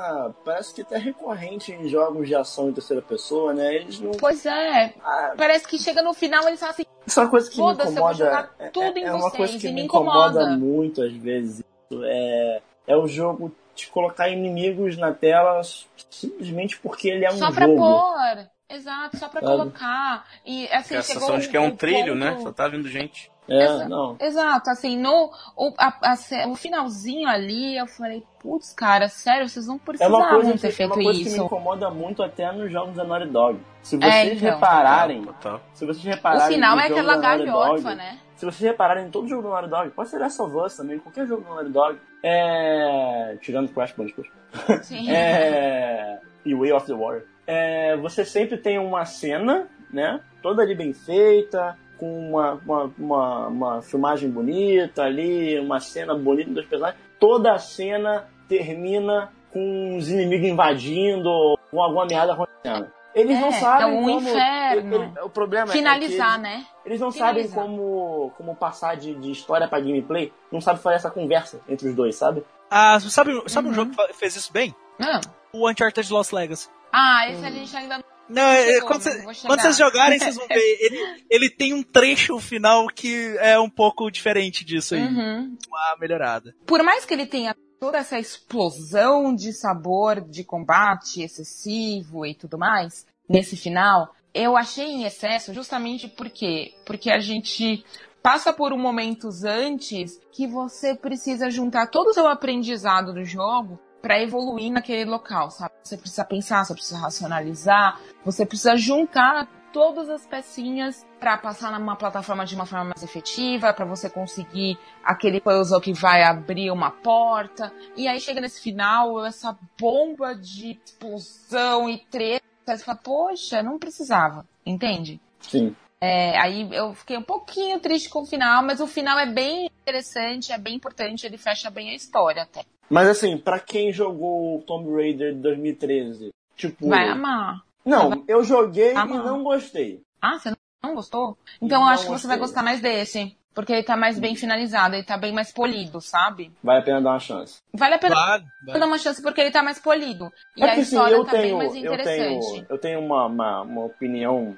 parece 0.44 0.74
que 0.74 0.82
até 0.82 0.98
recorrente 0.98 1.72
em 1.72 1.88
jogos 1.88 2.28
de 2.28 2.36
ação 2.36 2.70
em 2.70 2.74
terceira 2.74 3.02
pessoa, 3.02 3.54
né? 3.54 3.76
Eles 3.76 4.00
não. 4.00 4.12
Pois 4.12 4.46
é. 4.46 4.94
Ah, 5.04 5.34
parece 5.38 5.68
que 5.68 5.80
chega 5.80 6.02
no 6.02 6.14
final 6.14 6.48
eles 6.48 6.60
falam 6.60 6.74
assim. 6.74 6.86
Isso 7.06 7.20
é 7.20 7.24
uma 7.24 7.30
coisa 7.30 7.50
que 7.50 7.58
me 7.58 7.72
incomoda. 7.72 8.50
É, 8.60 8.70
tudo 8.70 8.98
é, 8.98 9.02
em 9.02 9.04
é 9.06 9.14
uma 9.14 9.32
coisa 9.32 9.58
que 9.58 9.72
me 9.72 9.82
incomoda. 9.82 10.42
incomoda 10.42 10.58
muito 10.58 11.02
às 11.02 11.14
vezes. 11.14 11.64
É, 12.04 12.62
é 12.88 12.98
o 12.98 13.08
jogo 13.08 13.52
te 13.76 13.90
colocar 13.90 14.30
inimigos 14.30 14.98
na 14.98 15.12
tela 15.12 15.62
simplesmente 16.10 16.80
porque 16.80 17.10
ele 17.10 17.26
é 17.26 17.30
um 17.30 17.38
só 17.38 17.52
jogo. 17.52 17.56
Só 17.56 17.62
pra 17.62 17.68
pôr. 17.68 18.55
Exato, 18.70 19.18
só 19.18 19.30
pra 19.30 19.42
Sabe? 19.42 19.52
colocar. 19.52 20.26
E 20.46 20.68
assim, 20.68 20.96
a 20.96 21.02
sensação 21.02 21.38
de 21.38 21.48
que 21.48 21.56
é 21.56 21.60
um 21.60 21.76
trilho, 21.76 22.16
né? 22.16 22.38
Só 22.42 22.52
tá 22.52 22.68
vindo 22.68 22.88
gente. 22.90 23.32
É, 23.48 23.64
Exa 23.64 23.88
não. 23.88 24.18
Exato, 24.20 24.72
assim, 24.72 24.98
no 24.98 25.32
o, 25.56 25.72
a, 25.78 25.94
a, 26.02 26.48
o 26.48 26.56
finalzinho 26.56 27.28
ali, 27.28 27.78
eu 27.78 27.86
falei, 27.86 28.24
putz, 28.40 28.74
cara, 28.74 29.08
sério, 29.08 29.48
vocês 29.48 29.68
não 29.68 29.78
precisavam 29.78 30.20
é 30.20 30.24
uma 30.24 30.30
coisa 30.30 30.52
ter 30.54 30.70
que, 30.70 30.74
feito 30.74 30.94
é 30.94 30.96
uma 30.96 31.04
coisa 31.04 31.22
isso. 31.22 31.30
que 31.30 31.40
me 31.40 31.46
incomoda 31.46 31.92
muito 31.92 32.24
até 32.24 32.52
nos 32.52 32.72
jogos 32.72 32.96
da 32.96 33.04
Naughty 33.04 33.28
Dog. 33.28 33.60
Se 33.84 33.98
vocês 33.98 34.14
é, 34.14 34.34
então. 34.34 34.50
repararem, 34.50 35.24
tá. 35.40 35.60
se 35.74 35.86
vocês 35.86 36.04
repararem 36.04 36.48
o 36.48 36.54
final 36.54 36.80
é 36.80 36.88
aquela 36.88 37.18
galhofa, 37.18 37.82
Dog, 37.82 37.96
né? 37.96 38.20
Se 38.36 38.46
vocês 38.46 38.70
repararem 38.70 39.08
em 39.08 39.10
todo 39.10 39.28
jogo 39.28 39.44
do 39.44 39.50
Naughty 39.50 39.70
Dog, 39.70 39.90
pode 39.92 40.10
ser 40.10 40.20
Last 40.20 40.42
of 40.42 40.56
Us 40.56 40.76
também, 40.76 41.00
qualquer 41.00 41.26
jogo 41.26 41.44
do 41.44 41.50
Naughty 41.50 41.72
Dog, 41.72 42.00
é... 42.22 43.38
tirando 43.42 43.74
Crash 43.74 43.94
Bandicoot. 43.94 44.30
É... 45.10 46.20
E 46.46 46.54
Way 46.54 46.72
of 46.74 46.86
the 46.86 46.94
Warrior. 46.94 47.24
É... 47.48 47.96
Você 47.98 48.26
sempre 48.26 48.58
tem 48.58 48.78
uma 48.78 49.06
cena, 49.06 49.68
né? 49.92 50.20
Toda 50.42 50.62
ali 50.62 50.76
bem 50.76 50.94
feita, 50.94 51.78
com 51.98 52.30
uma, 52.32 52.54
uma, 52.66 52.92
uma, 52.98 53.48
uma, 53.48 53.82
filmagem 53.82 54.30
bonita 54.30 55.04
ali, 55.04 55.58
uma 55.60 55.80
cena 55.80 56.14
bonita 56.14 56.52
dos 56.52 56.66
personagens. 56.66 57.02
Toda 57.20 57.54
a 57.54 57.58
cena 57.58 58.28
termina 58.48 59.32
com 59.52 59.96
os 59.98 60.10
inimigos 60.10 60.48
invadindo 60.50 61.58
com 61.72 61.82
alguma 61.82 62.06
merda 62.06 62.34
acontecendo. 62.34 62.92
Eles 63.16 63.38
é, 63.38 63.42
não 63.42 63.52
sabem 63.54 63.84
é 63.84 63.88
um 64.00 64.04
como. 64.04 64.20
inferno. 64.30 64.96
Ele, 65.04 65.20
o 65.22 65.30
problema 65.30 65.68
Finalizar, 65.72 66.38
é 66.38 66.42
que 66.42 66.48
eles, 66.48 66.60
né? 66.60 66.66
Eles 66.86 67.00
não 67.00 67.12
Finalizar. 67.12 67.50
sabem 67.56 67.70
como, 67.78 68.32
como 68.38 68.56
passar 68.56 68.96
de, 68.98 69.16
de 69.16 69.32
história 69.32 69.68
pra 69.68 69.80
gameplay. 69.80 70.34
Não 70.52 70.60
sabem 70.60 70.82
fazer 70.82 70.98
essa 70.98 71.10
conversa 71.10 71.62
entre 71.70 71.88
os 71.88 71.96
dois, 71.96 72.16
sabe? 72.16 72.44
Ah, 72.70 73.00
sabe, 73.00 73.32
sabe 73.48 73.68
Uhum. 73.68 73.72
um 73.72 73.76
jogo 73.76 73.92
que 74.08 74.14
fez 74.14 74.36
isso 74.36 74.52
bem? 74.52 74.76
Ah, 75.00 75.22
O 75.54 75.70
Uncharted 75.70 76.12
Lost 76.12 76.34
Legacy. 76.34 76.68
Ah, 76.92 77.30
esse 77.30 77.46
a 77.46 77.50
gente 77.52 77.76
ainda 77.76 77.98
não. 77.98 78.04
Não, 78.28 78.42
é, 78.42 78.66
chegou, 78.74 78.88
quando, 78.88 79.02
cê- 79.04 79.12
chegar. 79.12 79.34
quando 79.46 79.62
vocês 79.62 79.78
jogarem, 79.78 80.18
vocês 80.18 80.36
vão 80.36 80.48
ver. 80.48 80.56
Ele, 80.82 81.26
ele 81.30 81.50
tem 81.50 81.74
um 81.76 81.84
trecho 81.84 82.40
final 82.40 82.88
que 82.88 83.36
é 83.40 83.60
um 83.60 83.70
pouco 83.70 84.10
diferente 84.10 84.66
disso 84.66 84.96
aí. 84.96 85.02
Uhum. 85.02 85.56
Uma 85.70 85.96
melhorada. 86.00 86.56
Por 86.66 86.82
mais 86.82 87.06
que 87.06 87.14
ele 87.14 87.28
tenha 87.28 87.56
toda 87.80 87.98
essa 87.98 88.20
explosão 88.20 89.34
de 89.34 89.54
sabor 89.54 90.22
de 90.22 90.44
combate 90.44 91.22
excessivo 91.22 92.26
e 92.26 92.34
tudo 92.34 92.58
mais, 92.58 93.06
nesse 93.28 93.56
final, 93.56 94.14
eu 94.34 94.58
achei 94.58 94.86
em 94.86 95.04
excesso 95.06 95.54
justamente 95.54 96.08
porque 96.08 96.74
porque 96.86 97.10
a 97.10 97.20
gente 97.20 97.86
passa 98.22 98.52
por 98.52 98.74
um 98.74 98.78
momentos 98.78 99.44
antes 99.44 100.20
que 100.32 100.48
você 100.48 100.96
precisa 100.96 101.50
juntar 101.50 101.88
todo 101.88 102.08
o 102.08 102.14
seu 102.14 102.28
aprendizado 102.28 103.14
do 103.14 103.24
jogo 103.24 103.80
para 104.02 104.22
evoluir 104.22 104.72
naquele 104.72 105.10
local, 105.10 105.50
sabe? 105.50 105.74
Você 105.82 105.98
precisa 105.98 106.26
pensar, 106.26 106.64
você 106.64 106.74
precisa 106.74 107.00
racionalizar, 107.00 108.00
você 108.24 108.46
precisa 108.46 108.76
juntar 108.76 109.48
todas 109.76 110.10
as 110.10 110.26
pecinhas 110.26 111.06
para 111.20 111.38
passar 111.38 111.78
numa 111.78 111.98
plataforma 111.98 112.46
de 112.46 112.56
uma 112.56 112.66
forma 112.66 112.86
mais 112.86 113.04
efetiva, 113.04 113.74
para 113.74 113.84
você 113.84 114.10
conseguir 114.10 114.80
aquele 115.04 115.42
puzzle 115.42 115.82
que 115.82 115.92
vai 115.92 116.24
abrir 116.24 116.72
uma 116.72 116.92
porta. 116.92 117.74
E 117.98 118.08
aí 118.08 118.22
chega 118.22 118.40
nesse 118.40 118.62
final, 118.62 119.26
essa 119.26 119.60
bomba 119.78 120.34
de 120.34 120.80
explosão 120.86 121.90
e 121.90 121.98
treta, 122.10 122.46
você 122.66 122.86
fala, 122.86 122.98
poxa, 123.04 123.62
não 123.62 123.78
precisava, 123.78 124.46
entende? 124.66 125.20
Sim. 125.42 125.76
É, 126.00 126.40
aí 126.40 126.70
eu 126.72 126.94
fiquei 126.94 127.18
um 127.18 127.24
pouquinho 127.24 127.78
triste 127.78 128.10
com 128.10 128.22
o 128.22 128.26
final, 128.26 128.64
mas 128.64 128.80
o 128.80 128.88
final 128.88 129.20
é 129.20 129.26
bem 129.26 129.70
interessante, 129.82 130.54
é 130.54 130.58
bem 130.58 130.76
importante, 130.76 131.26
ele 131.26 131.38
fecha 131.38 131.70
bem 131.70 131.90
a 131.90 131.96
história 131.96 132.44
até. 132.44 132.64
Mas 132.90 133.10
assim, 133.10 133.38
pra 133.38 133.60
quem 133.60 133.92
jogou 133.92 134.62
Tomb 134.62 134.90
Raider 134.94 135.34
de 135.34 135.42
2013, 135.42 136.30
tipo. 136.56 136.88
Vai 136.88 137.10
amar. 137.10 137.66
Não, 137.86 138.24
eu 138.28 138.44
joguei 138.44 138.96
Ah, 138.96 139.06
e 139.06 139.10
não. 139.10 139.44
gostei. 139.44 140.02
Ah, 140.22 140.40
você 140.40 140.52
não 140.84 140.96
gostou? 140.96 141.38
Então 141.62 141.80
eu 141.80 141.86
Não 141.86 141.92
acho 141.92 142.06
que 142.06 142.12
você 142.12 142.28
vai 142.28 142.38
gostar 142.38 142.64
mais 142.64 142.82
desse. 142.82 143.38
Porque 143.54 143.72
ele 143.72 143.84
tá 143.84 143.96
mais 143.96 144.20
bem 144.20 144.36
finalizado, 144.36 144.96
ele 144.96 145.06
tá 145.06 145.18
bem 145.18 145.32
mais 145.32 145.50
polido, 145.50 146.02
sabe? 146.02 146.52
Vale 146.62 146.80
a 146.80 146.84
pena 146.84 147.02
dar 147.02 147.12
uma 147.12 147.20
chance. 147.20 147.60
Vale 147.74 147.96
a 147.96 147.98
pena 147.98 148.14
Claro. 148.14 148.44
dar 148.66 148.86
uma 148.86 148.98
chance 148.98 149.22
porque 149.22 149.40
ele 149.40 149.52
tá 149.52 149.64
mais 149.64 149.80
polido. 149.80 150.30
E 150.58 150.62
é 150.62 150.66
a 150.72 150.76
que 150.76 150.82
assim, 150.82 150.96
história 150.96 151.16
eu 151.16 151.24
tá 151.24 151.32
tenho, 151.32 151.44
bem 151.44 151.56
mais 151.56 151.74
eu 151.74 151.94
interessante. 151.94 152.52
tenho, 152.52 152.66
eu 152.70 152.78
tenho 152.78 153.00
uma, 153.00 153.26
uma, 153.28 153.62
uma 153.62 153.86
opinião, 153.86 154.58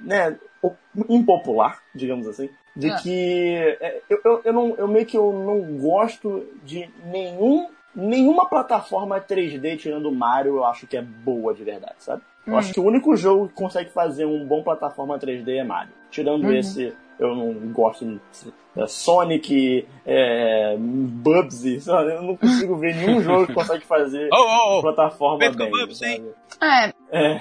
né, 0.00 0.36
impopular, 1.08 1.80
digamos 1.94 2.26
assim, 2.26 2.50
de 2.74 2.90
Ah. 2.90 2.96
que 2.96 3.54
é, 3.80 4.02
eu, 4.10 4.20
eu, 4.24 4.42
eu, 4.46 4.52
não, 4.52 4.74
eu 4.76 4.88
meio 4.88 5.06
que 5.06 5.16
eu 5.16 5.32
não 5.32 5.78
gosto 5.78 6.44
de 6.64 6.90
nenhum, 7.04 7.68
nenhuma 7.94 8.48
plataforma 8.48 9.20
3D 9.20 9.76
tirando 9.78 10.06
o 10.08 10.14
Mario, 10.14 10.56
eu 10.56 10.64
acho 10.64 10.86
que 10.86 10.96
é 10.96 11.02
boa 11.02 11.52
de 11.54 11.62
verdade, 11.64 11.94
sabe? 11.98 12.22
Eu 12.46 12.52
Hum. 12.54 12.58
acho 12.58 12.72
que 12.74 12.80
o 12.80 12.84
único 12.84 13.16
jogo 13.16 13.48
que 13.48 13.54
consegue 13.54 13.90
fazer 13.90 14.26
um 14.26 14.44
bom 14.44 14.62
plataforma 14.62 15.18
3D 15.18 15.56
é 15.58 15.64
Mario. 15.64 15.92
Tirando 16.10 16.44
Uhum. 16.44 16.52
esse, 16.52 16.92
eu 17.18 17.34
não 17.34 17.52
gosto 17.72 18.04
de 18.04 18.20
é, 18.76 18.86
Sonic, 18.86 19.86
é, 20.04 20.76
Bubsy, 20.78 21.80
sabe? 21.80 22.12
eu 22.12 22.22
não 22.22 22.36
consigo 22.36 22.76
ver 22.76 22.94
nenhum 22.96 23.20
jogo 23.22 23.46
que 23.46 23.54
consegue 23.54 23.84
fazer 23.84 24.28
Oh, 24.32 24.36
oh, 24.36 24.78
oh. 24.78 24.82
plataforma 24.82 25.38
Vem 25.38 25.52
bem. 25.56 25.70
Bubsy? 25.70 26.22
É, 26.60 26.92
É. 27.10 27.40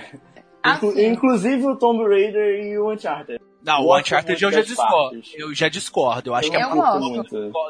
Assim, 0.66 1.08
Inclusive 1.08 1.66
o 1.66 1.76
Tomb 1.76 2.08
Raider 2.08 2.64
e 2.64 2.78
o 2.78 2.90
Uncharted. 2.90 3.43
Não, 3.64 3.82
o 3.86 3.98
Uncharted 3.98 4.44
eu 4.44 4.52
já 4.52 4.62
discordo. 4.62 5.10
partes. 5.12 5.32
Eu 5.36 5.54
já 5.56 5.70
discordo. 5.70 6.30
Eu 6.30 6.36
acho 6.36 6.50
que 6.52 6.58
a 6.58 6.62
Eu 6.62 6.70
plataforma 6.72 7.24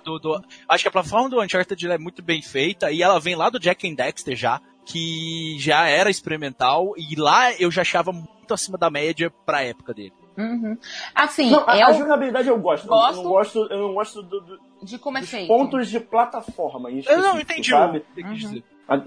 do, 0.03 0.19
do- 0.19 0.43
acho 0.67 0.83
que 0.83 0.87
a 0.87 0.91
plataforma 0.91 1.29
do 1.29 1.41
Uncharted 1.41 1.87
é 1.91 1.97
muito 1.97 2.21
bem 2.23 2.41
feita 2.41 2.91
e 2.91 3.03
ela 3.03 3.19
vem 3.19 3.35
lá 3.35 3.49
do 3.49 3.59
Jack 3.59 3.87
and 3.89 3.93
Dexter 3.93 4.35
já, 4.35 4.59
que 4.85 5.55
já 5.59 5.87
era 5.87 6.09
experimental 6.09 6.93
e 6.97 7.15
lá 7.15 7.53
eu 7.53 7.69
já 7.69 7.81
achava 7.81 8.11
muito 8.11 8.53
acima 8.53 8.77
da 8.77 8.89
média 8.89 9.31
pra 9.45 9.61
época 9.63 9.93
dele. 9.93 10.13
uhum. 10.37 10.75
assim 11.13 11.51
Não, 11.51 11.63
a, 11.69 11.77
eu, 11.77 11.87
a 11.87 11.93
jogabilidade 11.93 12.47
eu 12.47 12.57
gosto. 12.59 12.85
Eu 12.85 12.89
Gosto. 12.89 13.15
não 13.17 13.23
gosto, 13.29 13.67
eu 13.71 13.77
não 13.87 13.93
gosto 13.93 14.23
do- 14.23 14.41
do- 14.41 14.59
de 14.83 14.97
como 14.97 15.17
é 15.17 15.21
dos 15.21 15.29
feito. 15.29 15.47
pontos 15.47 15.87
de 15.89 15.99
plataforma. 15.99 16.91
Em 16.91 17.01
Eu 17.07 17.21
não 17.21 17.39
entendi 17.39 17.69
sabe? 17.69 18.03
Uhum. 18.17 18.61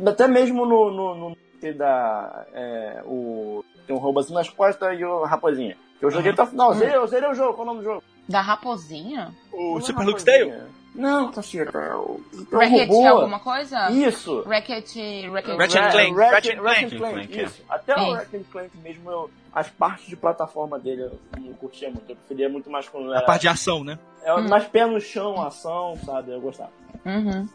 Até 0.09 0.27
mesmo 0.27 0.65
no, 0.65 0.91
no, 0.91 1.15
no 1.31 1.37
que 1.61 1.73
da. 1.73 2.47
É, 2.55 3.03
o, 3.05 3.63
tem 3.87 3.95
um 3.95 3.99
roubo 3.99 4.21
assim 4.21 4.33
nas 4.33 4.49
costas 4.49 4.99
e 4.99 5.05
o 5.05 5.25
raposinha. 5.25 5.77
Eu 6.01 6.11
joguei 6.11 6.33
até 6.33 6.43
o 6.43 6.47
final. 6.47 6.75
Zerei, 6.75 6.97
eu 6.97 7.07
zerei 7.07 7.29
o 7.31 7.35
jogo. 7.35 7.55
Qual 7.55 7.67
é 7.67 7.71
o 7.71 7.73
nome 7.75 7.79
do 7.81 7.85
jogo? 7.85 8.03
Da 8.29 8.41
raposinha? 8.41 9.33
O 9.53 9.79
é 9.79 9.81
Super. 9.81 10.05
Luke's 10.05 10.25
Tale? 10.25 10.55
Não, 10.95 11.31
Caceta, 11.31 11.79
é 11.79 11.95
o. 11.95 12.21
É 12.53 12.57
Racket 12.57 12.89
robô. 12.89 13.07
alguma 13.07 13.39
coisa? 13.39 13.91
Isso. 13.91 14.43
Racket. 14.43 14.95
Racket. 15.31 15.59
Ratchet 15.59 15.81
Ra- 15.83 15.91
Clank, 15.91 16.15
Ratchet, 16.15 16.17
Ratchet 16.17 16.61
Ratchet 16.63 16.97
Clank, 16.99 17.15
Clank, 17.27 17.39
é. 17.39 17.43
isso. 17.45 17.63
Até 17.69 17.95
o 17.95 17.99
É. 17.99 18.15
Ratchet 18.17 18.45
Clank 18.51 18.77
mesmo, 18.79 19.11
eu, 19.11 19.31
as 19.53 19.69
partes 19.69 20.07
de 20.07 20.17
plataforma 20.17 20.79
dele 20.79 21.03
eu 21.03 21.19
não 21.39 21.53
curtia 21.53 21.91
muito. 21.91 22.09
Eu 22.11 22.17
preferia 22.17 22.49
muito 22.49 22.71
mais 22.71 22.89
quando 22.89 23.13
A 23.13 23.17
era 23.19 23.27
parte 23.27 23.43
de 23.43 23.49
ação, 23.49 23.85
né? 23.85 23.99
é, 24.23 24.41
mais 24.41 24.65
pé 24.65 24.87
no 24.87 24.99
chão, 24.99 25.41
ação, 25.43 25.99
sabe? 26.05 26.33
Eu 26.33 26.41
gostava. 26.41 26.71
Uhum. 27.05 27.47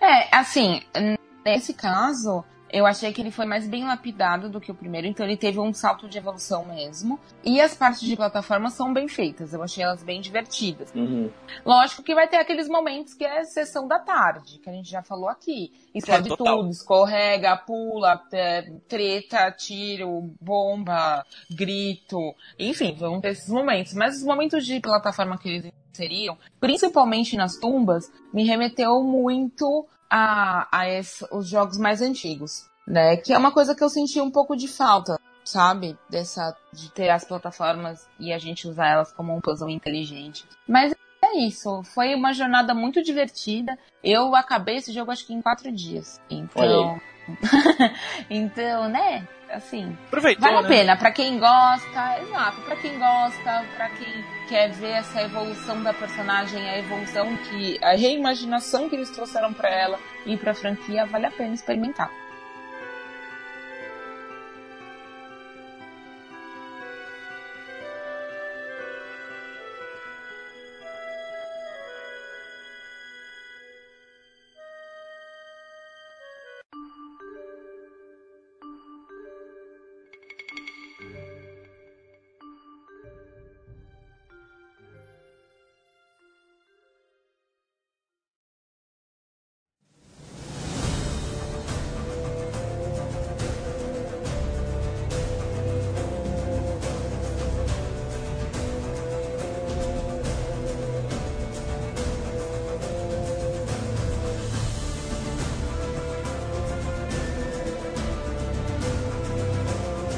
É, 0.00 0.34
assim, 0.34 0.82
nesse 1.44 1.74
caso, 1.74 2.42
eu 2.70 2.86
achei 2.86 3.12
que 3.12 3.20
ele 3.20 3.30
foi 3.30 3.46
mais 3.46 3.68
bem 3.68 3.84
lapidado 3.84 4.48
do 4.48 4.60
que 4.60 4.70
o 4.70 4.74
primeiro, 4.74 5.06
então 5.06 5.24
ele 5.24 5.36
teve 5.36 5.58
um 5.58 5.72
salto 5.72 6.08
de 6.08 6.18
evolução 6.18 6.64
mesmo. 6.64 7.18
E 7.44 7.60
as 7.60 7.74
partes 7.74 8.00
de 8.00 8.16
plataforma 8.16 8.70
são 8.70 8.92
bem 8.92 9.08
feitas, 9.08 9.52
eu 9.52 9.62
achei 9.62 9.84
elas 9.84 10.02
bem 10.02 10.20
divertidas. 10.20 10.92
Uhum. 10.94 11.30
Lógico 11.64 12.02
que 12.02 12.14
vai 12.14 12.28
ter 12.28 12.36
aqueles 12.36 12.68
momentos 12.68 13.14
que 13.14 13.24
é 13.24 13.44
sessão 13.44 13.86
da 13.86 13.98
tarde, 13.98 14.58
que 14.58 14.68
a 14.68 14.72
gente 14.72 14.90
já 14.90 15.02
falou 15.02 15.28
aqui. 15.28 15.72
Explode 15.94 16.32
É, 16.32 16.36
tudo, 16.36 16.70
escorrega, 16.70 17.56
pula, 17.56 18.22
é, 18.32 18.62
treta, 18.88 19.50
tiro, 19.52 20.34
bomba, 20.40 21.24
grito. 21.50 22.34
Enfim, 22.58 22.94
vão 22.94 23.20
ter 23.20 23.30
esses 23.30 23.48
momentos. 23.48 23.94
Mas 23.94 24.16
os 24.16 24.24
momentos 24.24 24.66
de 24.66 24.80
plataforma 24.80 25.38
que 25.38 25.48
eles 25.48 25.72
inseriam, 25.92 26.36
principalmente 26.60 27.36
nas 27.36 27.56
tumbas, 27.56 28.10
me 28.32 28.44
remeteu 28.44 29.02
muito 29.02 29.86
a, 30.10 30.68
a 30.70 30.88
esse- 30.88 31.26
os 31.30 31.48
jogos 31.48 31.78
mais 31.78 32.00
antigos. 32.00 32.66
Né? 32.86 33.16
Que 33.16 33.32
é 33.32 33.38
uma 33.38 33.50
coisa 33.50 33.74
que 33.74 33.82
eu 33.82 33.88
senti 33.90 34.20
um 34.20 34.30
pouco 34.30 34.56
de 34.56 34.68
falta 34.68 35.18
sabe? 35.44 35.96
Dessa, 36.10 36.56
de 36.72 36.90
ter 36.90 37.08
as 37.08 37.24
plataformas 37.24 38.08
e 38.18 38.32
a 38.32 38.38
gente 38.38 38.66
usar 38.66 38.88
elas 38.88 39.12
como 39.12 39.34
um 39.34 39.40
puzzle 39.40 39.70
inteligente. 39.70 40.44
Mas 40.68 40.92
é 41.22 41.38
isso, 41.38 41.82
foi 41.84 42.14
uma 42.14 42.32
jornada 42.32 42.74
muito 42.74 43.02
divertida. 43.02 43.78
Eu 44.02 44.34
acabei 44.34 44.76
esse 44.76 44.92
jogo 44.92 45.10
acho 45.10 45.26
que 45.26 45.32
em 45.32 45.40
quatro 45.40 45.72
dias. 45.72 46.20
Então. 46.28 47.00
então, 48.28 48.88
né? 48.88 49.26
Assim, 49.50 49.96
Aproveitou, 50.08 50.42
vale 50.42 50.58
a 50.58 50.62
né? 50.62 50.68
pena. 50.68 50.96
Pra 50.96 51.10
quem 51.12 51.38
gosta, 51.38 52.18
exato, 52.20 52.60
pra 52.62 52.76
quem 52.76 52.98
gosta, 52.98 53.64
pra 53.76 53.88
quem 53.90 54.24
quer 54.48 54.70
ver 54.72 54.90
essa 54.90 55.22
evolução 55.22 55.82
da 55.82 55.94
personagem, 55.94 56.68
a 56.68 56.78
evolução 56.78 57.36
que. 57.36 57.78
a 57.82 57.92
reimaginação 57.94 58.88
que 58.88 58.96
eles 58.96 59.10
trouxeram 59.10 59.52
pra 59.52 59.68
ela 59.68 59.98
e 60.24 60.36
pra 60.36 60.52
franquia, 60.54 61.06
vale 61.06 61.26
a 61.26 61.30
pena 61.30 61.54
experimentar. 61.54 62.10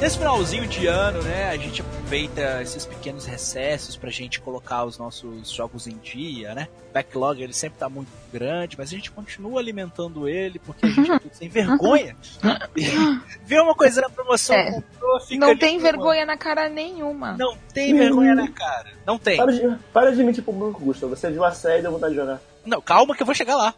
Nesse 0.09 0.17
finalzinho 0.21 0.67
de 0.67 0.87
ano, 0.87 1.23
né, 1.23 1.51
a 1.51 1.57
gente 1.59 1.83
aproveita 1.83 2.63
esses 2.63 2.87
pequenos 2.87 3.27
recessos 3.27 3.95
pra 3.95 4.09
gente 4.09 4.41
colocar 4.41 4.87
os 4.87 4.97
nossos 4.97 5.51
jogos 5.51 5.87
em 5.87 5.99
dia, 5.99 6.55
né? 6.55 6.67
O 6.89 6.95
backlog 6.95 7.43
ele 7.43 7.53
sempre 7.53 7.79
tá 7.79 7.91
muito 7.91 8.09
grande, 8.33 8.75
mas 8.79 8.89
a 8.89 8.93
gente 8.93 9.11
continua 9.11 9.61
alimentando 9.61 10.27
ele 10.27 10.59
porque 10.61 10.87
a 10.87 10.89
gente 10.89 11.13
é 11.13 11.19
tudo 11.19 11.35
sem 11.35 11.51
vergonha. 11.51 12.17
Vê 13.45 13.61
uma 13.61 13.75
coisa 13.75 14.01
na 14.01 14.09
promoção, 14.09 14.57
É. 14.57 14.73
comprou, 14.73 15.21
fica 15.21 15.47
Não 15.47 15.55
tem 15.55 15.79
vergonha 15.79 16.25
na 16.25 16.39
cara 16.39 16.71
nenhuma. 16.71 17.33
Não 17.37 17.55
tem 17.75 17.95
vergonha 17.95 18.35
na 18.35 18.49
cara. 18.49 18.89
Não 19.05 19.19
tem. 19.19 19.37
Para 19.37 19.53
de, 19.53 19.77
para 19.93 20.11
de 20.17 20.25
mentir 20.25 20.43
pro 20.43 20.55
Bruno 20.55 20.73
Gusta. 20.73 21.07
Você 21.07 21.31
viu 21.31 21.45
a 21.45 21.53
série 21.53 21.81
e 21.81 21.83
deu 21.83 21.93
vontade 21.93 22.15
de 22.15 22.21
jogar. 22.21 22.41
Não, 22.65 22.81
calma 22.81 23.15
que 23.15 23.21
eu 23.23 23.27
vou 23.27 23.35
chegar 23.35 23.57
lá. 23.57 23.75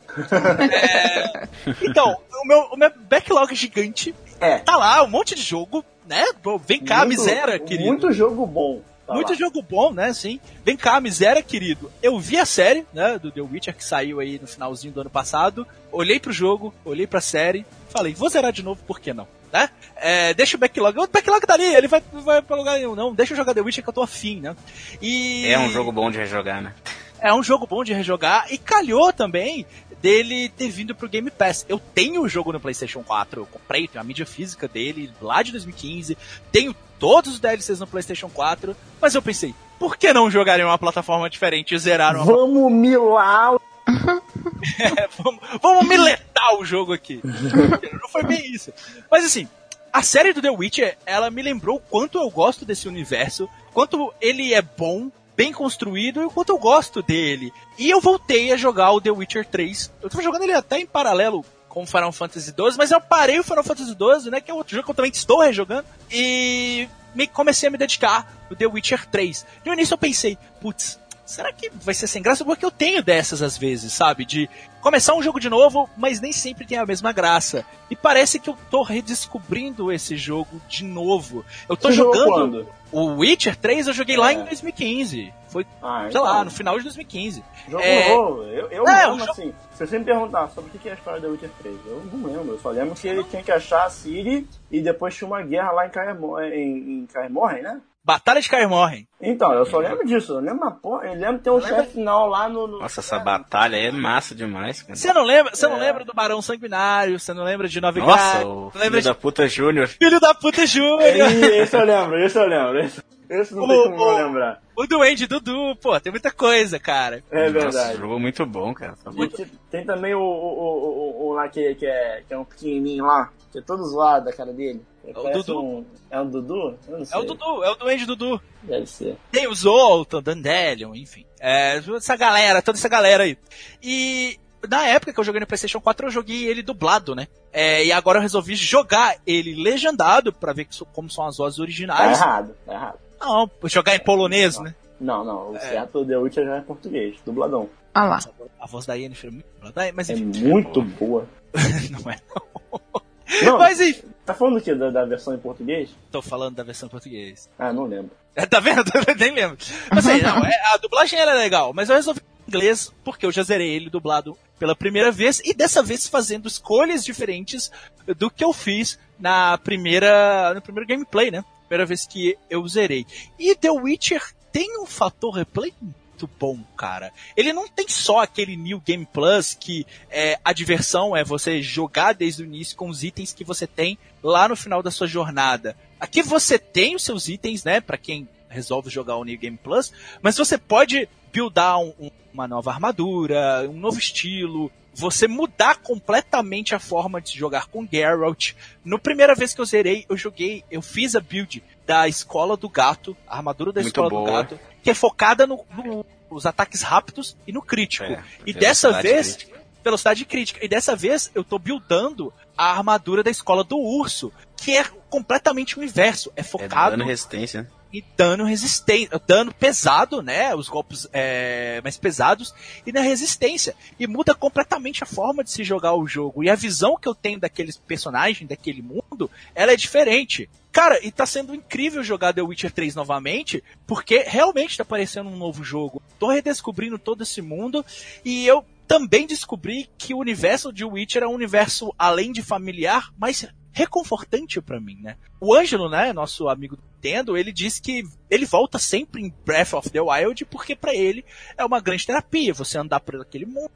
É, 0.60 1.48
Então, 1.82 2.16
o 2.40 2.46
meu, 2.46 2.60
o 2.72 2.76
meu 2.76 2.90
backlog 3.08 3.52
gigante 3.54 4.14
É. 4.40 4.58
tá 4.58 4.76
lá, 4.76 5.02
um 5.02 5.08
monte 5.08 5.34
de 5.34 5.42
jogo, 5.42 5.84
né? 6.10 6.24
Vem 6.66 6.80
cá, 6.84 7.04
Muito- 7.06 7.20
miséria, 7.20 7.58
querido. 7.58 7.88
Muito 7.88 8.12
jogo 8.12 8.44
bom. 8.44 8.82
Tá 9.06 9.14
Muito 9.14 9.30
lá. 9.30 9.38
jogo 9.38 9.62
bom, 9.62 9.92
né? 9.92 10.12
Sim. 10.12 10.38
Vem 10.64 10.76
cá, 10.76 11.00
miséria, 11.00 11.42
querido. 11.42 11.90
Eu 12.02 12.18
vi 12.18 12.36
a 12.36 12.44
série, 12.44 12.84
né, 12.92 13.18
do 13.18 13.30
The 13.30 13.40
Witcher 13.40 13.74
que 13.74 13.84
saiu 13.84 14.20
aí 14.20 14.38
no 14.40 14.46
finalzinho 14.46 14.92
do 14.92 15.00
ano 15.00 15.10
passado. 15.10 15.66
Olhei 15.90 16.20
pro 16.20 16.32
jogo, 16.32 16.72
olhei 16.84 17.06
pra 17.06 17.20
série, 17.20 17.64
falei, 17.88 18.12
vou 18.14 18.28
zerar 18.28 18.52
de 18.52 18.62
novo, 18.62 18.80
por 18.86 19.00
que 19.00 19.12
não? 19.12 19.26
Né? 19.52 19.68
É, 19.96 20.32
deixa 20.34 20.56
o 20.56 20.60
backlog. 20.60 20.96
O 20.98 21.08
backlog 21.08 21.44
tá 21.44 21.54
ali, 21.54 21.64
ele 21.74 21.88
vai, 21.88 22.00
vai 22.12 22.40
pra 22.42 22.54
lugar 22.56 22.76
nenhum, 22.76 22.94
não. 22.94 23.12
Deixa 23.12 23.32
eu 23.32 23.36
jogar 23.36 23.52
The 23.54 23.60
Witcher 23.60 23.82
que 23.82 23.88
eu 23.90 23.94
tô 23.94 24.02
afim, 24.02 24.40
né? 24.40 24.54
E. 25.02 25.46
É 25.46 25.58
um 25.58 25.70
jogo 25.70 25.90
bom 25.90 26.08
de 26.10 26.18
rejogar, 26.18 26.62
né? 26.62 26.72
É 27.20 27.34
um 27.34 27.42
jogo 27.42 27.66
bom 27.66 27.82
de 27.84 27.92
rejogar 27.92 28.46
e 28.50 28.56
calhou 28.56 29.12
também 29.12 29.66
dele 30.00 30.48
ter 30.48 30.70
vindo 30.70 30.94
pro 30.94 31.08
Game 31.08 31.30
Pass. 31.30 31.64
Eu 31.68 31.78
tenho 31.78 32.22
o 32.22 32.28
jogo 32.28 32.52
no 32.52 32.60
PlayStation 32.60 33.02
4, 33.02 33.42
eu 33.42 33.46
comprei, 33.46 33.88
tenho 33.88 34.00
a 34.00 34.04
mídia 34.04 34.26
física 34.26 34.66
dele 34.66 35.12
lá 35.20 35.42
de 35.42 35.52
2015, 35.52 36.16
tenho 36.50 36.74
todos 36.98 37.34
os 37.34 37.40
DLCs 37.40 37.80
no 37.80 37.86
PlayStation 37.86 38.28
4, 38.28 38.76
mas 39.00 39.14
eu 39.14 39.22
pensei, 39.22 39.54
por 39.78 39.96
que 39.96 40.12
não 40.12 40.30
jogar 40.30 40.60
em 40.60 40.64
uma 40.64 40.78
plataforma 40.78 41.30
diferente 41.30 41.74
e 41.74 41.78
zerar 41.78 42.14
uma 42.14 42.24
Vamos 42.24 42.72
milar 42.72 43.54
é, 44.78 45.08
vamos, 45.18 45.40
vamos 45.60 45.88
miletar 45.88 46.54
o 46.56 46.64
jogo 46.64 46.92
aqui. 46.92 47.20
Não 47.24 48.08
foi 48.08 48.22
bem 48.22 48.52
isso. 48.52 48.72
Mas 49.10 49.24
assim, 49.24 49.48
a 49.92 50.02
série 50.02 50.32
do 50.32 50.42
The 50.42 50.50
Witcher, 50.50 50.96
ela 51.04 51.30
me 51.30 51.42
lembrou 51.42 51.76
o 51.76 51.80
quanto 51.80 52.18
eu 52.18 52.30
gosto 52.30 52.64
desse 52.64 52.86
universo, 52.86 53.48
quanto 53.72 54.12
ele 54.20 54.54
é 54.54 54.62
bom, 54.62 55.10
bem 55.40 55.54
construído 55.54 56.20
e 56.20 56.26
o 56.26 56.30
quanto 56.30 56.50
eu 56.50 56.58
gosto 56.58 57.02
dele. 57.02 57.50
E 57.78 57.88
eu 57.88 57.98
voltei 57.98 58.52
a 58.52 58.58
jogar 58.58 58.92
o 58.92 59.00
The 59.00 59.10
Witcher 59.10 59.46
3. 59.46 59.90
Eu 60.02 60.10
tava 60.10 60.22
jogando 60.22 60.42
ele 60.42 60.52
até 60.52 60.78
em 60.78 60.84
paralelo 60.84 61.42
com 61.66 61.84
o 61.84 61.86
Final 61.86 62.12
Fantasy 62.12 62.50
XII, 62.50 62.76
mas 62.76 62.90
eu 62.90 63.00
parei 63.00 63.38
o 63.38 63.42
Final 63.42 63.64
Fantasy 63.64 63.92
XII, 63.92 64.30
né, 64.30 64.42
que 64.42 64.50
é 64.50 64.54
outro 64.54 64.74
jogo 64.74 64.84
que 64.84 64.90
eu 64.90 64.94
também 64.94 65.10
estou 65.10 65.40
rejogando, 65.40 65.86
e 66.10 66.86
me, 67.14 67.26
comecei 67.26 67.68
a 67.68 67.72
me 67.72 67.78
dedicar 67.78 68.30
no 68.50 68.56
The 68.56 68.66
Witcher 68.66 69.06
3. 69.06 69.46
No 69.64 69.72
início 69.72 69.94
eu 69.94 69.98
pensei, 69.98 70.36
putz, 70.60 71.00
será 71.24 71.50
que 71.54 71.70
vai 71.70 71.94
ser 71.94 72.06
sem 72.06 72.20
graça? 72.20 72.44
Porque 72.44 72.66
eu 72.66 72.70
tenho 72.70 73.02
dessas 73.02 73.40
às 73.40 73.56
vezes, 73.56 73.94
sabe? 73.94 74.26
De 74.26 74.50
começar 74.82 75.14
um 75.14 75.22
jogo 75.22 75.40
de 75.40 75.48
novo, 75.48 75.88
mas 75.96 76.20
nem 76.20 76.32
sempre 76.32 76.66
tem 76.66 76.76
a 76.76 76.84
mesma 76.84 77.12
graça. 77.12 77.64
E 77.88 77.96
parece 77.96 78.38
que 78.38 78.50
eu 78.50 78.58
tô 78.70 78.82
redescobrindo 78.82 79.90
esse 79.90 80.18
jogo 80.18 80.60
de 80.68 80.84
novo. 80.84 81.44
Eu 81.66 81.78
tô 81.78 81.88
Você 81.88 81.94
jogando. 81.94 82.68
O 82.92 83.14
Witcher 83.18 83.56
3 83.56 83.86
eu 83.86 83.92
joguei 83.92 84.16
lá 84.16 84.30
É. 84.32 84.34
em 84.34 84.44
2015. 84.44 85.32
Foi, 85.48 85.66
Ah, 85.82 86.08
sei 86.10 86.20
lá, 86.20 86.30
então, 86.32 86.44
no 86.44 86.50
final 86.50 86.76
de 86.78 86.84
2015. 86.84 87.42
Jogo 87.68 87.82
É. 87.82 88.08
novo. 88.08 88.42
Eu, 88.44 88.68
eu 88.70 88.84
É, 88.88 89.02
mesmo, 89.06 89.18
jogo- 89.20 89.30
assim, 89.32 89.54
se 89.74 89.86
você 89.86 89.98
me 89.98 90.04
perguntar 90.04 90.48
sobre 90.50 90.70
o 90.74 90.78
que 90.80 90.88
é 90.88 90.92
a 90.92 90.94
história 90.94 91.20
da 91.20 91.28
Witcher 91.28 91.50
3, 91.60 91.76
eu 91.86 92.02
não 92.12 92.28
lembro. 92.28 92.52
Eu 92.54 92.58
só 92.60 92.70
lembro 92.70 92.94
que 92.94 93.06
ele 93.08 93.24
tinha 93.24 93.42
que 93.42 93.52
achar 93.52 93.84
a 93.86 93.90
Ciri 93.90 94.46
e 94.70 94.80
depois 94.80 95.14
tinha 95.16 95.26
uma 95.28 95.42
guerra 95.42 95.72
lá 95.72 95.86
em 95.86 95.90
Kaer 95.90 96.16
em, 96.52 97.00
em 97.02 97.06
Kaer 97.06 97.30
né? 97.62 97.80
Batalha 98.02 98.40
de 98.40 98.48
Kaer 98.48 98.68
Morhen. 98.68 99.06
Então, 99.20 99.52
eu 99.52 99.66
só 99.66 99.78
lembro 99.78 100.06
disso. 100.06 100.32
Eu 100.32 100.40
lembro, 100.40 100.70
porra, 100.72 101.06
eu 101.06 101.14
lembro 101.14 101.38
que 101.38 101.44
tem 101.44 101.52
um 101.52 101.60
chefe 101.60 101.92
final 101.92 102.26
lá 102.28 102.48
no... 102.48 102.66
no- 102.66 102.78
Nossa, 102.80 103.00
essa 103.00 103.18
batalha 103.18 103.76
aí 103.76 103.86
é 103.86 103.92
massa 103.92 104.34
demais, 104.34 104.82
cara. 104.82 104.96
Você 104.96 105.12
não 105.12 105.22
lembra, 105.22 105.54
você 105.54 105.68
não 105.68 105.76
É. 105.76 105.80
lembra 105.80 106.04
do 106.04 106.14
Barão 106.14 106.40
Sanguinário, 106.40 107.18
você 107.20 107.34
não 107.34 107.44
lembra 107.44 107.68
de 107.68 107.80
Nove 107.80 108.00
Nossa, 108.00 108.46
o 108.46 108.64
não 108.64 108.70
filho 108.70 108.90
de 109.00 109.02
da 109.08 109.14
puta 109.14 109.46
Júnior. 109.46 109.86
Filho 109.88 110.18
da 110.18 110.32
puta 110.34 110.66
Júnior. 110.66 111.02
Ih, 111.02 111.44
Esse 111.60 111.76
eu 111.76 111.84
lembro, 111.84 112.18
esse 112.24 112.38
eu 112.38 112.46
lembro. 112.46 112.78
Esse, 112.80 113.02
esse 113.28 113.54
não 113.54 113.68
tem 113.68 113.78
Ô, 113.78 113.82
como 113.84 113.96
não 113.96 114.04
ô. 114.06 114.16
lembrar. 114.26 114.62
O 114.74 114.86
Duende 114.86 115.26
Dudu, 115.26 115.76
pô, 115.76 116.00
tem 116.00 116.10
muita 116.10 116.30
coisa, 116.32 116.78
cara. 116.78 117.22
É 117.30 117.50
Nossa, 117.50 117.52
verdade. 117.70 117.98
jogo 117.98 118.18
muito 118.18 118.46
bom, 118.46 118.72
cara. 118.72 118.94
Tá 119.04 119.10
bom. 119.10 119.22
E 119.22 119.28
te- 119.28 119.46
tem 119.70 119.84
também 119.84 120.14
o, 120.14 120.20
o, 120.20 120.22
o, 120.22 121.26
o, 121.26 121.28
o 121.28 121.32
lá 121.34 121.46
que, 121.50 121.74
que, 121.74 121.84
é, 121.86 122.22
que 122.26 122.32
é 122.32 122.38
um 122.38 122.44
pequenininho 122.46 123.04
lá, 123.04 123.30
que 123.50 123.58
é 123.58 123.62
todo 123.62 123.84
zoado 123.84 124.26
da 124.26 124.32
cara 124.32 124.52
dele. 124.52 124.84
o 125.04 125.12
Parece 125.12 125.46
Dudu. 125.46 125.60
Um, 125.60 125.84
é 126.10 126.20
um 126.20 126.28
Dudu? 126.28 126.78
Eu 126.88 126.98
não 126.98 127.04
sei. 127.04 127.18
É 127.18 127.22
o 127.22 127.24
Dudu, 127.24 127.64
é 127.64 127.70
o 127.70 127.74
Duende 127.74 128.06
Dudu. 128.06 128.40
Deve 128.62 128.86
ser. 128.86 129.16
Tem 129.30 129.48
o 129.48 129.54
Zoltan, 129.54 130.22
Dandelion, 130.22 130.94
enfim. 130.94 131.24
É, 131.40 131.78
essa 131.78 132.16
galera, 132.16 132.62
toda 132.62 132.78
essa 132.78 132.88
galera 132.88 133.24
aí. 133.24 133.36
E 133.82 134.38
na 134.68 134.86
época 134.86 135.12
que 135.12 135.18
eu 135.18 135.24
joguei 135.24 135.40
no 135.40 135.46
PlayStation 135.46 135.80
4, 135.80 136.06
eu 136.06 136.10
joguei 136.10 136.46
ele 136.46 136.62
dublado, 136.62 137.14
né? 137.14 137.26
É, 137.52 137.84
e 137.84 137.92
agora 137.92 138.18
eu 138.18 138.22
resolvi 138.22 138.54
jogar 138.54 139.16
ele 139.26 139.60
legendado 139.60 140.32
pra 140.32 140.52
ver 140.52 140.68
como 140.92 141.10
são 141.10 141.26
as 141.26 141.38
vozes 141.38 141.56
Tá 141.56 141.62
originais. 141.62 142.18
errado, 142.18 142.54
tá 142.64 142.72
errado. 142.72 142.98
Não, 143.20 143.50
jogar 143.64 143.94
em 143.94 144.00
polonês, 144.00 144.58
né? 144.58 144.74
Não, 145.00 145.24
não. 145.24 145.50
O 145.52 145.56
é. 145.56 145.60
certo 145.60 146.04
The 146.04 146.16
Witcher 146.16 146.44
já 146.44 146.56
é 146.56 146.60
português, 146.60 147.16
dubladão. 147.24 147.68
Ah 147.94 148.04
lá. 148.04 148.18
A 148.60 148.66
voz 148.66 148.86
da 148.86 148.94
Yennefer 148.94 149.30
é 149.30 149.32
muito 149.32 149.46
boa. 149.60 149.92
Mas, 149.94 150.10
é 150.10 150.16
muito 150.16 150.82
boa. 150.82 151.26
não 151.90 152.10
é 152.10 152.18
não. 152.28 152.99
Não, 153.42 153.58
mas 153.58 153.80
enfim. 153.80 154.08
Tá 154.24 154.34
falando 154.34 154.58
o 154.58 154.60
quê? 154.60 154.74
Da, 154.74 154.90
da, 154.90 155.04
versão 155.04 155.34
em 155.34 155.38
português? 155.38 155.90
Tô 156.10 156.22
falando 156.22 156.54
da 156.54 156.62
versão 156.62 156.86
em 156.86 156.90
português. 156.90 157.48
Ah, 157.58 157.72
não 157.72 157.84
lembro. 157.84 158.10
É, 158.34 158.46
tá 158.46 158.60
vendo? 158.60 158.84
Nem 159.18 159.32
lembro. 159.32 159.56
Mas 159.90 160.06
assim, 160.06 160.22
não, 160.22 160.44
é, 160.44 160.52
a 160.72 160.76
dublagem 160.76 161.18
era 161.18 161.32
legal, 161.34 161.72
mas 161.72 161.88
eu 161.88 161.96
resolvi 161.96 162.20
em 162.20 162.50
inglês 162.50 162.92
porque 163.02 163.26
eu 163.26 163.32
já 163.32 163.42
zerei 163.42 163.70
ele 163.70 163.90
dublado 163.90 164.36
pela 164.58 164.76
primeira 164.76 165.10
vez 165.10 165.40
e 165.44 165.54
dessa 165.54 165.82
vez 165.82 166.06
fazendo 166.06 166.46
escolhas 166.46 167.04
diferentes 167.04 167.72
do 168.18 168.30
que 168.30 168.44
eu 168.44 168.52
fiz 168.52 168.98
na 169.18 169.58
primeira 169.58 170.54
no 170.54 170.60
primeiro 170.60 170.86
gameplay, 170.86 171.30
né? 171.30 171.44
Primeira 171.62 171.86
vez 171.86 172.06
que 172.06 172.36
eu 172.48 172.66
zerei. 172.68 173.06
E 173.38 173.54
The 173.54 173.70
Witcher 173.70 174.22
tem 174.52 174.80
um 174.80 174.86
fator 174.86 175.34
replay 175.34 175.72
muito 176.20 176.30
bom, 176.38 176.58
cara. 176.76 177.12
Ele 177.36 177.52
não 177.52 177.66
tem 177.66 177.88
só 177.88 178.20
aquele 178.20 178.56
New 178.56 178.80
Game 178.80 179.06
Plus 179.06 179.54
que 179.54 179.86
é, 180.10 180.38
a 180.44 180.52
diversão 180.52 181.16
é 181.16 181.24
você 181.24 181.62
jogar 181.62 182.12
desde 182.12 182.42
o 182.42 182.46
início 182.46 182.76
com 182.76 182.88
os 182.88 183.02
itens 183.02 183.32
que 183.32 183.44
você 183.44 183.66
tem 183.66 183.98
lá 184.22 184.48
no 184.48 184.56
final 184.56 184.82
da 184.82 184.90
sua 184.90 185.06
jornada. 185.06 185.76
Aqui 185.98 186.22
você 186.22 186.58
tem 186.58 186.94
os 186.94 187.02
seus 187.02 187.28
itens, 187.28 187.64
né, 187.64 187.80
para 187.80 187.96
quem 187.96 188.28
resolve 188.48 188.90
jogar 188.90 189.16
o 189.16 189.24
New 189.24 189.38
Game 189.38 189.56
Plus, 189.56 189.92
mas 190.20 190.36
você 190.36 190.58
pode 190.58 191.08
buildar 191.32 191.78
um, 191.80 191.94
um, 191.98 192.10
uma 192.34 192.48
nova 192.48 192.70
armadura, 192.70 193.66
um 193.68 193.78
novo 193.78 193.98
estilo, 193.98 194.70
você 194.92 195.28
mudar 195.28 195.76
completamente 195.76 196.74
a 196.74 196.78
forma 196.78 197.20
de 197.20 197.38
jogar 197.38 197.66
com 197.68 197.86
Geralt. 197.90 198.54
No 198.84 198.98
primeira 198.98 199.34
vez 199.34 199.54
que 199.54 199.60
eu 199.60 199.64
zerei, 199.64 200.04
eu 200.08 200.16
joguei, 200.16 200.64
eu 200.70 200.82
fiz 200.82 201.14
a 201.14 201.20
build 201.20 201.62
da 201.86 202.08
escola 202.08 202.56
do 202.56 202.68
gato, 202.68 203.16
a 203.26 203.36
armadura 203.36 203.72
da 203.72 203.80
Muito 203.80 203.88
escola 203.88 204.10
boa. 204.10 204.24
do 204.24 204.32
gato, 204.32 204.60
que 204.82 204.90
é 204.90 204.94
focada 204.94 205.46
no, 205.46 205.64
no, 205.74 206.06
nos 206.30 206.46
ataques 206.46 206.82
rápidos 206.82 207.36
e 207.46 207.52
no 207.52 207.62
crítico. 207.62 208.04
É, 208.04 208.22
e 208.46 208.52
dessa 208.52 209.00
vez, 209.00 209.36
crítica. 209.36 209.60
velocidade 209.82 210.24
crítica. 210.24 210.64
E 210.64 210.68
dessa 210.68 210.94
vez 210.94 211.30
eu 211.34 211.42
tô 211.42 211.58
buildando 211.58 212.32
a 212.56 212.70
armadura 212.70 213.22
da 213.22 213.30
escola 213.30 213.64
do 213.64 213.78
urso, 213.78 214.32
que 214.56 214.76
é 214.76 214.84
completamente 215.08 215.78
o 215.78 215.82
inverso. 215.82 216.30
É, 216.36 216.40
é 216.40 216.44
focado. 216.44 216.94
É 216.94 216.96
dano 216.96 217.04
resistência 217.04 217.68
e 217.92 218.04
dano 218.16 218.44
resistente, 218.44 219.10
dano 219.26 219.52
pesado, 219.52 220.22
né? 220.22 220.54
Os 220.54 220.68
golpes 220.68 221.08
é, 221.12 221.80
mais 221.82 221.96
pesados 221.96 222.54
e 222.86 222.92
na 222.92 223.00
resistência. 223.00 223.74
E 223.98 224.06
muda 224.06 224.34
completamente 224.34 225.02
a 225.02 225.06
forma 225.06 225.42
de 225.42 225.50
se 225.50 225.64
jogar 225.64 225.94
o 225.94 226.06
jogo. 226.06 226.44
E 226.44 226.50
a 226.50 226.54
visão 226.54 226.96
que 226.96 227.08
eu 227.08 227.14
tenho 227.14 227.40
daqueles 227.40 227.76
personagens, 227.76 228.48
daquele 228.48 228.82
mundo, 228.82 229.30
ela 229.54 229.72
é 229.72 229.76
diferente. 229.76 230.48
Cara, 230.72 231.04
e 231.04 231.10
tá 231.10 231.26
sendo 231.26 231.54
incrível 231.54 232.02
jogar 232.02 232.32
The 232.32 232.42
Witcher 232.42 232.70
3 232.70 232.94
novamente, 232.94 233.62
porque 233.86 234.24
realmente 234.26 234.76
tá 234.76 234.84
parecendo 234.84 235.28
um 235.28 235.36
novo 235.36 235.64
jogo. 235.64 236.00
Tô 236.18 236.28
redescobrindo 236.28 236.98
todo 236.98 237.22
esse 237.22 237.42
mundo 237.42 237.84
e 238.24 238.46
eu 238.46 238.64
também 238.86 239.26
descobri 239.26 239.88
que 239.96 240.14
o 240.14 240.18
universo 240.18 240.72
de 240.72 240.84
Witcher 240.84 241.22
é 241.22 241.26
um 241.26 241.34
universo 241.34 241.94
além 241.98 242.32
de 242.32 242.42
familiar, 242.42 243.12
mas 243.18 243.46
reconfortante 243.72 244.60
para 244.60 244.80
mim, 244.80 244.98
né? 245.00 245.16
O 245.40 245.54
Ângelo, 245.54 245.88
né, 245.88 246.12
nosso 246.12 246.48
amigo 246.48 246.76
do 246.76 246.82
Nintendo, 246.94 247.36
ele 247.36 247.52
diz 247.52 247.78
que 247.78 248.04
ele 248.28 248.44
volta 248.44 248.78
sempre 248.78 249.22
em 249.22 249.32
Breath 249.44 249.74
of 249.74 249.90
the 249.90 250.00
Wild 250.00 250.44
porque 250.46 250.74
para 250.74 250.94
ele 250.94 251.24
é 251.56 251.64
uma 251.64 251.80
grande 251.80 252.06
terapia, 252.06 252.52
você 252.52 252.78
andar 252.78 253.00
por 253.00 253.20
aquele 253.20 253.46
mundo, 253.46 253.70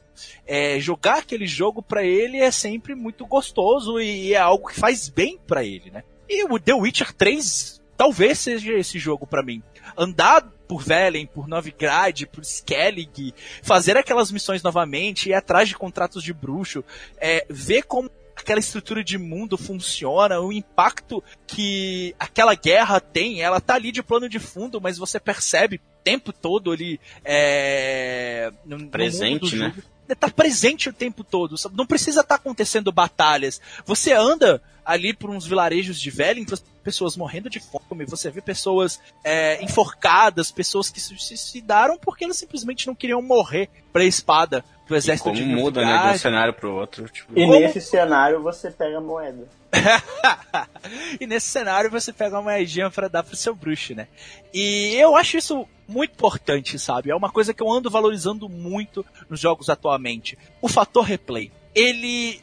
é, 0.47 0.79
jogar 0.81 1.19
aquele 1.19 1.47
jogo 1.47 1.83
para 1.83 2.05
ele 2.05 2.39
é 2.39 2.51
sempre 2.51 2.95
muito 2.95 3.27
gostoso 3.27 4.01
e 4.01 4.35
é 4.35 4.39
algo 4.39 4.69
que 4.69 4.79
faz 4.79 5.09
bem 5.09 5.39
para 5.47 5.65
ele, 5.65 5.91
né? 5.91 6.03
E 6.29 6.45
o 6.45 6.59
The 6.59 6.75
Witcher 6.75 7.13
3 7.13 7.83
talvez 7.97 8.39
seja 8.39 8.73
esse 8.73 8.99
jogo 8.99 9.27
para 9.27 9.43
mim. 9.43 9.63
Andar 9.97 10.43
por 10.67 10.83
Velen, 10.83 11.27
por 11.27 11.47
Novigrad, 11.47 12.25
por 12.27 12.43
Skellig, 12.43 13.35
fazer 13.63 13.97
aquelas 13.97 14.33
missões 14.33 14.63
novamente, 14.63 15.29
ir 15.29 15.35
atrás 15.35 15.69
de 15.69 15.77
contratos 15.77 16.23
de 16.23 16.33
bruxo, 16.33 16.83
é, 17.19 17.47
ver 17.49 17.83
como 17.83 18.11
aquela 18.37 18.61
estrutura 18.61 19.03
de 19.03 19.17
mundo 19.17 19.57
funciona, 19.57 20.41
o 20.41 20.53
impacto 20.53 21.23
que 21.47 22.15
aquela 22.19 22.55
guerra 22.55 23.01
tem, 23.01 23.41
ela 23.41 23.61
tá 23.61 23.75
ali 23.75 23.93
de 23.93 24.03
plano 24.03 24.29
de 24.29 24.39
fundo, 24.39 24.81
mas 24.81 24.99
você 24.99 25.21
percebe 25.21 25.77
o 25.77 25.81
tempo 26.03 26.33
todo 26.33 26.73
ali 26.73 27.01
é, 27.25 28.53
no, 28.65 28.89
presente, 28.89 29.57
no 29.57 29.69
né? 29.69 29.75
Tá 30.19 30.29
presente 30.29 30.91
o 30.91 30.93
tempo 30.93 31.25
todo, 31.25 31.57
não 31.73 31.87
precisa 31.87 32.21
estar 32.21 32.37
tá 32.37 32.41
acontecendo 32.41 32.93
batalhas. 32.93 33.61
Você 33.87 34.13
anda 34.13 34.63
ali 34.85 35.15
por 35.15 35.31
uns 35.31 35.47
vilarejos 35.47 35.99
de 35.99 36.13
Wellington, 36.15 36.57
pessoas 36.83 37.17
morrendo 37.17 37.49
de 37.49 37.59
fome, 37.59 38.05
você 38.05 38.31
vê 38.31 38.43
pessoas 38.43 39.01
é, 39.25 39.63
enforcadas, 39.65 40.53
pessoas 40.53 40.91
que 40.91 41.01
se 41.01 41.17
suicidaram 41.17 41.97
porque 41.97 42.25
elas 42.25 42.37
simplesmente 42.37 42.87
não 42.87 42.95
queriam 42.95 43.23
morrer 43.23 43.71
pra 43.93 44.05
espada 44.05 44.63
do 44.87 44.95
exército 44.95 45.29
e 45.29 45.33
como 45.33 45.45
de 45.45 45.45
muda, 45.45 45.85
né, 45.85 46.09
de 46.09 46.15
um 46.15 46.19
cenário 46.19 46.53
pro 46.53 46.73
outro. 46.75 47.09
Tipo... 47.09 47.33
E 47.35 47.45
como... 47.45 47.59
nesse 47.59 47.81
cenário 47.81 48.43
você 48.43 48.71
pega 48.71 48.99
a 48.99 49.01
moeda. 49.01 49.49
e 51.21 51.27
nesse 51.27 51.47
cenário 51.49 51.91
você 51.91 52.13
pega 52.13 52.37
uma 52.37 52.43
moedinha 52.43 52.91
para 52.91 53.09
dar 53.09 53.23
pro 53.23 53.37
seu 53.37 53.55
bruxo, 53.55 53.95
né? 53.95 54.07
E 54.53 54.95
eu 54.97 55.17
acho 55.17 55.37
isso 55.37 55.67
muito 55.89 56.13
importante, 56.13 56.79
sabe? 56.79 57.11
É 57.11 57.15
uma 57.15 57.31
coisa 57.31 57.53
que 57.53 57.63
eu 57.63 57.71
ando 57.71 57.91
valorizando 57.91 58.49
muito 58.49 59.05
nos 59.29 59.41
jogos 59.41 59.69
atualmente. 59.69 60.39
O 60.61 60.69
fator 60.69 61.05
replay. 61.05 61.51
Ele 61.75 62.41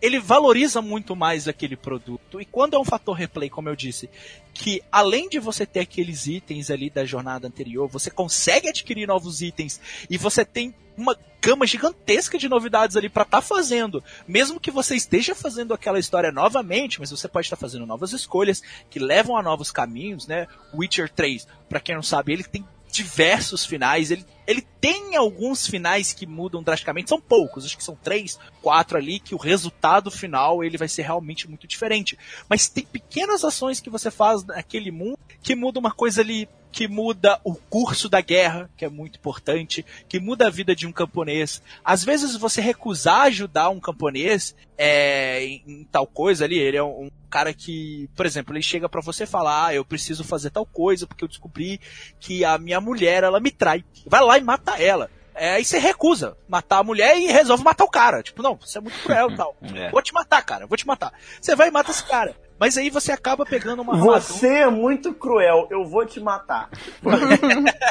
ele 0.00 0.18
valoriza 0.18 0.80
muito 0.80 1.14
mais 1.14 1.46
aquele 1.46 1.76
produto. 1.76 2.40
E 2.40 2.44
quando 2.44 2.74
é 2.74 2.78
um 2.78 2.84
fator 2.84 3.14
replay, 3.14 3.50
como 3.50 3.68
eu 3.68 3.76
disse, 3.76 4.08
que 4.54 4.82
além 4.90 5.28
de 5.28 5.38
você 5.38 5.66
ter 5.66 5.80
aqueles 5.80 6.26
itens 6.26 6.70
ali 6.70 6.90
da 6.90 7.04
jornada 7.04 7.46
anterior, 7.46 7.88
você 7.88 8.10
consegue 8.10 8.68
adquirir 8.68 9.06
novos 9.06 9.42
itens 9.42 9.80
e 10.08 10.16
você 10.16 10.44
tem 10.44 10.74
uma 10.96 11.16
gama 11.40 11.66
gigantesca 11.66 12.38
de 12.38 12.48
novidades 12.48 12.96
ali 12.96 13.08
para 13.08 13.22
estar 13.22 13.40
tá 13.40 13.46
fazendo. 13.46 14.02
Mesmo 14.28 14.60
que 14.60 14.70
você 14.70 14.94
esteja 14.94 15.34
fazendo 15.34 15.72
aquela 15.72 15.98
história 15.98 16.30
novamente, 16.30 17.00
mas 17.00 17.10
você 17.10 17.28
pode 17.28 17.46
estar 17.46 17.56
tá 17.56 17.60
fazendo 17.60 17.86
novas 17.86 18.12
escolhas 18.12 18.62
que 18.90 18.98
levam 18.98 19.36
a 19.36 19.42
novos 19.42 19.70
caminhos, 19.70 20.26
né? 20.26 20.46
Witcher 20.74 21.10
3, 21.10 21.46
para 21.68 21.80
quem 21.80 21.94
não 21.94 22.02
sabe, 22.02 22.32
ele 22.32 22.44
tem 22.44 22.64
diversos 22.90 23.64
finais. 23.64 24.10
Ele, 24.10 24.24
ele 24.46 24.62
tem 24.80 25.16
alguns 25.16 25.66
finais 25.66 26.12
que 26.12 26.26
mudam 26.26 26.62
drasticamente, 26.62 27.08
são 27.08 27.20
poucos, 27.20 27.64
acho 27.64 27.76
que 27.76 27.84
são 27.84 27.96
três, 27.96 28.38
quatro 28.60 28.98
ali, 28.98 29.20
que 29.20 29.34
o 29.34 29.38
resultado 29.38 30.10
final 30.10 30.62
ele 30.64 30.76
vai 30.76 30.88
ser 30.88 31.02
realmente 31.02 31.48
muito 31.48 31.66
diferente. 31.66 32.18
Mas 32.48 32.68
tem 32.68 32.84
pequenas 32.84 33.44
ações 33.44 33.80
que 33.80 33.90
você 33.90 34.10
faz 34.10 34.44
naquele 34.44 34.90
mundo 34.90 35.18
que 35.42 35.54
muda 35.54 35.78
uma 35.78 35.92
coisa 35.92 36.20
ali 36.20 36.48
que 36.72 36.86
muda 36.86 37.40
o 37.44 37.54
curso 37.54 38.08
da 38.08 38.20
guerra, 38.20 38.70
que 38.76 38.84
é 38.84 38.88
muito 38.88 39.18
importante, 39.18 39.84
que 40.08 40.20
muda 40.20 40.46
a 40.46 40.50
vida 40.50 40.74
de 40.74 40.86
um 40.86 40.92
camponês. 40.92 41.62
Às 41.84 42.04
vezes 42.04 42.36
você 42.36 42.60
recusar 42.60 43.22
ajudar 43.22 43.70
um 43.70 43.80
camponês 43.80 44.54
é, 44.78 45.44
em, 45.44 45.62
em, 45.66 45.84
tal 45.84 46.06
coisa 46.06 46.44
ali, 46.44 46.58
ele 46.58 46.76
é 46.76 46.82
um, 46.82 47.04
um 47.04 47.10
cara 47.28 47.52
que, 47.52 48.08
por 48.16 48.24
exemplo, 48.24 48.54
ele 48.54 48.62
chega 48.62 48.88
para 48.88 49.00
você 49.00 49.26
falar, 49.26 49.66
ah, 49.66 49.74
eu 49.74 49.84
preciso 49.84 50.24
fazer 50.24 50.50
tal 50.50 50.64
coisa 50.64 51.06
porque 51.06 51.24
eu 51.24 51.28
descobri 51.28 51.80
que 52.18 52.44
a 52.44 52.56
minha 52.58 52.80
mulher, 52.80 53.24
ela 53.24 53.40
me 53.40 53.50
trai. 53.50 53.84
Vai 54.06 54.22
lá 54.22 54.38
e 54.38 54.42
mata 54.42 54.80
ela. 54.80 55.10
É, 55.34 55.54
aí 55.54 55.64
você 55.64 55.78
recusa 55.78 56.36
matar 56.48 56.78
a 56.78 56.84
mulher 56.84 57.16
e 57.18 57.26
resolve 57.26 57.64
matar 57.64 57.84
o 57.84 57.90
cara. 57.90 58.22
Tipo, 58.22 58.42
não, 58.42 58.56
você 58.56 58.78
é 58.78 58.80
muito 58.80 58.98
cruel 59.02 59.30
e 59.30 59.36
tal. 59.36 59.56
É. 59.74 59.90
Vou 59.90 60.02
te 60.02 60.12
matar, 60.12 60.42
cara, 60.42 60.66
vou 60.66 60.76
te 60.76 60.86
matar. 60.86 61.12
Você 61.40 61.54
vai 61.54 61.68
e 61.68 61.70
mata 61.70 61.90
esse 61.90 62.04
cara. 62.04 62.34
Mas 62.60 62.76
aí 62.76 62.90
você 62.90 63.10
acaba 63.10 63.46
pegando 63.46 63.80
uma 63.80 63.96
Você 63.96 64.46
é 64.46 64.68
muito 64.68 65.14
cruel, 65.14 65.66
eu 65.70 65.82
vou 65.86 66.04
te 66.04 66.20
matar. 66.20 66.68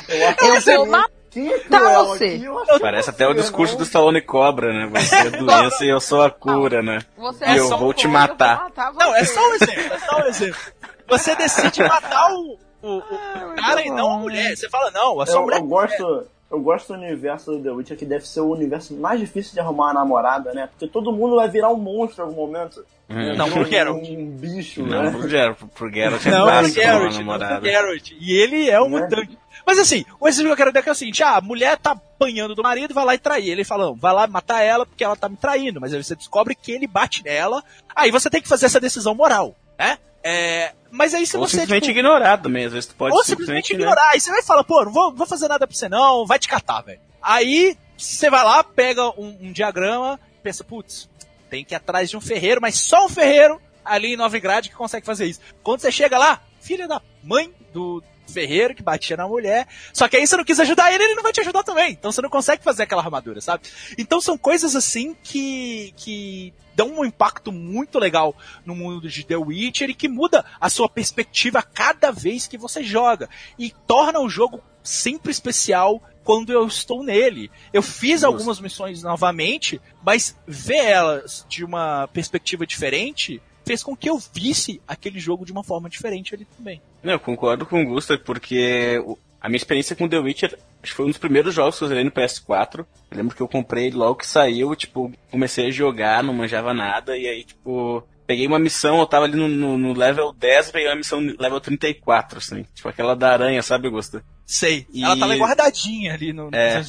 eu, 0.08 0.54
eu 0.54 0.62
vou 0.62 0.86
matar 0.86 1.20
é 1.36 2.04
você. 2.04 2.42
Parece 2.80 3.10
até 3.10 3.28
o 3.28 3.34
discurso 3.34 3.78
do 3.78 3.84
Stallone 3.84 4.22
Cobra, 4.22 4.74
né? 4.74 4.88
Você 4.88 5.16
é 5.16 5.30
doença 5.30 5.86
e 5.86 5.90
eu 5.90 6.00
sou 6.00 6.22
a 6.22 6.30
cura, 6.30 6.82
né? 6.82 7.00
Você 7.18 7.46
e 7.46 7.50
é 7.50 7.60
eu 7.60 7.70
vou 7.78 7.94
te 7.94 8.08
matar. 8.08 8.64
matar 8.64 8.94
não, 8.94 9.16
é 9.16 9.24
só 9.26 9.40
um 9.40 9.54
exemplo, 9.54 9.94
é 9.94 10.00
só 10.00 10.18
um 10.18 10.26
exemplo. 10.26 10.62
Você 11.08 11.36
decide 11.36 11.84
matar 11.84 12.32
o, 12.32 12.58
o, 12.82 12.98
o 12.98 13.04
ah, 13.04 13.56
cara 13.58 13.86
e 13.86 13.90
não 13.90 14.12
a 14.12 14.18
mulher. 14.18 14.56
Você 14.56 14.70
fala, 14.70 14.92
não, 14.92 15.22
é 15.22 15.26
só 15.26 15.38
eu, 15.38 15.42
mulher. 15.44 15.60
Eu 15.60 15.64
gosto, 15.66 16.28
eu 16.52 16.60
gosto 16.60 16.94
do 16.94 17.00
universo 17.00 17.52
do 17.52 17.64
The 17.64 17.72
Witcher, 17.72 17.98
que 17.98 18.06
deve 18.06 18.28
ser 18.28 18.42
o 18.42 18.50
universo 18.50 18.96
mais 18.96 19.20
difícil 19.20 19.54
de 19.54 19.60
arrumar 19.60 19.88
uma 19.88 19.94
namorada, 19.94 20.54
né? 20.54 20.68
Porque 20.68 20.88
todo 20.88 21.12
mundo 21.12 21.36
vai 21.36 21.48
virar 21.48 21.70
um 21.70 21.78
monstro 21.78 22.24
em 22.24 22.28
algum 22.28 22.48
momento. 22.48 22.84
Hum. 23.10 23.36
Não, 23.36 23.50
pro 23.50 23.66
Geralt. 23.66 24.10
Um 24.10 24.26
bicho, 24.32 24.84
não, 24.84 25.04
né? 25.04 25.12
Pro 25.12 25.30
Geralt, 25.30 25.58
pro 25.76 25.92
Geralt 25.92 26.26
é 26.26 26.32
não, 26.32 26.46
pro 26.46 26.70
Geralt, 26.70 27.18
não, 27.20 27.38
pro 27.38 27.66
Geralt. 27.66 28.12
E 28.20 28.34
ele 28.34 28.70
é 28.70 28.82
um 28.82 28.90
né? 28.90 29.02
mutante. 29.02 29.38
Mas 29.66 29.78
assim, 29.78 30.04
o 30.20 30.28
exemplo 30.28 30.48
que 30.48 30.54
eu 30.54 30.58
quero 30.58 30.72
dar 30.72 30.88
é 30.88 30.92
o 30.92 30.96
seguinte: 30.96 31.22
ah, 31.22 31.38
a 31.38 31.42
mulher 31.42 31.78
tá 31.78 31.92
apanhando 31.92 32.56
do 32.56 32.64
marido, 32.64 32.94
vai 32.94 33.06
lá 33.06 33.14
e 33.14 33.20
trair. 33.20 33.50
Ele 33.50 33.64
fala, 33.64 33.86
não, 33.86 33.96
vai 33.96 34.14
lá 34.14 34.26
matar 34.26 34.62
ela 34.62 34.86
porque 34.86 35.04
ela 35.04 35.16
tá 35.16 35.30
me 35.30 35.38
traindo. 35.38 35.80
Mas 35.80 35.94
aí 35.94 36.04
você 36.04 36.16
descobre 36.16 36.56
que 36.56 36.72
ele 36.72 36.88
bate 36.88 37.24
nela. 37.24 37.64
Aí 37.96 38.10
você 38.10 38.30
tem 38.30 38.42
que 38.42 38.48
fazer 38.48 38.66
essa 38.66 38.80
decisão 38.80 39.14
moral, 39.14 39.56
né? 39.78 40.00
É, 40.24 40.74
mas 40.92 41.14
aí 41.14 41.26
se 41.26 41.38
ou 41.38 41.48
você. 41.48 41.58
simplesmente 41.58 41.86
tipo, 41.86 42.00
ignorar 42.00 42.38
também, 42.38 42.66
às 42.66 42.74
vezes 42.74 42.88
tu 42.88 42.96
pode 42.96 43.16
ou 43.16 43.24
simplesmente, 43.24 43.68
simplesmente 43.68 43.74
né? 43.74 43.80
ignorar. 43.80 44.10
Aí 44.12 44.20
você 44.20 44.32
vai 44.32 44.44
falar, 44.44 44.64
pô, 44.64 44.84
não 44.84 44.92
vou, 44.92 45.14
vou 45.14 45.28
fazer 45.28 45.48
nada 45.48 45.66
pra 45.66 45.76
você 45.76 45.88
não, 45.88 46.26
vai 46.26 46.40
te 46.40 46.48
catar, 46.48 46.82
velho. 46.82 47.00
Aí 47.22 47.78
você 47.98 48.30
vai 48.30 48.44
lá, 48.44 48.64
pega 48.64 49.10
um, 49.20 49.38
um 49.42 49.52
diagrama, 49.52 50.20
pensa, 50.42 50.64
putz, 50.64 51.10
tem 51.50 51.64
que 51.64 51.74
ir 51.74 51.78
atrás 51.78 52.10
de 52.10 52.18
um 52.18 52.22
ferreiro, 52.22 52.62
mas 52.62 52.76
só 52.76 53.06
um 53.06 53.10
ferreiro 53.10 53.62
ali 53.84 54.14
em 54.14 54.18
Novigrad 54.18 54.68
que 54.68 54.76
consegue 54.76 55.06
fazer 55.06 55.26
isso. 55.26 55.40
Quando 55.64 55.82
você 55.82 55.92
chega 55.92 56.18
lá, 56.18 56.42
filha 56.60 56.88
da 56.88 57.02
mãe 57.24 57.54
do 57.74 58.04
ferreiro 58.30 58.76
que 58.76 58.84
batia 58.84 59.18
na 59.18 59.28
mulher. 59.28 59.68
Só 59.94 60.08
que 60.08 60.18
aí 60.18 60.26
você 60.26 60.38
não 60.38 60.44
quis 60.44 60.60
ajudar 60.60 60.94
ele, 60.94 61.04
ele 61.04 61.16
não 61.16 61.24
vai 61.24 61.32
te 61.32 61.42
ajudar 61.42 61.64
também. 61.64 61.92
Então 61.92 62.12
você 62.12 62.22
não 62.22 62.30
consegue 62.30 62.64
fazer 62.64 62.84
aquela 62.84 63.04
armadura, 63.04 63.42
sabe? 63.42 63.64
Então 63.98 64.22
são 64.22 64.38
coisas 64.38 64.76
assim 64.76 65.16
que, 65.24 65.94
que 65.98 66.54
dão 66.76 67.00
um 67.00 67.06
impacto 67.06 67.52
muito 67.52 68.00
legal 68.00 68.36
no 68.66 68.76
mundo 68.76 69.10
de 69.10 69.26
The 69.26 69.36
Witcher 69.36 69.90
e 69.90 69.94
que 69.94 70.08
muda 70.08 70.46
a 70.62 70.70
sua 70.70 70.88
perspectiva 70.88 71.62
cada 71.62 72.12
vez 72.12 72.48
que 72.48 72.58
você 72.58 72.84
joga. 72.84 73.30
E 73.58 73.74
torna 73.86 74.20
o 74.20 74.30
jogo 74.30 74.62
sempre 74.82 75.32
especial 75.32 76.02
quando 76.24 76.54
eu 76.54 76.66
estou 76.68 77.04
nele. 77.04 77.52
Eu 77.74 77.82
fiz 77.82 78.24
algumas 78.24 78.60
missões 78.60 79.04
novamente, 79.04 79.82
mas 80.04 80.38
ver 80.48 80.86
elas 80.86 81.46
de 81.50 81.66
uma 81.66 82.08
perspectiva 82.08 82.66
diferente 82.66 83.42
fez 83.70 83.84
com 83.84 83.96
que 83.96 84.10
eu 84.10 84.18
visse 84.34 84.82
aquele 84.88 85.20
jogo 85.20 85.46
de 85.46 85.52
uma 85.52 85.64
forma 85.64 85.88
diferente 85.88 86.34
ali 86.34 86.44
também. 86.58 86.82
Não, 87.04 87.14
eu 87.14 87.20
concordo 87.20 87.68
com 87.68 87.84
o 87.84 87.86
Gusta, 87.86 88.18
porque 88.18 89.00
a 89.40 89.48
minha 89.48 89.58
experiência 89.58 89.96
com 89.96 90.10
The 90.10 90.18
Witcher 90.18 90.58
acho 90.82 90.92
que 90.92 90.98
foi 90.98 91.06
um 91.06 91.10
dos 91.10 91.20
primeiros 91.20 91.54
jogos 91.54 91.78
que 91.78 91.84
eu 91.84 91.88
zerei 91.88 92.04
no 92.04 92.10
PS4. 92.10 92.80
Eu 92.80 93.18
lembro 93.18 93.36
que 93.36 93.42
eu 93.42 93.48
comprei 93.48 93.92
logo 93.92 94.16
que 94.16 94.26
saiu, 94.26 94.76
tipo, 94.76 95.12
comecei 95.30 95.68
a 95.68 95.72
jogar, 95.72 96.24
não 96.24 96.34
manjava 96.34 96.74
nada, 96.74 97.16
e 97.16 97.28
aí, 97.28 97.44
tipo, 97.44 98.04
peguei 98.26 98.48
uma 98.48 98.58
missão, 98.58 98.98
eu 98.98 99.06
tava 99.06 99.26
ali 99.26 99.36
no, 99.36 99.48
no, 99.48 99.78
no 99.78 99.94
level 99.94 100.34
10, 100.34 100.72
peguei 100.72 100.90
uma 100.90 100.96
missão 100.96 101.20
level 101.20 101.62
34, 101.62 102.40
assim. 102.40 102.66
Tipo 102.74 102.90
aquela 102.90 103.16
da 103.16 103.32
aranha, 103.34 103.62
sabe, 103.62 103.88
Gusta? 103.88 104.24
Sei. 104.48 104.88
E... 104.92 105.04
Ela 105.04 105.16
tava 105.16 105.36
guardadinha 105.36 106.16
ali 106.16 106.34
no. 106.34 106.50
É. 106.52 106.82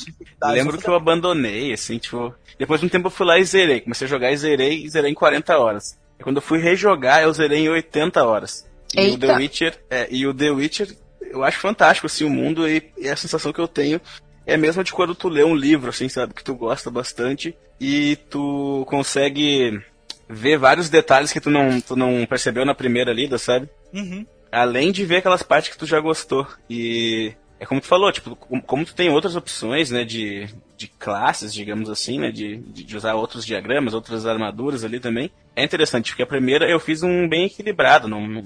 Lembro 0.44 0.78
que 0.78 0.88
eu 0.88 0.94
abandonei, 0.94 1.74
assim, 1.74 1.98
tipo. 1.98 2.34
Depois 2.58 2.80
de 2.80 2.86
um 2.86 2.88
tempo 2.88 3.08
eu 3.08 3.10
fui 3.10 3.26
lá 3.26 3.38
e 3.38 3.44
zerei. 3.44 3.82
Comecei 3.82 4.06
a 4.06 4.08
jogar 4.10 4.32
e 4.32 4.36
zerei, 4.38 4.82
e 4.82 4.88
zerei 4.88 5.10
em 5.10 5.14
40 5.14 5.58
horas. 5.58 6.00
Quando 6.22 6.36
eu 6.36 6.42
fui 6.42 6.58
rejogar, 6.58 7.22
eu 7.22 7.32
zerei 7.32 7.60
em 7.60 7.68
80 7.68 8.24
horas. 8.24 8.68
E 8.94 9.00
Eita. 9.00 9.14
o 9.14 9.18
The 9.18 9.36
Witcher, 9.36 9.78
é, 9.88 10.08
e 10.10 10.26
o 10.26 10.34
The 10.34 10.50
Witcher, 10.50 10.96
eu 11.22 11.44
acho 11.44 11.58
fantástico, 11.58 12.06
assim, 12.06 12.24
o 12.24 12.30
mundo, 12.30 12.68
e, 12.68 12.90
e 12.98 13.08
a 13.08 13.16
sensação 13.16 13.52
que 13.52 13.60
eu 13.60 13.68
tenho 13.68 14.00
é 14.46 14.54
a 14.54 14.58
mesma 14.58 14.82
de 14.82 14.92
quando 14.92 15.14
tu 15.14 15.28
lê 15.28 15.44
um 15.44 15.54
livro, 15.54 15.90
assim, 15.90 16.08
sabe, 16.08 16.34
que 16.34 16.42
tu 16.42 16.54
gosta 16.54 16.90
bastante, 16.90 17.56
e 17.80 18.16
tu 18.28 18.84
consegue 18.88 19.80
ver 20.28 20.58
vários 20.58 20.88
detalhes 20.88 21.32
que 21.32 21.40
tu 21.40 21.50
não, 21.50 21.80
tu 21.80 21.96
não 21.96 22.26
percebeu 22.26 22.64
na 22.64 22.74
primeira 22.74 23.12
lida, 23.12 23.38
sabe? 23.38 23.68
Uhum. 23.92 24.26
Além 24.50 24.92
de 24.92 25.04
ver 25.04 25.16
aquelas 25.16 25.42
partes 25.42 25.70
que 25.70 25.78
tu 25.78 25.86
já 25.86 26.00
gostou. 26.00 26.46
E 26.68 27.32
é 27.60 27.66
como 27.66 27.80
tu 27.80 27.86
falou, 27.86 28.10
tipo, 28.10 28.34
como 28.34 28.86
tu 28.86 28.94
tem 28.94 29.10
outras 29.10 29.36
opções, 29.36 29.90
né, 29.90 30.02
de, 30.02 30.48
de 30.78 30.88
classes, 30.88 31.52
digamos 31.52 31.90
assim, 31.90 32.18
né, 32.18 32.32
de, 32.32 32.56
de 32.56 32.96
usar 32.96 33.14
outros 33.14 33.44
diagramas, 33.44 33.92
outras 33.92 34.24
armaduras 34.24 34.82
ali 34.82 34.98
também, 34.98 35.30
é 35.54 35.62
interessante, 35.62 36.10
porque 36.10 36.22
a 36.22 36.26
primeira 36.26 36.68
eu 36.68 36.80
fiz 36.80 37.02
um 37.02 37.28
bem 37.28 37.44
equilibrado, 37.44 38.08
não, 38.08 38.26
não, 38.26 38.42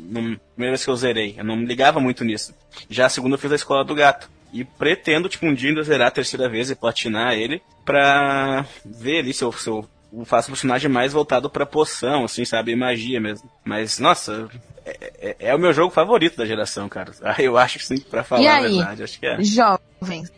primeira 0.54 0.72
vez 0.72 0.84
que 0.84 0.90
eu 0.90 0.96
zerei, 0.96 1.36
eu 1.38 1.44
não 1.44 1.54
me 1.54 1.64
ligava 1.64 2.00
muito 2.00 2.24
nisso. 2.24 2.52
Já 2.90 3.06
a 3.06 3.08
segunda 3.08 3.36
eu 3.36 3.38
fiz 3.38 3.52
a 3.52 3.56
Escola 3.56 3.84
do 3.84 3.94
Gato. 3.94 4.28
E 4.52 4.64
pretendo, 4.64 5.28
tipo, 5.28 5.46
um 5.46 5.54
dia 5.54 5.70
ainda 5.70 5.82
zerar 5.82 6.08
a 6.08 6.12
terceira 6.12 6.48
vez 6.48 6.70
e 6.70 6.76
platinar 6.76 7.34
ele 7.34 7.60
pra 7.84 8.64
ver 8.84 9.18
ali 9.18 9.32
se 9.32 9.42
eu, 9.42 9.50
se 9.50 9.68
eu 9.68 9.88
faço 10.24 10.48
um 10.48 10.54
personagem 10.54 10.88
mais 10.88 11.12
voltado 11.12 11.50
pra 11.50 11.66
poção, 11.66 12.24
assim, 12.24 12.44
sabe? 12.44 12.76
magia 12.76 13.20
mesmo. 13.20 13.50
Mas, 13.64 13.98
nossa, 13.98 14.48
é, 14.84 15.12
é, 15.18 15.36
é, 15.38 15.54
o 15.54 15.58
meu 15.58 15.72
jogo 15.72 15.90
favorito 15.90 16.36
da 16.36 16.44
geração, 16.44 16.88
cara. 16.88 17.12
Eu 17.38 17.56
acho 17.56 17.78
que 17.78 17.86
sim, 17.86 18.00
pra 18.00 18.22
falar 18.22 18.42
e 18.42 18.48
aí, 18.48 18.64
a 18.64 18.68
verdade. 18.68 19.02
Acho 19.02 19.18
que 19.18 19.26
é. 19.26 19.42
Jovens, 19.42 20.32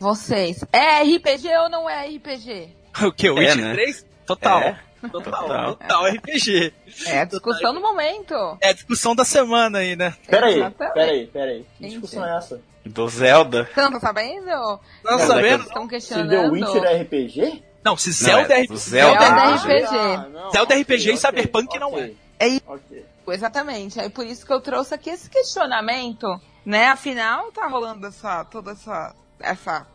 vocês, 0.00 0.64
é 0.72 1.02
RPG 1.02 1.48
ou 1.62 1.68
não 1.68 1.88
é 1.88 2.06
RPG? 2.06 2.76
O 3.06 3.10
que? 3.10 3.30
O 3.30 3.38
é, 3.38 3.40
Witcher 3.40 3.64
né? 3.64 3.72
3? 3.72 4.06
Total. 4.26 4.60
É. 4.60 4.78
Total, 5.10 5.32
total, 5.32 5.74
total 5.74 6.06
RPG. 6.06 6.72
É 7.06 7.20
a 7.20 7.24
discussão 7.24 7.74
do 7.74 7.80
momento. 7.80 8.34
É 8.60 8.68
a 8.68 8.72
discussão 8.72 9.16
da 9.16 9.24
semana 9.24 9.78
aí, 9.78 9.96
né? 9.96 10.14
Peraí, 10.28 10.70
peraí, 10.70 11.26
peraí. 11.26 11.66
Que 11.78 11.88
discussão 11.88 12.24
é 12.24 12.36
essa? 12.36 12.60
Do 12.84 13.08
Zelda. 13.08 13.68
Você 13.72 13.80
não 13.80 13.92
tá 13.92 14.00
sabendo? 14.00 14.46
Não, 14.46 14.80
não 15.04 15.18
tá 15.18 15.26
sabendo? 15.26 15.64
Estão 15.64 15.88
questionando. 15.88 16.54
Se 16.54 16.60
The 16.60 16.66
Witcher 16.66 16.84
é 16.84 17.02
RPG? 17.02 17.62
Não, 17.84 17.96
se 17.96 18.12
Zelda 18.12 18.54
é, 18.54 18.62
RPG. 18.62 18.76
Zelda 18.76 19.24
é 19.24 19.54
RPG. 19.56 19.96
Ah, 19.96 20.28
não, 20.32 20.50
Zelda 20.50 20.74
okay, 20.74 20.82
RPG 20.82 21.02
okay, 21.02 21.14
e 21.14 21.16
Cyberpunk 21.16 21.66
okay, 21.66 21.80
não 21.80 21.98
é. 21.98 22.12
É 22.38 22.46
okay. 22.72 23.04
Exatamente. 23.28 24.00
É 24.00 24.08
por 24.08 24.26
isso 24.26 24.44
que 24.44 24.52
eu 24.52 24.60
trouxe 24.60 24.94
aqui 24.94 25.10
esse 25.10 25.28
questionamento, 25.28 26.26
né? 26.64 26.88
Afinal, 26.88 27.52
tá 27.52 27.66
rolando 27.66 28.06
essa 28.06 28.44
toda 28.44 28.72
essa 28.72 29.14
essa 29.40 29.86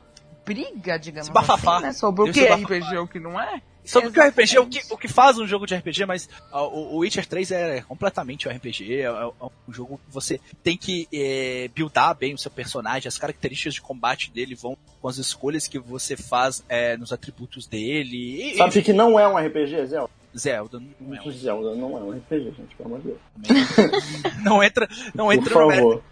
briga, 0.46 0.98
digamos 0.98 1.30
assim, 1.30 1.82
né? 1.82 1.94
Sobre 1.94 2.30
o 2.30 2.34
que 2.34 2.40
é 2.42 2.54
RPG 2.54 2.94
e 2.94 2.98
o 2.98 3.08
que 3.08 3.20
não 3.20 3.40
é. 3.40 3.62
Sobre 3.88 4.10
o 4.10 4.12
que 4.12 4.20
é 4.20 4.28
RPG, 4.28 4.60
o 4.60 4.68
que, 4.68 4.82
o 4.94 4.98
que 4.98 5.08
faz 5.08 5.40
um 5.40 5.48
jogo 5.48 5.66
de 5.66 5.74
RPG, 5.74 6.06
mas 6.06 6.30
o, 6.52 6.96
o 6.96 6.98
Witcher 6.98 7.26
3 7.26 7.52
é 7.52 7.82
completamente 7.82 8.48
um 8.48 8.52
RPG, 8.52 9.02
é, 9.02 9.04
é, 9.04 9.26
um 9.26 9.74
jogo 9.74 9.98
que 10.06 10.14
você 10.14 10.42
tem 10.62 10.76
que 10.76 11.08
é, 11.12 11.70
buildar 11.74 12.14
bem 12.14 12.34
o 12.34 12.38
seu 12.38 12.52
personagem, 12.52 13.08
as 13.08 13.18
características 13.18 13.76
de 13.76 13.82
combate 13.82 14.30
dele 14.30 14.56
vão 14.56 14.78
com 15.02 15.08
as 15.08 15.18
escolhas 15.18 15.70
que 15.70 15.80
você 15.80 16.18
faz 16.18 16.62
é, 16.68 16.98
nos 16.98 17.14
atributos 17.14 17.66
dele. 17.66 18.52
E, 18.52 18.58
Sabe 18.58 18.82
que 18.82 18.92
não 18.92 19.18
é 19.18 19.26
um 19.26 19.38
RPG, 19.38 19.86
Zelda? 19.86 20.17
Zelda 20.36 20.80
não 21.00 21.16
é 21.16 21.22
um... 21.22 21.32
Zelda 21.32 21.76
não 21.76 21.98
é 21.98 22.02
um 22.02 22.12
RPG, 22.12 22.54
gente, 22.58 22.76
pelo 22.76 22.90
amor 22.90 23.02
de 23.02 23.08
Deus. 23.08 23.20
não 24.44 24.64
entra, 24.64 24.88
não 25.14 25.32
entra 25.32 25.54
Por 25.54 25.72
favor. 25.72 26.04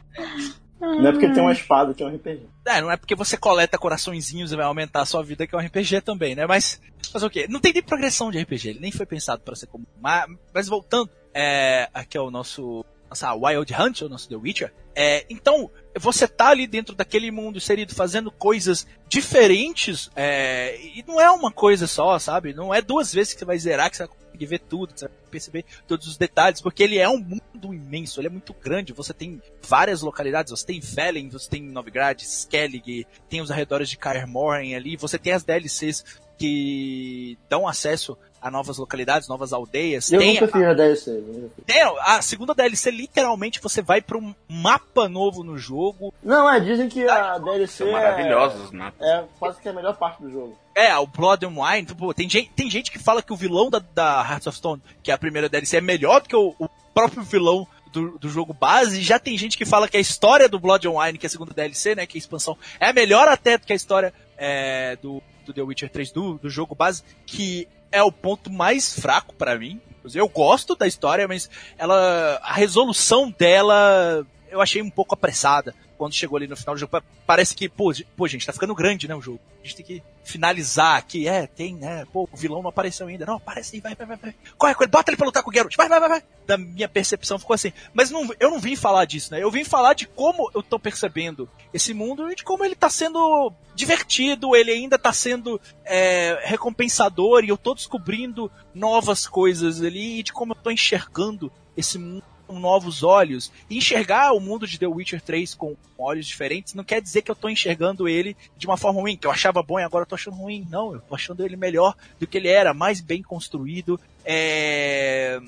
Não 0.79 1.07
é 1.07 1.11
porque 1.11 1.31
tem 1.31 1.41
uma 1.41 1.51
espada 1.51 1.93
que 1.93 2.03
é 2.03 2.05
um 2.05 2.15
RPG. 2.15 2.45
É, 2.67 2.81
não 2.81 2.91
é 2.91 2.97
porque 2.97 3.15
você 3.15 3.37
coleta 3.37 3.77
coraçõezinhos 3.77 4.51
e 4.51 4.55
vai 4.55 4.65
aumentar 4.65 5.01
a 5.01 5.05
sua 5.05 5.23
vida 5.23 5.47
que 5.47 5.55
é 5.55 5.57
um 5.57 5.61
RPG 5.61 6.01
também, 6.01 6.35
né? 6.35 6.45
Mas 6.45 6.81
fazer 7.11 7.25
o 7.25 7.29
quê? 7.29 7.47
Não 7.49 7.59
tem 7.59 7.73
nem 7.73 7.81
progressão 7.81 8.29
de 8.29 8.39
RPG, 8.39 8.69
ele 8.69 8.79
nem 8.79 8.91
foi 8.91 9.05
pensado 9.05 9.41
para 9.41 9.55
ser 9.55 9.67
comum. 9.67 9.85
Mas, 10.01 10.25
mas 10.53 10.67
voltando, 10.67 11.09
é, 11.33 11.89
aqui 11.93 12.17
é 12.17 12.21
o 12.21 12.29
nosso 12.29 12.85
nossa 13.15 13.33
Wild 13.33 13.73
Hunt, 13.73 14.01
o 14.01 14.09
nosso 14.09 14.27
The 14.27 14.35
Witcher. 14.35 14.73
É, 14.93 15.25
então, 15.29 15.71
você 15.97 16.27
tá 16.27 16.49
ali 16.49 16.67
dentro 16.67 16.93
daquele 16.93 17.31
mundo 17.31 17.57
inserido 17.57 17.95
fazendo 17.95 18.29
coisas 18.29 18.85
diferentes, 19.07 20.09
é, 20.15 20.77
e 20.79 21.03
não 21.07 21.19
é 21.19 21.31
uma 21.31 21.51
coisa 21.51 21.87
só, 21.87 22.19
sabe? 22.19 22.53
Não 22.53 22.73
é 22.73 22.81
duas 22.81 23.13
vezes 23.13 23.33
que 23.33 23.39
você 23.39 23.45
vai 23.45 23.57
zerar 23.57 23.89
que 23.89 23.97
você 23.97 24.05
vai 24.05 24.15
conseguir 24.15 24.45
ver 24.45 24.59
tudo, 24.59 24.93
que 24.93 24.99
você 24.99 25.07
vai 25.07 25.17
perceber 25.31 25.65
todos 25.87 26.07
os 26.07 26.17
detalhes, 26.17 26.61
porque 26.61 26.83
ele 26.83 26.97
é 26.97 27.09
um 27.09 27.19
mundo 27.19 27.73
imenso, 27.73 28.19
ele 28.19 28.27
é 28.27 28.31
muito 28.31 28.53
grande, 28.53 28.93
você 28.93 29.13
tem 29.13 29.41
várias 29.61 30.01
localidades, 30.01 30.51
você 30.51 30.65
tem 30.65 30.81
Felling, 30.81 31.29
você 31.29 31.49
tem 31.49 31.61
Novigrad, 31.61 32.21
Skellig, 32.21 33.07
tem 33.29 33.41
os 33.41 33.51
arredores 33.51 33.89
de 33.89 33.97
Kaer 33.97 34.27
Morhen 34.27 34.75
ali, 34.75 34.97
você 34.97 35.17
tem 35.17 35.33
as 35.33 35.43
DLCs 35.43 36.03
que 36.37 37.37
dão 37.49 37.67
acesso 37.67 38.17
a 38.45 38.51
novas 38.51 38.77
localidades, 38.77 39.27
novas 39.27 39.51
aldeias. 39.51 40.11
Eu 40.11 40.19
tem 40.19 40.35
nunca 40.35 40.47
fiz 40.47 40.61
a, 40.61 40.69
a 40.69 40.73
DLC. 40.75 41.23
Tem, 41.65 41.81
a 41.81 42.21
segunda 42.21 42.53
DLC, 42.53 42.91
literalmente, 42.91 43.59
você 43.59 43.81
vai 43.81 44.01
para 44.01 44.19
um 44.19 44.35
mapa 44.47 45.09
novo 45.09 45.43
no 45.43 45.57
jogo. 45.57 46.13
Não, 46.23 46.47
é, 46.47 46.59
dizem 46.59 46.87
que 46.87 47.09
a 47.09 47.39
DLC 47.39 47.83
São 47.83 47.91
maravilhosos, 47.91 48.71
é, 49.01 49.07
É 49.09 49.23
quase 49.39 49.59
que 49.59 49.67
a 49.67 49.73
melhor 49.73 49.97
parte 49.97 50.21
do 50.21 50.29
jogo. 50.29 50.55
É, 50.75 50.95
o 50.95 51.07
Blood 51.07 51.43
and 51.43 51.55
Wine, 51.59 51.87
tipo, 51.87 52.13
tem, 52.13 52.29
gente, 52.29 52.51
tem 52.51 52.69
gente 52.69 52.91
que 52.91 52.99
fala 52.99 53.23
que 53.23 53.33
o 53.33 53.35
vilão 53.35 53.71
da, 53.71 53.79
da 53.79 54.21
Hearts 54.21 54.45
of 54.45 54.57
Stone, 54.59 54.81
que 55.01 55.09
é 55.09 55.15
a 55.15 55.17
primeira 55.17 55.49
DLC, 55.49 55.77
é 55.77 55.81
melhor 55.81 56.21
do 56.21 56.29
que 56.29 56.35
o, 56.35 56.53
o 56.59 56.69
próprio 56.93 57.23
vilão 57.23 57.67
do, 57.91 58.19
do, 58.19 58.29
jogo 58.29 58.53
base. 58.53 59.01
Já 59.01 59.17
tem 59.17 59.35
gente 59.39 59.57
que 59.57 59.65
fala 59.65 59.89
que 59.89 59.97
a 59.97 59.99
história 59.99 60.47
do 60.47 60.59
Blood 60.59 60.87
and 60.87 60.91
Wine, 60.91 61.17
que 61.17 61.25
é 61.25 61.29
a 61.29 61.31
segunda 61.31 61.51
DLC, 61.51 61.95
né, 61.95 62.05
que 62.05 62.15
é 62.15 62.19
a 62.19 62.21
expansão, 62.21 62.55
é 62.79 62.93
melhor 62.93 63.27
até 63.27 63.57
do 63.57 63.65
que 63.65 63.73
a 63.73 63.75
história 63.75 64.13
é, 64.37 64.95
do, 65.01 65.19
do 65.47 65.51
The 65.51 65.63
Witcher 65.63 65.89
3 65.89 66.11
do, 66.11 66.37
do 66.37 66.47
jogo 66.47 66.75
base, 66.75 67.01
que 67.25 67.67
é 67.91 68.01
o 68.03 68.11
ponto 68.11 68.51
mais 68.51 68.97
fraco 68.99 69.33
para 69.35 69.57
mim. 69.57 69.79
Eu 70.13 70.27
gosto 70.27 70.75
da 70.75 70.85
história, 70.85 71.27
mas 71.27 71.49
ela 71.77 72.39
a 72.43 72.53
resolução 72.53 73.31
dela 73.31 74.25
eu 74.49 74.61
achei 74.61 74.81
um 74.81 74.89
pouco 74.89 75.13
apressada 75.13 75.73
quando 75.97 76.13
chegou 76.13 76.37
ali 76.37 76.47
no 76.47 76.55
final 76.55 76.75
do 76.75 76.79
jogo. 76.79 77.01
Parece 77.25 77.55
que, 77.55 77.67
pô, 77.67 77.91
pô, 78.15 78.27
gente, 78.27 78.45
tá 78.45 78.53
ficando 78.53 78.75
grande, 78.75 79.07
né, 79.07 79.15
o 79.15 79.21
jogo. 79.21 79.39
A 79.63 79.67
gente 79.67 79.75
tem 79.77 79.85
que 79.85 80.03
finalizar 80.23 80.97
aqui. 80.97 81.27
É, 81.27 81.47
tem, 81.47 81.75
né? 81.75 82.05
Pô, 82.11 82.29
o 82.31 82.37
vilão 82.37 82.61
não 82.61 82.69
apareceu 82.69 83.07
ainda. 83.07 83.25
Não, 83.25 83.35
aparece 83.35 83.75
aí, 83.75 83.81
vai, 83.81 83.95
vai, 83.95 84.05
vai, 84.05 84.17
vai. 84.17 84.35
Corre 84.57 84.75
com 84.75 84.83
ele, 84.83 84.91
bota 84.91 85.09
ele 85.09 85.17
pra 85.17 85.25
lutar 85.25 85.43
com 85.43 85.49
o 85.49 85.53
Geralt. 85.53 85.75
Vai, 85.75 85.89
vai, 85.89 85.99
vai, 85.99 86.09
vai. 86.09 86.23
Da 86.45 86.57
minha 86.57 86.87
percepção 86.87 87.39
ficou 87.39 87.53
assim. 87.53 87.73
Mas 87.93 88.11
não, 88.11 88.29
eu 88.39 88.51
não 88.51 88.59
vim 88.59 88.75
falar 88.75 89.05
disso, 89.05 89.31
né? 89.31 89.41
Eu 89.41 89.49
vim 89.49 89.63
falar 89.63 89.93
de 89.93 90.07
como 90.07 90.51
eu 90.53 90.61
tô 90.61 90.77
percebendo 90.77 91.49
esse 91.73 91.93
mundo 91.93 92.31
e 92.31 92.35
de 92.35 92.43
como 92.43 92.63
ele 92.63 92.75
tá 92.75 92.89
sendo 92.89 93.51
divertido, 93.73 94.55
ele 94.55 94.71
ainda 94.71 94.97
tá 94.97 95.11
sendo 95.11 95.59
é, 95.83 96.39
recompensador 96.43 97.43
e 97.43 97.49
eu 97.49 97.57
tô 97.57 97.73
descobrindo 97.73 98.51
novas 98.73 99.27
coisas 99.27 99.81
ali 99.81 100.19
e 100.19 100.23
de 100.23 100.31
como 100.31 100.53
eu 100.53 100.57
tô 100.57 100.71
enxergando 100.71 101.51
esse 101.75 101.97
mundo 101.97 102.23
com 102.45 102.59
novos 102.59 103.03
olhos. 103.03 103.51
E 103.69 103.77
enxergar 103.77 104.33
o 104.33 104.39
mundo 104.39 104.67
de 104.67 104.79
The 104.79 104.87
Witcher 104.87 105.21
3 105.21 105.53
com 105.55 105.75
olhos 105.97 106.25
diferentes 106.25 106.73
não 106.73 106.83
quer 106.83 107.01
dizer 107.01 107.21
que 107.21 107.31
eu 107.31 107.35
tô 107.35 107.49
enxergando 107.49 108.07
ele 108.07 108.35
de 108.57 108.67
uma 108.67 108.77
forma 108.77 109.01
ruim, 109.01 109.17
que 109.17 109.27
eu 109.27 109.31
achava 109.31 109.63
bom 109.63 109.79
e 109.79 109.83
agora 109.83 110.03
eu 110.03 110.07
tô 110.07 110.15
achando 110.15 110.37
ruim. 110.37 110.65
Não, 110.69 110.93
eu 110.93 111.01
tô 111.01 111.15
achando 111.15 111.43
ele 111.43 111.55
melhor 111.55 111.95
do 112.19 112.27
que 112.27 112.37
ele 112.37 112.47
era, 112.47 112.73
mais 112.73 113.01
bem 113.01 113.21
construído. 113.21 113.99
É... 114.23 115.39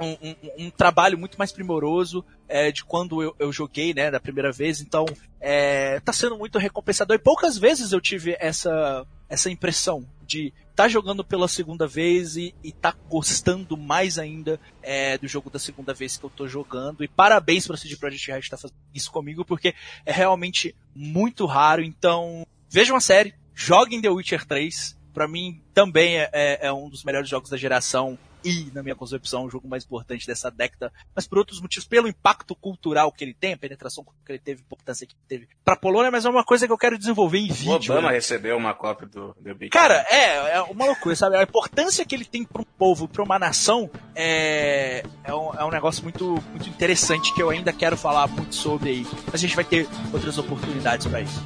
um, 0.00 0.10
um, 0.10 0.36
um, 0.58 0.70
trabalho 0.70 1.18
muito 1.18 1.36
mais 1.38 1.52
primoroso 1.52 2.24
é, 2.48 2.70
de 2.70 2.84
quando 2.84 3.22
eu, 3.22 3.34
eu, 3.38 3.52
joguei, 3.52 3.92
né, 3.92 4.10
da 4.10 4.20
primeira 4.20 4.52
vez. 4.52 4.80
Então, 4.80 5.04
é, 5.40 6.00
tá 6.00 6.12
sendo 6.12 6.36
muito 6.36 6.58
recompensador. 6.58 7.16
E 7.16 7.20
poucas 7.20 7.58
vezes 7.58 7.92
eu 7.92 8.00
tive 8.00 8.36
essa, 8.38 9.06
essa 9.28 9.50
impressão 9.50 10.06
de 10.26 10.52
tá 10.74 10.88
jogando 10.88 11.24
pela 11.24 11.48
segunda 11.48 11.86
vez 11.86 12.36
e, 12.36 12.54
e 12.62 12.70
tá 12.70 12.94
gostando 13.08 13.76
mais 13.76 14.18
ainda 14.18 14.60
é, 14.82 15.16
do 15.16 15.26
jogo 15.26 15.48
da 15.48 15.58
segunda 15.58 15.94
vez 15.94 16.16
que 16.16 16.24
eu 16.24 16.30
tô 16.30 16.46
jogando. 16.46 17.02
E 17.02 17.08
parabéns 17.08 17.66
para 17.66 17.76
CD 17.76 17.96
Projekt 17.96 18.30
Red 18.30 18.40
estar 18.40 18.56
tá 18.56 18.62
fazendo 18.62 18.78
isso 18.92 19.10
comigo, 19.10 19.44
porque 19.44 19.74
é 20.04 20.12
realmente 20.12 20.74
muito 20.94 21.46
raro. 21.46 21.82
Então, 21.82 22.46
vejam 22.68 22.96
a 22.96 23.00
série, 23.00 23.34
joguem 23.54 24.02
The 24.02 24.10
Witcher 24.10 24.44
3. 24.44 24.96
Para 25.14 25.26
mim, 25.26 25.62
também 25.72 26.18
é, 26.18 26.28
é, 26.30 26.66
é 26.66 26.72
um 26.72 26.90
dos 26.90 27.02
melhores 27.02 27.28
jogos 27.28 27.48
da 27.48 27.56
geração 27.56 28.18
e, 28.46 28.70
na 28.72 28.80
minha 28.80 28.94
concepção, 28.94 29.44
o 29.44 29.50
jogo 29.50 29.66
mais 29.66 29.84
importante 29.84 30.24
dessa 30.24 30.48
década, 30.48 30.92
mas 31.12 31.26
por 31.26 31.38
outros 31.38 31.60
motivos, 31.60 31.88
pelo 31.88 32.06
impacto 32.06 32.54
cultural 32.54 33.10
que 33.10 33.24
ele 33.24 33.34
tem, 33.34 33.54
a 33.54 33.58
penetração 33.58 34.06
que 34.24 34.30
ele 34.30 34.38
teve, 34.38 34.60
a 34.60 34.64
importância 34.64 35.04
que 35.04 35.16
teve 35.26 35.48
pra 35.64 35.74
Polônia, 35.74 36.12
mas 36.12 36.24
é 36.24 36.30
uma 36.30 36.44
coisa 36.44 36.64
que 36.64 36.72
eu 36.72 36.78
quero 36.78 36.96
desenvolver 36.96 37.38
em 37.38 37.48
vídeo. 37.48 37.92
O 37.92 37.96
Obama 37.96 38.08
né? 38.08 38.14
recebeu 38.14 38.56
uma 38.56 38.72
cópia 38.72 39.08
do 39.08 39.34
The 39.42 39.52
Big 39.52 39.70
Cara, 39.70 40.06
é, 40.08 40.56
é 40.56 40.62
uma 40.62 40.84
loucura, 40.84 41.16
sabe? 41.16 41.36
A 41.36 41.42
importância 41.42 42.06
que 42.06 42.14
ele 42.14 42.24
tem 42.24 42.44
para 42.44 42.62
um 42.62 42.66
povo, 42.78 43.08
para 43.08 43.24
uma 43.24 43.36
nação, 43.36 43.90
é, 44.14 45.02
é, 45.24 45.34
um, 45.34 45.52
é 45.54 45.64
um 45.64 45.70
negócio 45.70 46.04
muito, 46.04 46.40
muito 46.50 46.68
interessante 46.68 47.34
que 47.34 47.42
eu 47.42 47.50
ainda 47.50 47.72
quero 47.72 47.96
falar 47.96 48.28
muito 48.28 48.54
sobre 48.54 48.90
aí. 48.90 49.06
Mas 49.26 49.34
a 49.34 49.38
gente 49.38 49.56
vai 49.56 49.64
ter 49.64 49.88
outras 50.12 50.38
oportunidades 50.38 51.06
para 51.08 51.20
isso. 51.20 51.42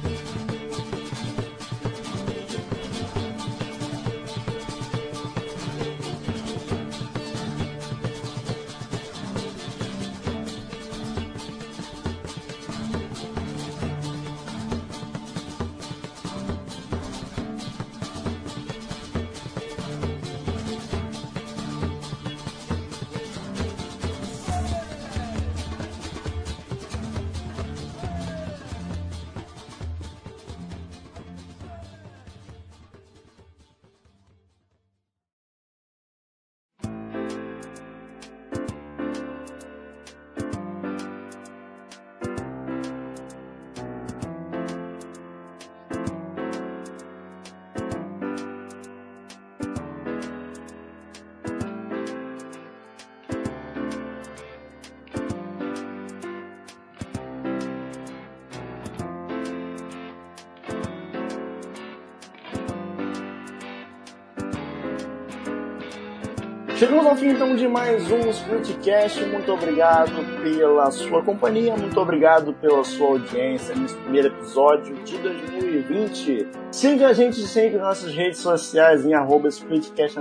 Chegamos 66.81 67.05
ao 67.05 67.15
fim 67.15 67.27
então 67.27 67.55
de 67.55 67.67
mais 67.67 68.09
um 68.09 68.27
Splitcast. 68.31 69.23
Muito 69.25 69.53
obrigado 69.53 70.13
pela 70.41 70.89
sua 70.89 71.21
companhia, 71.21 71.77
muito 71.77 72.01
obrigado 72.01 72.53
pela 72.53 72.83
sua 72.83 73.09
audiência 73.09 73.75
nesse 73.75 73.93
primeiro 73.97 74.29
episódio 74.29 74.95
de 75.03 75.15
2020. 75.19 76.47
Siga 76.71 77.09
a 77.09 77.13
gente 77.13 77.39
sempre 77.45 77.77
nas 77.77 77.99
nossas 77.99 78.15
redes 78.15 78.39
sociais 78.39 79.05
em 79.05 79.13
Splitcast 79.47 80.17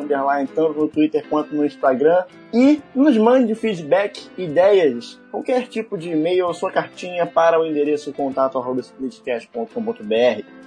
tanto 0.55 0.75
no 0.75 0.87
Twitter 0.87 1.27
quanto 1.31 1.57
no 1.57 1.65
Instagram. 1.65 2.25
E 2.53 2.83
nos 2.95 3.17
mande 3.17 3.55
feedback, 3.55 4.29
ideias, 4.37 5.19
qualquer 5.31 5.67
tipo 5.67 5.97
de 5.97 6.11
e-mail 6.11 6.47
ou 6.47 6.53
sua 6.53 6.71
cartinha 6.71 7.25
para 7.25 7.59
o 7.59 7.65
endereço 7.65 8.13
contato. 8.13 8.59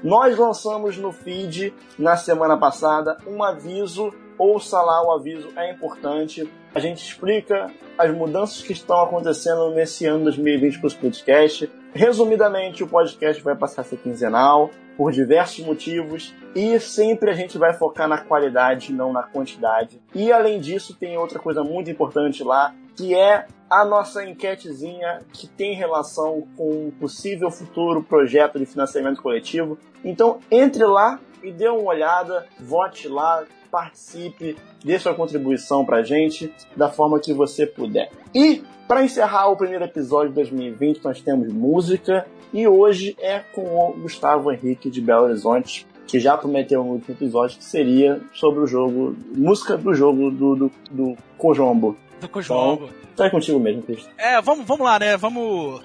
Nós 0.01 0.39
lançamos 0.39 0.97
no 0.97 1.11
feed 1.11 1.71
na 1.99 2.17
semana 2.17 2.57
passada 2.57 3.15
um 3.27 3.43
aviso 3.43 4.11
ouça 4.43 4.81
lá 4.81 5.05
o 5.05 5.11
aviso, 5.11 5.49
é 5.55 5.71
importante. 5.71 6.49
A 6.75 6.79
gente 6.79 7.03
explica 7.03 7.71
as 7.97 8.11
mudanças 8.11 8.61
que 8.61 8.73
estão 8.73 9.01
acontecendo 9.01 9.69
nesse 9.71 10.05
ano 10.05 10.25
2020 10.25 10.79
para 10.79 10.87
os 10.87 10.93
podcasts. 10.93 11.69
Resumidamente, 11.93 12.83
o 12.83 12.87
podcast 12.87 13.41
vai 13.43 13.55
passar 13.55 13.81
a 13.81 13.85
ser 13.85 13.97
quinzenal, 13.97 14.69
por 14.97 15.11
diversos 15.11 15.65
motivos, 15.65 16.33
e 16.55 16.79
sempre 16.79 17.31
a 17.31 17.33
gente 17.33 17.57
vai 17.57 17.73
focar 17.73 18.07
na 18.07 18.19
qualidade, 18.19 18.93
não 18.93 19.11
na 19.11 19.23
quantidade. 19.23 20.01
E 20.13 20.31
além 20.31 20.59
disso, 20.59 20.95
tem 20.95 21.17
outra 21.17 21.39
coisa 21.39 21.63
muito 21.63 21.89
importante 21.89 22.43
lá, 22.43 22.73
que 22.95 23.15
é 23.15 23.47
a 23.69 23.83
nossa 23.83 24.23
enquetezinha 24.23 25.21
que 25.31 25.47
tem 25.47 25.73
relação 25.73 26.47
com 26.55 26.87
um 26.87 26.91
possível 26.91 27.49
futuro 27.49 28.03
projeto 28.03 28.59
de 28.59 28.67
financiamento 28.67 29.19
coletivo. 29.21 29.79
Então 30.05 30.39
entre 30.51 30.83
lá 30.85 31.19
e 31.43 31.51
dê 31.51 31.67
uma 31.67 31.83
olhada, 31.83 32.47
vote 32.59 33.07
lá, 33.07 33.43
participe, 33.69 34.55
dê 34.83 34.99
sua 34.99 35.13
contribuição 35.13 35.83
pra 35.83 36.03
gente 36.03 36.53
da 36.75 36.89
forma 36.89 37.19
que 37.19 37.33
você 37.33 37.65
puder. 37.65 38.11
E 38.33 38.63
para 38.87 39.03
encerrar 39.03 39.47
o 39.47 39.57
primeiro 39.57 39.83
episódio 39.83 40.29
de 40.29 40.35
2020, 40.35 41.03
nós 41.03 41.21
temos 41.21 41.51
música 41.51 42.25
e 42.53 42.67
hoje 42.67 43.15
é 43.19 43.39
com 43.39 43.61
o 43.61 43.93
Gustavo 43.93 44.51
Henrique 44.51 44.89
de 44.89 45.01
Belo 45.01 45.23
Horizonte, 45.23 45.87
que 46.05 46.19
já 46.19 46.37
prometeu 46.37 46.83
no 46.83 46.91
último 46.91 47.15
episódio 47.15 47.57
que 47.57 47.63
seria 47.63 48.21
sobre 48.33 48.59
o 48.59 48.67
jogo, 48.67 49.15
música 49.35 49.75
do 49.75 49.93
jogo 49.93 50.29
do, 50.29 50.55
do, 50.55 50.71
do 50.91 51.17
Cojombo. 51.37 51.97
Do 52.21 52.29
Cojombo. 52.29 52.85
Então, 52.85 53.25
tá 53.25 53.29
contigo 53.29 53.59
mesmo, 53.59 53.81
Cristo. 53.81 54.09
É, 54.17 54.39
vamos, 54.41 54.65
vamos 54.65 54.85
lá, 54.85 54.99
né? 54.99 55.17
Vamos 55.17 55.81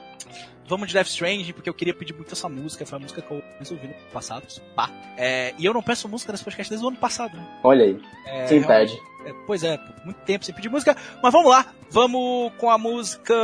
vamos 0.68 0.88
de 0.88 0.94
Death 0.94 1.08
Stranding, 1.08 1.52
porque 1.52 1.68
eu 1.68 1.74
queria 1.74 1.94
pedir 1.94 2.12
muito 2.12 2.32
essa 2.32 2.48
música, 2.48 2.84
foi 2.84 2.98
a 2.98 3.00
música 3.00 3.22
que 3.22 3.30
eu 3.30 3.42
resolvi 3.58 3.88
no 3.88 3.94
passado, 4.12 4.46
pá. 4.76 4.90
É, 5.16 5.54
e 5.58 5.64
eu 5.64 5.72
não 5.72 5.82
peço 5.82 6.08
música 6.08 6.30
nesse 6.30 6.44
podcast 6.44 6.70
desde 6.70 6.84
o 6.84 6.88
ano 6.88 6.98
passado, 6.98 7.36
né? 7.36 7.60
Olha 7.64 7.84
aí, 7.84 8.00
é, 8.26 8.46
Sim, 8.46 8.62
pede. 8.62 9.00
É, 9.24 9.32
pois 9.46 9.64
é, 9.64 9.78
muito 10.04 10.20
tempo 10.20 10.44
sem 10.44 10.54
pedir 10.54 10.68
música, 10.68 10.96
mas 11.22 11.32
vamos 11.32 11.50
lá, 11.50 11.66
vamos 11.90 12.52
com 12.58 12.70
a 12.70 12.78
música 12.78 13.34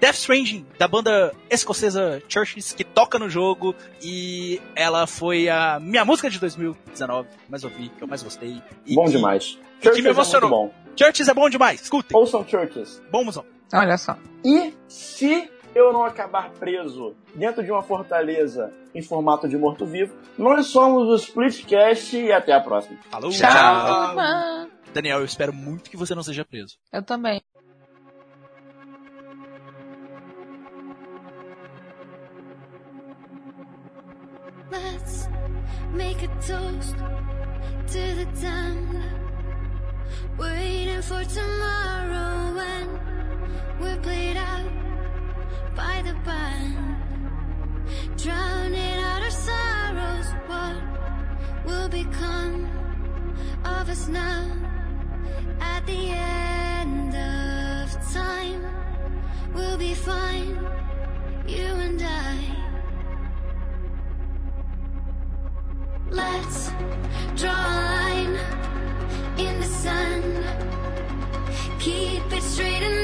Death 0.00 0.14
Stranding, 0.14 0.66
da 0.78 0.86
banda 0.86 1.34
escocesa 1.50 2.22
Churches, 2.28 2.72
que 2.72 2.84
toca 2.84 3.18
no 3.18 3.28
jogo, 3.28 3.74
e 4.02 4.60
ela 4.74 5.06
foi 5.06 5.48
a 5.48 5.80
minha 5.80 6.04
música 6.04 6.30
de 6.30 6.38
2019, 6.38 7.28
que 7.28 7.50
mais 7.50 7.64
ouvi, 7.64 7.88
que 7.88 8.02
eu 8.02 8.06
mais 8.06 8.22
gostei. 8.22 8.62
bom 8.94 9.04
que, 9.06 9.10
demais. 9.10 9.58
E 9.82 9.90
que 9.90 10.02
me 10.02 10.10
emocionou. 10.10 10.48
É 10.48 10.50
bom. 10.50 10.74
Churches 10.96 11.28
é 11.28 11.34
bom 11.34 11.48
demais, 11.48 11.82
escutem. 11.82 12.16
Ouçam 12.16 12.46
Churches. 12.46 13.02
Bom, 13.10 13.24
musão. 13.24 13.44
Olha 13.72 13.98
só. 13.98 14.16
E 14.44 14.72
se 14.88 15.50
eu 15.76 15.92
não 15.92 16.04
acabar 16.04 16.48
preso 16.52 17.14
dentro 17.34 17.62
de 17.62 17.70
uma 17.70 17.82
fortaleza 17.82 18.72
em 18.94 19.02
formato 19.02 19.46
de 19.46 19.58
morto-vivo. 19.58 20.16
Nós 20.38 20.68
somos 20.68 21.06
o 21.06 21.14
Splitcast 21.16 22.16
e 22.16 22.32
até 22.32 22.54
a 22.54 22.60
próxima. 22.62 22.98
Falou! 23.10 23.30
Tchau! 23.30 23.50
Tchau. 23.50 24.70
Daniel, 24.94 25.18
eu 25.18 25.26
espero 25.26 25.52
muito 25.52 25.90
que 25.90 25.96
você 25.96 26.14
não 26.14 26.22
seja 26.22 26.46
preso. 26.46 26.78
Eu 26.90 27.02
também. 27.02 27.42
Let's 34.70 35.28
make 35.92 36.24
a 36.24 36.28
toast 36.40 36.96
to 37.88 38.14
the 38.16 38.26
time 38.40 39.02
waiting 40.38 41.02
for 41.02 41.22
tomorrow 41.24 42.54
when 42.56 42.88
we're 43.78 44.00
played 44.00 44.38
out 44.38 44.85
by 45.76 46.00
the 46.02 46.14
band, 46.24 46.96
drowning 48.16 48.98
out 49.08 49.22
our 49.22 49.30
sorrows. 49.30 50.26
What 50.46 50.76
will 51.66 51.88
become 51.90 52.70
of 53.64 53.88
us 53.90 54.08
now 54.08 54.50
at 55.60 55.84
the 55.86 56.08
end 56.10 57.14
of 57.14 58.12
time? 58.12 58.64
We'll 59.54 59.76
be 59.76 59.92
fine, 59.92 60.58
you 61.46 61.66
and 61.66 62.02
I. 62.02 62.38
Let's 66.10 66.70
draw 67.36 67.52
a 67.52 67.76
line 67.92 68.38
in 69.36 69.60
the 69.60 69.66
sun. 69.66 70.22
Keep 71.78 72.32
it 72.32 72.42
straight 72.42 72.82
and 72.82 72.95